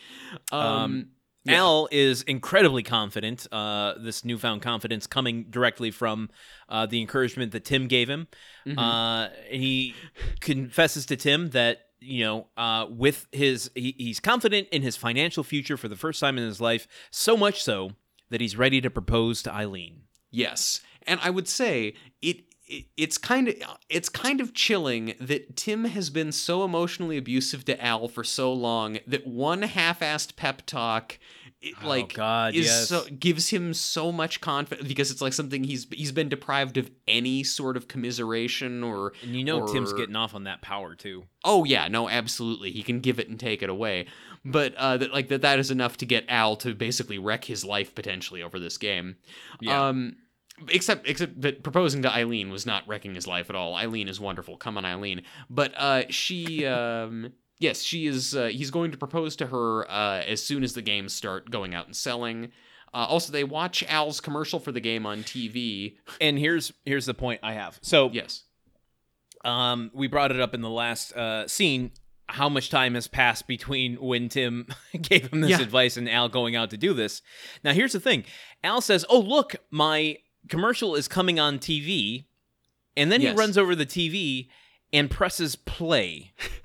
Um, 0.50 0.60
Um, 0.60 1.06
yeah. 1.44 1.56
Al 1.56 1.88
is 1.90 2.22
incredibly 2.22 2.82
confident. 2.82 3.46
Uh, 3.52 3.94
this 3.98 4.24
newfound 4.24 4.62
confidence 4.62 5.06
coming 5.06 5.44
directly 5.50 5.90
from 5.90 6.30
uh, 6.68 6.86
the 6.86 7.00
encouragement 7.00 7.52
that 7.52 7.64
Tim 7.64 7.86
gave 7.86 8.08
him. 8.08 8.28
Mhm. 8.66 8.78
Uh, 8.78 9.30
he 9.48 9.94
confesses 10.40 11.06
to 11.06 11.16
Tim 11.16 11.50
that 11.50 11.80
you 12.00 12.22
know, 12.22 12.46
uh, 12.56 12.86
with 12.90 13.26
his, 13.32 13.70
he, 13.74 13.94
he's 13.96 14.20
confident 14.20 14.68
in 14.70 14.82
his 14.82 14.94
financial 14.94 15.42
future 15.42 15.78
for 15.78 15.88
the 15.88 15.96
first 15.96 16.20
time 16.20 16.36
in 16.36 16.44
his 16.44 16.60
life. 16.60 16.86
So 17.10 17.34
much 17.34 17.62
so 17.62 17.92
that 18.28 18.42
he's 18.42 18.56
ready 18.56 18.80
to 18.82 18.90
propose 18.90 19.42
to 19.44 19.50
Ilene. 19.50 20.00
Yes, 20.30 20.80
and 21.06 21.18
I 21.22 21.30
would 21.30 21.48
say 21.48 21.94
it. 22.20 22.44
It 22.66 22.86
it's 22.96 23.18
kind 23.18 23.48
of 23.48 23.54
it's 23.88 24.08
kind 24.08 24.40
of 24.40 24.54
chilling 24.54 25.14
that 25.20 25.56
Tim 25.56 25.84
has 25.84 26.10
been 26.10 26.32
so 26.32 26.64
emotionally 26.64 27.16
abusive 27.18 27.64
to 27.66 27.84
Al 27.84 28.08
for 28.08 28.24
so 28.24 28.52
long 28.52 28.98
that 29.06 29.26
one 29.26 29.62
half-assed 29.62 30.36
pep 30.36 30.62
talk, 30.66 31.18
it, 31.60 31.74
Oh, 31.82 31.88
like 31.88 32.14
God, 32.14 32.54
is 32.54 32.66
yes. 32.66 32.88
so 32.88 33.04
gives 33.18 33.48
him 33.50 33.74
so 33.74 34.10
much 34.12 34.40
confidence 34.40 34.86
because 34.88 35.10
it's 35.10 35.20
like 35.20 35.32
something 35.34 35.64
he's 35.64 35.86
he's 35.92 36.12
been 36.12 36.28
deprived 36.28 36.76
of 36.76 36.90
any 37.08 37.42
sort 37.44 37.76
of 37.76 37.86
commiseration 37.88 38.82
or 38.82 39.12
And 39.22 39.36
you 39.36 39.44
know, 39.44 39.66
Tim's 39.66 39.92
getting 39.92 40.16
off 40.16 40.34
on 40.34 40.44
that 40.44 40.62
power 40.62 40.94
too. 40.94 41.24
oh 41.44 41.64
yeah 41.64 41.88
no 41.88 42.08
absolutely 42.08 42.70
he 42.70 42.82
can 42.82 43.00
give 43.00 43.18
it 43.18 43.28
and 43.28 43.38
take 43.38 43.62
it 43.62 43.68
away 43.70 44.06
but 44.44 44.74
uh 44.76 44.96
that 44.98 45.12
like 45.12 45.28
that 45.28 45.42
that 45.42 45.58
is 45.58 45.70
enough 45.70 45.96
to 45.98 46.06
get 46.06 46.24
Al 46.28 46.56
to 46.56 46.74
basically 46.74 47.18
wreck 47.18 47.44
his 47.44 47.64
life 47.64 47.94
potentially 47.94 48.42
over 48.42 48.58
this 48.58 48.78
game 48.78 49.16
Yeah. 49.60 49.88
um 49.88 50.16
except 50.68 51.08
except 51.08 51.40
that 51.40 51.62
proposing 51.62 52.02
to 52.02 52.08
Ilene 52.08 52.50
was 52.50 52.64
not 52.64 52.86
wrecking 52.86 53.14
his 53.14 53.26
life 53.26 53.50
at 53.50 53.56
all 53.56 53.74
Ilene 53.74 54.08
is 54.08 54.20
wonderful 54.20 54.56
come 54.56 54.76
on 54.78 54.84
Eileen 54.84 55.22
but 55.50 55.72
uh 55.76 56.04
she 56.10 56.64
um 56.64 57.32
yes 57.58 57.82
she 57.82 58.06
is 58.06 58.34
uh, 58.36 58.46
he's 58.46 58.70
going 58.70 58.90
to 58.92 58.96
propose 58.98 59.34
to 59.36 59.46
her 59.46 59.90
uh 59.90 60.22
as 60.26 60.44
soon 60.44 60.62
as 60.62 60.74
the 60.74 60.82
games 60.82 61.12
start 61.12 61.50
going 61.50 61.74
out 61.74 61.86
and 61.86 61.96
selling 61.96 62.50
uh, 62.92 63.06
also, 63.08 63.32
they 63.32 63.42
watch 63.42 63.82
Al's 63.88 64.20
commercial 64.20 64.60
for 64.60 64.70
the 64.70 64.78
game 64.78 65.04
on 65.04 65.24
TV. 65.24 65.96
And 66.20 66.38
here's 66.38 66.72
here's 66.84 67.06
the 67.06 67.12
point 67.14 67.40
I 67.42 67.54
have. 67.54 67.76
So 67.82 68.08
Yes. 68.12 68.44
um, 69.44 69.90
we 69.92 70.06
brought 70.06 70.30
it 70.30 70.40
up 70.40 70.54
in 70.54 70.60
the 70.60 70.70
last 70.70 71.12
uh, 71.12 71.48
scene. 71.48 71.90
How 72.28 72.48
much 72.48 72.70
time 72.70 72.94
has 72.94 73.08
passed 73.08 73.48
between 73.48 73.96
when 73.96 74.28
Tim 74.28 74.68
gave 75.02 75.26
him 75.32 75.40
this 75.40 75.50
Yeah. 75.50 75.60
advice 75.60 75.96
and 75.96 76.08
Al 76.08 76.28
going 76.28 76.54
out 76.54 76.70
to 76.70 76.76
do 76.76 76.94
this? 76.94 77.20
Now, 77.64 77.72
here's 77.72 77.92
the 77.94 77.98
thing 78.00 78.24
Al 78.62 78.80
says, 78.80 79.04
Oh, 79.10 79.18
look, 79.18 79.56
my 79.72 80.18
commercial 80.48 80.94
is 80.94 81.08
coming 81.08 81.38
on 81.40 81.58
TV. 81.58 82.24
And 82.96 83.10
then 83.10 83.20
Yes. 83.20 83.32
he 83.32 83.38
runs 83.38 83.58
over 83.58 83.74
the 83.74 83.86
TV 83.86 84.48
and 84.92 85.10
presses 85.10 85.56
play. 85.56 86.32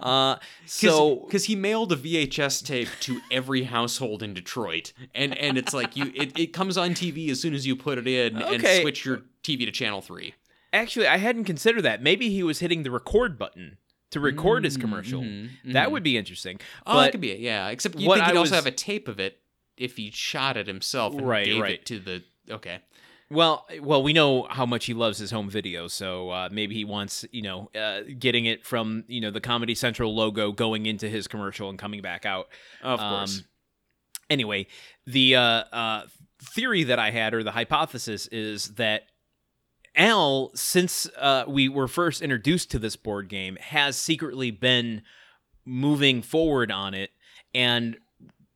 uh, 0.00 0.36
so, 0.64 1.16
because 1.16 1.44
he 1.46 1.56
mailed 1.56 1.92
a 1.92 1.96
VHS 1.96 2.64
tape 2.64 2.88
to 3.00 3.20
every 3.30 3.64
household 3.64 4.22
in 4.22 4.34
Detroit, 4.34 4.92
and 5.14 5.36
and 5.38 5.58
it's 5.58 5.74
like 5.74 5.96
you 5.96 6.12
it, 6.14 6.38
it 6.38 6.46
comes 6.52 6.76
on 6.78 6.90
TV 6.90 7.30
as 7.30 7.40
soon 7.40 7.54
as 7.54 7.66
you 7.66 7.76
put 7.76 7.98
it 7.98 8.06
in 8.06 8.36
and 8.36 8.62
switch 8.82 9.04
your 9.04 9.22
TV 9.42 9.64
to 9.66 9.72
channel 9.72 10.00
three. 10.00 10.34
actually, 10.72 11.06
I 11.06 11.16
hadn't 11.18 11.44
considered 11.44 11.82
that. 11.82 12.02
Maybe 12.02 12.30
he 12.30 12.42
was 12.42 12.60
hitting 12.60 12.82
the 12.82 12.90
record 12.90 13.38
button 13.38 13.78
to 14.10 14.20
record 14.20 14.64
his 14.64 14.76
commercial. 14.76 15.22
Mhm, 15.22 15.50
That 15.72 15.88
mhm. 15.88 15.92
would 15.92 16.02
be 16.02 16.16
interesting. 16.16 16.60
oh, 16.86 16.94
but 16.94 17.02
that 17.04 17.12
could 17.12 17.20
be 17.20 17.32
it. 17.32 17.40
Yeah, 17.40 17.68
except 17.68 17.96
you 17.98 18.08
think 18.12 18.24
he'd 18.24 18.34
I 18.34 18.36
also 18.36 18.54
have 18.54 18.66
a 18.66 18.70
tape 18.70 19.08
of 19.08 19.18
it 19.20 19.40
if 19.76 19.96
he 19.96 20.10
shot 20.10 20.56
it 20.56 20.66
himself 20.66 21.14
and 21.14 21.26
Right, 21.28 21.44
gave 21.46 21.62
right. 21.62 21.72
it 21.74 21.86
to 21.86 21.98
the 21.98 22.24
okay. 22.50 22.78
Well, 23.28 23.66
well, 23.80 24.04
we 24.04 24.12
know 24.12 24.46
how 24.48 24.66
much 24.66 24.84
he 24.86 24.94
loves 24.94 25.18
his 25.18 25.32
home 25.32 25.50
video, 25.50 25.88
so 25.88 26.30
uh, 26.30 26.48
maybe 26.52 26.76
he 26.76 26.84
wants, 26.84 27.24
you 27.32 27.42
know, 27.42 27.70
uh, 27.74 28.02
getting 28.18 28.44
it 28.46 28.64
from 28.64 29.02
you 29.08 29.20
know 29.20 29.32
the 29.32 29.40
Comedy 29.40 29.74
Central 29.74 30.14
logo 30.14 30.52
going 30.52 30.86
into 30.86 31.08
his 31.08 31.26
commercial 31.26 31.68
and 31.68 31.76
coming 31.78 32.02
back 32.02 32.24
out. 32.24 32.46
Of 32.82 33.00
Um, 33.00 33.10
course. 33.18 33.42
anyway, 34.30 34.68
the 35.06 35.34
uh, 35.34 35.40
uh, 35.40 36.02
theory 36.40 36.84
that 36.84 37.00
I 37.00 37.10
had, 37.10 37.34
or 37.34 37.42
the 37.42 37.50
hypothesis, 37.50 38.28
is 38.28 38.74
that 38.74 39.06
Al, 39.96 40.52
since 40.54 41.08
uh, 41.18 41.44
we 41.48 41.68
were 41.68 41.88
first 41.88 42.22
introduced 42.22 42.70
to 42.70 42.78
this 42.78 42.94
board 42.94 43.28
game, 43.28 43.56
has 43.60 43.96
secretly 43.96 44.52
been 44.52 45.02
moving 45.64 46.22
forward 46.22 46.70
on 46.70 46.94
it 46.94 47.10
and 47.54 47.96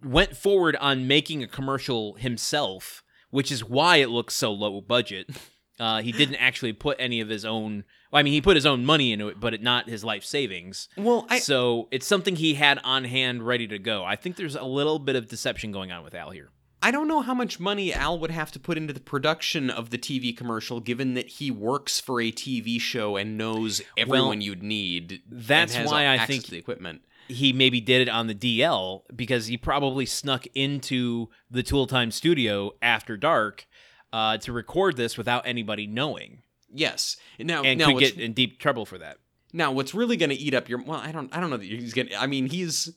went 0.03 0.37
forward 0.37 0.77
on 0.77 1.07
making 1.07 1.43
a 1.43 1.47
commercial 1.49 2.15
himself, 2.15 3.03
which 3.31 3.51
is 3.53 3.65
why 3.65 3.97
it 3.97 4.09
looks 4.11 4.35
so 4.35 4.53
low 4.53 4.81
budget. 4.81 5.31
Uh, 5.81 6.03
he 6.03 6.13
didn't 6.13 6.35
actually 6.37 6.75
put 6.75 6.95
any 7.01 7.23
of 7.23 7.31
his 7.31 7.43
own. 7.43 7.85
Well, 8.13 8.21
I 8.21 8.23
mean, 8.23 8.35
he 8.35 8.43
put 8.43 8.55
his 8.55 8.67
own 8.67 8.85
money 8.85 9.13
into 9.15 9.29
it, 9.29 9.41
but 9.41 9.55
it, 9.55 9.63
not 9.63 9.89
his 9.89 10.05
life 10.05 10.25
savings. 10.25 10.91
Well, 10.95 11.27
I 11.31 11.39
so 11.39 11.89
it's 11.91 12.07
something 12.07 12.37
he 12.37 12.53
had 12.53 12.79
on 12.85 13.05
hand, 13.05 13.47
ready 13.47 13.67
to 13.69 13.79
go. 13.79 14.05
I 14.05 14.15
think 14.15 14.37
there's 14.37 14.57
a 14.57 14.65
little 14.65 14.99
bit 14.99 15.17
of 15.17 15.27
deception 15.27 15.73
going 15.73 15.91
on 15.91 16.05
with 16.05 16.15
Al 16.15 16.33
here. 16.33 16.51
I 16.83 16.91
don't 16.91 17.09
know 17.09 17.23
how 17.23 17.33
much 17.33 17.59
money 17.59 17.95
Al 17.95 18.19
would 18.19 18.31
have 18.31 18.53
to 18.53 18.61
put 18.61 18.77
into 18.77 18.93
the 18.93 19.01
production 19.01 19.71
of 19.71 19.89
the 19.89 19.97
TV 19.97 20.37
commercial, 20.37 20.81
given 20.81 21.15
that 21.15 21.29
he 21.29 21.51
works 21.51 21.99
for 21.99 22.21
a 22.21 22.31
TV 22.31 22.79
show 22.79 23.17
and 23.17 23.39
knows 23.39 23.81
everyone 23.97 24.29
Well, 24.29 24.35
you'd 24.35 24.63
need. 24.63 25.23
that's 25.31 25.79
why 25.79 26.09
I 26.09 26.27
think- 26.27 26.49
the 26.49 26.59
equipment. 26.59 27.01
He 27.31 27.53
maybe 27.53 27.81
did 27.81 28.03
it 28.03 28.09
on 28.09 28.27
the 28.27 28.35
DL 28.35 29.03
because 29.15 29.47
he 29.47 29.57
probably 29.57 30.07
snuck 30.07 30.47
into 30.55 31.29
the 31.51 31.63
Tool 31.63 31.87
Time 31.87 32.11
studio 32.11 32.73
after 32.83 33.17
dark 33.17 33.67
uh, 34.13 34.37
to 34.39 34.53
record 34.53 34.97
this 34.97 35.17
without 35.17 35.47
anybody 35.47 35.87
knowing, 35.87 36.43
Yes. 36.73 37.17
Now, 37.39 37.63
and 37.63 37.79
now 37.79 37.87
could 37.89 37.99
get 37.99 38.19
in 38.19 38.33
deep 38.33 38.59
trouble 38.59 38.87
for 38.87 38.99
that. 38.99 39.19
now 39.53 39.73
what's 39.73 39.95
really 39.95 40.17
going 40.17 40.31
to 40.31 40.37
eat 40.37 40.55
up 40.55 40.69
your 40.69 40.83
well, 40.83 41.01
I 41.01 41.11
don't, 41.13 41.35
I 41.35 41.41
don't 41.41 41.51
know 41.51 41.57
that 41.57 41.67
he's 41.67 41.95
going. 41.95 42.09
to 42.09 42.21
I 42.21 42.27
mean, 42.27 42.47
he's, 42.47 42.93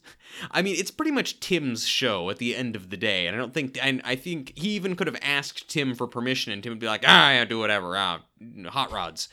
I 0.51 0.61
mean, 0.61 0.75
it's 0.77 0.91
pretty 0.91 1.11
much 1.11 1.39
Tim's 1.39 1.88
show 1.88 2.29
at 2.29 2.38
the 2.38 2.55
end 2.55 2.75
of 2.75 2.89
the 2.89 2.97
day, 2.97 3.27
and 3.27 3.36
I 3.36 3.39
don't 3.39 3.53
think, 3.53 3.77
and 3.81 4.01
I 4.03 4.15
think 4.15 4.53
he 4.55 4.69
even 4.69 4.95
could 4.95 5.07
have 5.07 5.17
asked 5.21 5.69
Tim 5.69 5.95
for 5.95 6.07
permission, 6.07 6.53
and 6.53 6.61
Tim 6.61 6.71
would 6.71 6.79
be 6.79 6.88
like, 6.88 7.03
ah, 7.07 7.31
yeah, 7.31 7.45
do 7.45 7.59
whatever, 7.59 7.97
ah, 7.97 8.21
hot 8.67 8.91
rods. 8.91 9.29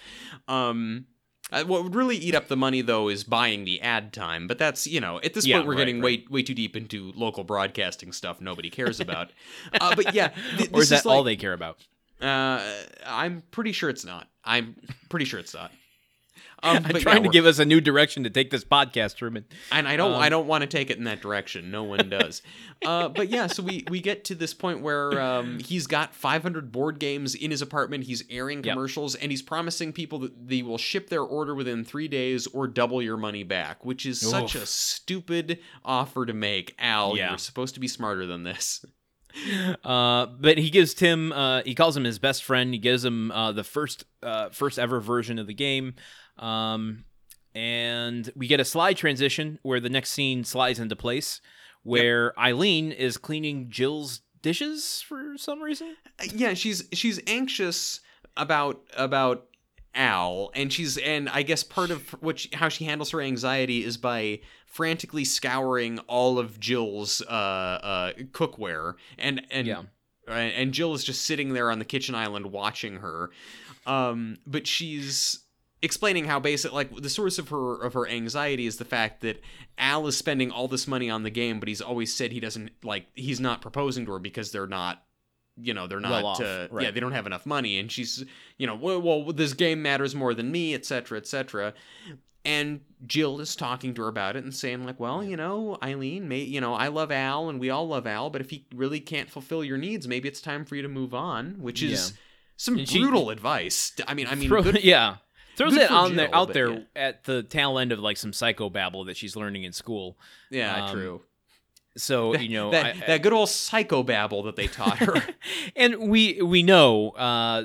Um, 0.48 1.06
uh, 1.52 1.64
what 1.64 1.82
would 1.84 1.94
really 1.94 2.16
eat 2.16 2.34
up 2.34 2.48
the 2.48 2.56
money 2.56 2.80
though 2.82 3.08
is 3.08 3.24
buying 3.24 3.64
the 3.64 3.80
ad 3.80 4.12
time, 4.12 4.46
but 4.46 4.58
that's 4.58 4.86
you 4.86 5.00
know 5.00 5.20
at 5.22 5.34
this 5.34 5.46
Yeah, 5.46 5.56
point 5.56 5.66
we're 5.68 5.72
right, 5.74 5.78
getting 5.78 6.00
right. 6.00 6.20
way 6.20 6.26
way 6.30 6.42
too 6.42 6.54
deep 6.54 6.76
into 6.76 7.12
local 7.16 7.44
broadcasting 7.44 8.12
stuff 8.12 8.40
nobody 8.40 8.70
cares 8.70 9.00
about. 9.06 9.32
uh, 9.80 9.94
but 9.94 10.14
yeah, 10.14 10.28
th- 10.56 10.70
Or 10.72 10.80
is 10.80 10.88
that 10.90 11.04
like, 11.04 11.16
all 11.16 11.22
they 11.24 11.36
care 11.36 11.52
about? 11.52 11.78
Uh, 12.20 12.60
I'm 13.06 13.42
pretty 13.50 13.72
sure 13.72 13.88
it's 13.90 14.04
not. 14.04 14.28
I'm 14.44 14.76
pretty 15.08 15.24
sure 15.24 15.40
it's 15.40 15.54
not. 15.54 15.72
Um, 16.62 16.76
I'm 16.78 16.82
but 16.82 16.94
yeah, 16.96 17.00
trying 17.00 17.22
to 17.22 17.28
give 17.30 17.46
us 17.46 17.58
a 17.58 17.64
new 17.64 17.80
direction 17.80 18.24
to 18.24 18.30
take 18.30 18.50
this 18.50 18.64
podcast, 18.64 19.16
Truman. 19.16 19.44
and 19.72 19.88
I 19.88 19.96
don't 19.96 20.12
um, 20.14 20.20
I 20.20 20.28
don't 20.28 20.46
want 20.46 20.62
to 20.62 20.66
take 20.66 20.90
it 20.90 20.98
in 20.98 21.04
that 21.04 21.20
direction. 21.22 21.70
No 21.70 21.84
one 21.84 22.08
does. 22.08 22.42
uh, 22.86 23.08
but 23.08 23.28
yeah, 23.30 23.46
so 23.46 23.62
we 23.62 23.84
we 23.88 24.00
get 24.00 24.24
to 24.24 24.34
this 24.34 24.52
point 24.52 24.82
where 24.82 25.20
um, 25.20 25.58
he's 25.60 25.86
got 25.86 26.14
500 26.14 26.70
board 26.72 26.98
games 26.98 27.34
in 27.34 27.50
his 27.50 27.62
apartment. 27.62 28.04
He's 28.04 28.22
airing 28.30 28.62
Yep. 28.62 28.74
commercials 28.74 29.14
and 29.14 29.30
he's 29.30 29.42
promising 29.42 29.92
people 29.92 30.18
that 30.20 30.48
they 30.48 30.62
will 30.62 30.78
ship 30.78 31.08
their 31.08 31.22
order 31.22 31.54
within 31.54 31.84
three 31.84 32.08
days 32.08 32.46
or 32.48 32.66
double 32.66 33.00
your 33.00 33.16
money 33.16 33.42
back, 33.42 33.84
which 33.84 34.04
is 34.04 34.20
such 34.20 34.54
a 34.54 34.66
stupid 34.66 35.58
offer 35.84 36.26
to 36.26 36.32
make. 36.34 36.74
Al, 36.78 37.16
Yeah. 37.16 37.30
you're 37.30 37.38
supposed 37.38 37.74
to 37.74 37.80
be 37.80 37.88
smarter 37.88 38.26
than 38.26 38.42
this. 38.42 38.84
Uh, 39.84 40.26
but 40.26 40.58
he 40.58 40.70
gives 40.70 40.92
Tim, 40.92 41.32
uh, 41.32 41.62
he 41.64 41.74
calls 41.74 41.96
him 41.96 42.02
his 42.02 42.18
best 42.18 42.42
friend. 42.42 42.72
He 42.74 42.78
gives 42.80 43.04
him 43.04 43.30
uh, 43.30 43.52
the 43.52 43.62
first, 43.62 44.04
uh, 44.24 44.48
first 44.50 44.76
ever 44.76 44.98
version 45.00 45.38
of 45.38 45.46
the 45.46 45.54
game. 45.54 45.94
Um, 46.40 47.04
and 47.54 48.30
we 48.34 48.46
get 48.46 48.60
a 48.60 48.64
slide 48.64 48.96
transition 48.96 49.58
where 49.62 49.80
the 49.80 49.90
next 49.90 50.10
scene 50.10 50.44
slides 50.44 50.78
into 50.78 50.96
place, 50.96 51.40
where 51.82 52.32
Ilene 52.38 52.94
is 52.94 53.16
cleaning 53.18 53.70
Jill's 53.70 54.22
dishes 54.42 55.02
for 55.06 55.36
some 55.36 55.60
reason. 55.62 55.96
yeah 56.34 56.54
she's 56.54 56.84
she's 56.94 57.20
anxious 57.26 58.00
about 58.38 58.80
about 58.96 59.46
al 59.94 60.50
and 60.54 60.72
she's 60.72 60.96
and 60.96 61.28
i 61.28 61.42
guess 61.42 61.62
part 61.62 61.90
of 61.90 62.08
what 62.22 62.38
she, 62.38 62.48
how 62.54 62.68
she 62.70 62.84
handles 62.86 63.10
her 63.10 63.20
anxiety 63.20 63.84
is 63.84 63.96
by 63.98 64.40
frantically 64.64 65.24
scouring 65.26 65.98
all 66.06 66.38
of 66.38 66.58
jill's 66.60 67.20
uh 67.28 67.32
uh 67.34 68.12
cookware 68.32 68.94
and 69.18 69.42
and 69.50 69.66
Yeah. 69.66 69.82
and 70.28 70.52
and 70.54 70.72
jill 70.72 70.94
is 70.94 71.04
just 71.04 71.26
sitting 71.26 71.52
there 71.52 71.70
on 71.70 71.78
the 71.80 71.84
kitchen 71.84 72.14
island 72.14 72.46
watching 72.46 72.96
her 72.98 73.30
um 73.84 74.38
but 74.46 74.66
she's 74.66 75.40
explaining 75.82 76.24
how 76.26 76.38
basic 76.38 76.72
like 76.72 76.94
the 77.00 77.08
source 77.08 77.38
of 77.38 77.48
her 77.48 77.74
of 77.82 77.94
her 77.94 78.06
anxiety 78.08 78.66
is 78.66 78.76
the 78.76 78.84
fact 78.84 79.22
that 79.22 79.40
Al 79.78 80.06
is 80.06 80.16
spending 80.16 80.50
all 80.50 80.68
this 80.68 80.86
money 80.86 81.08
on 81.08 81.22
the 81.22 81.30
game 81.30 81.58
but 81.58 81.68
he's 81.68 81.80
always 81.80 82.12
said 82.14 82.32
he 82.32 82.40
doesn't 82.40 82.70
like 82.84 83.06
he's 83.14 83.40
not 83.40 83.62
proposing 83.62 84.04
to 84.06 84.12
her 84.12 84.18
because 84.18 84.52
they're 84.52 84.66
not 84.66 85.02
you 85.56 85.72
know 85.74 85.86
they're 85.86 86.00
not 86.00 86.10
Well 86.22 86.26
off, 86.26 86.40
uh, 86.40 86.68
right. 86.70 86.84
yeah 86.84 86.90
they 86.90 87.00
don't 87.00 87.12
have 87.12 87.26
enough 87.26 87.46
money 87.46 87.78
and 87.78 87.90
she's 87.90 88.24
you 88.58 88.66
know 88.66 88.74
well, 88.74 89.00
well 89.00 89.32
this 89.32 89.54
game 89.54 89.80
matters 89.82 90.14
more 90.14 90.34
than 90.34 90.50
me 90.52 90.74
etc 90.74 91.16
etc 91.18 91.72
and 92.44 92.80
Jill 93.06 93.40
is 93.40 93.54
talking 93.54 93.92
to 93.94 94.02
her 94.02 94.08
about 94.08 94.36
it 94.36 94.44
and 94.44 94.54
saying 94.54 94.84
like 94.84 95.00
well 95.00 95.22
you 95.24 95.36
know 95.36 95.78
Ilene 95.82 96.22
may 96.22 96.40
you 96.40 96.60
know 96.60 96.74
I 96.74 96.88
love 96.88 97.10
Al 97.10 97.48
and 97.48 97.58
we 97.60 97.70
all 97.70 97.88
love 97.88 98.06
Al 98.06 98.30
but 98.30 98.40
if 98.40 98.50
he 98.50 98.66
really 98.74 99.00
can't 99.00 99.30
fulfill 99.30 99.64
your 99.64 99.78
needs 99.78 100.06
maybe 100.08 100.28
it's 100.28 100.40
time 100.40 100.64
for 100.64 100.76
you 100.76 100.82
to 100.82 100.88
move 100.88 101.14
on 101.14 101.56
which 101.60 101.82
is 101.82 102.10
Yeah. 102.10 102.16
some 102.56 102.78
And 102.78 102.88
she- 102.88 103.00
brutal 103.00 103.30
advice 103.30 103.92
I 104.06 104.14
mean 104.14 104.26
I 104.26 104.34
mean 104.34 104.48
Throw- 104.48 104.62
good 104.62 104.82
yeah. 104.84 105.16
Throws 105.68 105.76
it 105.76 105.90
on 105.90 106.16
there, 106.16 106.34
out 106.34 106.48
but 106.48 106.54
there 106.54 106.70
yeah. 106.72 106.78
at 106.96 107.24
the 107.24 107.42
tail 107.42 107.78
end 107.78 107.92
of 107.92 107.98
like 108.00 108.16
some 108.16 108.32
psychobabble 108.32 109.06
that 109.06 109.16
she's 109.16 109.36
learning 109.36 109.64
in 109.64 109.72
school. 109.72 110.16
yeah 110.50 110.86
Um, 110.86 110.92
true 110.92 111.22
So 111.96 112.36
you 112.36 112.48
know 112.50 112.70
that, 112.70 112.86
I- 112.96 113.06
that 113.06 113.22
good 113.22 113.32
old 113.32 113.48
psychobabble 113.48 114.44
that 114.44 114.56
they 114.56 114.66
taught 114.68 114.98
her. 114.98 115.22
and 115.76 116.08
we 116.10 116.40
we 116.42 116.62
know 116.62 117.10
uh, 117.10 117.64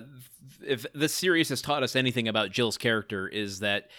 if 0.66 0.86
this 0.94 1.14
series 1.14 1.50
has 1.50 1.62
taught 1.62 1.84
us 1.84 1.96
anything 1.96 2.28
about 2.28 2.52
Jill's 2.52 2.78
character 2.78 3.28
is 3.28 3.60
that 3.60 3.90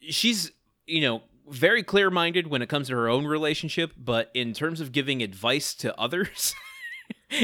she's 0.00 0.52
you 0.86 1.00
know 1.00 1.22
very 1.48 1.82
clear 1.82 2.10
minded 2.10 2.46
when 2.46 2.60
it 2.62 2.68
comes 2.68 2.88
to 2.88 2.94
her 2.94 3.08
own 3.08 3.24
relationship, 3.26 3.92
but 3.96 4.30
in 4.34 4.52
terms 4.52 4.80
of 4.80 4.92
giving 4.92 5.22
advice 5.22 5.74
to 5.76 5.98
others. 5.98 6.54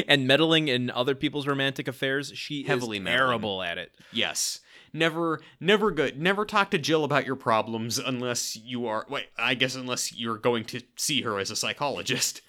And 0.08 0.26
meddling 0.26 0.68
in 0.68 0.90
other 0.90 1.14
people's 1.14 1.46
romantic 1.46 1.88
affairs, 1.88 2.32
she 2.34 2.62
Heavily 2.64 2.96
is 2.98 3.02
meddling. 3.04 3.18
terrible 3.28 3.62
at 3.62 3.76
it. 3.76 3.92
yes. 4.12 4.60
Never 4.96 5.40
never 5.58 5.90
good. 5.90 6.22
Never 6.22 6.46
talk 6.46 6.70
to 6.70 6.78
Jill 6.78 7.02
about 7.02 7.26
your 7.26 7.34
problems 7.34 7.98
unless 7.98 8.54
you 8.54 8.86
are 8.86 9.04
wait, 9.10 9.26
I 9.36 9.54
guess 9.54 9.74
unless 9.74 10.16
you're 10.16 10.38
going 10.38 10.64
to 10.66 10.82
see 10.94 11.22
her 11.22 11.40
as 11.40 11.50
a 11.50 11.56
psychologist. 11.56 12.42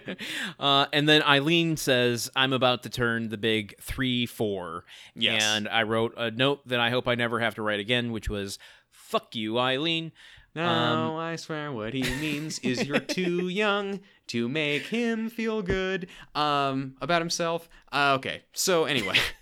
uh, 0.60 0.86
and 0.92 1.08
then 1.08 1.22
Ilene 1.22 1.76
says, 1.76 2.30
I'm 2.36 2.52
about 2.52 2.84
to 2.84 2.88
turn 2.88 3.30
the 3.30 3.36
big 3.36 3.74
3 3.80 4.26
4. 4.26 4.84
Yes. 5.16 5.42
And 5.42 5.68
I 5.68 5.82
wrote 5.82 6.14
a 6.16 6.30
note 6.30 6.66
that 6.68 6.78
I 6.78 6.90
hope 6.90 7.08
I 7.08 7.16
never 7.16 7.40
have 7.40 7.56
to 7.56 7.62
write 7.62 7.80
again, 7.80 8.12
which 8.12 8.28
was, 8.28 8.60
Fuck 8.92 9.34
you, 9.34 9.54
Ilene. 9.54 10.12
No, 10.54 10.68
Um, 10.68 11.16
I 11.16 11.34
swear 11.34 11.72
what 11.72 11.94
he 11.94 12.02
means 12.20 12.60
is 12.60 12.86
you're 12.86 13.00
too 13.00 13.48
young 13.48 14.00
to 14.28 14.48
make 14.48 14.86
him 14.86 15.30
feel 15.30 15.62
good 15.62 16.08
um 16.36 16.94
about 17.00 17.20
himself. 17.22 17.68
Uh, 17.90 18.14
okay. 18.18 18.42
So 18.52 18.84
anyway, 18.84 19.16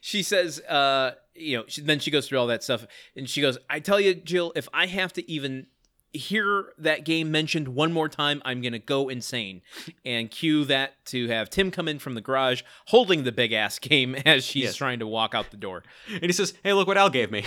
She 0.00 0.22
says, 0.22 0.60
uh, 0.60 1.12
you 1.40 1.56
know, 1.58 1.64
she, 1.66 1.80
then 1.80 1.98
she 1.98 2.10
goes 2.10 2.28
through 2.28 2.38
all 2.38 2.46
that 2.48 2.62
stuff. 2.62 2.86
And 3.16 3.28
she 3.28 3.40
goes, 3.40 3.58
I 3.68 3.80
tell 3.80 3.98
you, 4.00 4.14
Jill, 4.14 4.52
if 4.56 4.68
I 4.72 4.86
have 4.86 5.12
to 5.14 5.30
even 5.30 5.66
hear 6.12 6.72
that 6.76 7.04
game 7.04 7.30
mentioned 7.30 7.68
one 7.68 7.92
more 7.92 8.08
time, 8.08 8.42
I'm 8.44 8.60
going 8.60 8.72
to 8.72 8.78
go 8.80 9.08
insane. 9.08 9.62
And 10.04 10.28
cue 10.30 10.64
that 10.64 11.04
to 11.06 11.28
have 11.28 11.50
Tim 11.50 11.70
come 11.70 11.86
in 11.86 11.98
from 12.00 12.14
the 12.14 12.20
garage 12.20 12.62
holding 12.86 13.22
the 13.24 13.30
big 13.32 13.52
ass 13.52 13.78
game 13.78 14.14
as 14.26 14.44
she's 14.44 14.64
Yes. 14.64 14.76
trying 14.76 14.98
to 14.98 15.06
walk 15.06 15.34
out 15.34 15.50
the 15.50 15.56
door. 15.56 15.82
and 16.12 16.22
he 16.24 16.32
says, 16.32 16.54
"Hey, 16.64 16.72
look 16.72 16.88
what 16.88 16.96
Al 16.98 17.10
gave 17.10 17.30
me." 17.30 17.44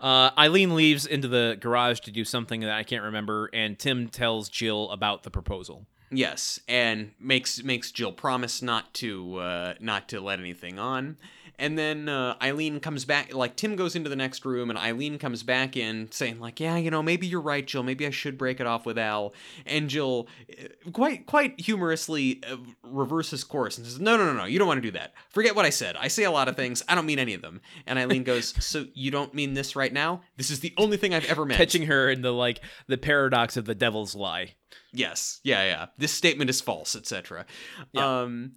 uh, 0.00 0.30
Ilene 0.32 0.72
leaves 0.72 1.06
into 1.06 1.28
the 1.28 1.56
garage 1.60 2.00
to 2.00 2.10
do 2.10 2.24
something 2.24 2.60
that 2.60 2.70
I 2.70 2.82
can't 2.82 3.04
remember, 3.04 3.50
and 3.52 3.78
Tim 3.78 4.08
tells 4.08 4.48
Jill 4.48 4.90
about 4.90 5.22
the 5.22 5.30
proposal. 5.30 5.86
Yes, 6.12 6.58
and 6.66 7.12
makes 7.20 7.62
makes 7.62 7.92
Jill 7.92 8.12
promise 8.12 8.62
not 8.62 8.92
to 8.94 9.36
uh, 9.36 9.74
not 9.80 10.08
to 10.08 10.20
let 10.20 10.40
anything 10.40 10.78
on. 10.78 11.18
And 11.60 11.78
then 11.78 12.08
uh, 12.08 12.36
Ilene 12.40 12.80
comes 12.80 13.04
back. 13.04 13.34
Like 13.34 13.54
Tim 13.54 13.76
goes 13.76 13.94
into 13.94 14.08
the 14.08 14.16
next 14.16 14.46
room, 14.46 14.70
and 14.70 14.78
Ilene 14.78 15.20
comes 15.20 15.42
back 15.42 15.76
in, 15.76 16.10
saying 16.10 16.40
like, 16.40 16.58
"Yeah, 16.58 16.76
you 16.76 16.90
know, 16.90 17.02
maybe 17.02 17.26
you're 17.26 17.40
right, 17.40 17.66
Jill. 17.66 17.82
Maybe 17.82 18.06
I 18.06 18.10
should 18.10 18.38
break 18.38 18.60
it 18.60 18.66
off 18.66 18.86
with 18.86 18.96
Al." 18.96 19.34
And 19.66 19.90
Jill, 19.90 20.26
uh, 20.50 20.90
quite 20.92 21.26
quite 21.26 21.60
humorously, 21.60 22.42
uh, 22.50 22.56
reverses 22.82 23.44
course 23.44 23.76
and 23.76 23.86
says, 23.86 24.00
"No, 24.00 24.16
no, 24.16 24.24
no, 24.24 24.32
no. 24.32 24.46
You 24.46 24.58
don't 24.58 24.68
want 24.68 24.78
to 24.78 24.88
do 24.88 24.92
that. 24.92 25.12
Forget 25.28 25.54
what 25.54 25.66
I 25.66 25.70
said. 25.70 25.96
I 25.96 26.08
say 26.08 26.24
a 26.24 26.30
lot 26.30 26.48
of 26.48 26.56
things. 26.56 26.82
I 26.88 26.94
don't 26.94 27.06
mean 27.06 27.18
any 27.18 27.34
of 27.34 27.42
them." 27.42 27.60
And 27.86 27.98
Ilene 27.98 28.24
goes, 28.24 28.54
"So 28.64 28.86
you 28.94 29.10
don't 29.10 29.34
mean 29.34 29.52
this 29.52 29.76
right 29.76 29.92
now? 29.92 30.22
This 30.38 30.50
is 30.50 30.60
the 30.60 30.72
only 30.78 30.96
thing 30.96 31.12
I've 31.12 31.26
ever 31.26 31.44
meant." 31.44 31.58
Catching 31.58 31.86
her 31.86 32.08
in 32.08 32.22
the 32.22 32.32
like 32.32 32.62
the 32.86 32.96
paradox 32.98 33.58
of 33.58 33.66
the 33.66 33.74
devil's 33.74 34.14
lie. 34.14 34.54
Yes. 34.92 35.40
Yeah, 35.44 35.64
yeah. 35.64 35.86
This 35.98 36.12
statement 36.12 36.50
is 36.50 36.60
false, 36.60 36.96
etc. 36.96 37.44
Yeah. 37.92 38.22
Um 38.22 38.52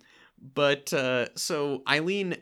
but 0.54 0.92
uh 0.94 1.28
so 1.36 1.84
Ilene 1.88 2.38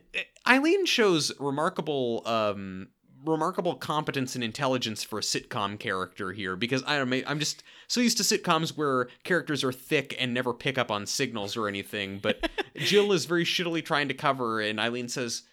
Ilene 0.46 0.88
shows 0.88 1.32
remarkable 1.40 2.24
um 2.26 2.88
remarkable 3.26 3.76
competence 3.76 4.36
and 4.36 4.44
intelligence 4.44 5.04
for 5.04 5.20
a 5.20 5.22
sitcom 5.22 5.80
character 5.80 6.32
here 6.32 6.56
because 6.56 6.84
I 6.88 6.98
don't 6.98 7.24
I'm 7.28 7.40
just 7.40 7.64
so 7.88 8.02
used 8.02 8.18
to 8.18 8.24
sitcoms 8.24 8.76
where 8.78 9.10
characters 9.24 9.64
are 9.64 9.72
thick 9.72 10.16
and 10.20 10.34
never 10.34 10.54
pick 10.54 10.78
up 10.78 10.90
on 10.92 11.06
signals 11.06 11.56
or 11.56 11.68
anything. 11.68 12.20
But 12.20 12.50
Jill 12.78 13.12
is 13.12 13.26
very 13.26 13.44
shittily 13.46 13.84
trying 13.84 14.08
to 14.08 14.14
cover, 14.14 14.60
and 14.62 14.80
Ilene 14.80 15.10
says, 15.10 15.44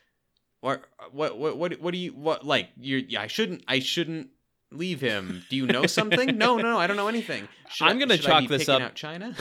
"What? 0.60 0.84
What? 1.12 1.38
What? 1.38 1.58
What? 1.58 1.80
What 1.80 1.92
do 1.92 1.98
you? 1.98 2.12
What? 2.12 2.46
Like 2.46 2.70
you? 2.80 3.06
I 3.18 3.26
shouldn't. 3.26 3.64
I 3.68 3.80
shouldn't." 3.80 4.30
Leave 4.70 5.00
him. 5.00 5.44
Do 5.48 5.56
you 5.56 5.66
know 5.66 5.86
something? 5.86 6.26
no, 6.36 6.58
no, 6.58 6.72
no, 6.72 6.78
I 6.78 6.86
don't 6.86 6.98
know 6.98 7.08
anything. 7.08 7.48
Should 7.70 7.88
I'm 7.88 7.98
gonna 7.98 8.12
I 8.12 8.18
chalk 8.18 8.48
this 8.48 8.68
up- 8.68 8.94
China. 8.94 9.34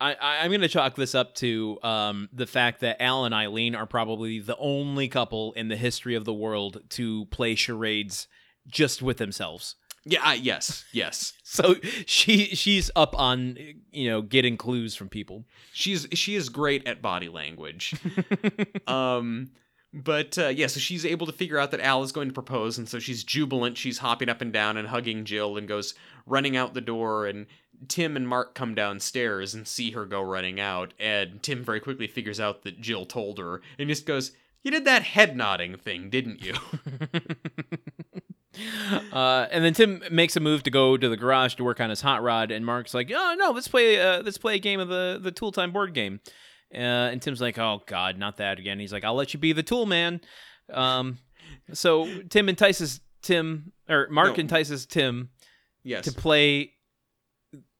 I, 0.00 0.38
I'm 0.42 0.50
going 0.50 0.62
to 0.62 0.68
chalk 0.68 0.96
this 0.96 1.14
up 1.14 1.34
to 1.36 1.78
um, 1.82 2.28
the 2.32 2.46
fact 2.46 2.80
that 2.80 3.02
Al 3.02 3.24
and 3.24 3.34
Ilene 3.34 3.76
are 3.76 3.86
probably 3.86 4.38
the 4.38 4.56
only 4.56 5.08
couple 5.08 5.52
in 5.52 5.68
the 5.68 5.76
history 5.76 6.14
of 6.14 6.24
the 6.24 6.32
world 6.32 6.82
to 6.90 7.26
play 7.26 7.54
charades 7.54 8.26
just 8.66 9.02
with 9.02 9.18
themselves. 9.18 9.76
Yeah. 10.04 10.30
Uh, 10.30 10.32
yes. 10.32 10.84
Yes. 10.92 11.34
So 11.50 11.74
she 12.06 12.54
she's 12.54 12.92
up 12.94 13.18
on 13.18 13.58
you 13.90 14.08
know 14.08 14.22
getting 14.22 14.56
clues 14.56 14.94
from 14.94 15.08
people. 15.08 15.46
She's 15.72 16.06
she 16.12 16.36
is 16.36 16.48
great 16.48 16.86
at 16.86 17.02
body 17.02 17.28
language. 17.28 17.96
um 18.86 19.50
but 19.92 20.38
uh, 20.38 20.48
yeah, 20.48 20.68
so 20.68 20.78
she's 20.80 21.04
able 21.04 21.26
to 21.26 21.32
figure 21.32 21.58
out 21.58 21.70
that 21.72 21.80
Al 21.80 22.02
is 22.02 22.12
going 22.12 22.28
to 22.28 22.34
propose, 22.34 22.78
and 22.78 22.88
so 22.88 22.98
she's 22.98 23.24
jubilant. 23.24 23.76
She's 23.76 23.98
hopping 23.98 24.28
up 24.28 24.40
and 24.40 24.52
down 24.52 24.76
and 24.76 24.88
hugging 24.88 25.24
Jill, 25.24 25.56
and 25.56 25.66
goes 25.66 25.94
running 26.26 26.56
out 26.56 26.74
the 26.74 26.80
door. 26.80 27.26
And 27.26 27.46
Tim 27.88 28.16
and 28.16 28.28
Mark 28.28 28.54
come 28.54 28.74
downstairs 28.74 29.54
and 29.54 29.66
see 29.66 29.90
her 29.92 30.04
go 30.04 30.22
running 30.22 30.60
out. 30.60 30.94
And 30.98 31.42
Tim 31.42 31.64
very 31.64 31.80
quickly 31.80 32.06
figures 32.06 32.38
out 32.38 32.62
that 32.62 32.80
Jill 32.80 33.04
told 33.04 33.38
her, 33.38 33.60
and 33.78 33.88
just 33.88 34.06
goes, 34.06 34.32
"You 34.62 34.70
did 34.70 34.84
that 34.84 35.02
head 35.02 35.36
nodding 35.36 35.76
thing, 35.76 36.10
didn't 36.10 36.42
you?" 36.42 36.54
Uh, 39.12 39.46
and 39.50 39.64
then 39.64 39.72
Tim 39.72 40.02
makes 40.10 40.36
a 40.36 40.40
move 40.40 40.64
to 40.64 40.70
go 40.70 40.96
to 40.96 41.08
the 41.08 41.16
garage 41.16 41.54
to 41.54 41.64
work 41.64 41.80
on 41.80 41.88
his 41.88 42.00
hot 42.00 42.22
rod, 42.22 42.50
and 42.50 42.66
Mark's 42.66 42.92
like, 42.92 43.10
"Oh 43.14 43.34
no, 43.38 43.52
let's 43.52 43.68
play 43.68 44.00
uh, 44.00 44.22
let's 44.22 44.38
play 44.38 44.56
a 44.56 44.58
game 44.58 44.80
of 44.80 44.88
the 44.88 45.18
the 45.20 45.30
Tool 45.30 45.52
Time 45.52 45.70
board 45.70 45.94
game." 45.94 46.20
Uh, 46.72 47.10
and 47.10 47.20
Tim's 47.20 47.40
like, 47.40 47.58
"Oh 47.58 47.82
God, 47.86 48.18
not 48.18 48.36
that 48.36 48.58
again." 48.58 48.78
He's 48.78 48.92
like, 48.92 49.04
"I'll 49.04 49.14
let 49.14 49.34
you 49.34 49.40
be 49.40 49.52
the 49.52 49.62
tool 49.62 49.86
man." 49.86 50.20
Um, 50.72 51.18
so 51.72 52.06
Tim 52.28 52.48
entices 52.48 53.00
Tim 53.22 53.72
or 53.88 54.08
Mark 54.10 54.36
No. 54.36 54.44
entices 54.44 54.86
Tim 54.86 55.30
yes. 55.82 56.04
to 56.04 56.12
play 56.12 56.72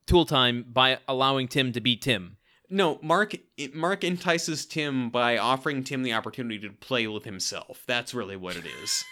Tool 0.07 0.25
Time 0.25 0.65
by 0.69 0.99
allowing 1.07 1.47
Tim 1.47 1.73
to 1.73 1.81
be 1.81 1.97
Tim. 1.97 2.37
No, 2.69 2.99
Mark 3.03 3.35
Mark 3.73 4.03
entices 4.05 4.67
Tim 4.67 5.11
by 5.11 5.39
offering 5.39 5.83
Tim 5.85 6.03
the 6.03 6.13
opportunity 6.13 6.59
to 6.61 6.71
play 6.71 7.07
with 7.07 7.25
himself. 7.25 7.83
That's 7.87 8.15
really 8.15 8.37
what 8.37 8.57
it 8.57 8.65
is. 8.83 9.05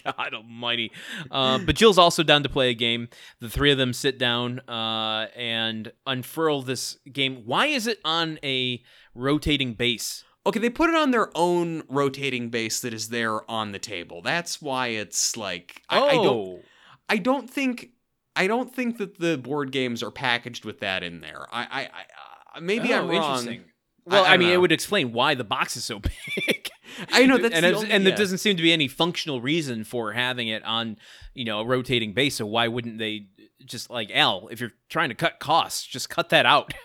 God 0.04 0.34
Almighty! 0.34 0.92
Uh, 1.30 1.58
but 1.58 1.76
Jill's 1.76 1.98
also 1.98 2.22
down 2.22 2.42
to 2.42 2.48
play 2.48 2.70
a 2.70 2.74
game. 2.74 3.08
The 3.40 3.48
three 3.48 3.70
of 3.72 3.78
them 3.78 3.92
sit 3.92 4.18
down 4.18 4.60
uh, 4.68 5.28
and 5.36 5.92
unfurl 6.06 6.62
this 6.62 6.98
game. 7.12 7.42
Why 7.44 7.66
is 7.66 7.86
it 7.86 7.98
on 8.04 8.38
a 8.42 8.82
rotating 9.14 9.74
base? 9.74 10.24
Okay, 10.46 10.60
they 10.60 10.70
put 10.70 10.90
it 10.90 10.96
on 10.96 11.10
their 11.10 11.30
own 11.36 11.82
rotating 11.88 12.50
base 12.50 12.80
that 12.80 12.94
is 12.94 13.08
there 13.08 13.48
on 13.50 13.72
the 13.72 13.80
table. 13.80 14.22
That's 14.22 14.62
why 14.62 14.88
it's 14.88 15.36
like 15.36 15.82
I, 15.88 16.00
I 16.00 16.14
don't 16.14 16.26
Oh. 16.26 16.60
I 17.08 17.18
don't 17.18 17.50
think 17.50 17.90
I 18.36 18.46
don't 18.46 18.72
think 18.72 18.98
that 18.98 19.18
the 19.18 19.38
board 19.38 19.72
games 19.72 20.02
are 20.02 20.10
packaged 20.10 20.64
with 20.64 20.80
that 20.80 21.02
in 21.02 21.20
there. 21.20 21.46
I 21.50 21.62
I, 21.62 21.80
I 21.80 22.56
uh, 22.56 22.60
maybe 22.60 22.92
Oh, 22.92 22.98
I'm 23.00 23.08
wrong. 23.08 23.60
Well, 24.06 24.24
I 24.24 24.28
I, 24.28 24.30
don't 24.36 24.40
mean, 24.40 24.50
it 24.50 24.60
would 24.60 24.72
explain 24.72 25.12
why 25.12 25.34
the 25.34 25.44
box 25.44 25.76
is 25.76 25.84
so 25.84 25.98
big. 26.46 26.70
I 27.12 27.26
know 27.26 27.38
that's 27.38 27.54
and 27.54 27.64
the 27.64 27.74
only- 27.74 27.90
and 27.90 28.04
yeah. 28.04 28.10
there 28.10 28.16
doesn't 28.16 28.38
seem 28.38 28.56
to 28.56 28.62
be 28.62 28.72
any 28.72 28.88
functional 28.88 29.40
reason 29.40 29.84
for 29.84 30.12
having 30.12 30.48
it 30.48 30.64
on, 30.64 30.96
you 31.34 31.44
know, 31.44 31.60
a 31.60 31.66
rotating 31.66 32.12
base. 32.12 32.36
So 32.36 32.46
why 32.46 32.68
wouldn't 32.68 32.98
they 32.98 33.26
just 33.64 33.90
like 33.90 34.10
L? 34.12 34.48
If 34.50 34.60
you're 34.60 34.72
trying 34.88 35.08
to 35.08 35.14
cut 35.14 35.40
costs, 35.40 35.84
just 35.84 36.08
cut 36.08 36.28
that 36.30 36.46
out. 36.46 36.72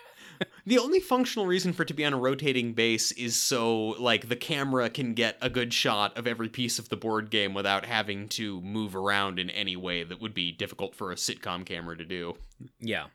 The 0.66 0.78
only 0.78 0.98
functional 0.98 1.46
reason 1.46 1.72
for 1.72 1.82
it 1.82 1.88
to 1.88 1.94
be 1.94 2.04
on 2.04 2.12
a 2.12 2.18
rotating 2.18 2.72
base 2.72 3.12
is 3.12 3.40
so 3.40 3.90
like 4.00 4.28
the 4.28 4.34
camera 4.34 4.90
can 4.90 5.14
get 5.14 5.36
a 5.40 5.48
good 5.48 5.72
shot 5.72 6.16
of 6.18 6.26
every 6.26 6.48
piece 6.48 6.80
of 6.80 6.88
the 6.88 6.96
board 6.96 7.30
game 7.30 7.54
without 7.54 7.84
having 7.84 8.28
to 8.30 8.60
move 8.60 8.96
around 8.96 9.38
in 9.38 9.50
any 9.50 9.76
way 9.76 10.02
that 10.02 10.20
would 10.20 10.34
be 10.34 10.50
difficult 10.50 10.96
for 10.96 11.12
a 11.12 11.14
sitcom 11.16 11.64
camera 11.64 11.96
to 11.96 12.04
do. 12.04 12.34
yeah. 12.80 13.06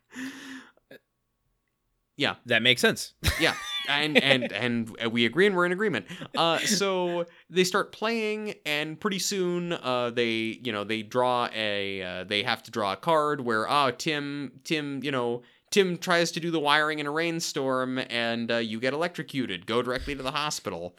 Yeah. 2.18 2.35
That 2.45 2.61
makes 2.61 2.81
sense. 2.81 3.14
Yeah, 3.39 3.53
and 3.88 4.18
and 4.18 4.52
and 4.52 4.89
we 5.11 5.26
agree 5.27 5.45
and 5.45 5.56
we're 5.56 5.68
in 5.68 5.72
agreement. 5.72 6.07
Uh, 6.35 6.57
so 6.57 7.26
they 7.52 7.64
start 7.64 7.91
playing, 7.91 8.56
and 8.65 8.99
pretty 8.99 9.19
soon, 9.19 9.73
uh, 9.73 10.10
they 10.10 10.60
you 10.64 10.72
know 10.72 10.84
they 10.84 11.03
draw 11.03 11.48
a 11.53 12.02
uh, 12.02 12.23
they 12.23 12.41
have 12.41 12.64
to 12.64 12.72
draw 12.72 12.94
a 12.94 12.95
card 12.95 13.41
where 13.41 13.69
oh 13.69 13.91
Tim 13.91 14.53
Tim 14.64 15.03
you 15.03 15.11
know 15.11 15.44
Tim 15.69 15.99
tries 15.99 16.31
to 16.31 16.39
do 16.39 16.49
the 16.49 16.60
wiring 16.60 16.98
in 16.98 17.06
a 17.06 17.11
rainstorm, 17.11 17.99
and 18.10 18.52
uh, 18.52 18.57
you 18.57 18.80
get 18.80 18.94
electrocuted. 18.94 19.68
Go 19.68 19.84
directly 19.84 20.15
to 20.15 20.23
the 20.23 20.31
hospital, 20.31 20.95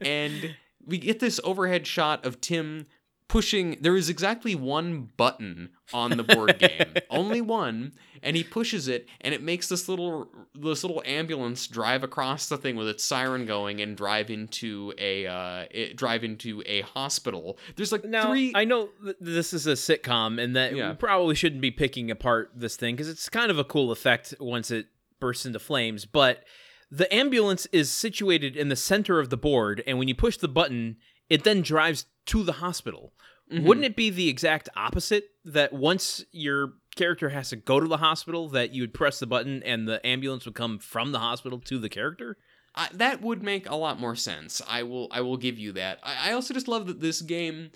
and 0.00 0.56
we 0.84 0.98
get 0.98 1.20
this 1.20 1.38
overhead 1.44 1.86
shot 1.86 2.26
of 2.26 2.40
Tim 2.40 2.86
pushing 3.28 3.76
there 3.80 3.96
is 3.96 4.08
exactly 4.08 4.54
one 4.54 5.10
button 5.16 5.70
on 5.92 6.10
the 6.16 6.22
board 6.22 6.58
game 6.60 6.94
only 7.10 7.40
one 7.40 7.92
and 8.22 8.36
he 8.36 8.44
pushes 8.44 8.86
it 8.86 9.08
and 9.20 9.34
it 9.34 9.42
makes 9.42 9.68
this 9.68 9.88
little 9.88 10.28
this 10.54 10.84
little 10.84 11.02
ambulance 11.04 11.66
drive 11.66 12.04
across 12.04 12.48
the 12.48 12.56
thing 12.56 12.76
with 12.76 12.88
its 12.88 13.02
siren 13.02 13.44
going 13.44 13.80
and 13.80 13.96
drive 13.96 14.30
into 14.30 14.92
a 14.98 15.26
uh 15.26 15.64
it, 15.72 15.96
drive 15.96 16.22
into 16.22 16.62
a 16.66 16.82
hospital 16.82 17.58
there's 17.74 17.90
like 17.90 18.04
Now, 18.04 18.28
three 18.30 18.52
I 18.54 18.64
know 18.64 18.90
th- 19.04 19.16
this 19.20 19.52
is 19.52 19.66
a 19.66 19.72
sitcom 19.72 20.40
and 20.42 20.54
that 20.54 20.74
Yeah. 20.76 20.90
we 20.90 20.94
probably 20.96 21.34
shouldn't 21.34 21.60
be 21.62 21.72
picking 21.72 22.10
apart 22.10 22.52
this 22.54 22.76
thing 22.76 22.94
because 22.94 23.08
it's 23.08 23.28
kind 23.28 23.50
of 23.50 23.58
a 23.58 23.64
cool 23.64 23.90
effect 23.90 24.34
once 24.38 24.70
it 24.70 24.86
bursts 25.18 25.46
into 25.46 25.58
flames, 25.58 26.04
but 26.04 26.44
the 26.90 27.12
ambulance 27.12 27.66
is 27.72 27.90
situated 27.90 28.54
in 28.56 28.68
the 28.68 28.76
center 28.76 29.18
of 29.18 29.30
the 29.30 29.36
board, 29.36 29.82
and 29.86 29.98
when 29.98 30.06
you 30.06 30.14
push 30.14 30.36
the 30.36 30.46
button, 30.46 30.96
it 31.28 31.42
then 31.42 31.60
drives 31.62 32.04
to 32.26 32.42
the 32.42 32.52
hospital. 32.52 33.12
Mhm. 33.52 33.62
Wouldn't 33.62 33.86
it 33.86 33.96
be 33.96 34.10
the 34.10 34.28
exact 34.28 34.68
opposite 34.76 35.30
that 35.44 35.72
once 35.72 36.24
your 36.32 36.74
character 36.96 37.28
has 37.28 37.50
to 37.50 37.56
go 37.56 37.78
to 37.78 37.86
the 37.86 37.98
hospital, 37.98 38.48
that 38.48 38.74
you 38.74 38.82
would 38.82 38.94
press 38.94 39.18
the 39.20 39.26
button 39.26 39.62
and 39.62 39.86
the 39.86 40.04
ambulance 40.04 40.44
would 40.46 40.54
come 40.54 40.78
from 40.78 41.12
the 41.12 41.20
hospital 41.20 41.60
to 41.60 41.78
the 41.78 41.88
character? 41.88 42.38
I, 42.74 42.88
that 42.92 43.22
would 43.22 43.42
make 43.42 43.68
a 43.68 43.76
lot 43.76 43.98
more 44.00 44.16
sense. 44.16 44.60
I 44.68 44.82
will 44.82 45.08
I 45.10 45.20
will 45.22 45.36
give 45.36 45.58
you 45.58 45.72
that. 45.72 46.00
I, 46.02 46.30
I 46.30 46.32
also 46.32 46.52
just 46.52 46.68
love 46.68 46.86
that 46.88 47.00
this 47.00 47.22
game 47.22 47.70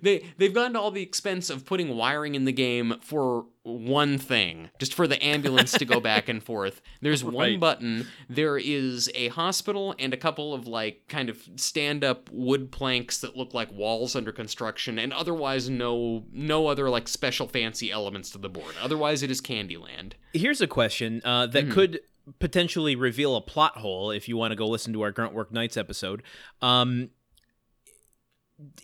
they 0.00 0.24
they've 0.38 0.52
gone 0.54 0.72
to 0.74 0.80
all 0.80 0.90
the 0.90 1.02
expense 1.02 1.50
of 1.50 1.64
putting 1.64 1.96
wiring 1.96 2.34
in 2.34 2.44
the 2.44 2.52
game 2.52 2.94
for 3.00 3.46
one 3.64 4.18
thing, 4.18 4.70
just 4.78 4.92
for 4.92 5.06
the 5.06 5.22
ambulance 5.24 5.72
to 5.72 5.84
go 5.84 6.00
back 6.10 6.28
and 6.28 6.42
forth. 6.42 6.80
There's 7.00 7.22
one 7.22 7.60
button. 7.60 8.06
There 8.28 8.58
is 8.58 9.10
a 9.14 9.28
hospital 9.28 9.94
and 9.98 10.12
a 10.12 10.16
couple 10.16 10.52
of 10.52 10.66
like 10.66 11.02
kind 11.08 11.28
of 11.28 11.40
stand-up 11.56 12.28
wood 12.32 12.72
planks 12.72 13.18
that 13.20 13.36
look 13.36 13.54
like 13.54 13.70
walls 13.72 14.16
under 14.16 14.32
construction 14.32 14.98
and 14.98 15.12
otherwise 15.12 15.70
no 15.70 16.24
no 16.32 16.66
other 16.66 16.90
like 16.90 17.06
special 17.08 17.46
fancy 17.46 17.90
elements 17.92 18.30
to 18.30 18.38
the 18.38 18.48
board. 18.48 18.74
Otherwise 18.82 19.22
it 19.22 19.30
is 19.30 19.40
Candyland. 19.40 20.12
Here's 20.32 20.60
a 20.60 20.66
question 20.66 21.20
uh, 21.24 21.46
that 21.46 21.66
Mhm. 21.68 21.72
could 21.72 22.00
potentially 22.38 22.94
reveal 22.96 23.34
a 23.36 23.40
plot 23.40 23.76
hole 23.78 24.10
if 24.10 24.28
you 24.28 24.36
want 24.36 24.52
to 24.52 24.56
go 24.56 24.66
listen 24.66 24.92
to 24.92 25.02
our 25.02 25.12
Gruntwork 25.12 25.50
Nights 25.50 25.76
episode. 25.76 26.22
Um, 26.60 27.10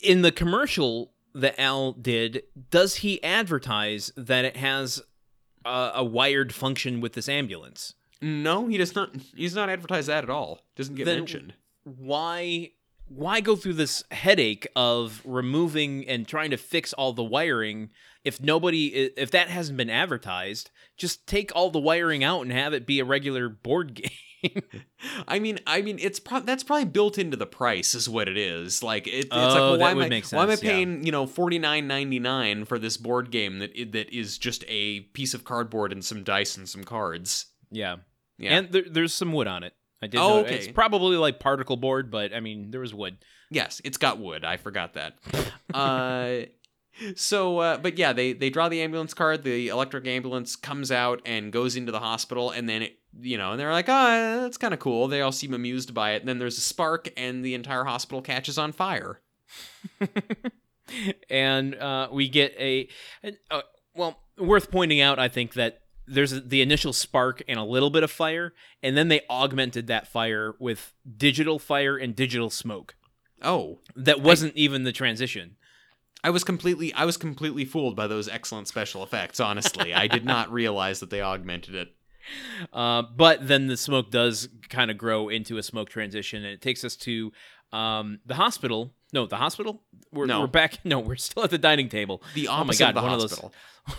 in 0.03 0.23
the 0.23 0.33
commercial 0.33 1.13
that 1.35 1.59
Al 1.61 1.93
did, 1.93 2.43
does 2.71 2.97
he 2.97 3.23
advertise 3.23 4.13
that 4.17 4.45
it 4.45 4.57
has 4.57 5.03
a, 5.65 5.91
a 5.97 6.05
wired 6.05 6.53
function 6.55 7.01
with 7.01 7.13
this 7.13 7.29
ambulance? 7.29 7.95
No, 8.21 8.67
he 8.67 8.77
does 8.79 8.95
not 8.95 9.11
he's 9.37 9.55
not 9.55 9.69
advertised 9.71 10.09
that 10.09 10.25
at 10.25 10.31
all. 10.31 10.61
Doesn't 10.77 10.95
get 10.97 11.05
Then- 11.05 11.19
mentioned. 11.19 11.55
Why? 11.85 12.73
Why 13.11 13.41
go 13.41 13.57
through 13.57 13.75
this 13.75 14.05
headache 14.11 14.67
of 14.77 15.23
removing 15.25 16.07
and 16.07 16.29
trying 16.29 16.51
to 16.51 16.59
fix 16.59 16.93
all 16.93 17.15
the 17.15 17.25
wiring 17.25 17.89
if 18.23 18.39
nobody 18.43 18.89
if 18.89 19.31
that 19.31 19.49
hasn't 19.49 19.79
been 19.79 19.89
advertised? 19.89 20.71
Just 20.99 21.27
take 21.27 21.51
all 21.55 21.71
the 21.71 21.79
wiring 21.79 22.23
out 22.23 22.43
and 22.43 22.53
have 22.53 22.75
it 22.75 22.85
be 22.87 23.01
a 23.01 23.07
regular 23.07 23.49
board 23.49 23.95
game. 24.03 24.11
I 25.28 25.39
mean, 25.39 25.59
I 25.66 25.82
mean, 25.82 25.98
it's 26.01 26.20
pro- 26.20 26.40
that's 26.40 26.62
probably 26.62 26.85
built 26.85 27.19
into 27.19 27.36
the 27.36 27.47
price, 27.47 27.94
is 27.94 28.09
what 28.09 28.28
it 28.28 28.36
is. 28.36 28.82
Like, 28.82 29.06
it, 29.06 29.10
it's 29.10 29.28
Oh, 29.32 29.39
like, 29.39 29.55
well, 29.56 29.78
why 29.78 29.90
am 29.93 29.98
I 30.01 30.09
make 30.09 30.27
why 30.31 30.43
am 30.44 30.48
I 30.51 30.55
sense, 30.55 30.62
yeah. 30.65 30.70
paying 30.73 31.05
you 31.05 31.12
know 31.12 31.27
forty 31.27 31.59
nine 31.59 31.86
ninety 31.89 32.19
nine 32.19 32.65
for 32.65 32.78
this 32.78 32.97
board 32.97 33.31
game 33.31 33.59
that 33.59 33.73
that 33.93 34.10
is 34.15 34.39
just 34.39 34.65
a 34.69 35.01
piece 35.01 35.35
of 35.35 35.44
cardboard 35.44 35.93
and 35.93 36.05
some 36.05 36.23
dice 36.24 36.56
and 36.56 36.69
some 36.69 36.85
cards? 36.85 37.47
yeah. 37.70 37.97
Yeah, 38.40 38.56
And 38.56 38.70
there, 38.70 38.85
there's 38.89 39.12
some 39.12 39.32
wood 39.32 39.48
on 39.48 39.65
it. 39.65 39.74
I 40.01 40.06
did. 40.06 40.19
Oh, 40.20 40.28
know- 40.28 40.36
okay. 40.47 40.55
It's 40.55 40.69
probably 40.69 41.16
like 41.16 41.40
particle 41.40 41.77
board, 41.77 42.09
but 42.09 42.32
I 42.32 42.39
mean, 42.39 42.70
there 42.70 42.81
was 42.81 42.94
wood. 42.94 43.19
yes, 43.51 43.81
it's 43.82 43.97
got 43.98 44.19
wood. 44.20 44.44
I 44.44 44.59
forgot 44.59 44.94
that. 44.94 45.19
uh, 45.74 46.47
so, 47.16 47.59
uh, 47.59 47.78
but 47.78 47.98
yeah, 47.98 48.12
they 48.12 48.32
they 48.32 48.51
draw 48.51 48.69
the 48.69 48.81
ambulance 48.81 49.12
card. 49.15 49.43
The 49.43 49.69
electric 49.69 50.06
ambulance 50.06 50.55
comes 50.55 50.93
out 50.93 51.20
and 51.27 51.51
goes 51.52 51.74
into 51.77 51.90
the 51.93 51.98
hospital, 52.01 52.51
and 52.52 52.69
then 52.69 52.82
it. 52.82 52.98
You 53.20 53.39
know, 53.39 53.53
and 53.53 53.61
they're 53.61 53.73
like, 53.73 53.89
oh, 53.89 54.43
that's 54.43 54.59
kind 54.59 54.73
of 54.73 54.81
cool. 54.81 55.09
They 55.09 55.23
all 55.23 55.32
seem 55.32 55.53
amused 55.53 55.93
by 55.93 56.12
it. 56.12 56.20
And 56.20 56.28
then 56.28 56.39
there's 56.39 56.59
a 56.59 56.62
spark, 56.62 57.09
and 57.16 57.45
the 57.45 57.55
entire 57.55 57.85
hospital 57.85 58.23
catches 58.23 58.59
on 58.59 58.73
fire. 58.73 59.20
and 61.31 61.74
uh, 61.74 62.09
we 62.12 62.28
get 62.28 62.55
a, 62.59 62.89
uh, 63.51 63.62
well, 63.95 64.19
worth 64.39 64.70
pointing 64.70 65.01
out, 65.01 65.19
I 65.19 65.28
think 65.28 65.55
that 65.55 65.81
there's 66.07 66.43
the 66.43 66.62
initial 66.62 66.93
spark 66.93 67.43
and 67.49 67.59
a 67.59 67.65
little 67.65 67.90
bit 67.90 68.03
of 68.03 68.11
fire, 68.11 68.55
and 68.82 68.97
then 68.97 69.09
they 69.09 69.23
augmented 69.28 69.86
that 69.89 70.09
fire 70.09 70.55
with 70.59 70.95
digital 71.16 71.59
fire 71.59 71.97
and 71.97 72.16
digital 72.16 72.51
smoke. 72.51 72.95
Oh, 73.43 73.78
That 73.95 74.20
wasn't 74.20 74.57
even 74.57 74.85
the 74.85 74.93
transition. 74.93 75.57
I 76.24 76.31
was 76.31 76.43
completely 76.43 76.93
I 76.95 77.05
was 77.05 77.16
completely 77.16 77.65
fooled 77.65 77.95
by 77.95 78.09
those 78.09 78.28
excellent 78.28 78.66
special 78.66 79.05
effects. 79.05 79.39
Honestly, 79.39 79.95
I 79.95 80.09
did 80.09 80.24
not 80.24 80.51
realize 80.53 80.99
that 81.01 81.11
they 81.11 81.20
augmented 81.20 81.77
it. 81.77 81.95
Uh, 82.73 83.03
but 83.03 83.47
then 83.47 83.66
the 83.66 83.77
smoke 83.77 84.11
does 84.11 84.49
kind 84.69 84.90
of 84.90 84.99
grow 84.99 85.28
into 85.28 85.57
a 85.59 85.62
smoke 85.62 85.89
transition, 85.90 86.45
and 86.45 86.53
it 86.53 86.61
takes 86.62 86.85
us 86.85 86.97
to 86.97 87.32
um, 87.73 88.20
the 88.27 88.35
hospital. 88.35 88.93
No, 89.12 89.27
the 89.27 89.36
hospital. 89.36 89.82
We're, 90.12 90.27
No. 90.27 90.40
we're 90.43 90.47
back. 90.47 90.78
No, 90.85 90.99
we're 91.01 91.16
still 91.16 91.45
at 91.45 91.51
the 91.51 91.59
dining 91.59 91.89
table. 91.89 92.23
The 92.35 92.49
Oh 92.49 92.53
my 92.53 92.59
opposite 92.61 92.78
God, 92.81 92.89
of 92.90 92.95
the 92.97 93.03
one 93.03 93.12
of 93.12 93.20
hospital. 93.20 93.53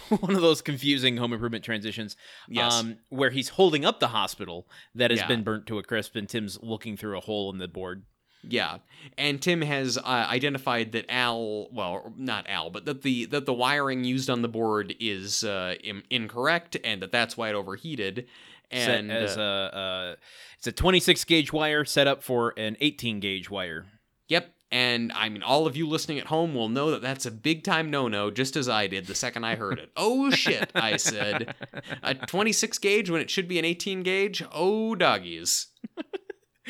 those 0.10 0.20
one 0.22 0.36
of 0.36 0.42
those 0.42 0.62
confusing 0.62 1.18
home 1.18 1.34
improvement 1.34 1.64
transitions. 1.64 2.16
Yes. 2.48 2.74
Um, 2.74 2.98
where 3.10 3.32
he's 3.32 3.50
holding 3.50 3.86
up 3.86 4.00
the 4.00 4.10
hospital 4.10 4.68
that 4.96 5.10
has 5.12 5.20
Yeah. 5.22 5.28
been 5.28 5.44
burnt 5.44 5.66
to 5.68 5.80
a 5.80 5.84
crisp, 5.84 6.16
and 6.16 6.30
Tim's 6.30 6.60
looking 6.62 6.96
through 6.98 7.18
a 7.18 7.22
hole 7.22 7.52
in 7.52 7.58
the 7.58 7.68
board. 7.68 8.04
Yeah, 8.42 8.78
and 9.18 9.42
Tim 9.42 9.62
has 9.62 9.98
uh, 9.98 10.02
identified 10.30 10.94
that 10.94 11.06
Al, 11.10 11.68
well, 11.72 12.14
not 12.18 12.46
Al, 12.50 12.70
but 12.70 12.86
that 12.86 13.02
the 13.02 13.26
that 13.26 13.46
the 13.46 13.54
wiring 13.54 14.04
used 14.06 14.30
on 14.30 14.42
the 14.42 14.48
board 14.48 14.96
is 15.00 15.44
uh, 15.44 15.76
Im- 15.84 16.04
incorrect, 16.10 16.78
and 16.84 17.02
that 17.02 17.12
that's 17.12 17.36
why 17.36 17.50
it 17.50 17.56
overheated. 17.56 18.28
Set 18.72 19.00
And 19.00 19.12
as 19.12 19.38
uh, 19.38 19.42
a 19.42 19.78
uh, 19.78 20.16
it's 20.58 20.68
a 20.68 20.72
26 20.72 21.24
gauge 21.26 21.52
wire 21.52 21.84
set 21.86 22.08
up 22.08 22.24
for 22.24 22.54
an 22.58 22.78
18 22.80 23.20
gauge 23.20 23.50
wire. 23.50 23.88
yep, 24.28 24.54
and 24.72 25.12
I 25.14 25.28
mean, 25.30 25.42
all 25.44 25.66
of 25.68 25.76
you 25.76 25.88
listening 25.88 26.20
at 26.20 26.28
home 26.28 26.54
will 26.54 26.70
know 26.70 26.92
that 26.92 27.02
that's 27.02 27.26
a 27.26 27.32
big 27.32 27.64
time 27.64 27.90
no 27.90 28.08
no, 28.08 28.30
just 28.32 28.56
as 28.56 28.70
I 28.70 28.88
did 28.88 29.08
the 29.08 29.16
second 29.16 29.44
I 29.44 29.56
heard 29.56 29.80
it. 29.80 29.92
oh 29.98 30.30
shit, 30.44 30.72
I 30.76 30.96
said, 30.98 31.56
a 32.04 32.14
26 32.14 32.78
gauge 32.78 33.10
when 33.10 33.22
it 33.22 33.30
should 33.30 33.48
be 33.48 33.60
an 33.60 33.66
18 33.66 34.04
gauge. 34.04 34.44
Oh 34.54 34.96
doggies. 34.96 35.68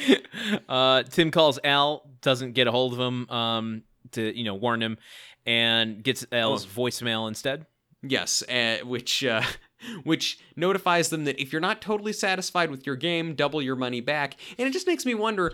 uh, 0.70 1.04
Tim 1.04 1.32
calls 1.32 1.60
Al, 1.64 2.10
doesn't 2.22 2.54
get 2.54 2.68
a 2.68 2.72
hold 2.72 2.94
of 2.94 3.00
him 3.00 3.30
um, 3.30 3.84
to 4.12 4.38
you 4.38 4.44
know 4.44 4.56
warn 4.56 4.82
him, 4.82 4.98
and 5.46 6.04
gets 6.04 6.26
Al's 6.32 6.66
voicemail 6.66 7.28
instead. 7.28 7.66
Yes, 8.02 8.44
uh, 8.44 8.78
which 8.86 9.24
uh, 9.24 9.44
which 10.04 10.40
notifies 10.56 11.10
them 11.10 11.26
that 11.26 11.40
if 11.42 11.52
you're 11.52 11.62
not 11.62 11.82
totally 11.82 12.14
satisfied 12.14 12.72
with 12.72 12.86
your 12.86 12.96
game, 12.96 13.36
double 13.36 13.62
your 13.62 13.76
money 13.76 14.02
back. 14.02 14.36
And 14.58 14.68
it 14.68 14.72
just 14.72 14.88
makes 14.88 15.06
me 15.06 15.16
wonder, 15.16 15.54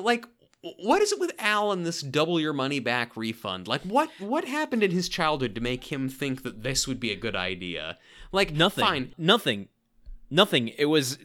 like, 0.00 0.26
what 0.60 1.02
is 1.02 1.12
it 1.12 1.20
with 1.20 1.32
Al 1.38 1.72
and 1.72 1.84
this 1.84 2.00
double 2.00 2.40
your 2.40 2.52
money 2.52 2.80
back 2.80 3.16
refund? 3.16 3.68
Like, 3.68 3.82
what 3.82 4.10
what 4.18 4.44
happened 4.44 4.82
in 4.82 4.90
his 4.90 5.08
childhood 5.08 5.54
to 5.54 5.60
make 5.60 5.92
him 5.92 6.08
think 6.08 6.42
that 6.42 6.62
this 6.62 6.86
would 6.86 7.00
be 7.00 7.10
a 7.10 7.16
good 7.16 7.36
idea? 7.36 7.98
Like, 8.30 8.52
Nothing. 8.52 8.84
Fine, 8.84 9.14
Nothing. 9.18 9.68
Nothing. 10.30 10.68
It 10.68 10.86
was 10.86 11.18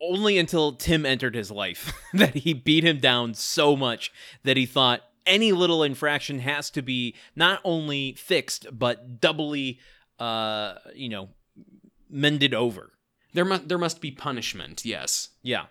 only 0.00 0.38
until 0.38 0.72
Tim 0.72 1.04
entered 1.04 1.34
his 1.34 1.50
life 1.50 1.92
that 2.12 2.34
he 2.34 2.52
beat 2.52 2.84
him 2.84 2.98
down 2.98 3.34
so 3.34 3.76
much 3.76 4.12
that 4.44 4.56
he 4.56 4.66
thought 4.66 5.02
any 5.26 5.52
little 5.52 5.82
infraction 5.82 6.38
has 6.40 6.70
to 6.70 6.82
be 6.82 7.14
not 7.36 7.60
only 7.64 8.14
fixed 8.14 8.66
but 8.72 9.20
doubly, 9.20 9.78
uh, 10.18 10.74
you 10.94 11.08
know, 11.08 11.28
mended 12.08 12.54
over. 12.54 12.92
there 13.34 13.44
must 13.44 13.68
there 13.68 13.78
must 13.78 14.00
be 14.00 14.10
punishment. 14.10 14.84
Yes. 14.84 15.30
Yeah. 15.42 15.66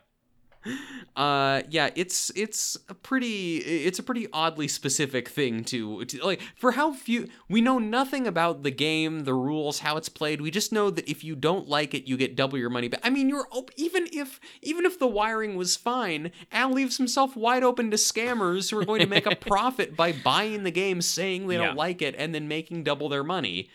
Uh 1.15 1.61
yeah, 1.69 1.89
it's 1.95 2.31
it's 2.35 2.77
a 2.89 2.93
pretty 2.93 3.57
it's 3.57 3.99
a 3.99 4.03
pretty 4.03 4.27
oddly 4.33 4.67
specific 4.67 5.27
thing 5.29 5.63
to, 5.65 6.05
to 6.05 6.23
like 6.23 6.41
for 6.57 6.73
how 6.73 6.93
few 6.93 7.27
we 7.49 7.59
know 7.61 7.79
nothing 7.79 8.27
about 8.27 8.63
the 8.63 8.71
game, 8.71 9.21
the 9.21 9.33
rules, 9.33 9.79
how 9.79 9.97
it's 9.97 10.09
played. 10.09 10.41
We 10.41 10.51
just 10.51 10.71
know 10.71 10.89
that 10.91 11.09
if 11.09 11.23
you 11.23 11.35
don't 11.35 11.67
like 11.67 11.93
it, 11.93 12.07
you 12.07 12.17
get 12.17 12.35
double 12.35 12.57
your 12.57 12.69
money 12.69 12.87
back. 12.87 12.99
I 13.03 13.09
mean, 13.09 13.29
you're 13.29 13.47
op- 13.51 13.71
even 13.77 14.07
if 14.13 14.39
even 14.61 14.85
if 14.85 14.99
the 14.99 15.07
wiring 15.07 15.55
was 15.55 15.75
fine, 15.75 16.31
Al 16.51 16.71
leaves 16.71 16.97
himself 16.97 17.35
wide 17.35 17.63
open 17.63 17.89
to 17.91 17.97
scammers 17.97 18.69
who 18.69 18.77
are 18.77 18.85
going 18.85 18.99
to 19.01 19.07
make 19.07 19.25
a 19.25 19.35
profit 19.39 19.95
by 19.95 20.11
buying 20.11 20.63
the 20.63 20.71
game, 20.71 21.01
saying 21.01 21.47
they 21.47 21.55
Yeah. 21.57 21.67
don't 21.67 21.77
like 21.77 22.01
it, 22.01 22.13
and 22.17 22.35
then 22.35 22.47
making 22.47 22.83
double 22.83 23.09
their 23.09 23.23
money. 23.23 23.69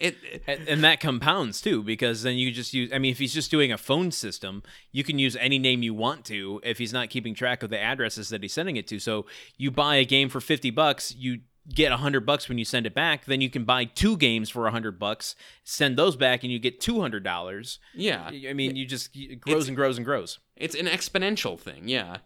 It 0.00 0.16
and, 0.46 0.68
and 0.68 0.84
that 0.84 1.00
compounds 1.00 1.60
too 1.60 1.82
because 1.82 2.22
then 2.22 2.36
you 2.36 2.50
just 2.50 2.74
use 2.74 2.92
i 2.92 2.98
mean 2.98 3.12
if 3.12 3.18
he's 3.18 3.34
just 3.34 3.50
doing 3.50 3.72
a 3.72 3.78
phone 3.78 4.10
system 4.10 4.62
you 4.92 5.04
can 5.04 5.18
use 5.18 5.36
any 5.36 5.58
name 5.58 5.82
you 5.82 5.94
want 5.94 6.24
to 6.26 6.60
if 6.62 6.78
he's 6.78 6.92
not 6.92 7.10
keeping 7.10 7.34
track 7.34 7.62
of 7.62 7.70
the 7.70 7.78
addresses 7.78 8.28
that 8.28 8.42
he's 8.42 8.52
sending 8.52 8.76
it 8.76 8.86
to 8.88 8.98
so 8.98 9.26
you 9.56 9.70
buy 9.70 9.96
a 9.96 10.04
game 10.04 10.28
for 10.28 10.40
50 10.40 10.70
bucks 10.70 11.14
you 11.14 11.40
get 11.74 11.90
100 11.90 12.26
bucks 12.26 12.48
when 12.48 12.58
you 12.58 12.64
send 12.64 12.86
it 12.86 12.94
back 12.94 13.24
then 13.24 13.40
you 13.40 13.48
can 13.48 13.64
buy 13.64 13.84
two 13.84 14.16
games 14.16 14.50
for 14.50 14.62
100 14.64 14.98
bucks 14.98 15.34
send 15.62 15.96
those 15.96 16.16
back 16.16 16.42
and 16.42 16.52
you 16.52 16.58
get 16.58 16.80
$200 16.80 17.78
yeah, 17.94 18.30
i 18.48 18.52
mean 18.52 18.76
you 18.76 18.84
just 18.84 19.10
it 19.14 19.40
grows 19.40 19.68
and 19.68 19.76
grows 19.76 19.96
and 19.96 20.04
grows 20.04 20.38
it's 20.56 20.74
an 20.74 20.86
exponential 20.86 21.58
thing. 21.58 21.88
Yeah. 21.88 22.18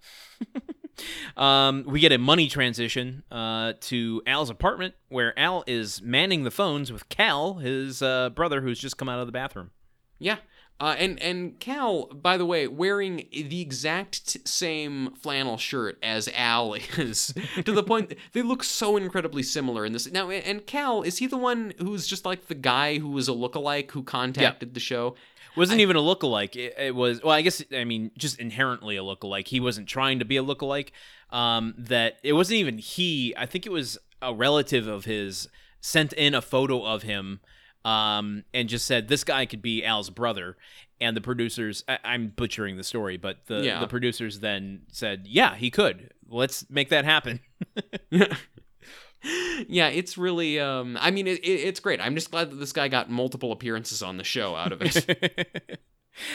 Um, 1.36 1.84
we 1.86 2.00
get 2.00 2.12
a 2.12 2.18
money 2.18 2.48
transition 2.48 3.22
uh, 3.30 3.74
to 3.82 4.22
Al's 4.26 4.50
apartment 4.50 4.94
where 5.08 5.38
Al 5.38 5.64
is 5.66 6.02
manning 6.02 6.44
the 6.44 6.50
phones 6.50 6.92
with 6.92 7.08
Cal, 7.08 7.54
his 7.54 8.02
uh, 8.02 8.30
brother, 8.30 8.60
who's 8.60 8.78
just 8.78 8.96
come 8.96 9.08
out 9.08 9.20
of 9.20 9.26
the 9.26 9.32
bathroom. 9.32 9.70
Yeah. 10.18 10.36
Uh, 10.80 10.94
and 10.96 11.20
and 11.20 11.58
Cal, 11.58 12.06
by 12.06 12.36
the 12.36 12.46
way, 12.46 12.68
wearing 12.68 13.26
the 13.32 13.60
exact 13.60 14.36
same 14.46 15.12
flannel 15.16 15.56
shirt 15.56 15.98
as 16.04 16.28
Al 16.34 16.74
is, 16.96 17.34
to 17.64 17.72
the 17.72 17.82
point 17.82 18.14
they 18.32 18.42
look 18.42 18.62
so 18.62 18.96
incredibly 18.96 19.42
similar 19.42 19.84
in 19.84 19.92
this. 19.92 20.10
Now, 20.10 20.30
and 20.30 20.64
Cal 20.66 21.02
is 21.02 21.18
he 21.18 21.26
the 21.26 21.36
one 21.36 21.72
who's 21.78 22.06
just 22.06 22.24
like 22.24 22.46
the 22.46 22.54
guy 22.54 22.98
who 22.98 23.08
was 23.08 23.28
a 23.28 23.32
lookalike 23.32 23.90
who 23.90 24.04
contacted 24.04 24.74
the 24.74 24.80
show? 24.80 25.16
Wasn't 25.56 25.80
even 25.80 25.96
a 25.96 26.00
lookalike. 26.00 26.56
It, 26.56 26.74
it 26.78 26.94
was 26.94 27.22
well, 27.22 27.32
I 27.34 27.42
guess 27.42 27.62
I 27.74 27.84
mean 27.84 28.10
just 28.16 28.38
inherently 28.38 28.96
a 28.96 29.02
lookalike. 29.02 29.48
He 29.48 29.60
wasn't 29.60 29.88
trying 29.88 30.18
to 30.20 30.24
be 30.24 30.36
a 30.36 30.42
lookalike. 30.42 30.90
Um, 31.30 31.74
that 31.76 32.18
it 32.22 32.32
wasn't 32.34 32.58
even 32.58 32.78
he. 32.78 33.34
I 33.36 33.46
think 33.46 33.66
it 33.66 33.72
was 33.72 33.98
a 34.22 34.32
relative 34.34 34.86
of 34.86 35.04
his 35.04 35.48
sent 35.80 36.12
in 36.14 36.34
a 36.34 36.42
photo 36.42 36.84
of 36.84 37.02
him, 37.02 37.40
um, 37.84 38.44
and 38.54 38.68
just 38.68 38.86
said 38.86 39.08
this 39.08 39.24
guy 39.24 39.46
could 39.46 39.62
be 39.62 39.84
Al's 39.84 40.10
brother. 40.10 40.56
And 41.00 41.16
the 41.16 41.20
producers, 41.20 41.84
I, 41.86 41.98
I'm 42.02 42.28
butchering 42.34 42.76
the 42.76 42.82
story, 42.82 43.16
but 43.16 43.46
the 43.46 43.62
Yeah. 43.62 43.78
the 43.78 43.86
producers 43.86 44.40
then 44.40 44.82
said, 44.90 45.26
yeah, 45.28 45.54
he 45.54 45.70
could. 45.70 46.12
Let's 46.28 46.68
make 46.68 46.88
that 46.88 47.04
happen. 47.04 47.38
yeah, 49.68 49.88
it's 49.88 50.16
really. 50.16 50.60
Um, 50.60 50.96
I 51.00 51.10
mean, 51.10 51.26
it, 51.26 51.40
it, 51.40 51.60
it's 51.60 51.80
great. 51.80 52.00
I'm 52.00 52.14
just 52.14 52.30
glad 52.30 52.50
that 52.50 52.56
this 52.56 52.72
guy 52.72 52.88
got 52.88 53.10
multiple 53.10 53.52
appearances 53.52 54.02
on 54.02 54.16
the 54.16 54.24
show 54.24 54.54
out 54.54 54.72
of 54.72 54.82
it. 54.82 55.80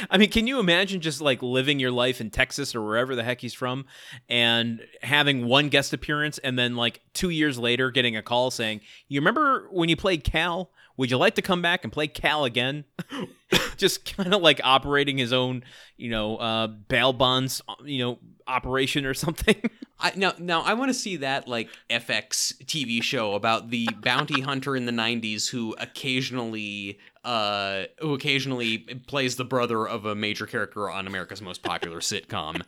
I 0.09 0.17
mean, 0.17 0.29
can 0.29 0.47
you 0.47 0.59
imagine 0.59 1.01
just 1.01 1.21
like 1.21 1.41
living 1.41 1.79
your 1.79 1.91
life 1.91 2.21
in 2.21 2.29
Texas 2.29 2.75
or 2.75 2.81
wherever 2.81 3.15
the 3.15 3.23
heck 3.23 3.41
he's 3.41 3.53
from 3.53 3.85
and 4.29 4.81
having 5.01 5.45
one 5.45 5.69
guest 5.69 5.93
appearance 5.93 6.37
and 6.37 6.57
then 6.57 6.75
like 6.75 7.01
two 7.13 7.29
years 7.29 7.57
later 7.57 7.91
getting 7.91 8.15
a 8.15 8.21
call 8.21 8.51
saying, 8.51 8.81
You 9.07 9.19
remember 9.19 9.67
when 9.71 9.89
you 9.89 9.95
played 9.95 10.23
Cal? 10.23 10.71
Would 10.95 11.09
you 11.09 11.17
like 11.17 11.35
to 11.35 11.41
come 11.41 11.61
back 11.61 11.83
and 11.83 11.91
play 11.91 12.07
Cal 12.07 12.45
again? 12.45 12.85
just 13.77 14.15
kind 14.15 14.33
of 14.33 14.41
like 14.41 14.61
operating 14.63 15.17
his 15.17 15.33
own, 15.33 15.63
you 15.97 16.09
know, 16.09 16.37
uh, 16.37 16.67
bail 16.67 17.13
bonds, 17.13 17.61
you 17.83 17.99
know, 17.99 18.19
operation 18.47 19.05
or 19.05 19.13
something. 19.13 19.55
I, 19.99 20.11
now, 20.15 20.33
now 20.39 20.61
I 20.61 20.73
want 20.73 20.89
to 20.89 20.93
see 20.93 21.17
that 21.17 21.47
like 21.47 21.69
FX 21.89 22.53
TV 22.65 23.01
show 23.01 23.33
about 23.33 23.69
the 23.69 23.87
bounty 24.01 24.41
hunter 24.41 24.75
in 24.75 24.85
the 24.85 24.91
'90s 24.91 25.49
who 25.49 25.75
occasionally, 25.79 26.99
uh, 27.23 27.83
who 27.99 28.13
occasionally 28.13 28.79
plays 29.07 29.35
the 29.35 29.45
brother 29.45 29.87
of 29.87 30.05
a 30.05 30.15
major 30.15 30.45
character 30.45 30.89
on 30.89 31.07
America's 31.07 31.41
Most 31.41 31.63
Popular 31.63 31.99
sitcom. 31.99 32.61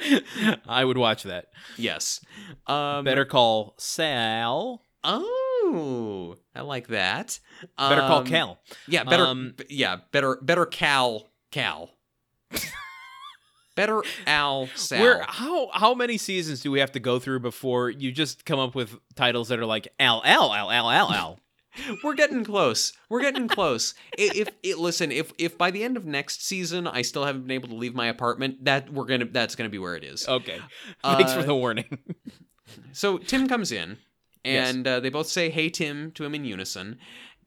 I 0.68 0.84
would 0.84 0.98
watch 0.98 1.22
that. 1.22 1.46
Yes. 1.76 2.20
Um, 2.66 3.04
Better 3.04 3.24
call 3.24 3.74
Sal. 3.78 4.82
Oh, 5.02 6.36
I 6.54 6.60
like 6.62 6.88
that. 6.88 7.38
Better 7.78 8.00
call 8.02 8.18
Um, 8.20 8.26
Cal. 8.26 8.58
Yeah, 8.88 9.04
better. 9.04 9.24
Um, 9.24 9.54
yeah, 9.68 9.96
better. 10.12 10.38
Better 10.42 10.66
Cal. 10.66 11.28
Cal. 11.50 11.90
better 13.74 14.02
Al. 14.26 14.68
Sal. 14.74 15.00
Where 15.00 15.24
how 15.26 15.70
how 15.72 15.94
many 15.94 16.18
seasons 16.18 16.60
do 16.60 16.70
we 16.70 16.80
have 16.80 16.92
to 16.92 17.00
go 17.00 17.18
through 17.18 17.40
before 17.40 17.90
you 17.90 18.12
just 18.12 18.44
come 18.44 18.58
up 18.58 18.74
with 18.74 18.96
titles 19.14 19.48
that 19.48 19.58
are 19.58 19.66
like 19.66 19.88
Al 20.00 20.22
Al 20.24 20.52
Al 20.52 20.70
Al 20.70 20.90
Al 20.90 21.10
Al? 21.12 21.40
We're 22.04 22.14
getting 22.14 22.44
close. 22.44 22.92
We're 23.08 23.20
getting 23.22 23.48
close. 23.48 23.94
I- 24.16 24.30
if, 24.34 24.48
it 24.62 24.78
listen, 24.78 25.10
if 25.10 25.32
if 25.38 25.58
by 25.58 25.72
the 25.72 25.82
end 25.82 25.96
of 25.96 26.04
next 26.04 26.44
season 26.46 26.86
I 26.86 27.02
still 27.02 27.24
haven't 27.24 27.42
been 27.42 27.50
able 27.50 27.68
to 27.68 27.74
leave 27.74 27.94
my 27.96 28.06
apartment, 28.06 28.64
that 28.64 28.92
we're 28.92 29.06
gonna 29.06 29.24
that's 29.24 29.56
gonna 29.56 29.70
be 29.70 29.78
where 29.78 29.96
it 29.96 30.04
is. 30.04 30.28
Okay, 30.28 30.60
thanks 31.02 31.32
for 31.32 31.40
Uh, 31.40 31.42
the 31.44 31.54
warning. 31.54 31.98
So 32.92 33.18
Tim 33.18 33.46
comes 33.48 33.70
in, 33.72 33.98
Yes. 34.44 34.74
and 34.74 34.86
uh, 34.86 35.00
they 35.00 35.10
both 35.10 35.26
say 35.26 35.50
"Hey 35.50 35.68
Tim" 35.68 36.10
to 36.12 36.24
him 36.24 36.34
in 36.34 36.44
unison, 36.44 36.98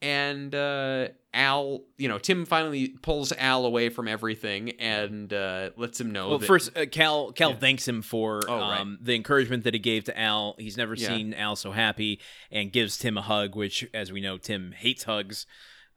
and 0.02 0.54
uh, 0.54 1.08
Al, 1.38 1.84
you 1.98 2.08
know, 2.08 2.18
Tim 2.18 2.46
finally 2.46 2.90
pulls 2.90 3.32
Al 3.32 3.66
away 3.66 3.90
from 3.90 4.08
everything 4.08 4.72
and 4.80 5.32
uh, 5.32 5.70
lets 5.78 6.02
him 6.02 6.12
know. 6.12 6.30
Well, 6.30 6.40
that, 6.40 6.48
first, 6.48 6.76
uh, 6.76 6.86
Cal 6.88 7.32
Cal 7.32 7.52
Yeah. 7.52 7.56
thanks 7.58 7.88
him 7.88 8.02
for 8.02 8.42
Oh, 8.50 8.60
right. 8.60 8.80
um, 8.82 8.98
the 9.02 9.14
encouragement 9.16 9.64
that 9.66 9.74
he 9.76 9.80
gave 9.80 10.06
to 10.06 10.20
Al. 10.20 10.56
He's 10.58 10.76
never 10.78 10.96
Yeah. 10.96 11.10
seen 11.10 11.34
Al 11.36 11.56
so 11.56 11.72
happy, 11.72 12.20
and 12.52 12.72
gives 12.72 12.98
Tim 12.98 13.18
a 13.18 13.22
hug, 13.22 13.56
which, 13.56 13.88
as 13.94 14.12
we 14.12 14.20
know, 14.20 14.38
Tim 14.40 14.72
hates 14.72 15.04
hugs. 15.04 15.46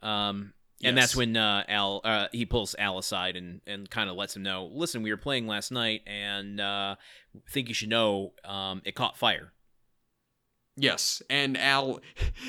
Um, 0.03 0.53
and 0.85 0.97
that's 0.97 1.17
when 1.17 1.37
uh, 1.37 1.65
Al 1.69 2.01
uh, 2.05 2.29
he 2.33 2.45
pulls 2.47 2.75
Al 2.79 2.99
aside 2.99 3.37
and 3.37 3.61
and 3.67 3.89
kind 3.91 4.09
of 4.11 4.17
lets 4.17 4.37
him 4.37 4.43
know, 4.43 4.67
listen, 4.73 5.03
we 5.03 5.11
were 5.11 5.17
playing 5.17 5.47
last 5.47 5.71
night, 5.71 6.03
and 6.07 6.61
uh, 6.61 6.97
think 7.51 7.69
you 7.69 7.75
should 7.75 7.89
know 7.91 8.33
um, 8.45 8.83
it 8.85 8.95
caught 8.95 9.17
fire. 9.17 9.53
Yes, 10.76 11.22
and 11.28 11.59
Al, 11.59 12.01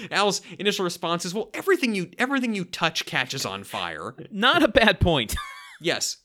Al's 0.09 0.41
initial 0.57 0.85
response 0.85 1.25
is, 1.25 1.33
"Well, 1.33 1.49
everything 1.53 1.95
you 1.95 2.11
everything 2.17 2.53
you 2.53 2.63
touch 2.63 3.05
catches 3.05 3.45
on 3.45 3.63
fire." 3.63 4.15
Not 4.31 4.63
a 4.63 4.67
bad 4.67 4.99
point. 4.99 5.35
Yes, 5.83 6.17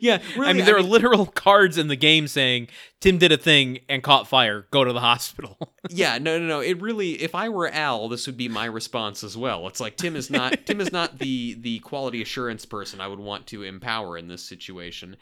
yeah. 0.00 0.18
Really, 0.36 0.48
I 0.48 0.52
mean, 0.52 0.64
there 0.64 0.76
are 0.76 0.82
literal 0.82 1.26
cards 1.26 1.78
in 1.78 1.88
the 1.88 1.96
game 1.96 2.28
saying 2.28 2.68
Tim 3.00 3.18
did 3.18 3.32
a 3.32 3.36
thing 3.36 3.80
and 3.88 4.02
caught 4.02 4.26
fire. 4.26 4.66
Go 4.70 4.84
to 4.84 4.92
the 4.92 5.00
hospital. 5.00 5.74
yeah, 5.90 6.18
no, 6.18 6.38
no, 6.38 6.46
no. 6.46 6.60
It 6.60 6.80
really, 6.80 7.22
if 7.22 7.34
I 7.34 7.48
were 7.48 7.68
Al, 7.68 8.08
this 8.08 8.26
would 8.26 8.36
be 8.36 8.48
my 8.48 8.64
response 8.64 9.22
as 9.22 9.36
well. 9.36 9.66
It's 9.66 9.80
like 9.80 9.96
Tim 9.96 10.16
is 10.16 10.30
not 10.30 10.66
Tim 10.66 10.80
is 10.80 10.92
not 10.92 11.18
the 11.18 11.54
the 11.54 11.78
quality 11.80 12.22
assurance 12.22 12.64
person 12.64 13.00
I 13.00 13.08
would 13.08 13.20
want 13.20 13.46
to 13.48 13.62
empower 13.62 14.16
in 14.16 14.28
this 14.28 14.44
situation. 14.44 15.16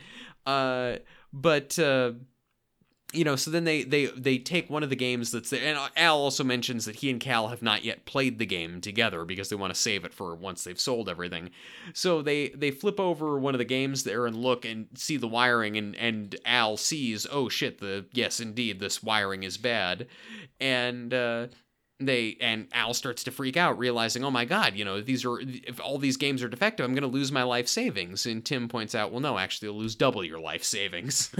Uh, 0.47 0.97
but 1.33 1.79
uh, 1.79 2.13
you 3.15 3.25
know, 3.25 3.37
so 3.37 3.51
then 3.51 3.65
they 3.65 3.83
they 3.83 4.07
they 4.07 4.39
take 4.39 4.69
one 4.69 4.83
of 4.83 4.91
the 4.91 4.97
games 4.97 5.31
that's 5.31 5.51
there, 5.51 5.65
and 5.65 5.79
Al 5.97 6.19
also 6.19 6.45
mentions 6.45 6.85
that 6.85 6.97
he 6.97 7.11
and 7.11 7.21
Cal 7.21 7.49
have 7.49 7.63
not 7.63 7.85
yet 7.85 8.05
played 8.05 8.39
the 8.39 8.47
game 8.47 8.81
together 8.81 9.25
because 9.25 9.49
they 9.49 9.57
want 9.57 9.75
to 9.75 9.81
save 9.81 10.05
it 10.05 10.13
for 10.15 10.35
once 10.35 10.65
they've 10.65 10.81
sold 10.81 11.09
everything. 11.09 11.51
So 11.93 12.23
they 12.23 12.49
they 12.51 12.71
flip 12.71 12.99
over 13.01 13.39
one 13.39 13.55
of 13.55 13.59
the 13.59 13.65
games 13.65 14.05
there 14.05 14.27
and 14.27 14.37
look 14.37 14.65
and 14.65 14.89
see 14.95 15.17
the 15.17 15.29
wiring, 15.29 15.77
and 15.77 15.95
and 15.97 16.37
Al 16.45 16.77
sees, 16.77 17.27
oh 17.31 17.49
shit, 17.49 17.79
the 17.79 18.07
yes 18.13 18.41
indeed 18.41 18.81
this 18.81 19.03
wiring 19.03 19.43
is 19.43 19.57
bad, 19.57 20.07
and. 20.61 21.13
uh 21.15 21.47
they 22.01 22.37
and 22.41 22.67
Al 22.73 22.93
starts 22.95 23.25
to 23.25 23.31
freak 23.31 23.57
out, 23.57 23.79
realizing, 23.79 24.25
"Oh 24.25 24.31
my 24.31 24.45
God, 24.45 24.75
you 24.75 24.85
know, 24.85 25.01
these 25.01 25.25
are 25.25 25.39
if 25.41 25.81
all 25.81 25.99
these 25.99 26.17
games 26.17 26.43
are 26.43 26.49
defective, 26.49 26.85
I'm 26.85 26.93
going 26.93 27.03
to 27.03 27.09
lose 27.09 27.31
my 27.31 27.43
life 27.45 27.69
savings." 27.69 28.27
And 28.27 28.45
Tim 28.45 28.69
points 28.69 28.95
out, 28.95 29.13
"Well, 29.13 29.21
no, 29.21 29.39
actually, 29.39 29.69
you'll 29.69 29.79
lose 29.79 29.95
double 29.95 30.25
your 30.25 30.41
life 30.41 30.65
savings." 30.65 31.33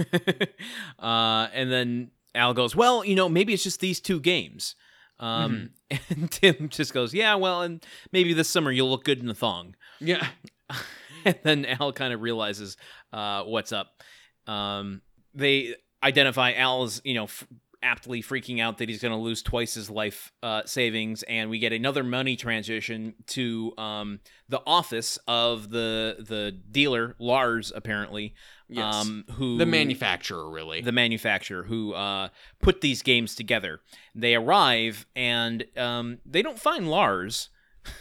uh, 0.99 1.47
and 1.53 1.71
then 1.71 2.11
Al 2.33 2.53
goes, 2.53 2.75
"Well, 2.75 3.03
you 3.03 3.15
know, 3.15 3.27
maybe 3.27 3.53
it's 3.53 3.63
just 3.63 3.79
these 3.79 3.99
two 3.99 4.19
games." 4.19 4.75
Um, 5.19 5.71
And 6.09 6.31
Tim 6.31 6.69
just 6.69 6.93
goes, 6.93 7.13
"Yeah, 7.13 7.35
well, 7.35 7.61
and 7.61 7.85
maybe 8.11 8.33
this 8.33 8.49
summer 8.49 8.71
you'll 8.71 8.89
look 8.89 9.03
good 9.03 9.19
in 9.19 9.29
a 9.29 9.35
thong." 9.35 9.75
yeah, 9.99 10.27
and 11.25 11.37
then 11.43 11.65
Al 11.65 11.93
kind 11.93 12.13
of 12.13 12.21
realizes 12.21 12.77
uh, 13.13 13.43
what's 13.43 13.71
up. 13.71 14.01
Um, 14.47 15.01
they 15.33 15.75
identify 16.01 16.53
Al's, 16.53 17.01
you 17.03 17.13
know, 17.13 17.25
f- 17.25 17.47
aptly 17.85 18.21
freaking 18.21 18.59
out 18.59 18.79
that 18.79 18.89
he's 18.89 19.01
going 19.01 19.13
to 19.13 19.19
lose 19.19 19.43
twice 19.43 19.75
his 19.75 19.89
life 19.89 20.33
uh, 20.41 20.63
savings, 20.65 21.23
and 21.23 21.49
we 21.49 21.59
get 21.59 21.71
another 21.71 22.03
money 22.03 22.35
transition 22.35 23.13
to 23.27 23.71
um, 23.77 24.19
the 24.49 24.61
office 24.65 25.19
of 25.27 25.69
the 25.69 26.17
the 26.19 26.51
dealer 26.51 27.15
Lars, 27.19 27.71
apparently, 27.73 28.33
yes, 28.67 28.93
um, 28.95 29.23
who 29.33 29.57
the 29.57 29.65
manufacturer 29.65 30.49
really. 30.49 30.81
the 30.81 30.91
manufacturer 30.91 31.63
who 31.63 31.93
uh, 31.93 32.29
put 32.61 32.81
these 32.81 33.01
games 33.01 33.35
together. 33.35 33.79
They 34.15 34.35
arrive 34.35 35.05
and 35.15 35.65
um, 35.77 36.17
they 36.25 36.41
don't 36.41 36.59
find 36.59 36.89
Lars. 36.89 37.49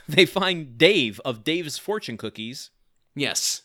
They 0.08 0.24
find 0.24 0.78
Dave 0.78 1.20
of 1.26 1.44
Dave's 1.44 1.76
Fortune 1.76 2.16
Cookies. 2.16 2.70
yes, 3.14 3.60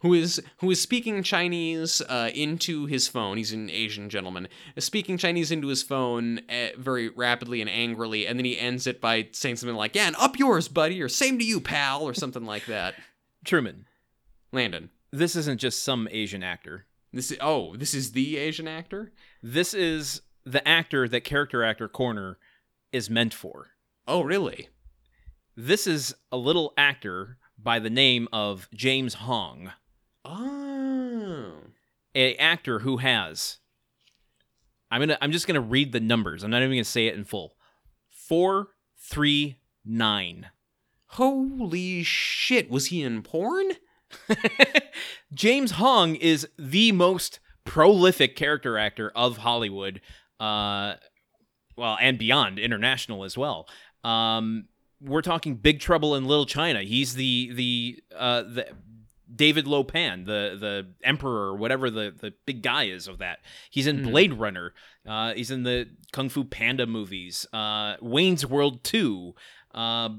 who 0.00 0.14
is 0.14 0.40
who 0.58 0.70
is 0.70 0.80
speaking 0.80 1.22
Chinese 1.22 2.00
uh, 2.02 2.30
into 2.34 2.86
his 2.86 3.08
phone. 3.08 3.36
He's 3.36 3.52
an 3.52 3.68
Asian 3.70 4.08
gentleman, 4.08 4.48
speaking 4.78 5.18
Chinese 5.18 5.50
into 5.50 5.68
his 5.68 5.82
phone 5.82 6.40
uh, 6.48 6.68
very 6.76 7.08
rapidly 7.08 7.60
and 7.60 7.70
angrily, 7.70 8.26
and 8.26 8.38
then 8.38 8.44
he 8.44 8.58
ends 8.58 8.86
it 8.86 9.00
by 9.00 9.28
saying 9.32 9.56
something 9.56 9.76
like, 9.76 9.94
"Yeah, 9.94 10.06
and 10.06 10.16
up 10.16 10.38
yours, 10.38 10.68
buddy," 10.68 11.02
or 11.02 11.08
"Same 11.08 11.38
to 11.38 11.44
you, 11.44 11.60
pal," 11.60 12.02
or 12.02 12.14
something 12.14 12.44
like 12.44 12.66
that. 12.66 12.94
Truman, 13.44 13.86
Landon, 14.52 14.90
this 15.10 15.36
isn't 15.36 15.60
just 15.60 15.82
some 15.82 16.08
Asian 16.10 16.42
actor. 16.42 16.86
this 17.12 17.30
is 17.30 17.38
oh, 17.40 17.76
this 17.76 17.94
is 17.94 18.12
the 18.12 18.36
Asian 18.36 18.68
actor. 18.68 19.12
This 19.42 19.74
is 19.74 20.22
the 20.44 20.66
actor 20.66 21.08
that 21.08 21.24
Character 21.24 21.64
Actor 21.64 21.88
Corner 21.88 22.38
is 22.92 23.10
meant 23.10 23.34
for. 23.34 23.68
Oh, 24.06 24.22
really? 24.22 24.68
This 25.56 25.86
is 25.86 26.14
a 26.30 26.36
little 26.36 26.72
actor 26.78 27.36
by 27.58 27.78
the 27.78 27.90
name 27.90 28.28
of 28.32 28.68
James 28.72 29.14
Hong, 29.14 29.72
Oh. 30.30 31.54
a 32.14 32.36
actor 32.36 32.80
who 32.80 32.98
has 32.98 33.60
I'm 34.90 35.08
to 35.08 35.22
I'm 35.22 35.32
just 35.32 35.46
going 35.46 35.54
to 35.54 35.60
read 35.60 35.92
the 35.92 36.00
numbers. 36.00 36.42
I'm 36.42 36.50
not 36.50 36.58
even 36.58 36.72
going 36.72 36.84
to 36.84 36.90
say 36.90 37.06
it 37.06 37.14
in 37.14 37.24
full. 37.24 37.54
439. 38.10 40.46
Holy 41.12 42.02
shit, 42.02 42.70
was 42.70 42.86
he 42.86 43.02
in 43.02 43.22
porn? 43.22 43.72
James 45.34 45.72
Hong 45.72 46.14
is 46.14 46.48
the 46.58 46.92
most 46.92 47.40
prolific 47.64 48.36
character 48.36 48.78
actor 48.78 49.10
of 49.14 49.38
Hollywood, 49.38 50.00
uh, 50.40 50.94
well, 51.76 51.98
and 52.00 52.18
beyond, 52.18 52.58
international 52.58 53.24
as 53.24 53.38
well. 53.38 53.68
Um, 54.04 54.66
we're 55.00 55.22
talking 55.22 55.56
Big 55.56 55.80
Trouble 55.80 56.14
in 56.16 56.26
Little 56.26 56.46
China. 56.46 56.82
He's 56.82 57.14
the 57.14 57.52
the 57.52 58.02
uh, 58.16 58.42
the 58.42 58.68
David 59.34 59.66
Lo 59.66 59.84
Pan, 59.84 60.24
the 60.24 60.56
the 60.58 60.86
emperor, 61.04 61.48
or 61.48 61.56
whatever 61.56 61.90
the 61.90 62.14
the 62.18 62.32
big 62.46 62.62
guy 62.62 62.84
is 62.84 63.08
of 63.08 63.18
that. 63.18 63.40
He's 63.70 63.86
in 63.86 63.98
Mhm. 64.00 64.10
Blade 64.10 64.34
Runner. 64.34 64.72
Uh, 65.06 65.34
he's 65.34 65.50
in 65.50 65.62
the 65.64 65.88
Kung 66.12 66.28
Fu 66.28 66.44
Panda 66.44 66.86
movies. 66.86 67.46
Uh, 67.52 67.96
Wayne's 68.00 68.44
World 68.46 68.84
Two. 68.84 69.34
Uh, 69.74 70.10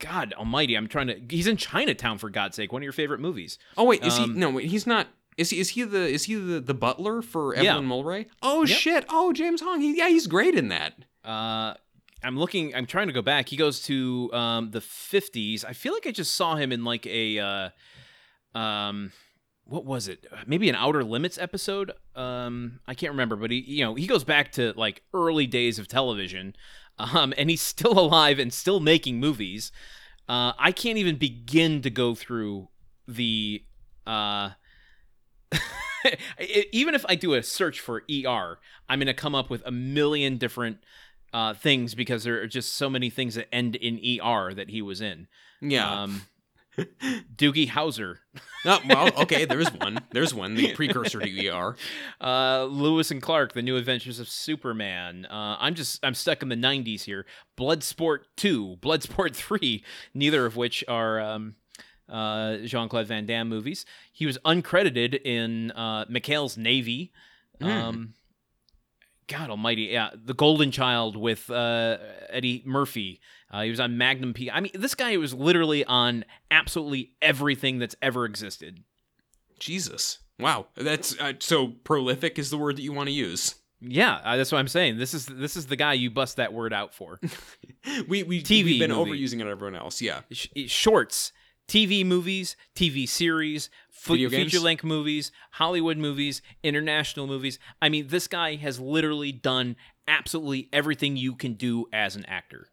God 0.00 0.32
Almighty, 0.34 0.76
I'm 0.76 0.86
trying 0.86 1.08
to. 1.08 1.20
He's 1.28 1.46
in 1.48 1.56
Chinatown 1.56 2.18
for 2.18 2.30
God's 2.30 2.54
sake. 2.56 2.72
One 2.72 2.82
of 2.82 2.84
your 2.84 2.92
favorite 2.92 3.20
movies. 3.20 3.58
Oh 3.76 3.84
wait, 3.84 4.04
is 4.04 4.16
Um, 4.18 4.34
he 4.34 4.38
no, 4.40 4.50
wait, 4.50 4.66
he's 4.68 4.86
not 4.86 5.08
is 5.36 5.50
he 5.50 5.58
is 5.58 5.70
he 5.70 5.82
the 5.84 6.06
is 6.06 6.24
he 6.24 6.34
the, 6.36 6.60
the 6.60 6.74
butler 6.74 7.20
for 7.22 7.54
Yeah. 7.54 7.72
Evelyn 7.76 7.88
Mulwray? 7.88 8.26
Oh 8.42 8.64
Yep. 8.64 8.78
shit. 8.78 9.04
Oh, 9.08 9.32
James 9.32 9.60
Hong. 9.60 9.80
He, 9.80 9.96
yeah, 9.98 10.08
he's 10.08 10.26
great 10.28 10.54
in 10.54 10.68
that. 10.68 10.94
Uh, 11.24 11.74
I'm 12.22 12.36
looking. 12.38 12.74
I'm 12.74 12.86
trying 12.86 13.08
to 13.08 13.12
go 13.12 13.22
back. 13.22 13.48
He 13.48 13.56
goes 13.56 13.80
to 13.82 14.30
um, 14.32 14.70
the 14.72 14.80
50s. 14.80 15.64
I 15.64 15.72
feel 15.72 15.92
like 15.92 16.06
I 16.06 16.10
just 16.12 16.34
saw 16.34 16.56
him 16.56 16.72
in 16.72 16.84
like 16.84 17.06
a, 17.06 17.38
uh, 17.38 17.68
um, 18.54 19.12
what 19.64 19.84
was 19.84 20.08
it? 20.08 20.26
Maybe 20.46 20.68
an 20.68 20.74
Outer 20.74 21.04
Limits 21.04 21.38
episode. 21.38 21.92
Um, 22.14 22.80
I 22.86 22.94
can't 22.94 23.12
remember, 23.12 23.36
but 23.36 23.50
he, 23.50 23.58
you 23.58 23.84
know, 23.84 23.94
he 23.94 24.06
goes 24.06 24.24
back 24.24 24.52
to 24.52 24.72
like 24.76 25.02
early 25.12 25.46
days 25.46 25.78
of 25.78 25.88
television. 25.88 26.54
Um, 27.00 27.32
and 27.38 27.48
he's 27.48 27.60
still 27.62 27.96
alive 27.96 28.40
and 28.40 28.52
still 28.52 28.80
making 28.80 29.20
movies. 29.20 29.70
Uh, 30.28 30.52
I 30.58 30.72
can't 30.72 30.98
even 30.98 31.14
begin 31.14 31.80
to 31.82 31.90
go 31.90 32.16
through 32.16 32.70
the, 33.06 33.62
uh. 34.04 34.50
even 36.72 36.96
if 36.96 37.06
I 37.08 37.14
do 37.14 37.34
a 37.34 37.42
search 37.44 37.78
for 37.78 38.02
ER, 38.10 38.58
I'm 38.88 38.98
going 38.98 39.06
to 39.06 39.14
come 39.14 39.36
up 39.36 39.48
with 39.48 39.62
a 39.64 39.70
million 39.70 40.38
different 40.38 40.78
uh, 41.32 41.54
things 41.54 41.94
because 41.94 42.24
there 42.24 42.42
are 42.42 42.48
just 42.48 42.74
so 42.74 42.90
many 42.90 43.10
things 43.10 43.36
that 43.36 43.46
end 43.54 43.76
in 43.76 44.00
ER 44.20 44.52
that 44.54 44.70
he 44.70 44.82
was 44.82 45.00
in. 45.00 45.28
Yeah. 45.60 46.02
Um, 46.02 46.22
Doogie 47.36 47.68
Howser, 47.68 48.16
oh, 48.64 48.80
well, 48.88 49.10
okay, 49.22 49.44
there's 49.44 49.68
one. 49.68 50.00
There's 50.12 50.34
one. 50.34 50.54
The 50.54 50.74
precursor 50.74 51.20
to 51.20 51.48
ER. 51.48 51.76
uh, 52.20 52.64
Lois 52.64 53.10
and 53.10 53.22
Clark, 53.22 53.52
The 53.52 53.62
New 53.62 53.76
Adventures 53.76 54.18
of 54.20 54.28
Superman. 54.28 55.26
Uh, 55.26 55.56
I'm 55.58 55.74
just 55.74 56.04
I'm 56.04 56.14
stuck 56.14 56.42
in 56.42 56.48
the 56.48 56.56
90s 56.56 57.02
here. 57.02 57.26
Bloodsport 57.58 58.20
2, 58.36 58.78
Bloodsport 58.80 59.34
3, 59.36 59.84
neither 60.14 60.46
of 60.46 60.56
which 60.56 60.84
are 60.88 61.20
um, 61.20 61.54
uh, 62.08 62.58
Jean 62.58 62.88
Claude 62.88 63.06
Van 63.06 63.26
Damme 63.26 63.48
movies. 63.48 63.84
He 64.12 64.26
was 64.26 64.38
uncredited 64.44 65.20
in 65.24 65.70
uh, 65.72 66.04
McHale's 66.06 66.56
Navy. 66.56 67.12
Hmm. 67.60 67.68
Um, 67.68 68.14
God 69.26 69.50
Almighty, 69.50 69.82
yeah, 69.82 70.10
The 70.14 70.34
Golden 70.34 70.70
Child 70.70 71.16
with 71.16 71.50
uh, 71.50 71.98
Eddie 72.30 72.62
Murphy. 72.64 73.20
Uh, 73.50 73.62
he 73.62 73.70
was 73.70 73.80
on 73.80 73.96
Magnum 73.96 74.34
P. 74.34 74.50
I 74.50 74.60
mean, 74.60 74.72
this 74.74 74.94
guy 74.94 75.16
was 75.16 75.32
literally 75.32 75.84
on 75.84 76.24
absolutely 76.50 77.12
everything 77.22 77.78
that's 77.78 77.96
ever 78.02 78.24
existed. 78.24 78.82
Jesus. 79.58 80.18
Wow. 80.38 80.66
That's 80.76 81.18
uh, 81.18 81.32
so 81.38 81.68
prolific 81.68 82.38
is 82.38 82.50
the 82.50 82.58
word 82.58 82.76
that 82.76 82.82
you 82.82 82.92
want 82.92 83.08
to 83.08 83.12
use. 83.14 83.54
Yeah, 83.80 84.20
uh, 84.24 84.36
that's 84.36 84.50
what 84.50 84.58
I'm 84.58 84.68
saying. 84.68 84.98
This 84.98 85.14
is 85.14 85.26
this 85.26 85.56
is 85.56 85.66
the 85.66 85.76
guy 85.76 85.92
you 85.92 86.10
bust 86.10 86.36
that 86.36 86.52
word 86.52 86.72
out 86.72 86.94
for. 86.94 87.20
We 88.06 88.22
we 88.22 88.42
TV 88.42 88.64
we've 88.64 88.80
been 88.80 88.90
movie. 88.92 89.12
overusing 89.12 89.40
it 89.40 89.42
on 89.42 89.50
everyone 89.50 89.74
else. 89.76 90.02
Yeah. 90.02 90.20
Sh- 90.30 90.48
shorts, 90.66 91.32
TV 91.68 92.04
movies, 92.04 92.54
TV 92.74 93.08
series, 93.08 93.70
Video 94.04 94.28
feature 94.28 94.60
length 94.60 94.84
movies, 94.84 95.32
Hollywood 95.52 95.96
movies, 95.96 96.42
international 96.62 97.26
movies. 97.26 97.58
I 97.80 97.88
mean, 97.88 98.08
this 98.08 98.26
guy 98.28 98.56
has 98.56 98.78
literally 98.78 99.32
done 99.32 99.76
absolutely 100.06 100.68
everything 100.72 101.16
you 101.16 101.34
can 101.34 101.54
do 101.54 101.86
as 101.92 102.14
an 102.14 102.26
actor. 102.26 102.68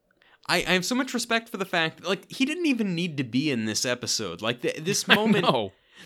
I, 0.47 0.57
I 0.57 0.73
have 0.73 0.85
so 0.85 0.95
much 0.95 1.13
respect 1.13 1.49
for 1.49 1.57
the 1.57 1.65
fact 1.65 1.97
that, 2.01 2.07
like 2.07 2.31
he 2.31 2.45
didn't 2.45 2.67
even 2.67 2.95
need 2.95 3.17
to 3.17 3.23
be 3.23 3.51
in 3.51 3.65
this 3.65 3.85
episode. 3.85 4.41
Like 4.41 4.61
the, 4.61 4.73
this 4.79 5.07
moment, 5.07 5.45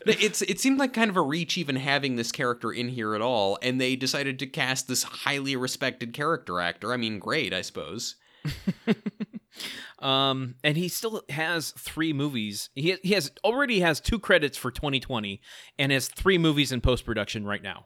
it's 0.05 0.41
it 0.41 0.59
seemed 0.59 0.79
like 0.79 0.93
kind 0.93 1.09
of 1.09 1.17
a 1.17 1.21
reach 1.21 1.57
even 1.57 1.75
having 1.75 2.15
this 2.15 2.31
character 2.31 2.71
in 2.71 2.89
here 2.89 3.15
at 3.15 3.21
all, 3.21 3.57
and 3.61 3.79
they 3.79 3.95
decided 3.95 4.39
to 4.39 4.47
cast 4.47 4.87
this 4.87 5.03
highly 5.03 5.55
respected 5.55 6.13
character 6.13 6.59
actor. 6.59 6.93
I 6.93 6.97
mean, 6.97 7.19
great, 7.19 7.53
I 7.53 7.61
suppose. 7.61 8.15
um, 9.99 10.55
and 10.63 10.77
he 10.77 10.87
still 10.87 11.23
has 11.29 11.71
three 11.71 12.13
movies. 12.13 12.69
He 12.75 12.95
he 13.03 13.13
has 13.13 13.31
already 13.43 13.81
has 13.81 13.99
two 13.99 14.19
credits 14.19 14.57
for 14.57 14.71
2020, 14.71 15.41
and 15.77 15.91
has 15.91 16.07
three 16.07 16.37
movies 16.37 16.71
in 16.71 16.81
post 16.81 17.05
production 17.05 17.45
right 17.45 17.63
now. 17.63 17.85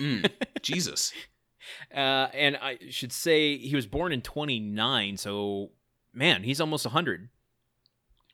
Mm, 0.00 0.30
Jesus. 0.62 1.12
Uh, 1.94 2.28
and 2.32 2.56
I 2.56 2.78
should 2.88 3.12
say 3.12 3.58
he 3.58 3.76
was 3.76 3.86
born 3.86 4.12
in 4.12 4.22
29, 4.22 5.18
so 5.18 5.70
man, 6.18 6.42
he's 6.42 6.60
almost 6.60 6.84
100. 6.84 7.28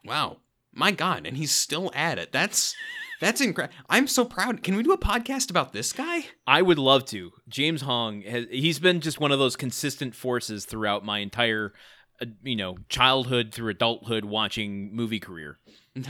Wow. 0.05 0.39
My 0.73 0.90
God, 0.90 1.27
and 1.27 1.36
he's 1.36 1.52
still 1.52 1.93
at 1.94 2.19
it. 2.19 2.32
That's 2.32 2.74
that's 3.20 3.40
incredible. 3.40 3.77
I'm 3.89 4.09
so 4.09 4.24
proud. 4.24 4.62
Can 4.65 4.74
we 4.77 4.82
do 4.82 4.93
a 4.93 4.98
podcast 4.98 5.51
about 5.51 5.73
this 5.73 5.93
guy? 5.93 6.27
I 6.47 6.62
would 6.62 6.78
love 6.81 7.05
to. 7.06 7.31
James 7.48 7.82
Hong 7.82 8.23
has 8.23 8.47
he's 8.51 8.81
been 8.81 9.01
just 9.01 9.20
one 9.20 9.31
of 9.31 9.39
those 9.39 9.55
consistent 9.55 10.16
forces 10.16 10.65
throughout 10.65 11.05
my 11.05 11.20
entire 11.20 11.73
uh, 12.20 12.27
you 12.43 12.56
know, 12.56 12.77
childhood 12.89 13.52
through 13.52 13.70
adulthood 13.70 14.24
watching 14.24 14.94
movie 14.94 15.20
career. 15.20 15.59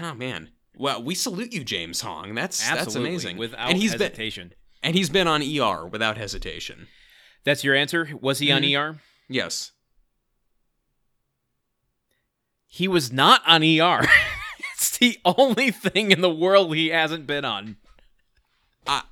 Oh 0.03 0.15
man. 0.15 0.51
Well, 0.77 1.03
we 1.03 1.15
salute 1.15 1.53
you, 1.53 1.63
James 1.63 2.01
Hong. 2.01 2.35
That's 2.35 2.67
that's 2.67 2.95
amazing. 2.95 3.37
Without 3.37 3.69
and 3.69 3.79
he's 3.79 3.93
hesitation. 3.93 4.49
been 4.49 4.57
and 4.83 4.95
he's 4.97 5.11
been 5.11 5.29
on 5.29 5.43
ER 5.43 5.87
without 5.87 6.17
hesitation. 6.17 6.89
That's 7.45 7.63
your 7.65 7.75
answer? 7.75 8.09
Was 8.21 8.39
he 8.39 8.49
Mhm. 8.49 8.57
on 8.57 8.65
ER? 8.95 9.01
Yes. 9.29 9.73
He 12.75 12.89
was 12.89 13.13
not 13.13 13.41
on 13.47 13.63
ER. 13.63 14.05
it's 14.75 14.99
the 14.99 15.17
only 15.25 15.71
thing 15.71 16.11
in 16.11 16.23
the 16.23 16.29
world 16.35 16.75
he 16.75 16.89
hasn't 16.89 17.25
been 17.25 17.45
on. 17.45 17.77
Uh, 18.85 19.03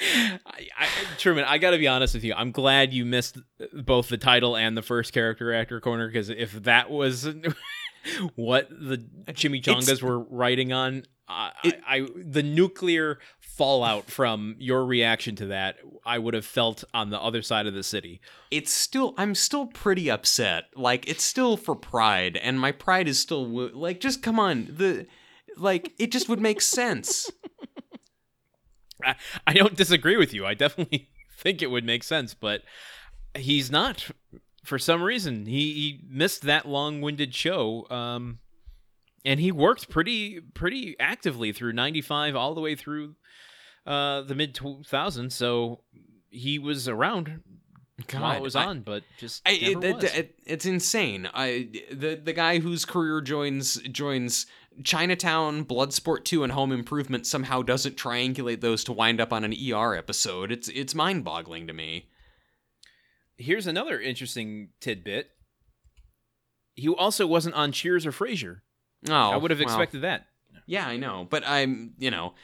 I, 0.00 0.38
I, 0.78 0.88
Truman, 1.18 1.46
I 1.48 1.58
got 1.58 1.72
to 1.72 1.78
be 1.78 1.88
honest 1.88 2.14
with 2.14 2.22
you. 2.22 2.32
I'm 2.36 2.52
glad 2.52 2.92
you 2.92 3.04
missed 3.04 3.38
both 3.72 4.08
the 4.08 4.18
title 4.18 4.56
and 4.56 4.76
the 4.76 4.82
first 4.82 5.12
character 5.12 5.52
actor 5.52 5.80
corner 5.80 6.06
because 6.06 6.28
if 6.30 6.52
that 6.62 6.90
was 6.90 7.28
what 8.36 8.68
the 8.70 9.04
chimichangas 9.30 9.82
It's- 9.82 10.02
were 10.02 10.20
writing 10.20 10.72
on, 10.72 11.02
I, 11.26 11.50
It- 11.64 11.80
I, 11.84 11.96
I 11.96 12.06
the 12.24 12.44
nuclear 12.44 13.18
fallout 13.58 14.08
from 14.08 14.54
your 14.58 14.86
reaction 14.86 15.34
to 15.34 15.46
that, 15.46 15.76
I 16.06 16.18
would 16.18 16.32
have 16.34 16.46
felt 16.46 16.84
on 16.94 17.10
the 17.10 17.20
other 17.20 17.42
side 17.42 17.66
of 17.66 17.74
the 17.74 17.82
city. 17.82 18.20
it's 18.52 18.72
still 18.72 19.14
I'm 19.18 19.34
still 19.34 19.66
pretty 19.66 20.08
upset. 20.10 20.66
Like 20.76 21.08
it's 21.08 21.24
still 21.24 21.56
for 21.56 21.74
pride 21.74 22.36
and 22.36 22.58
my 22.58 22.70
pride 22.72 23.08
is 23.08 23.18
still 23.18 23.44
wo- 23.44 23.70
like 23.74 24.00
just 24.00 24.22
come 24.22 24.38
on. 24.38 24.68
The 24.70 25.06
like 25.56 25.92
it 25.98 26.12
just 26.12 26.28
would 26.28 26.40
make 26.40 26.60
sense. 26.60 27.30
I, 29.04 29.16
I 29.46 29.52
don't 29.52 29.76
disagree 29.76 30.16
with 30.16 30.32
you. 30.32 30.46
I 30.46 30.54
definitely 30.54 31.10
think 31.36 31.60
it 31.60 31.70
would 31.70 31.84
make 31.84 32.04
sense, 32.04 32.34
but 32.34 32.62
he's 33.36 33.70
not. 33.70 34.08
For 34.64 34.78
some 34.78 35.02
reason, 35.02 35.46
he, 35.46 35.72
he 35.72 36.00
missed 36.06 36.42
that 36.42 36.68
long-winded 36.68 37.34
show, 37.34 37.86
um, 37.90 38.40
and 39.24 39.40
he 39.40 39.50
worked 39.50 39.88
pretty 39.88 40.40
pretty 40.52 40.94
actively 41.00 41.52
through 41.52 41.72
'95 41.72 42.36
all 42.36 42.54
the 42.54 42.60
way 42.60 42.74
through 42.74 43.14
uh, 43.88 44.20
the 44.22 44.34
mid 44.34 44.54
2000s. 44.54 45.32
So 45.32 45.80
he 46.30 46.58
was 46.58 46.86
around 46.88 47.40
while 48.12 48.36
it 48.36 48.42
was 48.42 48.54
I- 48.54 48.66
on, 48.66 48.82
but 48.82 49.02
just 49.18 49.42
I, 49.46 49.52
it, 49.52 49.76
was. 49.78 50.04
it- 50.04 50.14
it- 50.14 50.34
it's 50.46 50.66
insane. 50.66 51.28
I 51.32 51.68
the 51.90 52.14
the 52.22 52.32
guy 52.32 52.58
whose 52.58 52.84
career 52.84 53.20
joins 53.20 53.74
joins 53.90 54.46
Chinatown, 54.84 55.64
Bloodsport 55.64 56.24
2, 56.24 56.44
and 56.44 56.52
Home 56.52 56.70
Improvement 56.70 57.26
somehow 57.26 57.62
doesn't 57.62 57.96
triangulate 57.96 58.60
those 58.60 58.84
to 58.84 58.92
wind 58.92 59.20
up 59.20 59.32
on 59.32 59.42
an 59.42 59.52
ER 59.52 59.94
episode. 59.94 60.52
It's 60.52 60.68
it's 60.68 60.94
mind 60.94 61.24
boggling 61.24 61.66
to 61.66 61.72
me. 61.72 62.08
Here's 63.36 63.66
another 63.66 64.00
interesting 64.00 64.70
tidbit. 64.80 65.30
He 66.74 66.88
also 66.88 67.26
wasn't 67.26 67.54
on 67.56 67.72
Cheers 67.72 68.06
or 68.06 68.12
Frasier. 68.12 68.60
Oh, 69.08 69.12
I 69.14 69.36
would 69.36 69.50
have 69.50 69.60
well, 69.60 69.68
expected 69.68 70.02
that. 70.02 70.26
Yeah, 70.66 70.86
I 70.86 70.96
know, 70.96 71.26
but 71.28 71.42
I'm 71.46 71.94
you 71.98 72.10
know. 72.10 72.34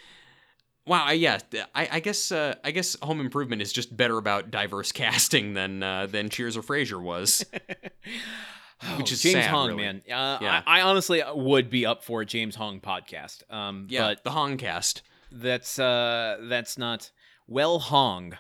Wow, 0.87 1.05
I, 1.07 1.13
yeah, 1.13 1.39
I, 1.75 1.89
I 1.93 2.01
guess 2.01 2.31
uh, 2.31 2.57
I 2.63 2.71
guess 2.71 2.95
Home 3.03 3.21
Improvement 3.21 3.63
is 3.63 3.73
just 3.73 3.97
better 3.97 4.19
about 4.19 4.51
diverse 4.51 4.93
casting 5.03 5.55
than 5.55 5.83
uh, 5.83 6.07
than 6.07 6.29
Cheers 6.29 6.57
or 6.57 6.63
Frasier 6.63 7.01
was. 7.03 7.45
Which 8.99 9.13
is 9.13 9.23
James 9.23 9.35
sad, 9.45 9.51
Hong, 9.51 9.69
really. 9.69 9.83
man. 9.83 10.03
Uh, 10.07 10.39
Yeah. 10.43 10.63
I, 10.67 10.81
I 10.81 10.83
honestly 10.83 11.23
would 11.35 11.71
be 11.71 11.87
up 11.87 12.05
for 12.05 12.21
a 12.21 12.27
James 12.27 12.55
Hong 12.57 12.81
podcast. 12.81 13.51
Um, 13.51 13.87
Yeah, 13.89 14.09
but 14.09 14.25
the 14.25 14.31
Hongcast. 14.31 15.01
that's 15.33 15.79
uh, 15.79 16.37
that's 16.43 16.77
not 16.77 17.11
well 17.47 17.79
Hong. 17.79 18.37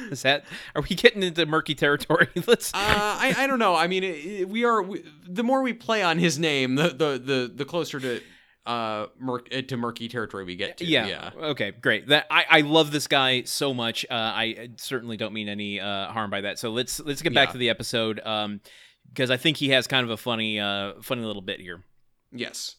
Is 0.09 0.23
that? 0.23 0.43
Are 0.75 0.81
we 0.81 0.95
getting 0.95 1.21
into 1.23 1.45
murky 1.45 1.75
territory? 1.75 2.27
Let's. 2.47 2.73
Uh, 2.73 2.77
I, 2.77 3.35
I 3.37 3.47
don't 3.47 3.59
know. 3.59 3.75
I 3.75 3.87
mean, 3.87 4.03
it, 4.03 4.07
it- 4.25 4.49
we 4.49 4.65
are. 4.65 4.81
We, 4.81 5.03
the 5.27 5.43
more 5.43 5.61
we 5.61 5.73
play 5.73 6.01
on 6.01 6.17
his 6.17 6.37
name, 6.39 6.75
the 6.75 6.89
the 6.89 7.21
the, 7.23 7.51
the 7.53 7.65
closer 7.65 7.99
to 7.99 8.21
uh 8.65 9.07
mur- 9.19 9.43
uh, 9.51 9.61
to 9.61 9.77
murky 9.77 10.07
territory 10.07 10.43
we 10.43 10.55
get 10.55 10.77
to. 10.77 10.85
yeah. 10.85 11.05
yeah. 11.07 11.31
Okay. 11.35 11.71
Great. 11.71 12.07
That 12.07 12.25
I, 12.31 12.45
I 12.49 12.61
love 12.61 12.91
this 12.91 13.07
guy 13.07 13.43
so 13.43 13.73
much. 13.73 14.05
Uh, 14.09 14.13
I 14.13 14.69
certainly 14.77 15.17
don't 15.17 15.33
mean 15.33 15.49
any 15.49 15.79
uh, 15.79 16.07
harm 16.07 16.29
by 16.31 16.41
that. 16.41 16.57
So 16.59 16.71
let's 16.71 16.99
let's 16.99 17.21
get 17.21 17.33
back 17.33 17.49
Yeah. 17.49 17.53
to 17.53 17.57
the 17.59 17.69
episode. 17.69 18.19
Um, 18.25 18.61
because 19.09 19.29
I 19.31 19.37
think 19.37 19.57
he 19.57 19.69
has 19.69 19.85
kind 19.87 20.03
of 20.03 20.09
a 20.09 20.17
funny 20.17 20.59
uh 20.59 20.93
funny 21.01 21.23
little 21.23 21.41
bit 21.43 21.59
here. 21.59 21.83
Yes. 22.31 22.75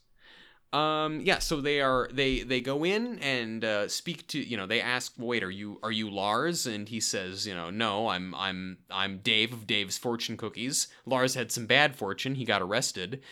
Um. 0.73 1.21
Yeah. 1.21 1.39
So 1.39 1.61
they 1.61 1.81
are. 1.81 2.09
They 2.13 2.41
they 2.41 2.61
go 2.61 2.85
in 2.85 3.19
and 3.21 3.65
uh, 3.65 3.89
speak 3.89 4.27
to. 4.29 4.39
You 4.39 4.57
know. 4.57 4.67
They 4.67 4.81
ask, 4.81 5.13
"Wait, 5.17 5.43
are 5.43 5.51
you 5.51 5.79
are 5.83 5.93
you 5.93 6.11
Lars?" 6.11 6.67
And 6.67 6.89
he 6.89 7.01
says, 7.01 7.47
"You 7.47 7.55
know, 7.55 7.71
no, 7.71 8.09
I'm 8.09 8.35
I'm 8.35 8.79
I'm 8.91 9.19
Dave 9.19 9.53
of 9.53 9.67
Dave's 9.67 9.97
Fortune 9.97 10.37
Cookies. 10.37 10.89
Lars 11.07 11.35
had 11.35 11.53
some 11.53 11.67
bad 11.67 11.97
fortune. 11.97 12.35
He 12.35 12.45
got 12.45 12.63
arrested." 12.63 13.23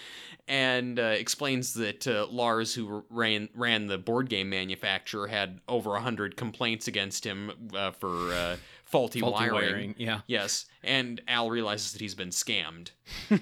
And 0.47 0.99
uh, 0.99 1.03
explains 1.03 1.73
that 1.75 2.07
uh, 2.07 2.27
Lars, 2.31 2.75
who 2.75 3.05
ran 3.09 3.49
ran 3.55 3.87
the 3.87 3.99
board 3.99 4.29
game 4.29 4.51
manufacturer, 4.51 5.27
had 5.27 5.61
over 5.69 5.97
a 5.97 6.01
hundred 6.01 6.37
complaints 6.37 6.87
against 6.87 7.25
him 7.25 7.71
uh, 7.75 7.93
for 7.93 8.33
uh, 8.33 8.57
faulty, 8.95 9.19
Faulty 9.19 9.51
wiring. 9.51 9.95
Yeah. 9.99 10.21
Yes, 10.29 10.67
and 10.85 11.21
Al 11.27 11.51
realizes 11.51 11.93
that 11.93 12.01
he's 12.01 12.15
been 12.15 12.29
scammed. 12.29 12.91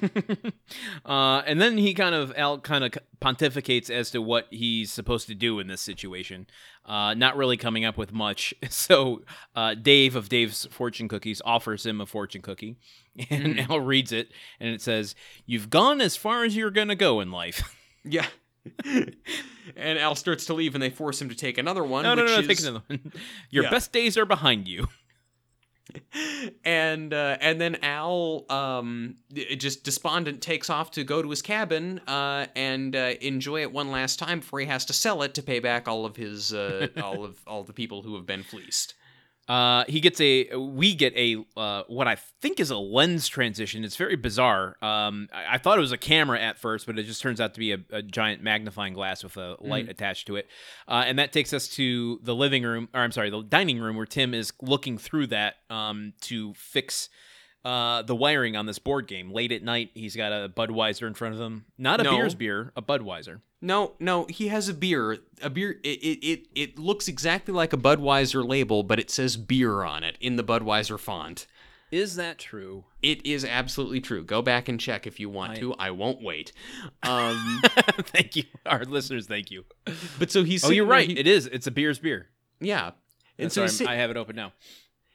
uh, 1.05 1.43
and 1.47 1.61
then 1.61 1.77
he 1.77 1.93
kind 1.95 2.15
of 2.15 2.33
Al 2.37 2.59
kind 2.59 2.85
of 2.85 2.93
pontificates 3.21 3.91
as 3.91 4.11
to 4.13 4.23
what 4.23 4.47
he's 4.51 4.91
supposed 4.91 5.27
to 5.29 5.35
do 5.35 5.59
in 5.59 5.67
this 5.67 5.81
situation. 5.83 6.47
Uh, 6.87 7.15
not 7.15 7.37
really 7.37 7.57
coming 7.57 7.85
up 7.85 7.97
with 7.99 8.13
much. 8.13 8.55
So 8.71 9.23
uh, 9.55 9.75
Dave 9.75 10.17
of 10.17 10.29
Dave's 10.31 10.67
Fortune 10.71 11.07
Cookies 11.09 11.43
offers 11.45 11.85
him 11.85 12.01
a 12.01 12.07
fortune 12.07 12.41
cookie, 12.43 12.77
and 13.31 13.57
Mm. 13.57 13.69
Al 13.71 13.81
reads 13.81 14.11
it, 14.13 14.31
and 14.59 14.71
it 14.75 14.81
says, 14.81 15.15
"You've 15.45 15.69
gone 15.69 16.01
as 16.01 16.17
far 16.17 16.45
as 16.45 16.57
you're 16.57 16.71
gonna 16.71 16.97
go 16.97 17.21
in 17.21 17.31
life." 17.31 17.77
Yeah. 18.05 18.27
and 18.85 19.99
Al 19.99 20.15
starts 20.15 20.47
to 20.47 20.55
leave, 20.55 20.75
and 20.75 20.83
they 20.83 20.91
force 20.91 21.21
him 21.21 21.29
to 21.29 21.35
take 21.35 21.59
another 21.59 21.85
one. 21.85 22.03
no, 22.05 22.15
no, 22.15 22.23
which 22.23 22.33
no, 22.33 22.39
is, 22.39 22.47
take 22.49 22.61
another 22.61 22.83
one. 22.89 23.13
Your 23.51 23.65
Yeah. 23.65 23.71
best 23.71 23.93
days 23.93 24.17
are 24.17 24.25
behind 24.27 24.67
you. 24.69 24.89
And 26.65 27.13
uh, 27.13 27.37
and 27.41 27.61
then 27.61 27.77
Al, 27.83 28.45
um, 28.49 29.17
just 29.57 29.85
despondent, 29.85 30.41
takes 30.41 30.71
off 30.71 30.93
to 30.93 31.05
go 31.05 31.21
to 31.23 31.29
his 31.29 31.43
cabin 31.43 32.01
uh, 32.07 32.47
and 32.55 32.95
uh, 32.95 33.15
enjoy 33.21 33.63
it 33.63 33.73
one 33.73 33.91
last 33.91 34.19
time 34.19 34.41
before 34.41 34.61
he 34.61 34.67
has 34.67 34.85
to 34.87 34.93
sell 34.93 35.23
it 35.23 35.35
to 35.35 35.43
pay 35.43 35.59
back 35.59 35.89
all 35.89 36.07
of 36.07 36.17
his 36.17 36.55
uh, 36.55 36.89
all 37.03 37.25
of 37.25 37.37
all 37.47 37.65
the 37.65 37.73
people 37.73 38.03
who 38.03 38.15
have 38.15 38.27
been 38.27 38.43
fleeced. 38.43 38.95
Uh, 39.49 39.85
he 39.89 40.01
gets 40.01 40.21
a. 40.21 40.55
We 40.57 40.95
get 40.95 41.15
a 41.17 41.45
uh, 41.57 41.83
what 41.89 42.07
I 42.07 42.17
think 42.41 42.61
is 42.61 42.71
a 42.71 42.77
lens 42.77 43.27
transition. 43.27 43.85
It's 43.85 43.97
very 43.97 44.15
bizarre. 44.15 44.77
Um, 44.81 45.29
I, 45.33 45.55
I 45.55 45.59
thought 45.59 45.79
it 45.79 45.81
was 45.81 45.93
a 45.93 45.99
camera 45.99 46.41
at 46.41 46.59
first, 46.59 46.87
but 46.87 46.99
it 46.99 47.05
just 47.05 47.21
turns 47.21 47.41
out 47.41 47.55
to 47.55 47.61
be 47.61 47.73
a, 47.73 47.79
a 47.91 48.03
giant 48.03 48.43
magnifying 48.43 48.95
glass 48.95 49.25
with 49.25 49.37
a 49.37 49.57
light 49.61 49.89
attached 49.89 50.29
to 50.29 50.37
it. 50.37 50.49
Uh, 50.87 51.05
and 51.07 51.19
that 51.19 51.33
takes 51.33 51.53
us 51.53 51.67
to 51.69 52.21
the 52.23 52.35
living 52.35 52.63
room, 52.63 52.89
or 52.95 53.01
I'm 53.01 53.11
sorry, 53.11 53.31
the 53.31 53.43
dining 53.43 53.81
room, 53.81 53.97
where 53.97 54.07
Tim 54.07 54.33
is 54.33 54.53
looking 54.63 54.97
through 54.97 55.27
that 55.29 55.57
um, 55.71 56.13
to 56.23 56.55
fix 56.55 57.09
uh, 57.65 58.03
the 58.03 58.15
wiring 58.17 58.57
on 58.57 58.67
this 58.67 58.79
board 58.79 59.07
game. 59.07 59.31
Late 59.33 59.53
at 59.53 59.63
night, 59.63 59.91
he's 59.95 60.17
got 60.17 60.33
a 60.33 60.49
Budweiser 60.49 61.07
in 61.07 61.15
front 61.15 61.35
of 61.35 61.41
him. 61.41 61.65
Not 61.79 62.01
a 62.01 62.05
No. 62.05 62.17
beer's 62.17 62.35
beer, 62.35 62.73
a 62.77 62.83
Budweiser. 62.83 63.41
No, 63.61 63.93
no, 64.01 64.27
he 64.27 64.49
has 64.49 64.69
a 64.69 64.75
beer. 64.75 65.19
A 65.41 65.49
beer. 65.49 65.79
It, 65.85 65.89
it 66.25 66.47
it 66.55 66.79
looks 66.79 67.07
exactly 67.07 67.55
like 67.55 67.73
a 67.73 67.77
Budweiser 67.77 68.47
label, 68.47 68.83
but 68.83 68.99
it 68.99 69.11
says 69.11 69.37
beer 69.37 69.85
on 69.85 70.03
it 70.03 70.17
in 70.21 70.35
the 70.37 70.43
Budweiser 70.45 70.99
font. 70.99 71.47
Is 71.93 72.17
that 72.17 72.39
true? 72.39 72.85
It 73.03 73.25
is 73.27 73.45
absolutely 73.45 74.01
true. 74.01 74.25
Go 74.25 74.41
back 74.41 74.67
and 74.69 74.81
check 74.81 75.07
if 75.07 75.21
you 75.21 75.29
want 75.29 75.53
I- 75.53 75.57
to. 75.57 75.75
I 75.75 75.91
won't 75.91 76.23
wait. 76.23 76.53
Um, 77.05 77.61
thank 78.01 78.35
you, 78.37 78.45
our 78.67 78.85
listeners. 78.85 79.27
Thank 79.27 79.51
you. 79.51 79.65
but 80.19 80.31
so 80.31 80.43
he's. 80.45 80.65
Oh, 80.65 80.71
you're 80.71 80.87
right. 80.87 81.09
he- 81.09 81.19
it 81.19 81.27
is. 81.27 81.47
It's 81.47 81.67
a 81.67 81.71
beer's 81.71 81.99
beer. 81.99 82.29
yeah. 82.61 82.93
And 83.39 83.45
And 83.47 83.53
so 83.53 83.67
sit- 83.67 83.87
I 83.89 83.97
have 83.97 84.11
it 84.11 84.17
open 84.17 84.37
now. 84.37 84.53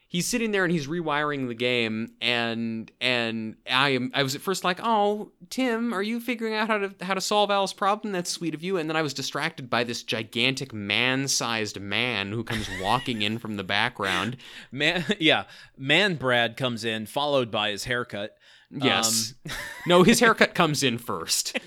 He's 0.08 0.26
sitting 0.28 0.52
there 0.52 0.64
and 0.64 0.72
he's 0.72 0.88
rewiring 0.88 1.48
the 1.48 1.54
game 1.54 2.14
and 2.22 2.92
and 3.02 3.56
I 3.70 3.90
am 3.90 4.12
I 4.14 4.24
was 4.24 4.36
at 4.36 4.42
first 4.42 4.64
like, 4.64 4.80
"Oh, 4.82 5.32
Tim, 5.50 5.94
are 5.94 6.02
you 6.02 6.20
figuring 6.20 6.54
out 6.54 6.68
how 6.68 6.78
to 6.78 6.96
how 7.02 7.14
to 7.14 7.22
solve 7.22 7.52
Al's 7.52 7.74
problem? 7.74 8.12
That's 8.12 8.30
sweet 8.30 8.54
of 8.54 8.64
you." 8.64 8.78
And 8.78 8.90
then 8.90 8.96
I 8.96 9.02
was 9.02 9.14
distracted 9.14 9.70
by 9.70 9.84
this 9.84 10.04
gigantic 10.04 10.74
man-sized 10.74 11.80
man 11.80 12.32
who 12.32 12.44
comes 12.44 12.70
walking 12.82 13.22
in 13.22 13.38
from 13.38 13.58
the 13.58 13.64
background. 13.64 14.38
Man, 14.72 15.06
yeah, 15.20 15.44
man. 15.78 16.16
Brad 16.16 16.58
comes 16.58 16.84
in, 16.84 17.06
followed 17.06 17.52
by 17.52 17.72
his 17.72 17.84
haircut. 17.84 18.38
Yes. 18.72 19.34
Um, 19.46 19.52
no, 19.86 20.04
his 20.04 20.20
haircut 20.22 20.54
comes 20.54 20.84
in 20.84 20.98
first. 20.98 21.58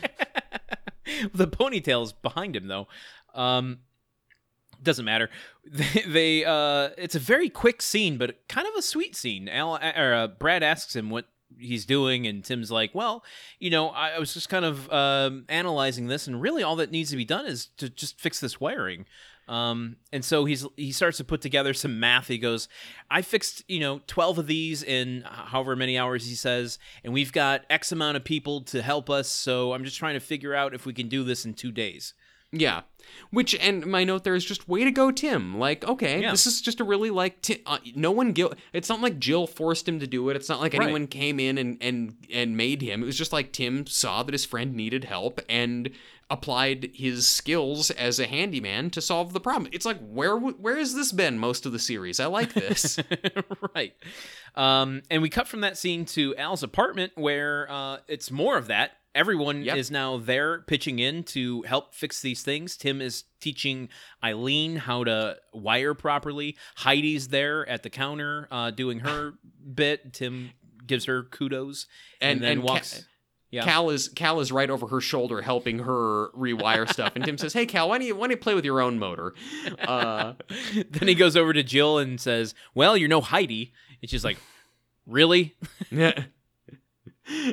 the 1.33 1.47
ponytail's 1.49 2.13
behind 2.13 2.57
him 2.57 2.69
though. 2.69 2.89
Um, 3.35 3.79
doesn't 4.83 5.05
matter. 5.05 5.31
They, 5.73 6.03
they, 6.07 6.45
uh, 6.45 6.89
it's 6.97 7.15
a 7.15 7.21
very 7.21 7.49
quick 7.49 7.81
scene, 7.83 8.17
but 8.17 8.49
kind 8.49 8.67
of 8.67 8.75
a 8.75 8.83
sweet 8.83 9.15
scene. 9.15 9.49
Al, 9.49 9.77
or, 9.77 10.15
uh, 10.15 10.27
Brad 10.27 10.63
asks 10.63 10.97
him 10.97 11.11
what 11.11 11.27
he's 11.59 11.85
doing, 11.85 12.27
and 12.27 12.43
Tim's 12.43 12.71
like, 12.71 12.95
"Well, 12.95 13.23
you 13.59 13.71
know, 13.71 13.91
I, 13.91 14.11
I 14.13 14.19
was 14.19 14.35
just 14.35 14.49
kind 14.49 14.65
of 14.65 14.91
um, 14.91 15.45
analyzing 15.49 16.07
this, 16.07 16.27
and 16.27 16.41
really, 16.41 16.63
all 16.63 16.77
that 16.77 16.91
needs 16.91 17.11
to 17.11 17.17
be 17.17 17.25
done 17.25 17.47
is 17.47 17.67
to 17.77 17.89
just 17.89 18.19
fix 18.19 18.41
this 18.41 18.61
wiring." 18.61 19.05
Um, 19.49 19.97
and 20.13 20.25
so 20.25 20.45
he's 20.45 20.67
he 20.77 20.93
starts 20.93 21.17
to 21.19 21.25
put 21.25 21.41
together 21.41 21.75
some 21.75 22.01
math. 22.01 22.29
He 22.29 22.39
goes, 22.39 22.69
"I 23.11 23.23
fixed 23.23 23.65
you 23.69 23.81
know 23.81 24.01
twelve 24.07 24.39
of 24.39 24.47
these 24.47 24.83
in 24.83 25.25
however 25.27 25.77
many 25.77 25.99
hours 25.99 26.27
he 26.27 26.35
says, 26.35 26.79
and 27.05 27.13
we've 27.13 27.33
got 27.33 27.65
X 27.69 27.93
amount 27.93 28.17
of 28.17 28.25
people 28.25 28.63
to 28.63 28.81
help 28.81 29.11
us. 29.11 29.29
So 29.29 29.73
I'm 29.73 29.85
just 29.85 29.99
trying 29.99 30.15
to 30.15 30.21
figure 30.21 30.55
out 30.55 30.75
if 30.75 30.87
we 30.87 30.95
can 30.95 31.09
do 31.09 31.25
this 31.25 31.45
in 31.45 31.55
two 31.55 31.73
days." 31.73 32.15
Yeah. 32.53 32.83
Which 33.31 33.55
and 33.57 33.87
my 33.87 34.05
note 34.05 34.25
there 34.25 34.35
is 34.35 34.45
just 34.45 34.69
way 34.69 34.85
to 34.85 34.91
go, 34.91 35.11
Tim. 35.11 35.59
Like, 35.59 35.87
okay, 35.87 36.23
yeah. 36.23 36.31
this 36.31 36.47
is 36.47 36.61
just 36.61 36.81
a 36.81 36.85
really 36.85 37.11
like 37.11 37.43
t- 37.43 37.63
uh, 37.65 37.79
no 37.95 38.11
one 38.11 38.33
guilt. 38.33 38.57
It's 38.73 38.89
not 38.89 39.01
like 39.01 39.19
Jill 39.19 39.47
forced 39.47 39.89
him 39.89 40.01
to 40.01 40.07
do 40.07 40.29
it. 40.31 40.37
It's 40.37 40.49
not 40.49 40.61
like 40.61 40.75
anyone 40.75 41.03
right. 41.03 41.11
came 41.11 41.41
in 41.41 41.59
and 41.59 41.79
and 41.81 42.17
and 42.33 42.57
made 42.57 42.83
him. 42.83 43.03
It 43.03 43.07
was 43.07 43.19
just 43.19 43.33
like 43.33 43.53
Tim 43.53 43.87
saw 43.87 44.23
that 44.23 44.33
his 44.33 44.45
friend 44.45 44.75
needed 44.75 45.05
help 45.05 45.41
and 45.49 45.91
applied 46.29 46.91
his 46.95 47.29
skills 47.29 47.91
as 47.91 48.21
a 48.21 48.27
handyman 48.27 48.91
to 48.91 49.01
solve 49.01 49.33
the 49.33 49.41
problem. 49.41 49.71
It's 49.73 49.87
like 49.87 49.99
where 50.01 50.37
where 50.37 50.77
has 50.77 50.95
this 50.95 51.13
been 51.13 51.39
most 51.39 51.67
of 51.67 51.73
the 51.73 51.79
series? 51.79 52.21
I 52.21 52.27
like 52.27 52.53
this. 52.53 52.99
right. 53.75 53.95
Um, 54.55 55.03
and 55.11 55.23
we 55.23 55.29
cut 55.29 55.49
from 55.49 55.61
that 55.61 55.77
scene 55.77 56.05
to 56.07 56.37
Al's 56.37 56.63
apartment 56.63 57.13
where 57.17 57.71
uh, 57.71 57.99
it's 58.09 58.31
more 58.31 58.57
of 58.57 58.69
that 58.69 58.93
everyone 59.15 59.63
yep. 59.63 59.77
is 59.77 59.91
now 59.91 60.19
there 60.19 60.61
pitching 60.63 60.99
in 60.99 61.25
to 61.25 61.63
help 61.63 61.95
fix 61.95 62.21
these 62.21 62.43
things. 62.43 62.77
Tim 62.77 63.01
is 63.01 63.25
teaching 63.41 63.89
Ilene 64.23 64.79
how 64.79 65.05
to 65.05 65.37
wire 65.53 65.95
properly. 65.95 66.57
Heidi's 66.77 67.29
there 67.29 67.69
at 67.69 67.83
the 67.83 67.91
counter 67.91 68.49
uh, 68.51 68.71
doing 68.71 69.01
her 69.01 69.35
bit. 69.75 70.13
Tim 70.13 70.51
gives 70.87 71.05
her 71.07 71.25
kudos 71.25 71.87
and, 72.21 72.37
and 72.37 72.43
then 72.43 72.53
and 72.53 72.63
walks. 72.63 72.95
Ca- 72.95 73.05
yeah. 73.51 73.65
Cal 73.65 73.91
is 73.91 74.09
Cal 74.09 74.39
is 74.39 74.53
right 74.53 74.71
over 74.71 74.87
her 74.87 75.01
shoulder 75.01 75.43
helping 75.43 75.81
her 75.81 76.29
rewire 76.37 76.89
stuff, 76.93 77.17
and 77.17 77.25
Tim 77.25 77.37
says, 77.37 77.53
"Hey, 77.53 77.67
Cal, 77.67 77.89
why 77.89 77.99
don't 77.99 78.07
you 78.07 78.15
why 78.15 78.29
don't 78.29 78.31
you 78.31 78.37
play 78.37 78.55
with 78.55 78.65
your 78.65 78.81
own 78.81 79.01
motor?" 79.01 79.35
Uh, 79.81 80.35
then 80.91 81.09
he 81.09 81.17
goes 81.17 81.37
over 81.37 81.53
to 81.53 81.65
Jill 81.65 81.99
and 81.99 82.21
says, 82.21 82.55
"Well, 82.77 82.97
you're 82.97 83.09
no 83.09 83.21
Heidi," 83.21 83.73
and 84.01 84.09
she's 84.09 84.25
like, 84.25 84.39
"Really?" 85.05 85.57
Yeah 85.91 86.13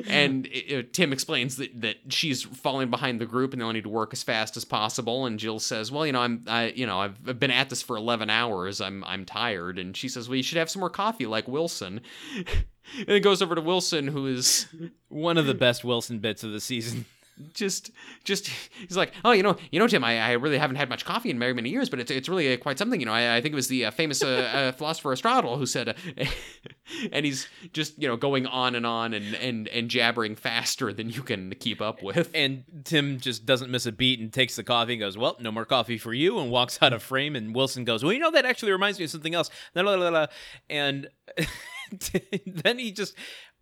and 0.06 0.46
it, 0.50 0.92
Tim 0.92 1.12
explains 1.12 1.56
that, 1.56 1.80
that 1.80 1.96
she's 2.08 2.42
falling 2.42 2.90
behind 2.90 3.20
the 3.20 3.26
group 3.26 3.52
and 3.52 3.60
they 3.60 3.64
all 3.64 3.72
need 3.72 3.84
to 3.84 3.88
work 3.88 4.12
as 4.12 4.22
fast 4.22 4.56
as 4.56 4.64
possible. 4.64 5.26
And 5.26 5.38
Jill 5.38 5.58
says, 5.58 5.92
"Well, 5.92 6.06
you 6.06 6.12
know, 6.12 6.20
I'm, 6.20 6.44
I, 6.46 6.68
you 6.68 6.86
know, 6.86 7.00
I've, 7.00 7.38
been 7.38 7.50
at 7.50 7.70
this 7.70 7.82
for 7.82 7.96
11 7.96 8.30
hours. 8.30 8.80
I'm, 8.80 9.04
I'm 9.04 9.24
tired." 9.24 9.78
And 9.78 9.96
she 9.96 10.08
says, 10.08 10.28
"Well, 10.28 10.36
you 10.36 10.42
should 10.42 10.58
have 10.58 10.70
some 10.70 10.80
more 10.80 10.90
coffee, 10.90 11.26
like 11.26 11.48
Wilson." 11.48 12.00
and 12.36 13.08
it 13.08 13.20
goes 13.20 13.42
over 13.42 13.54
to 13.54 13.60
Wilson, 13.60 14.08
who 14.08 14.26
is 14.26 14.66
one 15.08 15.38
of 15.38 15.46
the 15.46 15.54
best 15.54 15.84
Wilson 15.84 16.18
bits 16.18 16.42
of 16.42 16.52
the 16.52 16.60
season 16.60 17.04
just 17.54 17.90
just 18.24 18.48
he's 18.80 18.96
like 18.96 19.12
oh 19.24 19.32
you 19.32 19.42
know 19.42 19.56
you 19.70 19.78
know 19.78 19.86
tim 19.86 20.04
i, 20.04 20.18
I 20.18 20.32
really 20.32 20.58
haven't 20.58 20.76
had 20.76 20.88
much 20.88 21.04
coffee 21.04 21.30
in 21.30 21.38
very 21.38 21.54
many 21.54 21.70
years 21.70 21.88
but 21.88 22.00
it's, 22.00 22.10
it's 22.10 22.28
really 22.28 22.52
uh, 22.52 22.56
quite 22.56 22.78
something 22.78 23.00
you 23.00 23.06
know 23.06 23.12
I, 23.12 23.36
I 23.36 23.40
think 23.40 23.52
it 23.52 23.56
was 23.56 23.68
the 23.68 23.86
uh, 23.86 23.90
famous 23.90 24.22
uh, 24.22 24.28
uh 24.28 24.72
philosopher 24.76 25.10
aristotle 25.10 25.56
who 25.56 25.66
said 25.66 25.88
uh, 25.88 25.94
and 27.12 27.24
he's 27.24 27.48
just 27.72 28.00
you 28.00 28.08
know 28.08 28.16
going 28.16 28.46
on 28.46 28.74
and 28.74 28.86
on 28.86 29.14
and, 29.14 29.34
and 29.36 29.68
and 29.68 29.88
jabbering 29.88 30.36
faster 30.36 30.92
than 30.92 31.10
you 31.10 31.22
can 31.22 31.54
keep 31.60 31.80
up 31.80 32.02
with. 32.02 32.30
And 32.34 32.64
tim 32.84 33.18
just 33.18 33.46
doesn't 33.46 33.70
miss 33.70 33.86
a 33.86 33.92
beat 33.92 34.20
and 34.20 34.32
takes 34.32 34.56
the 34.56 34.64
coffee 34.64 34.94
and 34.94 35.00
goes 35.00 35.16
well 35.18 35.36
no 35.40 35.52
more 35.52 35.64
coffee 35.64 35.98
for 35.98 36.14
you 36.14 36.38
and 36.38 36.50
walks 36.50 36.78
out 36.82 36.92
of 36.92 37.02
frame 37.02 37.36
and 37.36 37.54
wilson 37.54 37.84
goes 37.84 38.02
well 38.02 38.12
you 38.12 38.18
know 38.18 38.30
that 38.30 38.44
actually 38.44 38.72
reminds 38.72 38.98
me 38.98 39.04
of 39.04 39.10
something 39.10 39.34
else. 39.34 39.50
And 39.74 41.08
then 42.46 42.78
he 42.78 42.92
just 42.92 43.14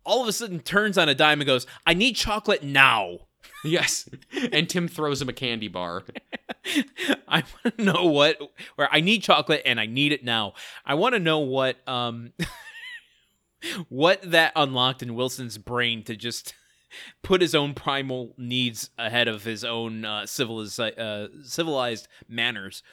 all 0.03 0.21
of 0.21 0.27
a 0.27 0.33
sudden 0.33 0.59
turns 0.59 0.97
on 0.97 1.09
a 1.09 1.15
dime 1.15 1.41
and 1.41 1.47
goes 1.47 1.67
i 1.85 1.93
need 1.93 2.15
chocolate 2.15 2.63
now 2.63 3.19
yes. 3.63 4.09
And 4.51 4.69
Tim 4.69 4.87
throws 4.87 5.21
him 5.21 5.29
a 5.29 5.33
candy 5.33 5.67
bar. 5.67 6.03
I 7.27 7.43
want 7.63 7.77
to 7.77 7.83
know 7.83 8.05
what 8.05 8.37
where 8.75 8.89
I 8.91 9.01
need 9.01 9.23
chocolate 9.23 9.61
and 9.65 9.79
I 9.79 9.85
need 9.85 10.11
it 10.11 10.23
now. 10.23 10.53
I 10.85 10.95
want 10.95 11.13
to 11.13 11.19
know 11.19 11.39
what 11.39 11.77
um 11.87 12.33
what 13.89 14.21
that 14.29 14.53
unlocked 14.55 15.01
in 15.01 15.15
Wilson's 15.15 15.57
brain 15.57 16.03
to 16.03 16.15
just 16.15 16.53
put 17.21 17.41
his 17.41 17.53
own 17.53 17.73
primal 17.73 18.33
needs 18.37 18.89
ahead 18.97 19.27
of 19.27 19.43
his 19.43 19.63
own 19.63 20.05
uh, 20.05 20.25
civilized 20.25 20.79
uh, 20.79 21.27
civilized 21.43 22.07
manners. 22.27 22.83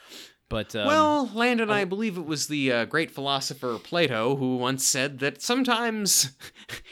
But 0.47 0.75
um, 0.75 0.85
well, 0.85 1.31
Landon, 1.33 1.71
I 1.71 1.85
believe 1.85 2.17
it 2.17 2.25
was 2.25 2.47
the 2.47 2.71
uh, 2.71 2.85
great 2.85 3.09
philosopher 3.09 3.79
Plato 3.79 4.35
who 4.35 4.57
once 4.57 4.85
said 4.85 5.19
that 5.19 5.41
sometimes 5.41 6.33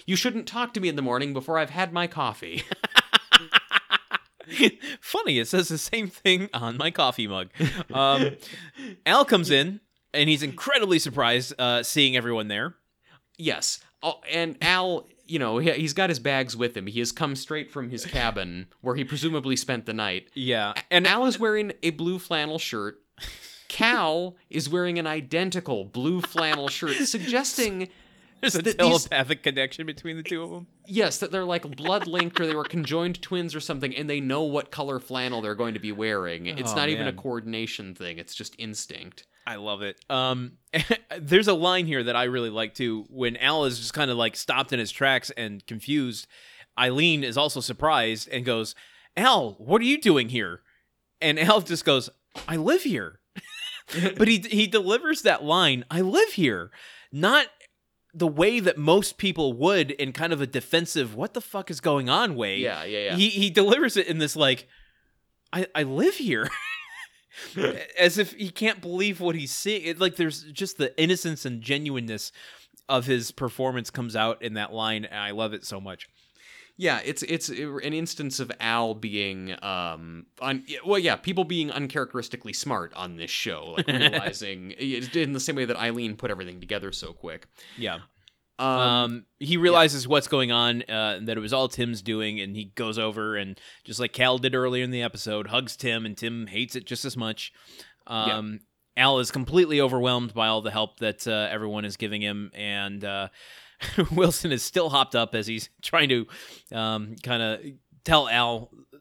you 0.08 0.16
shouldn't 0.16 0.48
talk 0.48 0.74
to 0.74 0.80
me 0.80 0.90
in 0.90 0.96
the 0.96 1.04
morning 1.04 1.34
before 1.34 1.60
I've 1.60 1.70
had 1.70 1.94
my 1.94 2.08
coffee. 2.08 2.64
Funny, 5.02 5.40
it 5.40 5.48
says 5.48 5.68
the 5.68 5.78
same 5.78 6.08
thing 6.08 6.50
on 6.54 6.78
my 6.78 6.92
coffee 6.92 7.28
mug. 7.28 7.50
Um, 7.94 8.38
Al 9.06 9.26
comes 9.26 9.52
in 9.52 9.80
and 10.14 10.30
he's 10.30 10.44
incredibly 10.44 11.00
surprised 11.00 11.54
uh, 11.60 11.84
seeing 11.84 12.16
everyone 12.16 12.48
there. 12.48 12.76
Yes, 13.38 13.80
oh, 14.02 14.22
and 14.32 14.58
Al, 14.62 15.08
you 15.26 15.40
know, 15.40 15.58
he's 15.58 15.94
got 15.94 16.10
his 16.10 16.20
bags 16.20 16.56
with 16.56 16.78
him. 16.78 16.88
He 16.88 17.00
has 17.00 17.12
come 17.12 17.36
straight 17.36 17.72
from 17.72 17.90
his 17.90 18.06
cabin 18.06 18.68
where 18.82 18.96
he 18.96 19.04
presumably 19.04 19.56
spent 19.56 19.86
the 19.86 19.94
night. 19.94 20.30
Yeah, 20.34 20.74
and 20.92 21.08
Al 21.08 21.26
is 21.26 21.40
wearing 21.40 21.74
a 21.82 21.90
blue 21.92 22.20
flannel 22.20 22.60
shirt. 22.60 23.00
Cal 23.70 24.36
is 24.52 24.70
wearing 24.70 25.00
an 25.00 25.08
identical 25.08 25.84
blue 25.84 26.22
flannel 26.22 26.68
shirt, 26.68 26.96
suggesting 27.08 27.90
there's 28.52 28.56
a 28.56 28.74
telepathic 28.74 29.40
these, 29.40 29.54
connection 29.54 29.86
between 29.86 30.18
the 30.18 30.24
two 30.24 30.44
of 30.44 30.50
them. 30.52 30.68
Yes, 30.86 31.20
that 31.20 31.32
they're 31.32 31.46
like 31.46 31.64
blood 31.76 32.08
linked 32.08 32.40
or 32.40 32.46
they 32.46 32.56
were 32.56 32.64
conjoined 32.64 33.22
twins 33.22 33.56
or 33.56 33.60
something, 33.60 33.96
and 33.96 34.10
they 34.10 34.20
know 34.20 34.44
what 34.44 34.72
color 34.72 35.00
flannel 35.00 35.42
they're 35.42 35.56
going 35.56 35.74
to 35.74 35.80
be 35.80 35.92
wearing. 35.92 36.46
It's 36.46 36.72
oh, 36.72 36.76
not 36.76 36.88
man. 36.88 36.90
even 36.90 37.08
a 37.08 37.14
coordination 37.14 37.96
thing; 37.96 38.18
it's 38.18 38.36
just 38.36 38.56
instinct. 38.58 39.26
I 39.46 39.56
love 39.56 39.82
it. 39.82 40.00
Um, 40.10 40.54
there's 41.20 41.48
a 41.48 41.54
line 41.54 41.86
here 41.86 42.04
that 42.04 42.16
I 42.16 42.26
really 42.26 42.50
like 42.50 42.74
too. 42.74 43.06
When 43.10 43.38
Al 43.38 43.66
is 43.66 43.80
just 43.80 43.94
kind 43.94 44.12
of 44.12 44.18
like 44.18 44.36
stopped 44.36 44.74
in 44.74 44.80
his 44.80 44.92
tracks 44.92 45.32
and 45.32 45.66
confused, 45.66 46.28
Ilene 46.78 47.24
is 47.24 47.38
also 47.38 47.60
surprised 47.60 48.30
and 48.30 48.46
goes, 48.46 48.76
"Al, 49.16 49.54
what 49.54 49.82
are 49.82 49.86
you 49.86 50.00
doing 50.00 50.30
here?" 50.30 50.62
And 51.22 51.40
Al 51.40 51.62
just 51.62 51.86
goes, 51.86 52.10
"I 52.48 52.56
live 52.56 52.84
here." 52.84 53.20
but 54.18 54.28
he 54.28 54.40
he 54.40 54.68
delivers 54.68 55.22
that 55.22 55.44
line, 55.44 55.86
"I 55.90 56.02
live 56.02 56.34
here," 56.34 56.72
not 57.12 57.48
the 58.14 58.28
way 58.28 58.60
that 58.60 58.78
most 58.78 59.18
people 59.18 59.54
would 59.54 59.92
in 59.92 60.12
kind 60.12 60.32
of 60.34 60.42
a 60.42 60.48
defensive 60.48 61.16
what 61.16 61.34
the 61.34 61.42
fuck 61.42 61.72
is 61.72 61.80
going 61.80 62.10
on 62.10 62.36
way 62.36 62.58
yeah 62.58 62.84
yeah 62.84 63.00
yeah. 63.06 63.16
He, 63.16 63.30
he 63.30 63.50
delivers 63.50 63.98
it 63.98 64.08
in 64.08 64.18
this 64.20 64.36
like 64.36 64.68
i 65.52 65.68
i 65.76 65.84
live 65.84 66.16
here. 66.16 66.50
As 68.00 68.20
if 68.20 68.34
he 68.34 68.52
can't 68.52 68.80
believe 68.80 69.20
what 69.20 69.34
he's 69.34 69.52
seeing. 69.52 69.82
It, 69.82 70.00
like 70.00 70.18
there's 70.18 70.44
just 70.44 70.78
the 70.78 70.96
innocence 71.02 71.46
and 71.46 71.64
genuineness 71.64 72.32
of 72.90 73.06
his 73.06 73.32
performance 73.32 73.90
comes 73.90 74.16
out 74.16 74.42
in 74.42 74.54
that 74.56 74.74
line 74.74 75.06
and 75.06 75.20
i 75.20 75.32
love 75.32 75.54
it 75.54 75.66
so 75.66 75.80
much 75.80 76.10
yeah, 76.76 77.02
it's 77.06 77.22
it's 77.24 77.50
an 77.50 77.94
instance 77.94 78.40
of 78.40 78.52
Al 78.60 78.96
being 78.96 79.56
um 79.64 80.26
un, 80.42 80.66
well 80.86 80.98
yeah, 80.98 81.16
people 81.16 81.44
being 81.44 81.72
uncharacteristically 81.72 82.54
smart 82.54 82.94
on 82.96 83.16
this 83.16 83.30
show, 83.30 83.76
like 83.78 83.88
realizing 83.88 84.72
in 84.72 85.34
the 85.34 85.40
same 85.40 85.56
way 85.56 85.66
that 85.66 85.78
Ilene 85.78 86.18
put 86.18 86.32
everything 86.32 86.60
together 86.60 86.92
so 86.92 87.14
quick. 87.14 87.48
Yeah. 87.78 88.00
Um, 88.58 88.68
um 88.68 89.26
he 89.40 89.58
realizes 89.58 90.06
yeah. 90.06 90.10
what's 90.10 90.28
going 90.28 90.52
on 90.52 90.84
uh, 90.84 91.20
that 91.24 91.38
it 91.38 91.42
was 91.42 91.54
all 91.54 91.68
Tim's 91.68 92.02
doing 92.02 92.40
and 92.40 92.56
he 92.56 92.66
goes 92.66 92.98
over 92.98 93.36
and 93.36 93.60
just 93.84 94.00
like 94.00 94.14
Cal 94.14 94.38
did 94.40 94.56
earlier 94.56 94.84
in 94.84 94.92
the 94.92 95.04
episode, 95.04 95.48
hugs 95.48 95.76
Tim 95.76 96.06
and 96.06 96.18
Tim 96.18 96.48
hates 96.48 96.76
it 96.76 96.86
just 96.86 97.06
as 97.06 97.16
much. 97.16 97.54
Um 98.08 98.60
yeah. 98.98 99.04
Al 99.06 99.20
is 99.20 99.32
completely 99.32 99.80
overwhelmed 99.80 100.34
by 100.34 100.48
all 100.48 100.62
the 100.62 100.70
help 100.70 101.00
that 101.00 101.28
uh, 101.28 101.48
everyone 101.52 101.84
is 101.84 101.98
giving 101.98 102.22
him 102.22 102.52
and 102.54 103.04
uh 103.04 103.28
Wilson 104.12 104.52
is 104.52 104.64
still 104.64 104.90
hopped 104.90 105.16
up 105.16 105.36
as 105.36 105.48
he's 105.48 105.70
trying 105.82 106.10
to 106.10 106.28
um, 106.74 107.16
kind 107.24 107.42
of 107.42 107.60
tell 108.04 108.28
Al, 108.30 108.70
uh, 108.94 108.98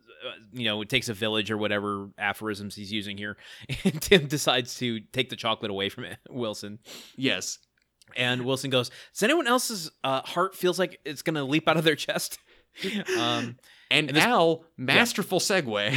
you 0.53 0.65
know, 0.65 0.81
it 0.83 0.89
takes 0.89 1.09
a 1.09 1.15
village 1.15 1.51
or 1.51 1.57
whatever 1.57 2.09
aphorisms 2.19 2.75
he's 2.75 2.93
using 2.93 3.17
here. 3.17 3.37
And 3.85 4.01
Tim 4.01 4.27
decides 4.27 4.77
to 4.79 5.01
take 5.13 5.31
the 5.31 5.37
chocolate 5.37 5.71
away 5.71 5.89
from 5.89 6.07
Wilson. 6.31 6.79
Yes. 7.17 7.59
And 8.17 8.45
Wilson 8.45 8.71
goes, 8.71 8.91
"Does 9.15 9.23
anyone 9.23 9.47
else's 9.47 9.91
uh, 10.05 10.21
heart 10.23 10.55
feels 10.55 10.79
like 10.79 11.01
it's 11.05 11.23
gonna 11.23 11.45
leap 11.45 11.67
out 11.69 11.77
of 11.79 11.85
their 11.85 11.97
chest?" 11.97 12.39
um, 13.19 13.57
And, 13.91 14.09
And 14.09 14.11
this- 14.11 14.25
Al, 14.25 14.65
masterful 14.77 15.41
segue, 15.41 15.95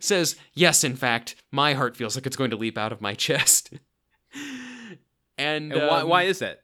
says, 0.00 0.36
Yes, 0.54 0.82
in 0.84 0.96
fact, 0.96 1.36
my 1.52 1.74
heart 1.74 1.96
feels 1.96 2.16
like 2.16 2.26
it's 2.26 2.36
going 2.36 2.50
to 2.50 2.56
leap 2.56 2.78
out 2.78 2.92
of 2.92 3.00
my 3.00 3.14
chest. 3.14 3.72
and 5.38 5.72
and 5.72 5.88
why, 5.88 6.00
um, 6.00 6.08
why 6.08 6.22
is 6.24 6.38
that? 6.40 6.60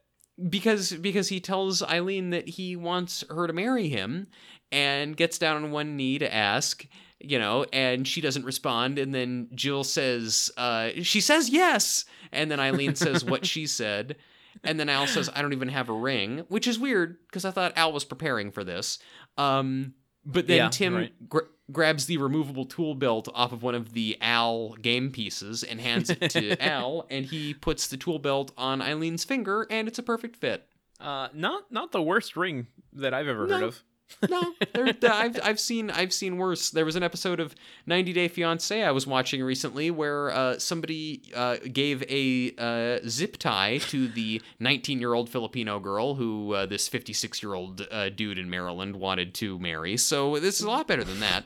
Because 0.49 0.93
because 0.93 1.29
he 1.29 1.41
tells 1.41 1.83
Ilene 1.83 2.31
that 2.31 2.49
he 2.49 2.77
wants 2.77 3.25
her 3.29 3.47
to 3.47 3.53
marry 3.53 3.89
him 3.89 4.27
and 4.73 5.17
gets 5.17 5.39
down 5.39 5.63
on 5.63 5.71
one 5.71 5.97
knee 5.97 6.19
to 6.19 6.33
ask 6.33 6.87
you 7.19 7.39
know 7.39 7.67
and 7.73 8.09
she 8.09 8.21
doesn't 8.21 8.45
respond. 8.45 8.99
And 8.99 9.15
then 9.15 9.49
Jill 9.55 9.85
says 9.85 10.51
uh 10.57 10.91
she 11.03 11.21
says 11.21 11.51
yes. 11.51 12.05
And 12.33 12.51
then 12.51 12.59
Ilene 12.59 12.97
says 13.05 13.25
what 13.25 13.45
she 13.45 13.67
said. 13.67 14.17
And 14.65 14.81
then 14.81 14.89
Al 14.89 15.07
says 15.07 15.29
I 15.35 15.43
don't 15.43 15.53
even 15.53 15.69
have 15.69 15.89
a 15.89 15.93
ring 15.95 16.45
which 16.49 16.67
is 16.67 16.79
weird 16.79 17.19
because 17.27 17.45
I 17.45 17.51
thought 17.51 17.73
Al 17.77 17.93
was 17.93 18.05
preparing 18.05 18.51
for 18.51 18.65
this. 18.65 18.99
Um 19.37 19.95
but 20.25 20.47
then 20.47 20.57
Yeah, 20.57 20.69
Tim 20.71 20.95
right. 20.97 21.29
gra- 21.29 21.49
grabs 21.73 22.07
the 22.07 22.17
removable 22.17 22.65
tool 22.65 22.95
belt 22.95 23.29
off 23.35 23.53
of 23.53 23.63
one 23.63 23.75
of 23.75 23.93
the 23.93 24.17
Al 24.21 24.75
game 24.75 25.11
pieces 25.11 25.63
and 25.63 25.81
hands 25.81 26.11
it 26.11 26.31
to 26.31 26.61
Al, 26.63 27.07
and 27.11 27.27
he 27.27 27.55
puts 27.55 27.87
the 27.87 27.97
tool 27.97 28.19
belt 28.19 28.53
on 28.57 28.81
Ilene's 28.81 29.25
finger, 29.25 29.67
and 29.71 29.89
it's 29.89 29.99
a 29.99 30.03
perfect 30.03 30.37
fit. 30.37 30.67
Uh, 31.01 31.29
not 31.33 31.73
not 31.73 31.93
the 31.93 32.03
worst 32.03 32.37
ring 32.37 32.67
that 32.93 33.15
I've 33.15 33.29
ever 33.29 33.49
heard 33.49 33.63
of. 33.63 33.83
No, 34.29 34.55
there, 34.75 34.95
I've 35.11 35.39
I've 35.43 35.61
seen 35.61 35.91
I've 35.91 36.13
seen 36.13 36.37
worse. 36.37 36.71
There 36.71 36.85
was 36.85 36.97
an 36.97 37.03
episode 37.03 37.41
of 37.41 37.55
90 37.87 38.13
Day 38.13 38.29
Fiance 38.29 38.83
I 38.83 38.91
was 38.91 39.07
watching 39.07 39.43
recently 39.43 39.91
where 39.91 40.31
uh, 40.31 40.59
somebody 40.59 41.23
uh, 41.35 41.57
gave 41.73 42.03
a 42.09 42.53
uh, 42.59 43.09
zip 43.09 43.39
tie 43.39 43.79
to 43.89 44.09
the 44.09 44.43
19 44.59 45.01
year 45.01 45.15
old 45.15 45.31
Filipino 45.31 45.79
girl 45.79 46.15
who 46.15 46.55
uh, 46.55 46.67
this 46.67 46.89
56 46.89 47.43
year 47.43 47.55
old 47.55 47.87
uh, 47.91 48.09
dude 48.11 48.39
in 48.39 48.51
Maryland 48.51 48.97
wanted 48.97 49.35
to 49.35 49.59
marry. 49.59 49.97
So 49.97 50.39
this 50.39 50.61
is 50.61 50.67
a 50.67 50.71
lot 50.71 50.87
better 50.87 51.05
than 51.05 51.21
that. 51.21 51.45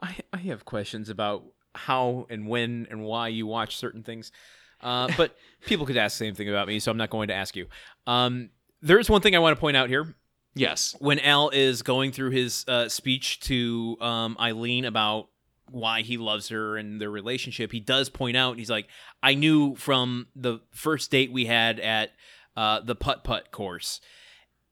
I, 0.00 0.16
I 0.32 0.38
have 0.38 0.64
questions 0.64 1.08
about 1.08 1.44
how 1.74 2.26
and 2.30 2.46
when 2.46 2.86
and 2.90 3.02
why 3.02 3.28
you 3.28 3.46
watch 3.46 3.76
certain 3.76 4.02
things. 4.02 4.32
Uh, 4.80 5.10
but 5.16 5.36
people 5.66 5.86
could 5.86 5.96
ask 5.96 6.18
the 6.18 6.24
same 6.26 6.34
thing 6.34 6.48
about 6.48 6.68
me, 6.68 6.78
so 6.78 6.90
I'm 6.90 6.96
not 6.96 7.10
going 7.10 7.28
to 7.28 7.34
ask 7.34 7.56
you. 7.56 7.66
Um, 8.06 8.50
there's 8.80 9.10
one 9.10 9.20
thing 9.20 9.34
I 9.34 9.40
want 9.40 9.56
to 9.56 9.60
point 9.60 9.76
out 9.76 9.88
here. 9.88 10.14
Yes. 10.54 10.94
When 10.98 11.18
Al 11.20 11.50
is 11.50 11.82
going 11.82 12.12
through 12.12 12.30
his 12.30 12.64
uh, 12.68 12.88
speech 12.88 13.40
to 13.40 13.96
um, 14.00 14.36
Ilene 14.40 14.86
about 14.86 15.28
why 15.70 16.02
he 16.02 16.16
loves 16.16 16.48
her 16.48 16.76
and 16.76 17.00
their 17.00 17.10
relationship, 17.10 17.70
he 17.72 17.80
does 17.80 18.08
point 18.08 18.36
out, 18.36 18.56
he's 18.58 18.70
like, 18.70 18.86
I 19.22 19.34
knew 19.34 19.74
from 19.76 20.28
the 20.34 20.60
first 20.72 21.10
date 21.10 21.30
we 21.32 21.44
had 21.46 21.78
at 21.80 22.10
uh, 22.56 22.80
the 22.80 22.94
putt 22.96 23.22
putt 23.24 23.50
course, 23.52 24.00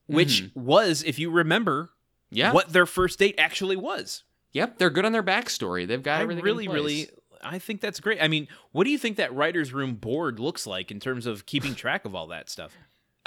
which 0.07 0.49
was, 0.55 1.03
if 1.03 1.19
you 1.19 1.29
remember, 1.29 1.91
Yeah. 2.31 2.51
what 2.53 2.69
their 2.73 2.85
first 2.85 3.19
date 3.19 3.35
actually 3.37 3.75
was. 3.77 4.23
Yep. 4.57 4.77
They're 4.77 4.89
good 4.89 5.05
on 5.05 5.11
their 5.11 5.23
backstory. 5.23 5.87
They've 5.87 6.01
got 6.03 6.19
I 6.19 6.23
everything. 6.23 6.39
in 6.39 6.45
really, 6.45 6.67
really, 6.67 7.09
I 7.41 7.59
think 7.59 7.81
that's 7.81 7.99
great. 7.99 8.21
I 8.21 8.27
mean, 8.27 8.47
what 8.71 8.83
do 8.83 8.89
you 8.89 8.97
think 8.97 9.17
that 9.17 9.33
writers' 9.33 9.73
room 9.73 9.95
board 9.95 10.39
looks 10.39 10.67
like 10.67 10.91
in 10.91 10.99
terms 10.99 11.25
of 11.25 11.45
keeping 11.45 11.75
track 11.83 12.05
of 12.05 12.15
all 12.15 12.27
that 12.27 12.49
stuff? 12.49 12.75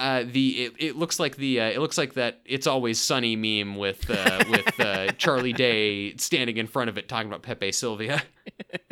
uh, 0.01 0.24
the 0.27 0.65
it, 0.65 0.73
it 0.78 0.97
looks 0.97 1.20
like 1.20 1.36
the 1.36 1.61
uh, 1.61 1.66
it 1.66 1.78
looks 1.78 1.98
like 1.98 2.15
that 2.15 2.40
it's 2.47 2.66
always 2.66 2.98
sunny 2.98 3.36
meme 3.36 3.77
with 3.77 4.09
uh, 4.11 4.43
with 4.48 4.81
uh, 4.81 5.09
Charlie 5.19 5.52
Day 5.52 6.16
standing 6.16 6.57
in 6.57 6.66
front 6.66 6.89
of 6.89 6.97
it 6.97 7.07
talking 7.07 7.28
about 7.28 7.43
Pepe 7.43 7.70
Silvia. 7.70 8.23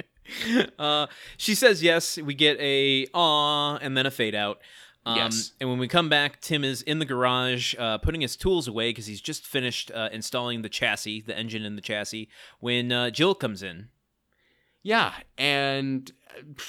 uh, 0.78 1.06
she 1.38 1.54
says 1.54 1.82
yes. 1.82 2.18
We 2.18 2.34
get 2.34 2.60
a 2.60 3.06
aw 3.14 3.78
and 3.78 3.96
then 3.96 4.04
a 4.04 4.10
fade 4.10 4.34
out. 4.34 4.60
Um, 5.06 5.16
Yes. 5.16 5.52
And 5.60 5.70
when 5.70 5.78
we 5.78 5.88
come 5.88 6.08
back, 6.08 6.40
Tim 6.40 6.64
is 6.64 6.82
in 6.82 6.98
the 6.98 7.04
garage 7.04 7.74
uh, 7.78 7.98
putting 7.98 8.20
his 8.20 8.36
tools 8.36 8.68
away 8.68 8.90
because 8.90 9.06
he's 9.06 9.20
just 9.20 9.46
finished 9.46 9.90
uh, 9.94 10.08
installing 10.12 10.62
the 10.62 10.68
chassis, 10.68 11.22
the 11.22 11.36
engine 11.36 11.64
in 11.64 11.76
the 11.76 11.82
chassis. 11.82 12.28
When 12.60 12.92
uh, 12.92 13.10
Jill 13.10 13.34
comes 13.34 13.62
in, 13.62 13.88
Yeah, 14.82 15.12
and 15.36 16.10
uh, 16.36 16.62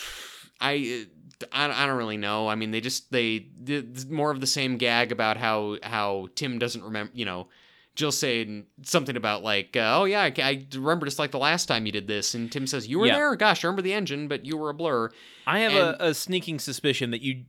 I, 0.62 1.06
I 1.52 1.84
I 1.84 1.86
don't 1.86 1.98
really 1.98 2.18
know. 2.18 2.48
I 2.48 2.56
mean, 2.56 2.72
they 2.72 2.82
just 2.82 3.12
they 3.12 3.40
did 3.40 4.10
more 4.10 4.32
of 4.32 4.42
the 4.42 4.48
same 4.48 4.78
gag 4.78 5.12
about 5.12 5.38
how 5.38 5.78
how 5.84 6.28
Tim 6.36 6.60
doesn't 6.60 6.84
remember. 6.84 7.12
You 7.16 7.26
know, 7.26 7.48
Jill 8.00 8.12
saying 8.14 8.66
something 8.84 9.18
about 9.18 9.44
like, 9.44 9.76
uh, 9.76 10.00
oh 10.00 10.06
yeah, 10.06 10.22
I, 10.22 10.34
I 10.42 10.66
remember 10.74 11.06
just 11.06 11.20
like 11.20 11.32
the 11.32 11.38
last 11.38 11.66
time 11.66 11.86
you 11.86 11.92
did 11.92 12.08
this, 12.08 12.34
and 12.34 12.50
Tim 12.50 12.66
says 12.66 12.88
you 12.88 12.98
were 12.98 13.08
Yeah. 13.08 13.16
there. 13.18 13.36
Gosh, 13.36 13.64
I 13.64 13.68
remember 13.68 13.82
the 13.82 13.94
engine, 13.94 14.30
but 14.30 14.46
you 14.46 14.56
were 14.58 14.70
a 14.70 14.74
blur. 14.74 15.10
I 15.46 15.60
have 15.60 15.72
And- 15.74 16.02
a, 16.02 16.06
a 16.08 16.14
sneaking 16.14 16.60
suspicion 16.60 17.12
that 17.12 17.22
you 17.22 17.44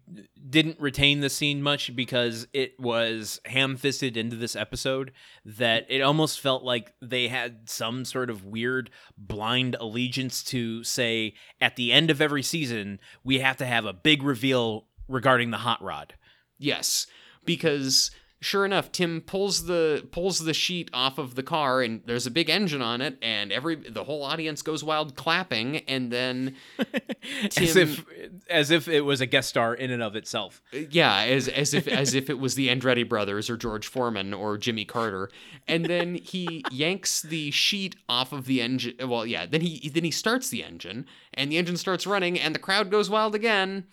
didn't 0.49 0.81
retain 0.81 1.21
the 1.21 1.31
scene 1.31 1.63
much 1.63 1.95
because 1.95 2.49
it 2.53 2.73
was 2.81 3.41
ham 3.45 3.77
fisted 3.77 4.17
into 4.17 4.35
this 4.35 4.57
episode 4.57 5.13
that 5.45 5.87
it 5.89 6.01
almost 6.01 6.41
felt 6.41 6.65
like 6.65 6.95
they 7.01 7.29
had 7.29 7.71
some 7.71 8.05
sort 8.05 8.29
of 8.29 8.45
weird 8.45 8.91
blind 9.17 9.77
allegiance 9.79 10.43
to 10.43 10.83
say 10.83 11.35
at 11.61 11.77
the 11.77 11.93
end 11.93 12.11
of 12.11 12.21
every 12.21 12.43
season 12.43 12.99
we 13.23 13.39
have 13.39 13.57
to 13.59 13.67
have 13.67 13.85
a 13.85 13.93
big 13.93 14.25
reveal 14.25 14.89
regarding 15.07 15.53
the 15.53 15.59
hot 15.59 15.81
rod. 15.81 16.15
Yes, 16.59 17.07
because 17.45 18.11
sure 18.41 18.65
enough, 18.65 18.91
Tim 18.91 19.21
pulls 19.21 19.67
the 19.67 20.07
pulls 20.11 20.41
the 20.41 20.55
sheet 20.55 20.91
off 20.93 21.19
of 21.19 21.35
the 21.35 21.43
car, 21.43 21.83
and 21.83 22.01
there's 22.07 22.27
a 22.27 22.31
big 22.31 22.49
engine 22.49 22.83
on 22.83 23.01
it, 23.01 23.19
and 23.23 23.53
every 23.53 23.77
the 23.77 24.05
whole 24.05 24.23
audience 24.23 24.63
goes 24.63 24.83
wild 24.83 25.15
clapping, 25.15 25.79
and 25.89 26.11
then 26.11 26.57
as 27.57 27.77
if 27.77 28.05
as 28.49 28.71
if 28.71 28.89
it 28.89 29.03
was 29.03 29.21
a 29.21 29.27
guest 29.27 29.51
star 29.51 29.75
in 29.75 29.91
and 29.91 30.03
of 30.03 30.17
itself. 30.17 30.63
yeah, 30.73 31.23
as 31.23 31.49
as 31.49 31.75
if 31.75 31.87
as 31.87 32.15
if 32.15 32.31
it 32.31 32.39
was 32.39 32.55
the 32.55 32.69
Andretti 32.69 33.07
brothers 33.09 33.51
or 33.51 33.57
George 33.57 33.87
Foreman 33.87 34.33
or 34.33 34.57
Jimmy 34.57 34.85
Carter, 34.85 35.31
and 35.69 35.85
then 35.85 36.15
he 36.15 36.65
yanks 36.71 37.23
the 37.23 37.51
sheet 37.51 37.97
off 38.09 38.33
of 38.33 38.47
the 38.47 38.63
engine. 38.63 38.95
Well, 39.07 39.27
yeah, 39.27 39.47
then 39.47 39.61
he 39.61 39.89
then 39.91 40.05
he 40.05 40.11
starts 40.11 40.49
the 40.49 40.65
engine, 40.65 41.07
and 41.35 41.53
the 41.53 41.59
engine 41.59 41.77
starts 41.77 42.07
running, 42.07 42.39
and 42.41 42.55
the 42.55 42.59
crowd 42.59 42.91
goes 42.91 43.11
wild 43.11 43.35
again. 43.35 43.85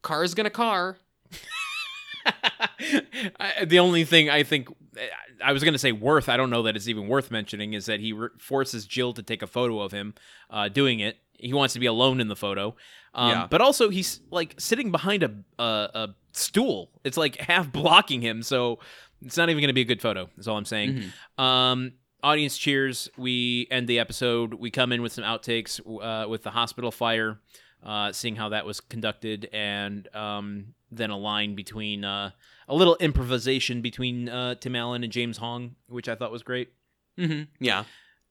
Car's 0.00 0.32
gonna 0.32 0.50
car. 0.50 0.96
I, 3.40 3.64
the 3.64 3.78
only 3.78 4.04
thing 4.04 4.30
I 4.30 4.42
think 4.42 4.68
I 5.42 5.52
was 5.52 5.62
going 5.62 5.74
to 5.74 5.78
say 5.78 5.92
worth, 5.92 6.28
I 6.28 6.36
don't 6.36 6.50
know 6.50 6.62
that 6.62 6.76
it's 6.76 6.88
even 6.88 7.08
worth 7.08 7.30
mentioning, 7.30 7.72
is 7.74 7.86
that 7.86 8.00
he 8.00 8.12
re- 8.12 8.28
forces 8.38 8.86
Jill 8.86 9.12
to 9.14 9.22
take 9.22 9.42
a 9.42 9.46
photo 9.46 9.80
of 9.80 9.92
him 9.92 10.14
uh, 10.50 10.68
doing 10.68 11.00
it. 11.00 11.18
He 11.32 11.52
wants 11.52 11.74
to 11.74 11.80
be 11.80 11.86
alone 11.86 12.20
in 12.20 12.28
the 12.28 12.36
photo. 12.36 12.74
Um, 13.14 13.30
Yeah. 13.30 13.46
But 13.48 13.60
also, 13.60 13.90
he's 13.90 14.20
like 14.30 14.54
sitting 14.58 14.90
behind 14.90 15.22
a, 15.22 15.32
a, 15.58 15.62
a 15.94 16.08
stool. 16.32 16.90
It's 17.04 17.16
like 17.16 17.36
half 17.36 17.70
blocking 17.72 18.20
him. 18.22 18.42
So 18.42 18.80
it's 19.22 19.36
not 19.36 19.48
even 19.50 19.60
going 19.60 19.68
to 19.68 19.74
be 19.74 19.82
a 19.82 19.86
good 19.86 20.02
photo, 20.02 20.28
is 20.36 20.48
all 20.48 20.56
I'm 20.56 20.64
saying. 20.64 21.04
Um, 21.36 21.92
audience 22.22 22.58
cheers. 22.58 23.08
We 23.16 23.68
end 23.70 23.88
the 23.88 23.98
episode. 24.00 24.54
We 24.54 24.70
come 24.70 24.92
in 24.92 25.02
with 25.02 25.12
some 25.12 25.24
outtakes 25.24 25.80
uh, 25.80 26.28
with 26.28 26.42
the 26.42 26.50
hospital 26.50 26.90
fire, 26.90 27.38
uh, 27.84 28.12
seeing 28.12 28.36
how 28.36 28.48
that 28.50 28.66
was 28.66 28.80
conducted, 28.80 29.48
and 29.52 30.08
um, 30.14 30.74
then 30.90 31.10
a 31.10 31.16
line 31.18 31.54
between 31.54 32.04
uh, 32.04 32.30
a 32.68 32.74
little 32.74 32.96
improvisation 32.96 33.82
between 33.82 34.28
uh, 34.28 34.54
Tim 34.56 34.74
Allen 34.76 35.04
and 35.04 35.12
James 35.12 35.38
Hong, 35.38 35.76
which 35.86 36.08
I 36.08 36.14
thought 36.14 36.32
was 36.32 36.42
great. 36.42 36.72
Mm-hmm. 37.18 37.44
Yeah. 37.64 37.84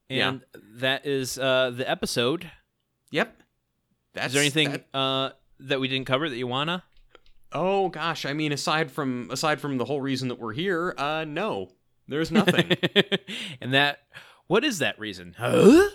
Yeah. 0.08 0.28
And 0.28 0.40
that 0.76 1.06
is 1.06 1.38
uh, 1.38 1.70
the 1.74 1.88
episode. 1.88 2.50
Yep. 3.10 3.42
That's, 4.14 4.28
is 4.28 4.32
there 4.32 4.42
anything 4.42 4.70
that- 4.72 4.86
uh, 4.98 5.30
that 5.60 5.80
we 5.80 5.88
didn't 5.88 6.06
cover 6.06 6.28
that 6.28 6.36
you 6.36 6.46
wanna? 6.46 6.84
Oh 7.52 7.88
gosh, 7.88 8.26
I 8.26 8.32
mean, 8.34 8.52
aside 8.52 8.90
from 8.90 9.28
aside 9.30 9.60
from 9.60 9.78
the 9.78 9.84
whole 9.86 10.00
reason 10.00 10.28
that 10.28 10.38
we're 10.38 10.52
here, 10.52 10.94
uh, 10.98 11.24
no, 11.26 11.70
there's 12.06 12.30
nothing. 12.30 12.72
and 13.60 13.72
that, 13.72 14.00
what 14.48 14.64
is 14.64 14.78
that 14.80 14.98
reason? 14.98 15.34
Huh? 15.38 15.88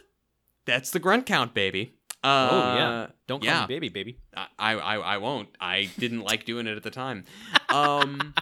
That's 0.65 0.89
the 0.91 0.99
grunt 0.99 1.25
count, 1.27 1.53
baby. 1.53 1.93
Uh, 2.23 2.49
oh 2.51 2.75
yeah, 2.75 3.07
don't 3.27 3.41
call 3.41 3.45
yeah. 3.45 3.61
me 3.61 3.67
baby, 3.67 3.89
baby. 3.89 4.17
I, 4.35 4.75
I 4.75 4.95
I 4.97 5.17
won't. 5.17 5.49
I 5.59 5.89
didn't 5.97 6.21
like 6.23 6.45
doing 6.45 6.67
it 6.67 6.77
at 6.77 6.83
the 6.83 6.91
time. 6.91 7.25
Um, 7.69 8.33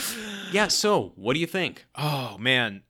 yeah. 0.52 0.68
So, 0.68 1.12
what 1.16 1.34
do 1.34 1.40
you 1.40 1.46
think? 1.46 1.86
Oh 1.94 2.36
man. 2.38 2.82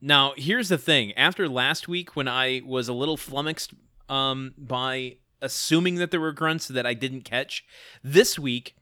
Now 0.00 0.34
here's 0.36 0.68
the 0.68 0.78
thing. 0.78 1.12
After 1.14 1.48
last 1.48 1.88
week, 1.88 2.14
when 2.14 2.28
I 2.28 2.62
was 2.64 2.86
a 2.88 2.92
little 2.92 3.16
flummoxed 3.16 3.72
um, 4.08 4.54
by 4.56 5.16
assuming 5.42 5.96
that 5.96 6.10
there 6.10 6.20
were 6.20 6.32
grunts 6.32 6.68
that 6.68 6.86
I 6.86 6.94
didn't 6.94 7.22
catch, 7.22 7.64
this 8.04 8.38
week 8.38 8.76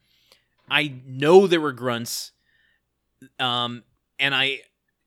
I 0.69 0.93
know 1.05 1.47
there 1.47 1.61
were 1.61 1.71
grunts, 1.71 2.31
um, 3.39 3.83
and 4.19 4.33
I 4.35 4.61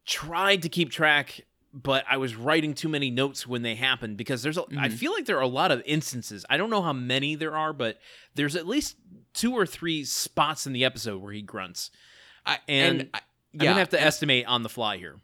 tried 0.07 0.63
to 0.63 0.69
keep 0.69 0.91
track, 0.91 1.43
but 1.73 2.05
I 2.09 2.17
was 2.17 2.35
writing 2.35 2.75
too 2.75 2.89
many 2.89 3.11
notes 3.11 3.47
when 3.47 3.63
they 3.63 3.75
happened 3.75 4.17
because 4.17 4.43
there's 4.43 4.57
a. 4.59 4.63
I 4.79 4.89
Mhm. 4.89 4.93
feel 4.93 5.13
like 5.13 5.27
there 5.27 5.37
are 5.39 5.43
a 5.43 5.47
lot 5.49 5.71
of 5.71 5.83
instances. 5.85 6.45
I 6.49 6.57
don't 6.57 6.71
know 6.71 6.83
how 6.83 6.93
many 6.93 7.35
there 7.35 7.57
are, 7.57 7.73
but 7.73 7.99
there's 8.35 8.57
at 8.57 8.67
least 8.67 8.97
two 9.35 9.53
or 9.53 9.67
three 9.67 10.05
spots 10.05 10.67
in 10.67 10.73
the 10.73 10.85
episode 10.85 11.21
where 11.23 11.33
he 11.33 11.43
grunts. 11.43 11.91
I 12.47 12.59
And 12.69 13.11
I, 13.13 13.21
I'm 13.55 13.59
gonna 13.59 13.75
have 13.75 13.91
to 13.91 14.01
estimate 14.01 14.47
on 14.47 14.63
the 14.63 14.69
fly 14.69 14.97
here. 14.97 15.17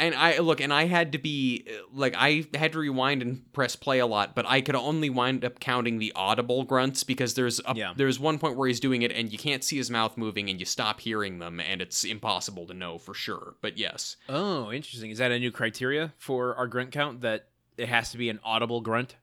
And 0.00 0.14
I 0.14 0.38
look, 0.38 0.60
and 0.60 0.72
I 0.72 0.86
had 0.86 1.12
to 1.12 1.18
be 1.18 1.66
like, 1.92 2.14
I 2.16 2.46
had 2.54 2.72
to 2.72 2.78
rewind 2.80 3.22
and 3.22 3.52
press 3.52 3.76
play 3.76 3.98
a 4.00 4.06
lot, 4.06 4.34
but 4.34 4.44
I 4.46 4.60
could 4.60 4.74
only 4.74 5.10
wind 5.10 5.44
up 5.44 5.60
counting 5.60 5.98
the 5.98 6.12
audible 6.16 6.64
grunts 6.64 7.04
because 7.04 7.34
there's 7.34 7.60
a, 7.64 7.74
Yeah. 7.76 7.94
there's 7.96 8.18
one 8.18 8.38
point 8.38 8.56
where 8.56 8.66
he's 8.66 8.80
doing 8.80 9.02
it 9.02 9.12
and 9.12 9.30
you 9.30 9.38
can't 9.38 9.62
see 9.62 9.76
his 9.76 9.90
mouth 9.90 10.16
moving 10.16 10.50
and 10.50 10.58
you 10.58 10.66
stop 10.66 11.00
hearing 11.00 11.38
them 11.38 11.60
and 11.60 11.80
it's 11.80 12.02
impossible 12.04 12.66
to 12.66 12.74
know 12.74 12.98
for 12.98 13.14
sure. 13.14 13.54
But 13.60 13.78
yes, 13.78 14.16
Oh, 14.28 14.72
interesting. 14.72 15.10
Is 15.10 15.18
that 15.18 15.30
a 15.30 15.38
new 15.38 15.50
criteria 15.52 16.12
for 16.18 16.54
our 16.56 16.66
grunt 16.66 16.90
count 16.90 17.20
that 17.20 17.46
it 17.76 17.88
has 17.88 18.10
to 18.12 18.18
be 18.18 18.28
an 18.28 18.40
audible 18.42 18.80
grunt? 18.80 19.16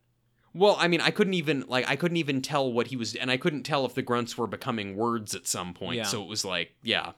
well, 0.54 0.76
I 0.80 0.88
mean, 0.88 1.02
I 1.02 1.12
couldn't 1.12 1.36
even 1.36 1.66
like 1.68 1.88
I 1.88 1.96
couldn't 1.96 2.18
even 2.18 2.42
tell 2.42 2.72
what 2.74 2.88
he 2.88 2.96
was, 2.98 3.14
and 3.16 3.30
I 3.30 3.38
couldn't 3.38 3.62
tell 3.64 3.86
if 3.86 3.94
the 3.94 4.02
grunts 4.02 4.38
were 4.40 4.48
becoming 4.48 4.96
words 4.96 5.36
at 5.36 5.46
some 5.46 5.74
point. 5.76 5.98
Yeah. 5.98 6.04
So 6.04 6.24
it 6.24 6.28
was 6.28 6.44
like, 6.44 6.72
yeah, 6.82 7.12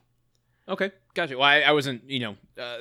Okay, 0.67 0.91
gotcha. 1.13 1.35
Well, 1.37 1.47
I, 1.47 1.61
I 1.61 1.71
wasn't, 1.71 2.07
you 2.09 2.19
know, 2.19 2.35
uh, 2.61 2.79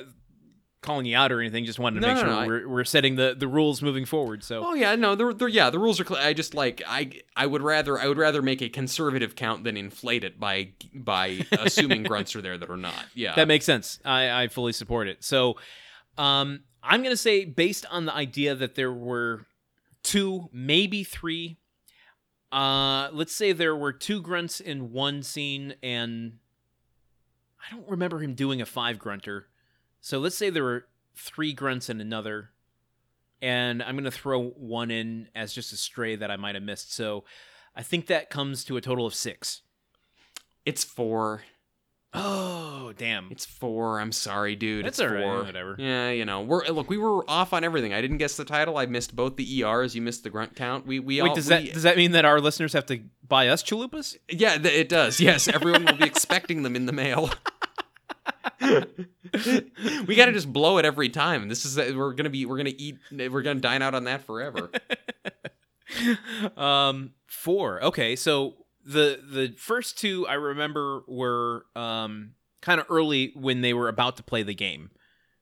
calling 0.81 1.05
you 1.05 1.15
out 1.17 1.31
or 1.31 1.41
anything. 1.41 1.65
Just 1.65 1.79
wanted 1.79 1.99
to 1.99 2.07
No, 2.07 2.13
make 2.13 2.23
no, 2.23 2.31
sure 2.31 2.41
no, 2.41 2.47
we're, 2.47 2.67
we're 2.69 2.83
setting 2.83 3.15
the, 3.15 3.35
the 3.37 3.47
rules 3.47 3.81
moving 3.81 4.05
forward. 4.05 4.43
So 4.43 4.63
Oh 4.65 4.73
yeah, 4.73 4.95
no, 4.95 5.15
they're 5.15 5.47
yeah, 5.47 5.69
the 5.69 5.79
rules 5.79 5.99
are 5.99 6.03
clear. 6.03 6.21
I 6.21 6.33
just 6.33 6.53
like 6.53 6.81
I 6.87 7.11
I 7.35 7.45
would 7.45 7.61
rather 7.61 7.99
I 7.99 8.07
would 8.07 8.17
rather 8.17 8.41
make 8.41 8.61
a 8.61 8.69
conservative 8.69 9.35
count 9.35 9.63
than 9.63 9.75
inflate 9.77 10.23
it 10.23 10.39
by 10.39 10.69
by 10.93 11.45
assuming 11.51 12.03
grunts 12.03 12.35
are 12.35 12.41
there 12.41 12.57
that 12.57 12.69
are 12.69 12.77
not. 12.77 13.05
Yeah. 13.13 13.35
that 13.35 13.47
makes 13.47 13.65
sense. 13.65 13.99
I, 14.05 14.43
I 14.43 14.47
fully 14.47 14.73
support 14.73 15.07
it. 15.07 15.23
So 15.23 15.57
um, 16.17 16.61
I'm 16.83 17.01
going 17.01 17.13
to 17.13 17.17
say, 17.17 17.45
based 17.45 17.85
on 17.89 18.05
the 18.05 18.13
idea 18.13 18.55
that 18.55 18.75
there 18.75 18.91
were 18.91 19.45
two, 20.03 20.49
maybe 20.53 21.03
three, 21.03 21.57
uh, 22.51 23.09
let's 23.11 23.35
say 23.35 23.51
there 23.51 23.75
were 23.75 23.93
two 23.93 24.21
grunts 24.21 24.59
in 24.59 24.91
one 24.91 25.23
scene, 25.23 25.75
and 25.83 26.37
I 27.59 27.75
don't 27.75 27.87
remember 27.89 28.19
him 28.19 28.33
doing 28.33 28.61
a 28.61 28.65
five 28.65 28.97
grunter. 28.99 29.47
So 30.01 30.19
let's 30.19 30.35
say 30.37 30.49
there 30.49 30.63
were 30.63 30.85
three 31.15 31.53
grunts 31.53 31.89
in 31.89 31.99
another, 32.01 32.49
and 33.41 33.81
I'm 33.83 33.95
going 33.95 34.05
to 34.05 34.11
throw 34.11 34.49
one 34.49 34.91
in 34.91 35.27
as 35.35 35.53
just 35.53 35.73
a 35.73 35.77
stray 35.77 36.15
that 36.15 36.31
I 36.31 36.37
might 36.37 36.55
have 36.55 36.63
missed. 36.63 36.93
So 36.93 37.23
I 37.75 37.83
think 37.83 38.07
that 38.07 38.29
comes 38.29 38.63
to 38.65 38.77
a 38.77 38.81
total 38.81 39.05
of 39.05 39.13
six. 39.13 39.61
it's 40.65 40.83
4. 40.83 41.41
Oh, 42.11 42.91
damn. 42.97 43.27
It's 43.29 43.45
4. 43.45 43.99
I'm 43.99 44.11
sorry, 44.11 44.55
dude. 44.55 44.83
That's 44.83 44.97
it's 44.99 45.07
all 45.07 45.13
right, 45.13 45.23
4. 45.23 45.43
whatever. 45.43 45.75
Yeah, 45.77 46.09
you 46.09 46.25
know. 46.25 46.41
We're 46.41 46.65
look, 46.69 46.89
we 46.89 46.97
were 46.97 47.23
off 47.29 47.53
on 47.53 47.63
everything. 47.63 47.93
I 47.93 48.01
didn't 48.01 48.17
guess 48.17 48.35
the 48.35 48.45
title. 48.45 48.77
I 48.77 48.87
missed 48.87 49.15
both 49.15 49.35
the 49.35 49.61
ERs, 49.63 49.93
you 49.95 50.01
missed 50.01 50.23
the 50.23 50.31
grunt 50.31 50.55
count. 50.55 50.87
We 50.87 50.99
we 50.99 51.21
Wait, 51.21 51.29
all 51.29 51.35
does 51.35 51.45
we- 51.45 51.49
that 51.55 51.73
does 51.73 51.83
that 51.83 51.97
mean 51.97 52.13
that 52.13 52.25
our 52.25 52.41
listeners 52.41 52.73
have 52.73 52.87
to 52.87 53.01
buy 53.27 53.49
us 53.49 53.61
chalupas? 53.61 54.17
Yeah, 54.27 54.57
th- 54.57 54.73
it 54.73 54.89
does. 54.89 55.19
Yes, 55.21 55.47
everyone 55.47 55.85
will 55.85 55.97
be 55.97 56.03
expecting 56.07 56.63
them 56.63 56.75
in 56.75 56.87
the 56.87 56.93
mail. 56.93 57.29
we 60.07 60.15
got 60.15 60.25
to 60.27 60.31
just 60.33 60.51
blow 60.51 60.77
it 60.77 60.85
every 60.85 61.09
time. 61.09 61.49
This 61.49 61.65
is 61.65 61.77
we're 61.77 62.11
going 62.13 62.25
to 62.25 62.29
be 62.29 62.45
we're 62.45 62.57
to 62.73 62.81
eat 62.81 62.97
we're 63.11 63.41
to 63.57 63.61
dine 63.61 63.81
out 63.81 63.93
on 63.95 64.03
that 64.05 64.23
forever. 64.23 64.69
um, 66.57 67.11
four. 67.27 67.83
Okay, 67.83 68.15
so 68.15 68.55
the 68.85 69.19
the 69.29 69.53
first 69.57 69.97
two 69.97 70.27
I 70.27 70.33
remember 70.33 71.03
were 71.07 71.65
um 71.75 72.31
kind 72.61 72.79
of 72.79 72.87
early 72.89 73.31
when 73.35 73.61
they 73.61 73.73
were 73.73 73.87
about 73.87 74.17
to 74.17 74.23
play 74.23 74.43
the 74.43 74.53
game. 74.53 74.91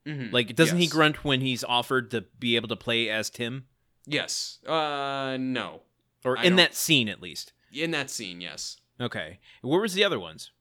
Mhm. 0.05 0.31
Like, 0.31 0.55
doesn't 0.55 0.77
he 0.77 0.87
grunt 0.87 1.23
when 1.25 1.41
he's 1.41 1.63
offered 1.63 2.11
to 2.11 2.21
be 2.39 2.55
able 2.55 2.69
to 2.69 2.75
play 2.77 3.09
as 3.09 3.29
Tim, 3.29 3.65
Yes. 4.05 4.59
Uh 4.65 5.37
no. 5.39 5.81
or 6.23 6.37
I 6.37 6.43
in 6.43 6.49
don't- 6.51 6.57
that 6.57 6.75
scene 6.75 7.09
at 7.09 7.21
least? 7.21 7.53
In 7.73 7.91
that 7.91 8.09
scene, 8.09 8.39
yes. 8.41 8.77
Okay, 9.01 9.39
where 9.61 9.81
was 9.81 9.93
the 9.93 10.03
other 10.03 10.19
ones? 10.19 10.51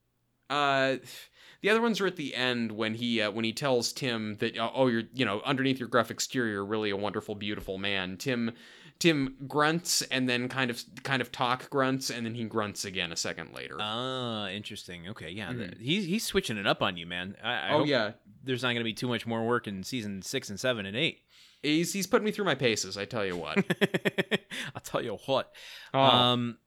Uh 0.50 0.96
the 1.66 1.72
other 1.72 1.82
ones 1.82 2.00
are 2.00 2.06
at 2.06 2.14
the 2.14 2.32
end 2.36 2.70
when 2.70 2.94
he 2.94 3.20
uh, 3.20 3.28
when 3.32 3.44
he 3.44 3.52
tells 3.52 3.92
Tim 3.92 4.36
that 4.36 4.56
uh, 4.56 4.70
oh 4.72 4.86
you're 4.86 5.02
you 5.12 5.24
know 5.24 5.42
underneath 5.44 5.80
your 5.80 5.88
gruff 5.88 6.12
exterior 6.12 6.64
really 6.64 6.90
a 6.90 6.96
wonderful 6.96 7.34
beautiful 7.34 7.76
man. 7.76 8.16
Tim 8.18 8.52
Tim 9.00 9.34
grunts 9.48 10.00
and 10.02 10.28
then 10.28 10.48
kind 10.48 10.70
of 10.70 10.80
kind 11.02 11.20
of 11.20 11.32
talk 11.32 11.68
grunts 11.68 12.08
and 12.08 12.24
then 12.24 12.36
he 12.36 12.44
grunts 12.44 12.84
again 12.84 13.10
a 13.10 13.16
second 13.16 13.52
later. 13.52 13.76
Ah, 13.80 14.48
interesting. 14.48 15.08
Okay, 15.08 15.30
yeah, 15.30 15.48
Mhm. 15.52 15.58
th- 15.58 15.74
he's 15.80 16.04
he's 16.04 16.24
switching 16.24 16.56
it 16.56 16.68
up 16.68 16.82
on 16.82 16.96
you, 16.96 17.04
man. 17.04 17.34
I, 17.42 17.52
I 17.52 17.70
oh 17.72 17.82
yeah. 17.84 18.12
there's 18.44 18.62
not 18.62 18.68
going 18.68 18.76
to 18.78 18.84
be 18.84 18.94
too 18.94 19.08
much 19.08 19.26
more 19.26 19.44
work 19.44 19.66
in 19.66 19.82
season 19.82 20.22
six 20.22 20.48
and 20.50 20.60
seven 20.60 20.86
and 20.86 20.96
eight. 20.96 21.22
He's 21.64 21.92
he's 21.92 22.06
putting 22.06 22.24
me 22.24 22.30
through 22.30 22.44
my 22.44 22.54
paces, 22.54 22.96
I 22.96 23.06
tell 23.06 23.26
you 23.26 23.36
what. 23.36 23.58
I'll 24.76 24.82
tell 24.82 25.02
you 25.02 25.18
what. 25.26 25.52
Oh. 25.92 25.98
Um, 26.00 26.58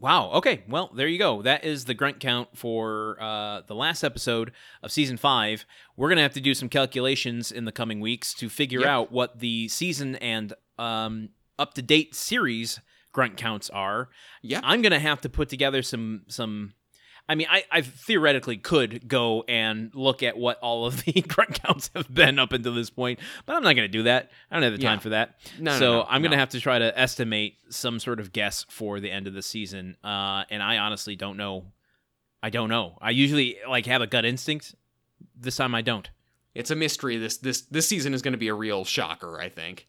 wow. 0.00 0.30
Okay. 0.32 0.62
Well, 0.68 0.90
there 0.94 1.06
you 1.06 1.18
go. 1.18 1.42
That 1.42 1.64
is 1.64 1.84
the 1.84 1.94
grunt 1.94 2.18
count 2.20 2.48
for 2.56 3.16
uh, 3.20 3.60
the 3.66 3.74
last 3.74 4.02
episode 4.02 4.52
of 4.82 4.90
season 4.90 5.16
five. 5.16 5.64
We're 5.96 6.08
gonna 6.08 6.22
have 6.22 6.32
to 6.34 6.40
do 6.40 6.54
some 6.54 6.68
calculations 6.68 7.52
in 7.52 7.64
the 7.66 7.72
coming 7.72 8.00
weeks 8.00 8.34
to 8.34 8.48
figure 8.48 8.80
Yep. 8.80 8.88
out 8.88 9.12
what 9.12 9.38
the 9.38 9.68
season 9.68 10.16
and 10.16 10.52
um, 10.78 11.28
up 11.58 11.74
to 11.74 11.82
date 11.82 12.14
series 12.14 12.80
grunt 13.12 13.36
counts 13.36 13.68
are. 13.70 14.08
yeah. 14.42 14.60
I'm 14.62 14.82
gonna 14.82 14.98
have 15.00 15.20
to 15.22 15.28
put 15.28 15.48
together 15.48 15.82
some 15.82 16.22
some. 16.28 16.72
I 17.30 17.36
mean, 17.36 17.46
I, 17.48 17.62
I 17.70 17.80
theoretically 17.82 18.56
could 18.56 19.06
go 19.06 19.44
and 19.46 19.92
look 19.94 20.22
at 20.24 20.36
what 20.36 20.58
all 20.58 20.84
of 20.84 21.04
the 21.04 21.12
grunt 21.28 21.62
counts 21.62 21.88
have 21.94 22.12
been 22.12 22.40
up 22.40 22.52
until 22.52 22.74
this 22.74 22.90
point, 22.90 23.20
but 23.46 23.54
I'm 23.54 23.62
not 23.62 23.74
going 23.76 23.84
to 23.88 23.92
do 23.98 24.02
that. 24.02 24.30
I 24.50 24.56
don't 24.56 24.64
have 24.64 24.72
the 24.72 24.78
time 24.78 24.94
Yeah. 24.96 24.98
for 25.00 25.08
that. 25.10 25.36
No, 25.58 25.72
no, 25.72 25.78
so 25.78 25.92
no, 25.92 26.02
I'm 26.08 26.22
going 26.22 26.32
to 26.32 26.36
no. 26.36 26.40
have 26.40 26.48
to 26.50 26.60
try 26.60 26.80
to 26.80 26.98
estimate 26.98 27.56
some 27.68 28.00
sort 28.00 28.18
of 28.18 28.32
guess 28.32 28.66
for 28.68 28.98
the 28.98 29.10
end 29.12 29.28
of 29.28 29.34
the 29.34 29.42
season. 29.42 29.96
Uh, 30.02 30.42
and 30.50 30.60
I 30.62 30.78
honestly 30.78 31.14
don't 31.14 31.36
know. 31.36 31.66
I 32.42 32.50
don't 32.50 32.68
know. 32.68 32.98
I 33.00 33.10
usually 33.10 33.58
like 33.68 33.86
have 33.86 34.02
a 34.02 34.06
gut 34.08 34.24
instinct. 34.24 34.74
This 35.38 35.54
time 35.56 35.74
I 35.74 35.82
don't. 35.82 36.10
It's 36.54 36.70
a 36.72 36.74
mystery. 36.74 37.16
This 37.16 37.36
this 37.36 37.60
this 37.62 37.86
season 37.86 38.12
is 38.12 38.22
going 38.22 38.32
to 38.32 38.38
be 38.38 38.48
a 38.48 38.54
real 38.54 38.84
shocker, 38.84 39.40
I 39.40 39.48
think. 39.50 39.86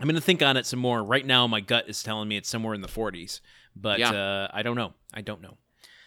I'm 0.00 0.06
going 0.06 0.16
to 0.16 0.20
think 0.20 0.42
on 0.42 0.56
it 0.56 0.66
some 0.66 0.80
more. 0.80 1.04
Right 1.04 1.24
now, 1.24 1.46
my 1.46 1.60
gut 1.60 1.84
is 1.88 2.02
telling 2.02 2.26
me 2.28 2.36
it's 2.38 2.48
somewhere 2.48 2.74
in 2.74 2.80
the 2.80 2.88
40s, 2.88 3.40
but 3.76 3.98
Yeah. 4.00 4.10
uh, 4.10 4.48
I 4.52 4.62
don't 4.62 4.74
know. 4.76 4.94
I 5.14 5.20
don't 5.20 5.42
know. 5.42 5.58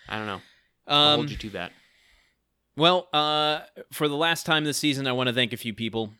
I 0.10 0.18
don't 0.18 0.28
know. 0.28 0.42
I'll 0.88 1.08
Um, 1.14 1.20
hold 1.20 1.32
you 1.32 1.38
to 1.38 1.50
that. 1.52 1.72
Well, 2.76 3.08
uh, 3.14 3.62
for 3.92 4.08
the 4.08 4.16
last 4.16 4.46
time 4.46 4.64
this 4.64 4.78
season, 4.78 5.08
I 5.08 5.12
want 5.12 5.28
to 5.28 5.34
thank 5.34 5.54
a 5.54 5.58
few 5.58 5.74
people, 5.74 6.14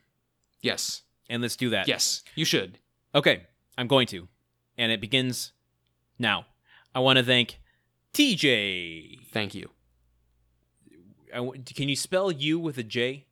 Yes. 0.62 1.02
and 1.30 1.42
let's 1.42 1.56
do 1.56 1.70
that. 1.72 1.88
Yes. 1.88 2.24
You 2.36 2.46
should. 2.46 2.80
Okay, 3.16 3.44
I'm 3.78 3.88
going 3.88 4.08
to, 4.08 4.28
and 4.78 4.92
it 4.92 5.02
begins 5.02 5.52
now. 6.20 6.46
I 6.96 7.00
want 7.00 7.18
to 7.18 7.24
thank 7.26 7.60
TJ. 8.14 9.28
Thank 9.32 9.56
you. 9.56 9.72
W- 11.34 11.62
can 11.64 11.90
you 11.90 11.96
spell 11.96 12.32
you 12.32 12.60
with 12.60 12.78
a 12.78 12.84
J? 12.84 13.26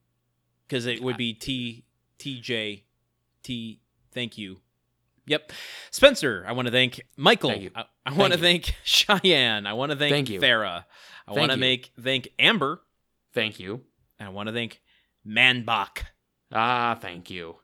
Because 0.68 0.86
it 0.86 1.02
would 1.02 1.18
be 1.18 1.34
T 1.34 1.86
T 2.18 2.40
J 2.42 2.86
T. 3.44 3.80
Thank 4.12 4.38
you. 4.38 4.62
Yep. 5.28 5.52
Spencer, 5.92 6.44
I 6.48 6.52
want 6.54 6.68
to 6.68 6.72
thank 6.72 7.02
Michael. 7.18 7.52
Thank 7.52 7.64
you. 7.64 7.72
I, 7.76 7.86
I 8.06 8.14
want 8.14 8.34
to 8.34 8.40
you. 8.40 8.44
thank 8.44 8.76
Cheyenne. 8.84 9.66
I 9.68 9.74
want 9.74 9.92
to 9.92 9.98
thank, 9.98 10.12
Thank 10.14 10.30
you. 10.30 10.40
Farah. 10.42 10.86
I 11.28 11.34
want 11.34 11.52
to 11.52 11.58
make 11.58 11.92
thank 12.02 12.28
Amber. 12.40 12.82
Thank 13.34 13.60
you. 13.60 13.82
And 14.20 14.28
I 14.28 14.32
want 14.32 14.48
to 14.48 14.54
thank 14.54 14.82
Manbach. 15.28 16.00
Ah, 16.52 16.98
thank 17.00 17.30
you. 17.30 17.56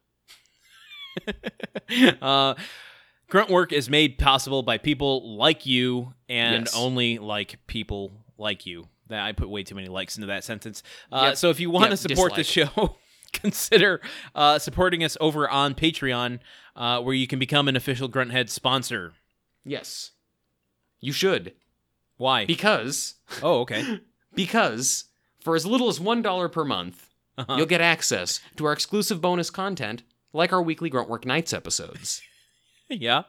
uh, 2.21 2.53
grunt 3.29 3.49
work 3.49 3.73
is 3.73 3.89
made 3.89 4.17
possible 4.17 4.63
by 4.63 4.77
people 4.77 5.35
like 5.38 5.65
you 5.65 6.13
and 6.29 6.65
Yes. 6.65 6.75
only 6.75 7.17
like 7.17 7.59
people 7.67 8.11
like 8.38 8.65
you. 8.65 8.88
That 9.07 9.21
I 9.25 9.31
put 9.31 9.49
way 9.49 9.63
too 9.63 9.75
many 9.75 9.88
likes 9.88 10.17
into 10.17 10.27
that 10.27 10.43
sentence. 10.43 10.84
Uh, 11.11 11.27
Yep. 11.29 11.38
So 11.38 11.49
if 11.49 11.59
you 11.59 11.69
want 11.69 11.85
to 11.85 11.89
Yep, 11.91 11.99
support 11.99 12.35
the 12.35 12.43
show, 12.43 12.97
consider 13.34 14.01
uh, 14.35 14.59
supporting 14.59 15.03
us 15.03 15.15
over 15.21 15.49
on 15.49 15.75
Patreon, 15.75 16.39
uh, 16.77 17.01
where 17.01 17.13
you 17.15 17.27
can 17.27 17.39
become 17.39 17.67
an 17.67 17.75
official 17.75 18.07
Grunthead 18.07 18.49
sponsor. 18.49 19.13
Yes. 19.65 20.11
You 21.01 21.11
should. 21.11 21.53
Why? 22.17 22.45
Because 22.45 23.15
oh, 23.43 23.59
okay. 23.61 23.99
because 24.33 25.05
for 25.41 25.55
as 25.55 25.65
little 25.65 25.89
as 25.89 25.99
$1 25.99 26.51
per 26.51 26.63
month, 26.63 27.09
Uh-huh. 27.37 27.55
you'll 27.57 27.65
get 27.67 27.81
access 27.81 28.39
to 28.55 28.65
our 28.65 28.73
exclusive 28.73 29.21
bonus 29.21 29.49
content 29.51 30.03
like 30.33 30.51
our 30.53 30.61
weekly 30.61 30.89
Gruntwork 30.89 31.25
Nights 31.25 31.53
episodes. 31.53 32.21
yeah. 32.89 33.23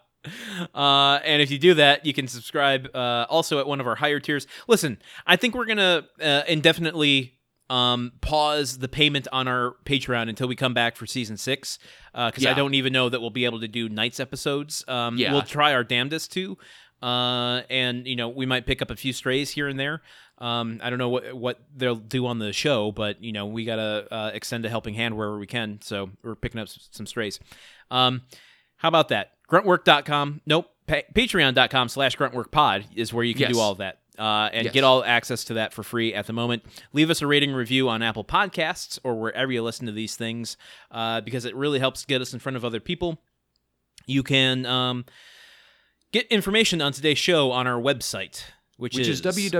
Uh, 0.74 1.20
and 1.24 1.40
if 1.42 1.50
you 1.50 1.58
do 1.58 1.74
that, 1.74 2.04
you 2.04 2.12
can 2.12 2.26
subscribe 2.26 2.88
uh, 2.94 3.26
also 3.28 3.58
at 3.60 3.66
one 3.66 3.80
of 3.80 3.86
our 3.86 3.94
higher 3.94 4.18
tiers. 4.20 4.46
Listen, 4.66 4.98
I 5.26 5.36
think 5.36 5.54
we're 5.54 5.64
gonna 5.66 6.04
uh, 6.20 6.42
indefinitely 6.48 7.37
um, 7.70 8.12
pause 8.20 8.78
the 8.78 8.88
payment 8.88 9.28
on 9.32 9.46
our 9.48 9.76
Patreon 9.84 10.28
until 10.28 10.48
we 10.48 10.56
come 10.56 10.74
back 10.74 10.96
for 10.96 11.06
season 11.06 11.36
six, 11.36 11.78
because 12.12 12.44
I 12.46 12.50
Yeah. 12.50 12.54
don't 12.54 12.74
even 12.74 12.92
know 12.92 13.08
that 13.08 13.20
we'll 13.20 13.30
be 13.30 13.44
able 13.44 13.60
to 13.60 13.68
do 13.68 13.88
nights 13.88 14.20
episodes. 14.20 14.84
Um, 14.88 15.16
Yeah. 15.18 15.32
we'll 15.32 15.42
try 15.42 15.74
our 15.74 15.84
damnedest 15.84 16.32
to, 16.32 16.56
uh, 17.02 17.62
and 17.70 18.06
you 18.06 18.16
know 18.16 18.28
we 18.28 18.46
might 18.46 18.66
pick 18.66 18.80
up 18.82 18.90
a 18.90 18.96
few 18.96 19.12
strays 19.12 19.50
here 19.50 19.68
and 19.68 19.78
there. 19.78 20.02
Um, 20.38 20.80
I 20.82 20.88
don't 20.90 20.98
know 21.00 21.08
what 21.08 21.32
what 21.34 21.60
they'll 21.76 21.96
do 21.96 22.26
on 22.26 22.38
the 22.38 22.52
show, 22.52 22.92
but 22.92 23.22
you 23.22 23.32
know 23.32 23.46
we 23.46 23.64
gotta 23.64 24.06
uh, 24.10 24.30
extend 24.32 24.64
a 24.64 24.68
helping 24.68 24.94
hand 24.94 25.16
wherever 25.16 25.38
we 25.38 25.46
can. 25.46 25.80
So 25.82 26.10
we're 26.22 26.36
picking 26.36 26.60
up 26.60 26.68
some 26.68 27.06
strays. 27.06 27.38
Um, 27.90 28.22
how 28.76 28.88
about 28.88 29.08
that? 29.08 29.32
Gruntwork.com. 29.50 30.40
Nope. 30.46 30.70
Pa- 30.86 31.02
Patreon.com 31.14 31.88
slash 31.88 32.16
gruntworkpod 32.16 32.84
is 32.94 33.12
where 33.12 33.24
you 33.24 33.34
can 33.34 33.42
Yes. 33.42 33.52
do 33.52 33.58
all 33.60 33.72
of 33.72 33.78
that. 33.78 33.98
Uh, 34.18 34.50
and 34.52 34.64
Yes. 34.64 34.74
get 34.74 34.84
all 34.84 35.04
access 35.04 35.44
to 35.44 35.54
that 35.54 35.72
for 35.72 35.82
free 35.82 36.12
at 36.12 36.26
the 36.26 36.32
moment. 36.32 36.64
Leave 36.92 37.08
us 37.10 37.22
a 37.22 37.26
rating 37.26 37.52
review 37.52 37.88
on 37.88 38.02
Apple 38.02 38.24
Podcasts 38.24 38.98
or 39.04 39.14
wherever 39.18 39.52
you 39.52 39.62
listen 39.62 39.86
to 39.86 39.92
these 39.92 40.16
things 40.16 40.56
uh, 40.90 41.20
because 41.20 41.44
it 41.44 41.54
really 41.54 41.78
helps 41.78 42.04
get 42.04 42.20
us 42.20 42.32
in 42.34 42.40
front 42.40 42.56
of 42.56 42.64
other 42.64 42.80
people. 42.80 43.22
You 44.06 44.22
can 44.22 44.66
um, 44.66 45.04
get 46.12 46.26
information 46.28 46.80
on 46.82 46.92
today's 46.92 47.18
show 47.18 47.50
on 47.52 47.66
our 47.66 47.80
website, 47.80 48.42
which, 48.76 48.94
Which 48.96 49.06
is, 49.08 49.20
is 49.24 49.50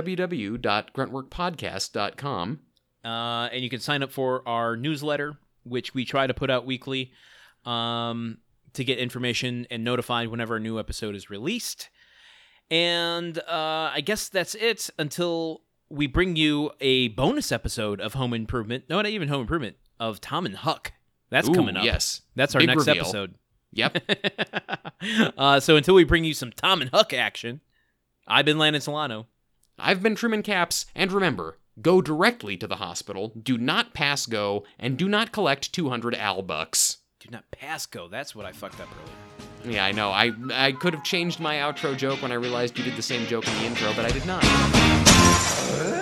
www.gruntworkpodcast.com. 1.33 2.59
uh, 3.05 3.07
and 3.51 3.63
you 3.63 3.69
can 3.69 3.79
sign 3.79 4.03
up 4.03 4.11
for 4.11 4.47
our 4.47 4.75
newsletter, 4.75 5.37
which 5.63 5.93
we 5.93 6.05
try 6.05 6.27
to 6.27 6.33
put 6.33 6.49
out 6.49 6.65
weekly 6.65 7.11
um, 7.65 8.37
to 8.73 8.83
get 8.83 8.97
information 8.97 9.67
and 9.69 9.83
notified 9.83 10.27
whenever 10.29 10.55
a 10.55 10.59
new 10.59 10.79
episode 10.79 11.15
is 11.15 11.29
released. 11.29 11.89
And 12.71 13.37
uh, 13.39 13.91
I 13.93 14.01
guess 14.01 14.29
that's 14.29 14.55
it 14.55 14.89
until 14.99 15.61
we 15.89 16.07
bring 16.07 16.35
you 16.35 16.71
a 16.79 17.09
bonus 17.09 17.51
episode 17.51 17.99
of 17.99 18.13
Home 18.13 18.33
Improvement. 18.33 18.85
No, 18.89 18.97
not 18.97 19.07
even 19.07 19.27
Home 19.27 19.41
Improvement, 19.41 19.77
of 19.99 20.21
Tom 20.21 20.45
and 20.45 20.55
Huck. 20.55 20.93
That's 21.29 21.49
Ooh, 21.49 21.53
coming 21.53 21.77
up. 21.77 21.83
Yes. 21.83 22.21
That's 22.35 22.55
our 22.55 22.59
Big 22.59 22.67
next 22.69 22.87
reveal. 22.87 23.03
episode. 23.03 23.35
Yep. 23.71 23.97
uh, 25.37 25.59
so 25.59 25.75
until 25.75 25.95
we 25.95 26.03
bring 26.03 26.23
you 26.23 26.33
some 26.33 26.51
Tom 26.51 26.81
and 26.81 26.91
Huck 26.91 27.13
action, 27.13 27.61
I've 28.27 28.45
been 28.45 28.57
Landon 28.57 28.81
Solano. 28.81 29.27
I've 29.77 30.03
been 30.03 30.15
Truman 30.15 30.43
Capps, 30.43 30.85
and 30.93 31.11
remember, 31.11 31.57
go 31.81 32.01
directly 32.01 32.57
to 32.57 32.67
the 32.67 32.77
hospital, 32.77 33.31
do 33.41 33.57
not 33.57 33.93
pass 33.93 34.25
go, 34.25 34.65
and 34.77 34.97
do 34.97 35.07
not 35.07 35.31
collect 35.31 35.71
200 35.71 36.15
al 36.15 36.41
bucks. 36.41 36.97
Do 37.19 37.29
not 37.31 37.49
pass 37.51 37.85
go. 37.85 38.07
That's 38.07 38.35
what 38.35 38.45
I 38.45 38.51
fucked 38.51 38.81
up 38.81 38.89
earlier. 39.01 39.28
Yeah, 39.65 39.85
I 39.85 39.91
know. 39.91 40.09
I 40.09 40.31
I 40.53 40.71
could 40.71 40.93
have 40.93 41.03
changed 41.03 41.39
my 41.39 41.57
outro 41.57 41.95
joke 41.97 42.21
when 42.21 42.31
I 42.31 42.35
realized 42.35 42.77
you 42.77 42.83
did 42.83 42.95
the 42.95 43.01
same 43.01 43.27
joke 43.27 43.47
in 43.47 43.53
the 43.55 43.63
intro, 43.65 43.93
but 43.93 44.05
I 44.05 44.11
did 44.11 44.25
not. 44.25 45.98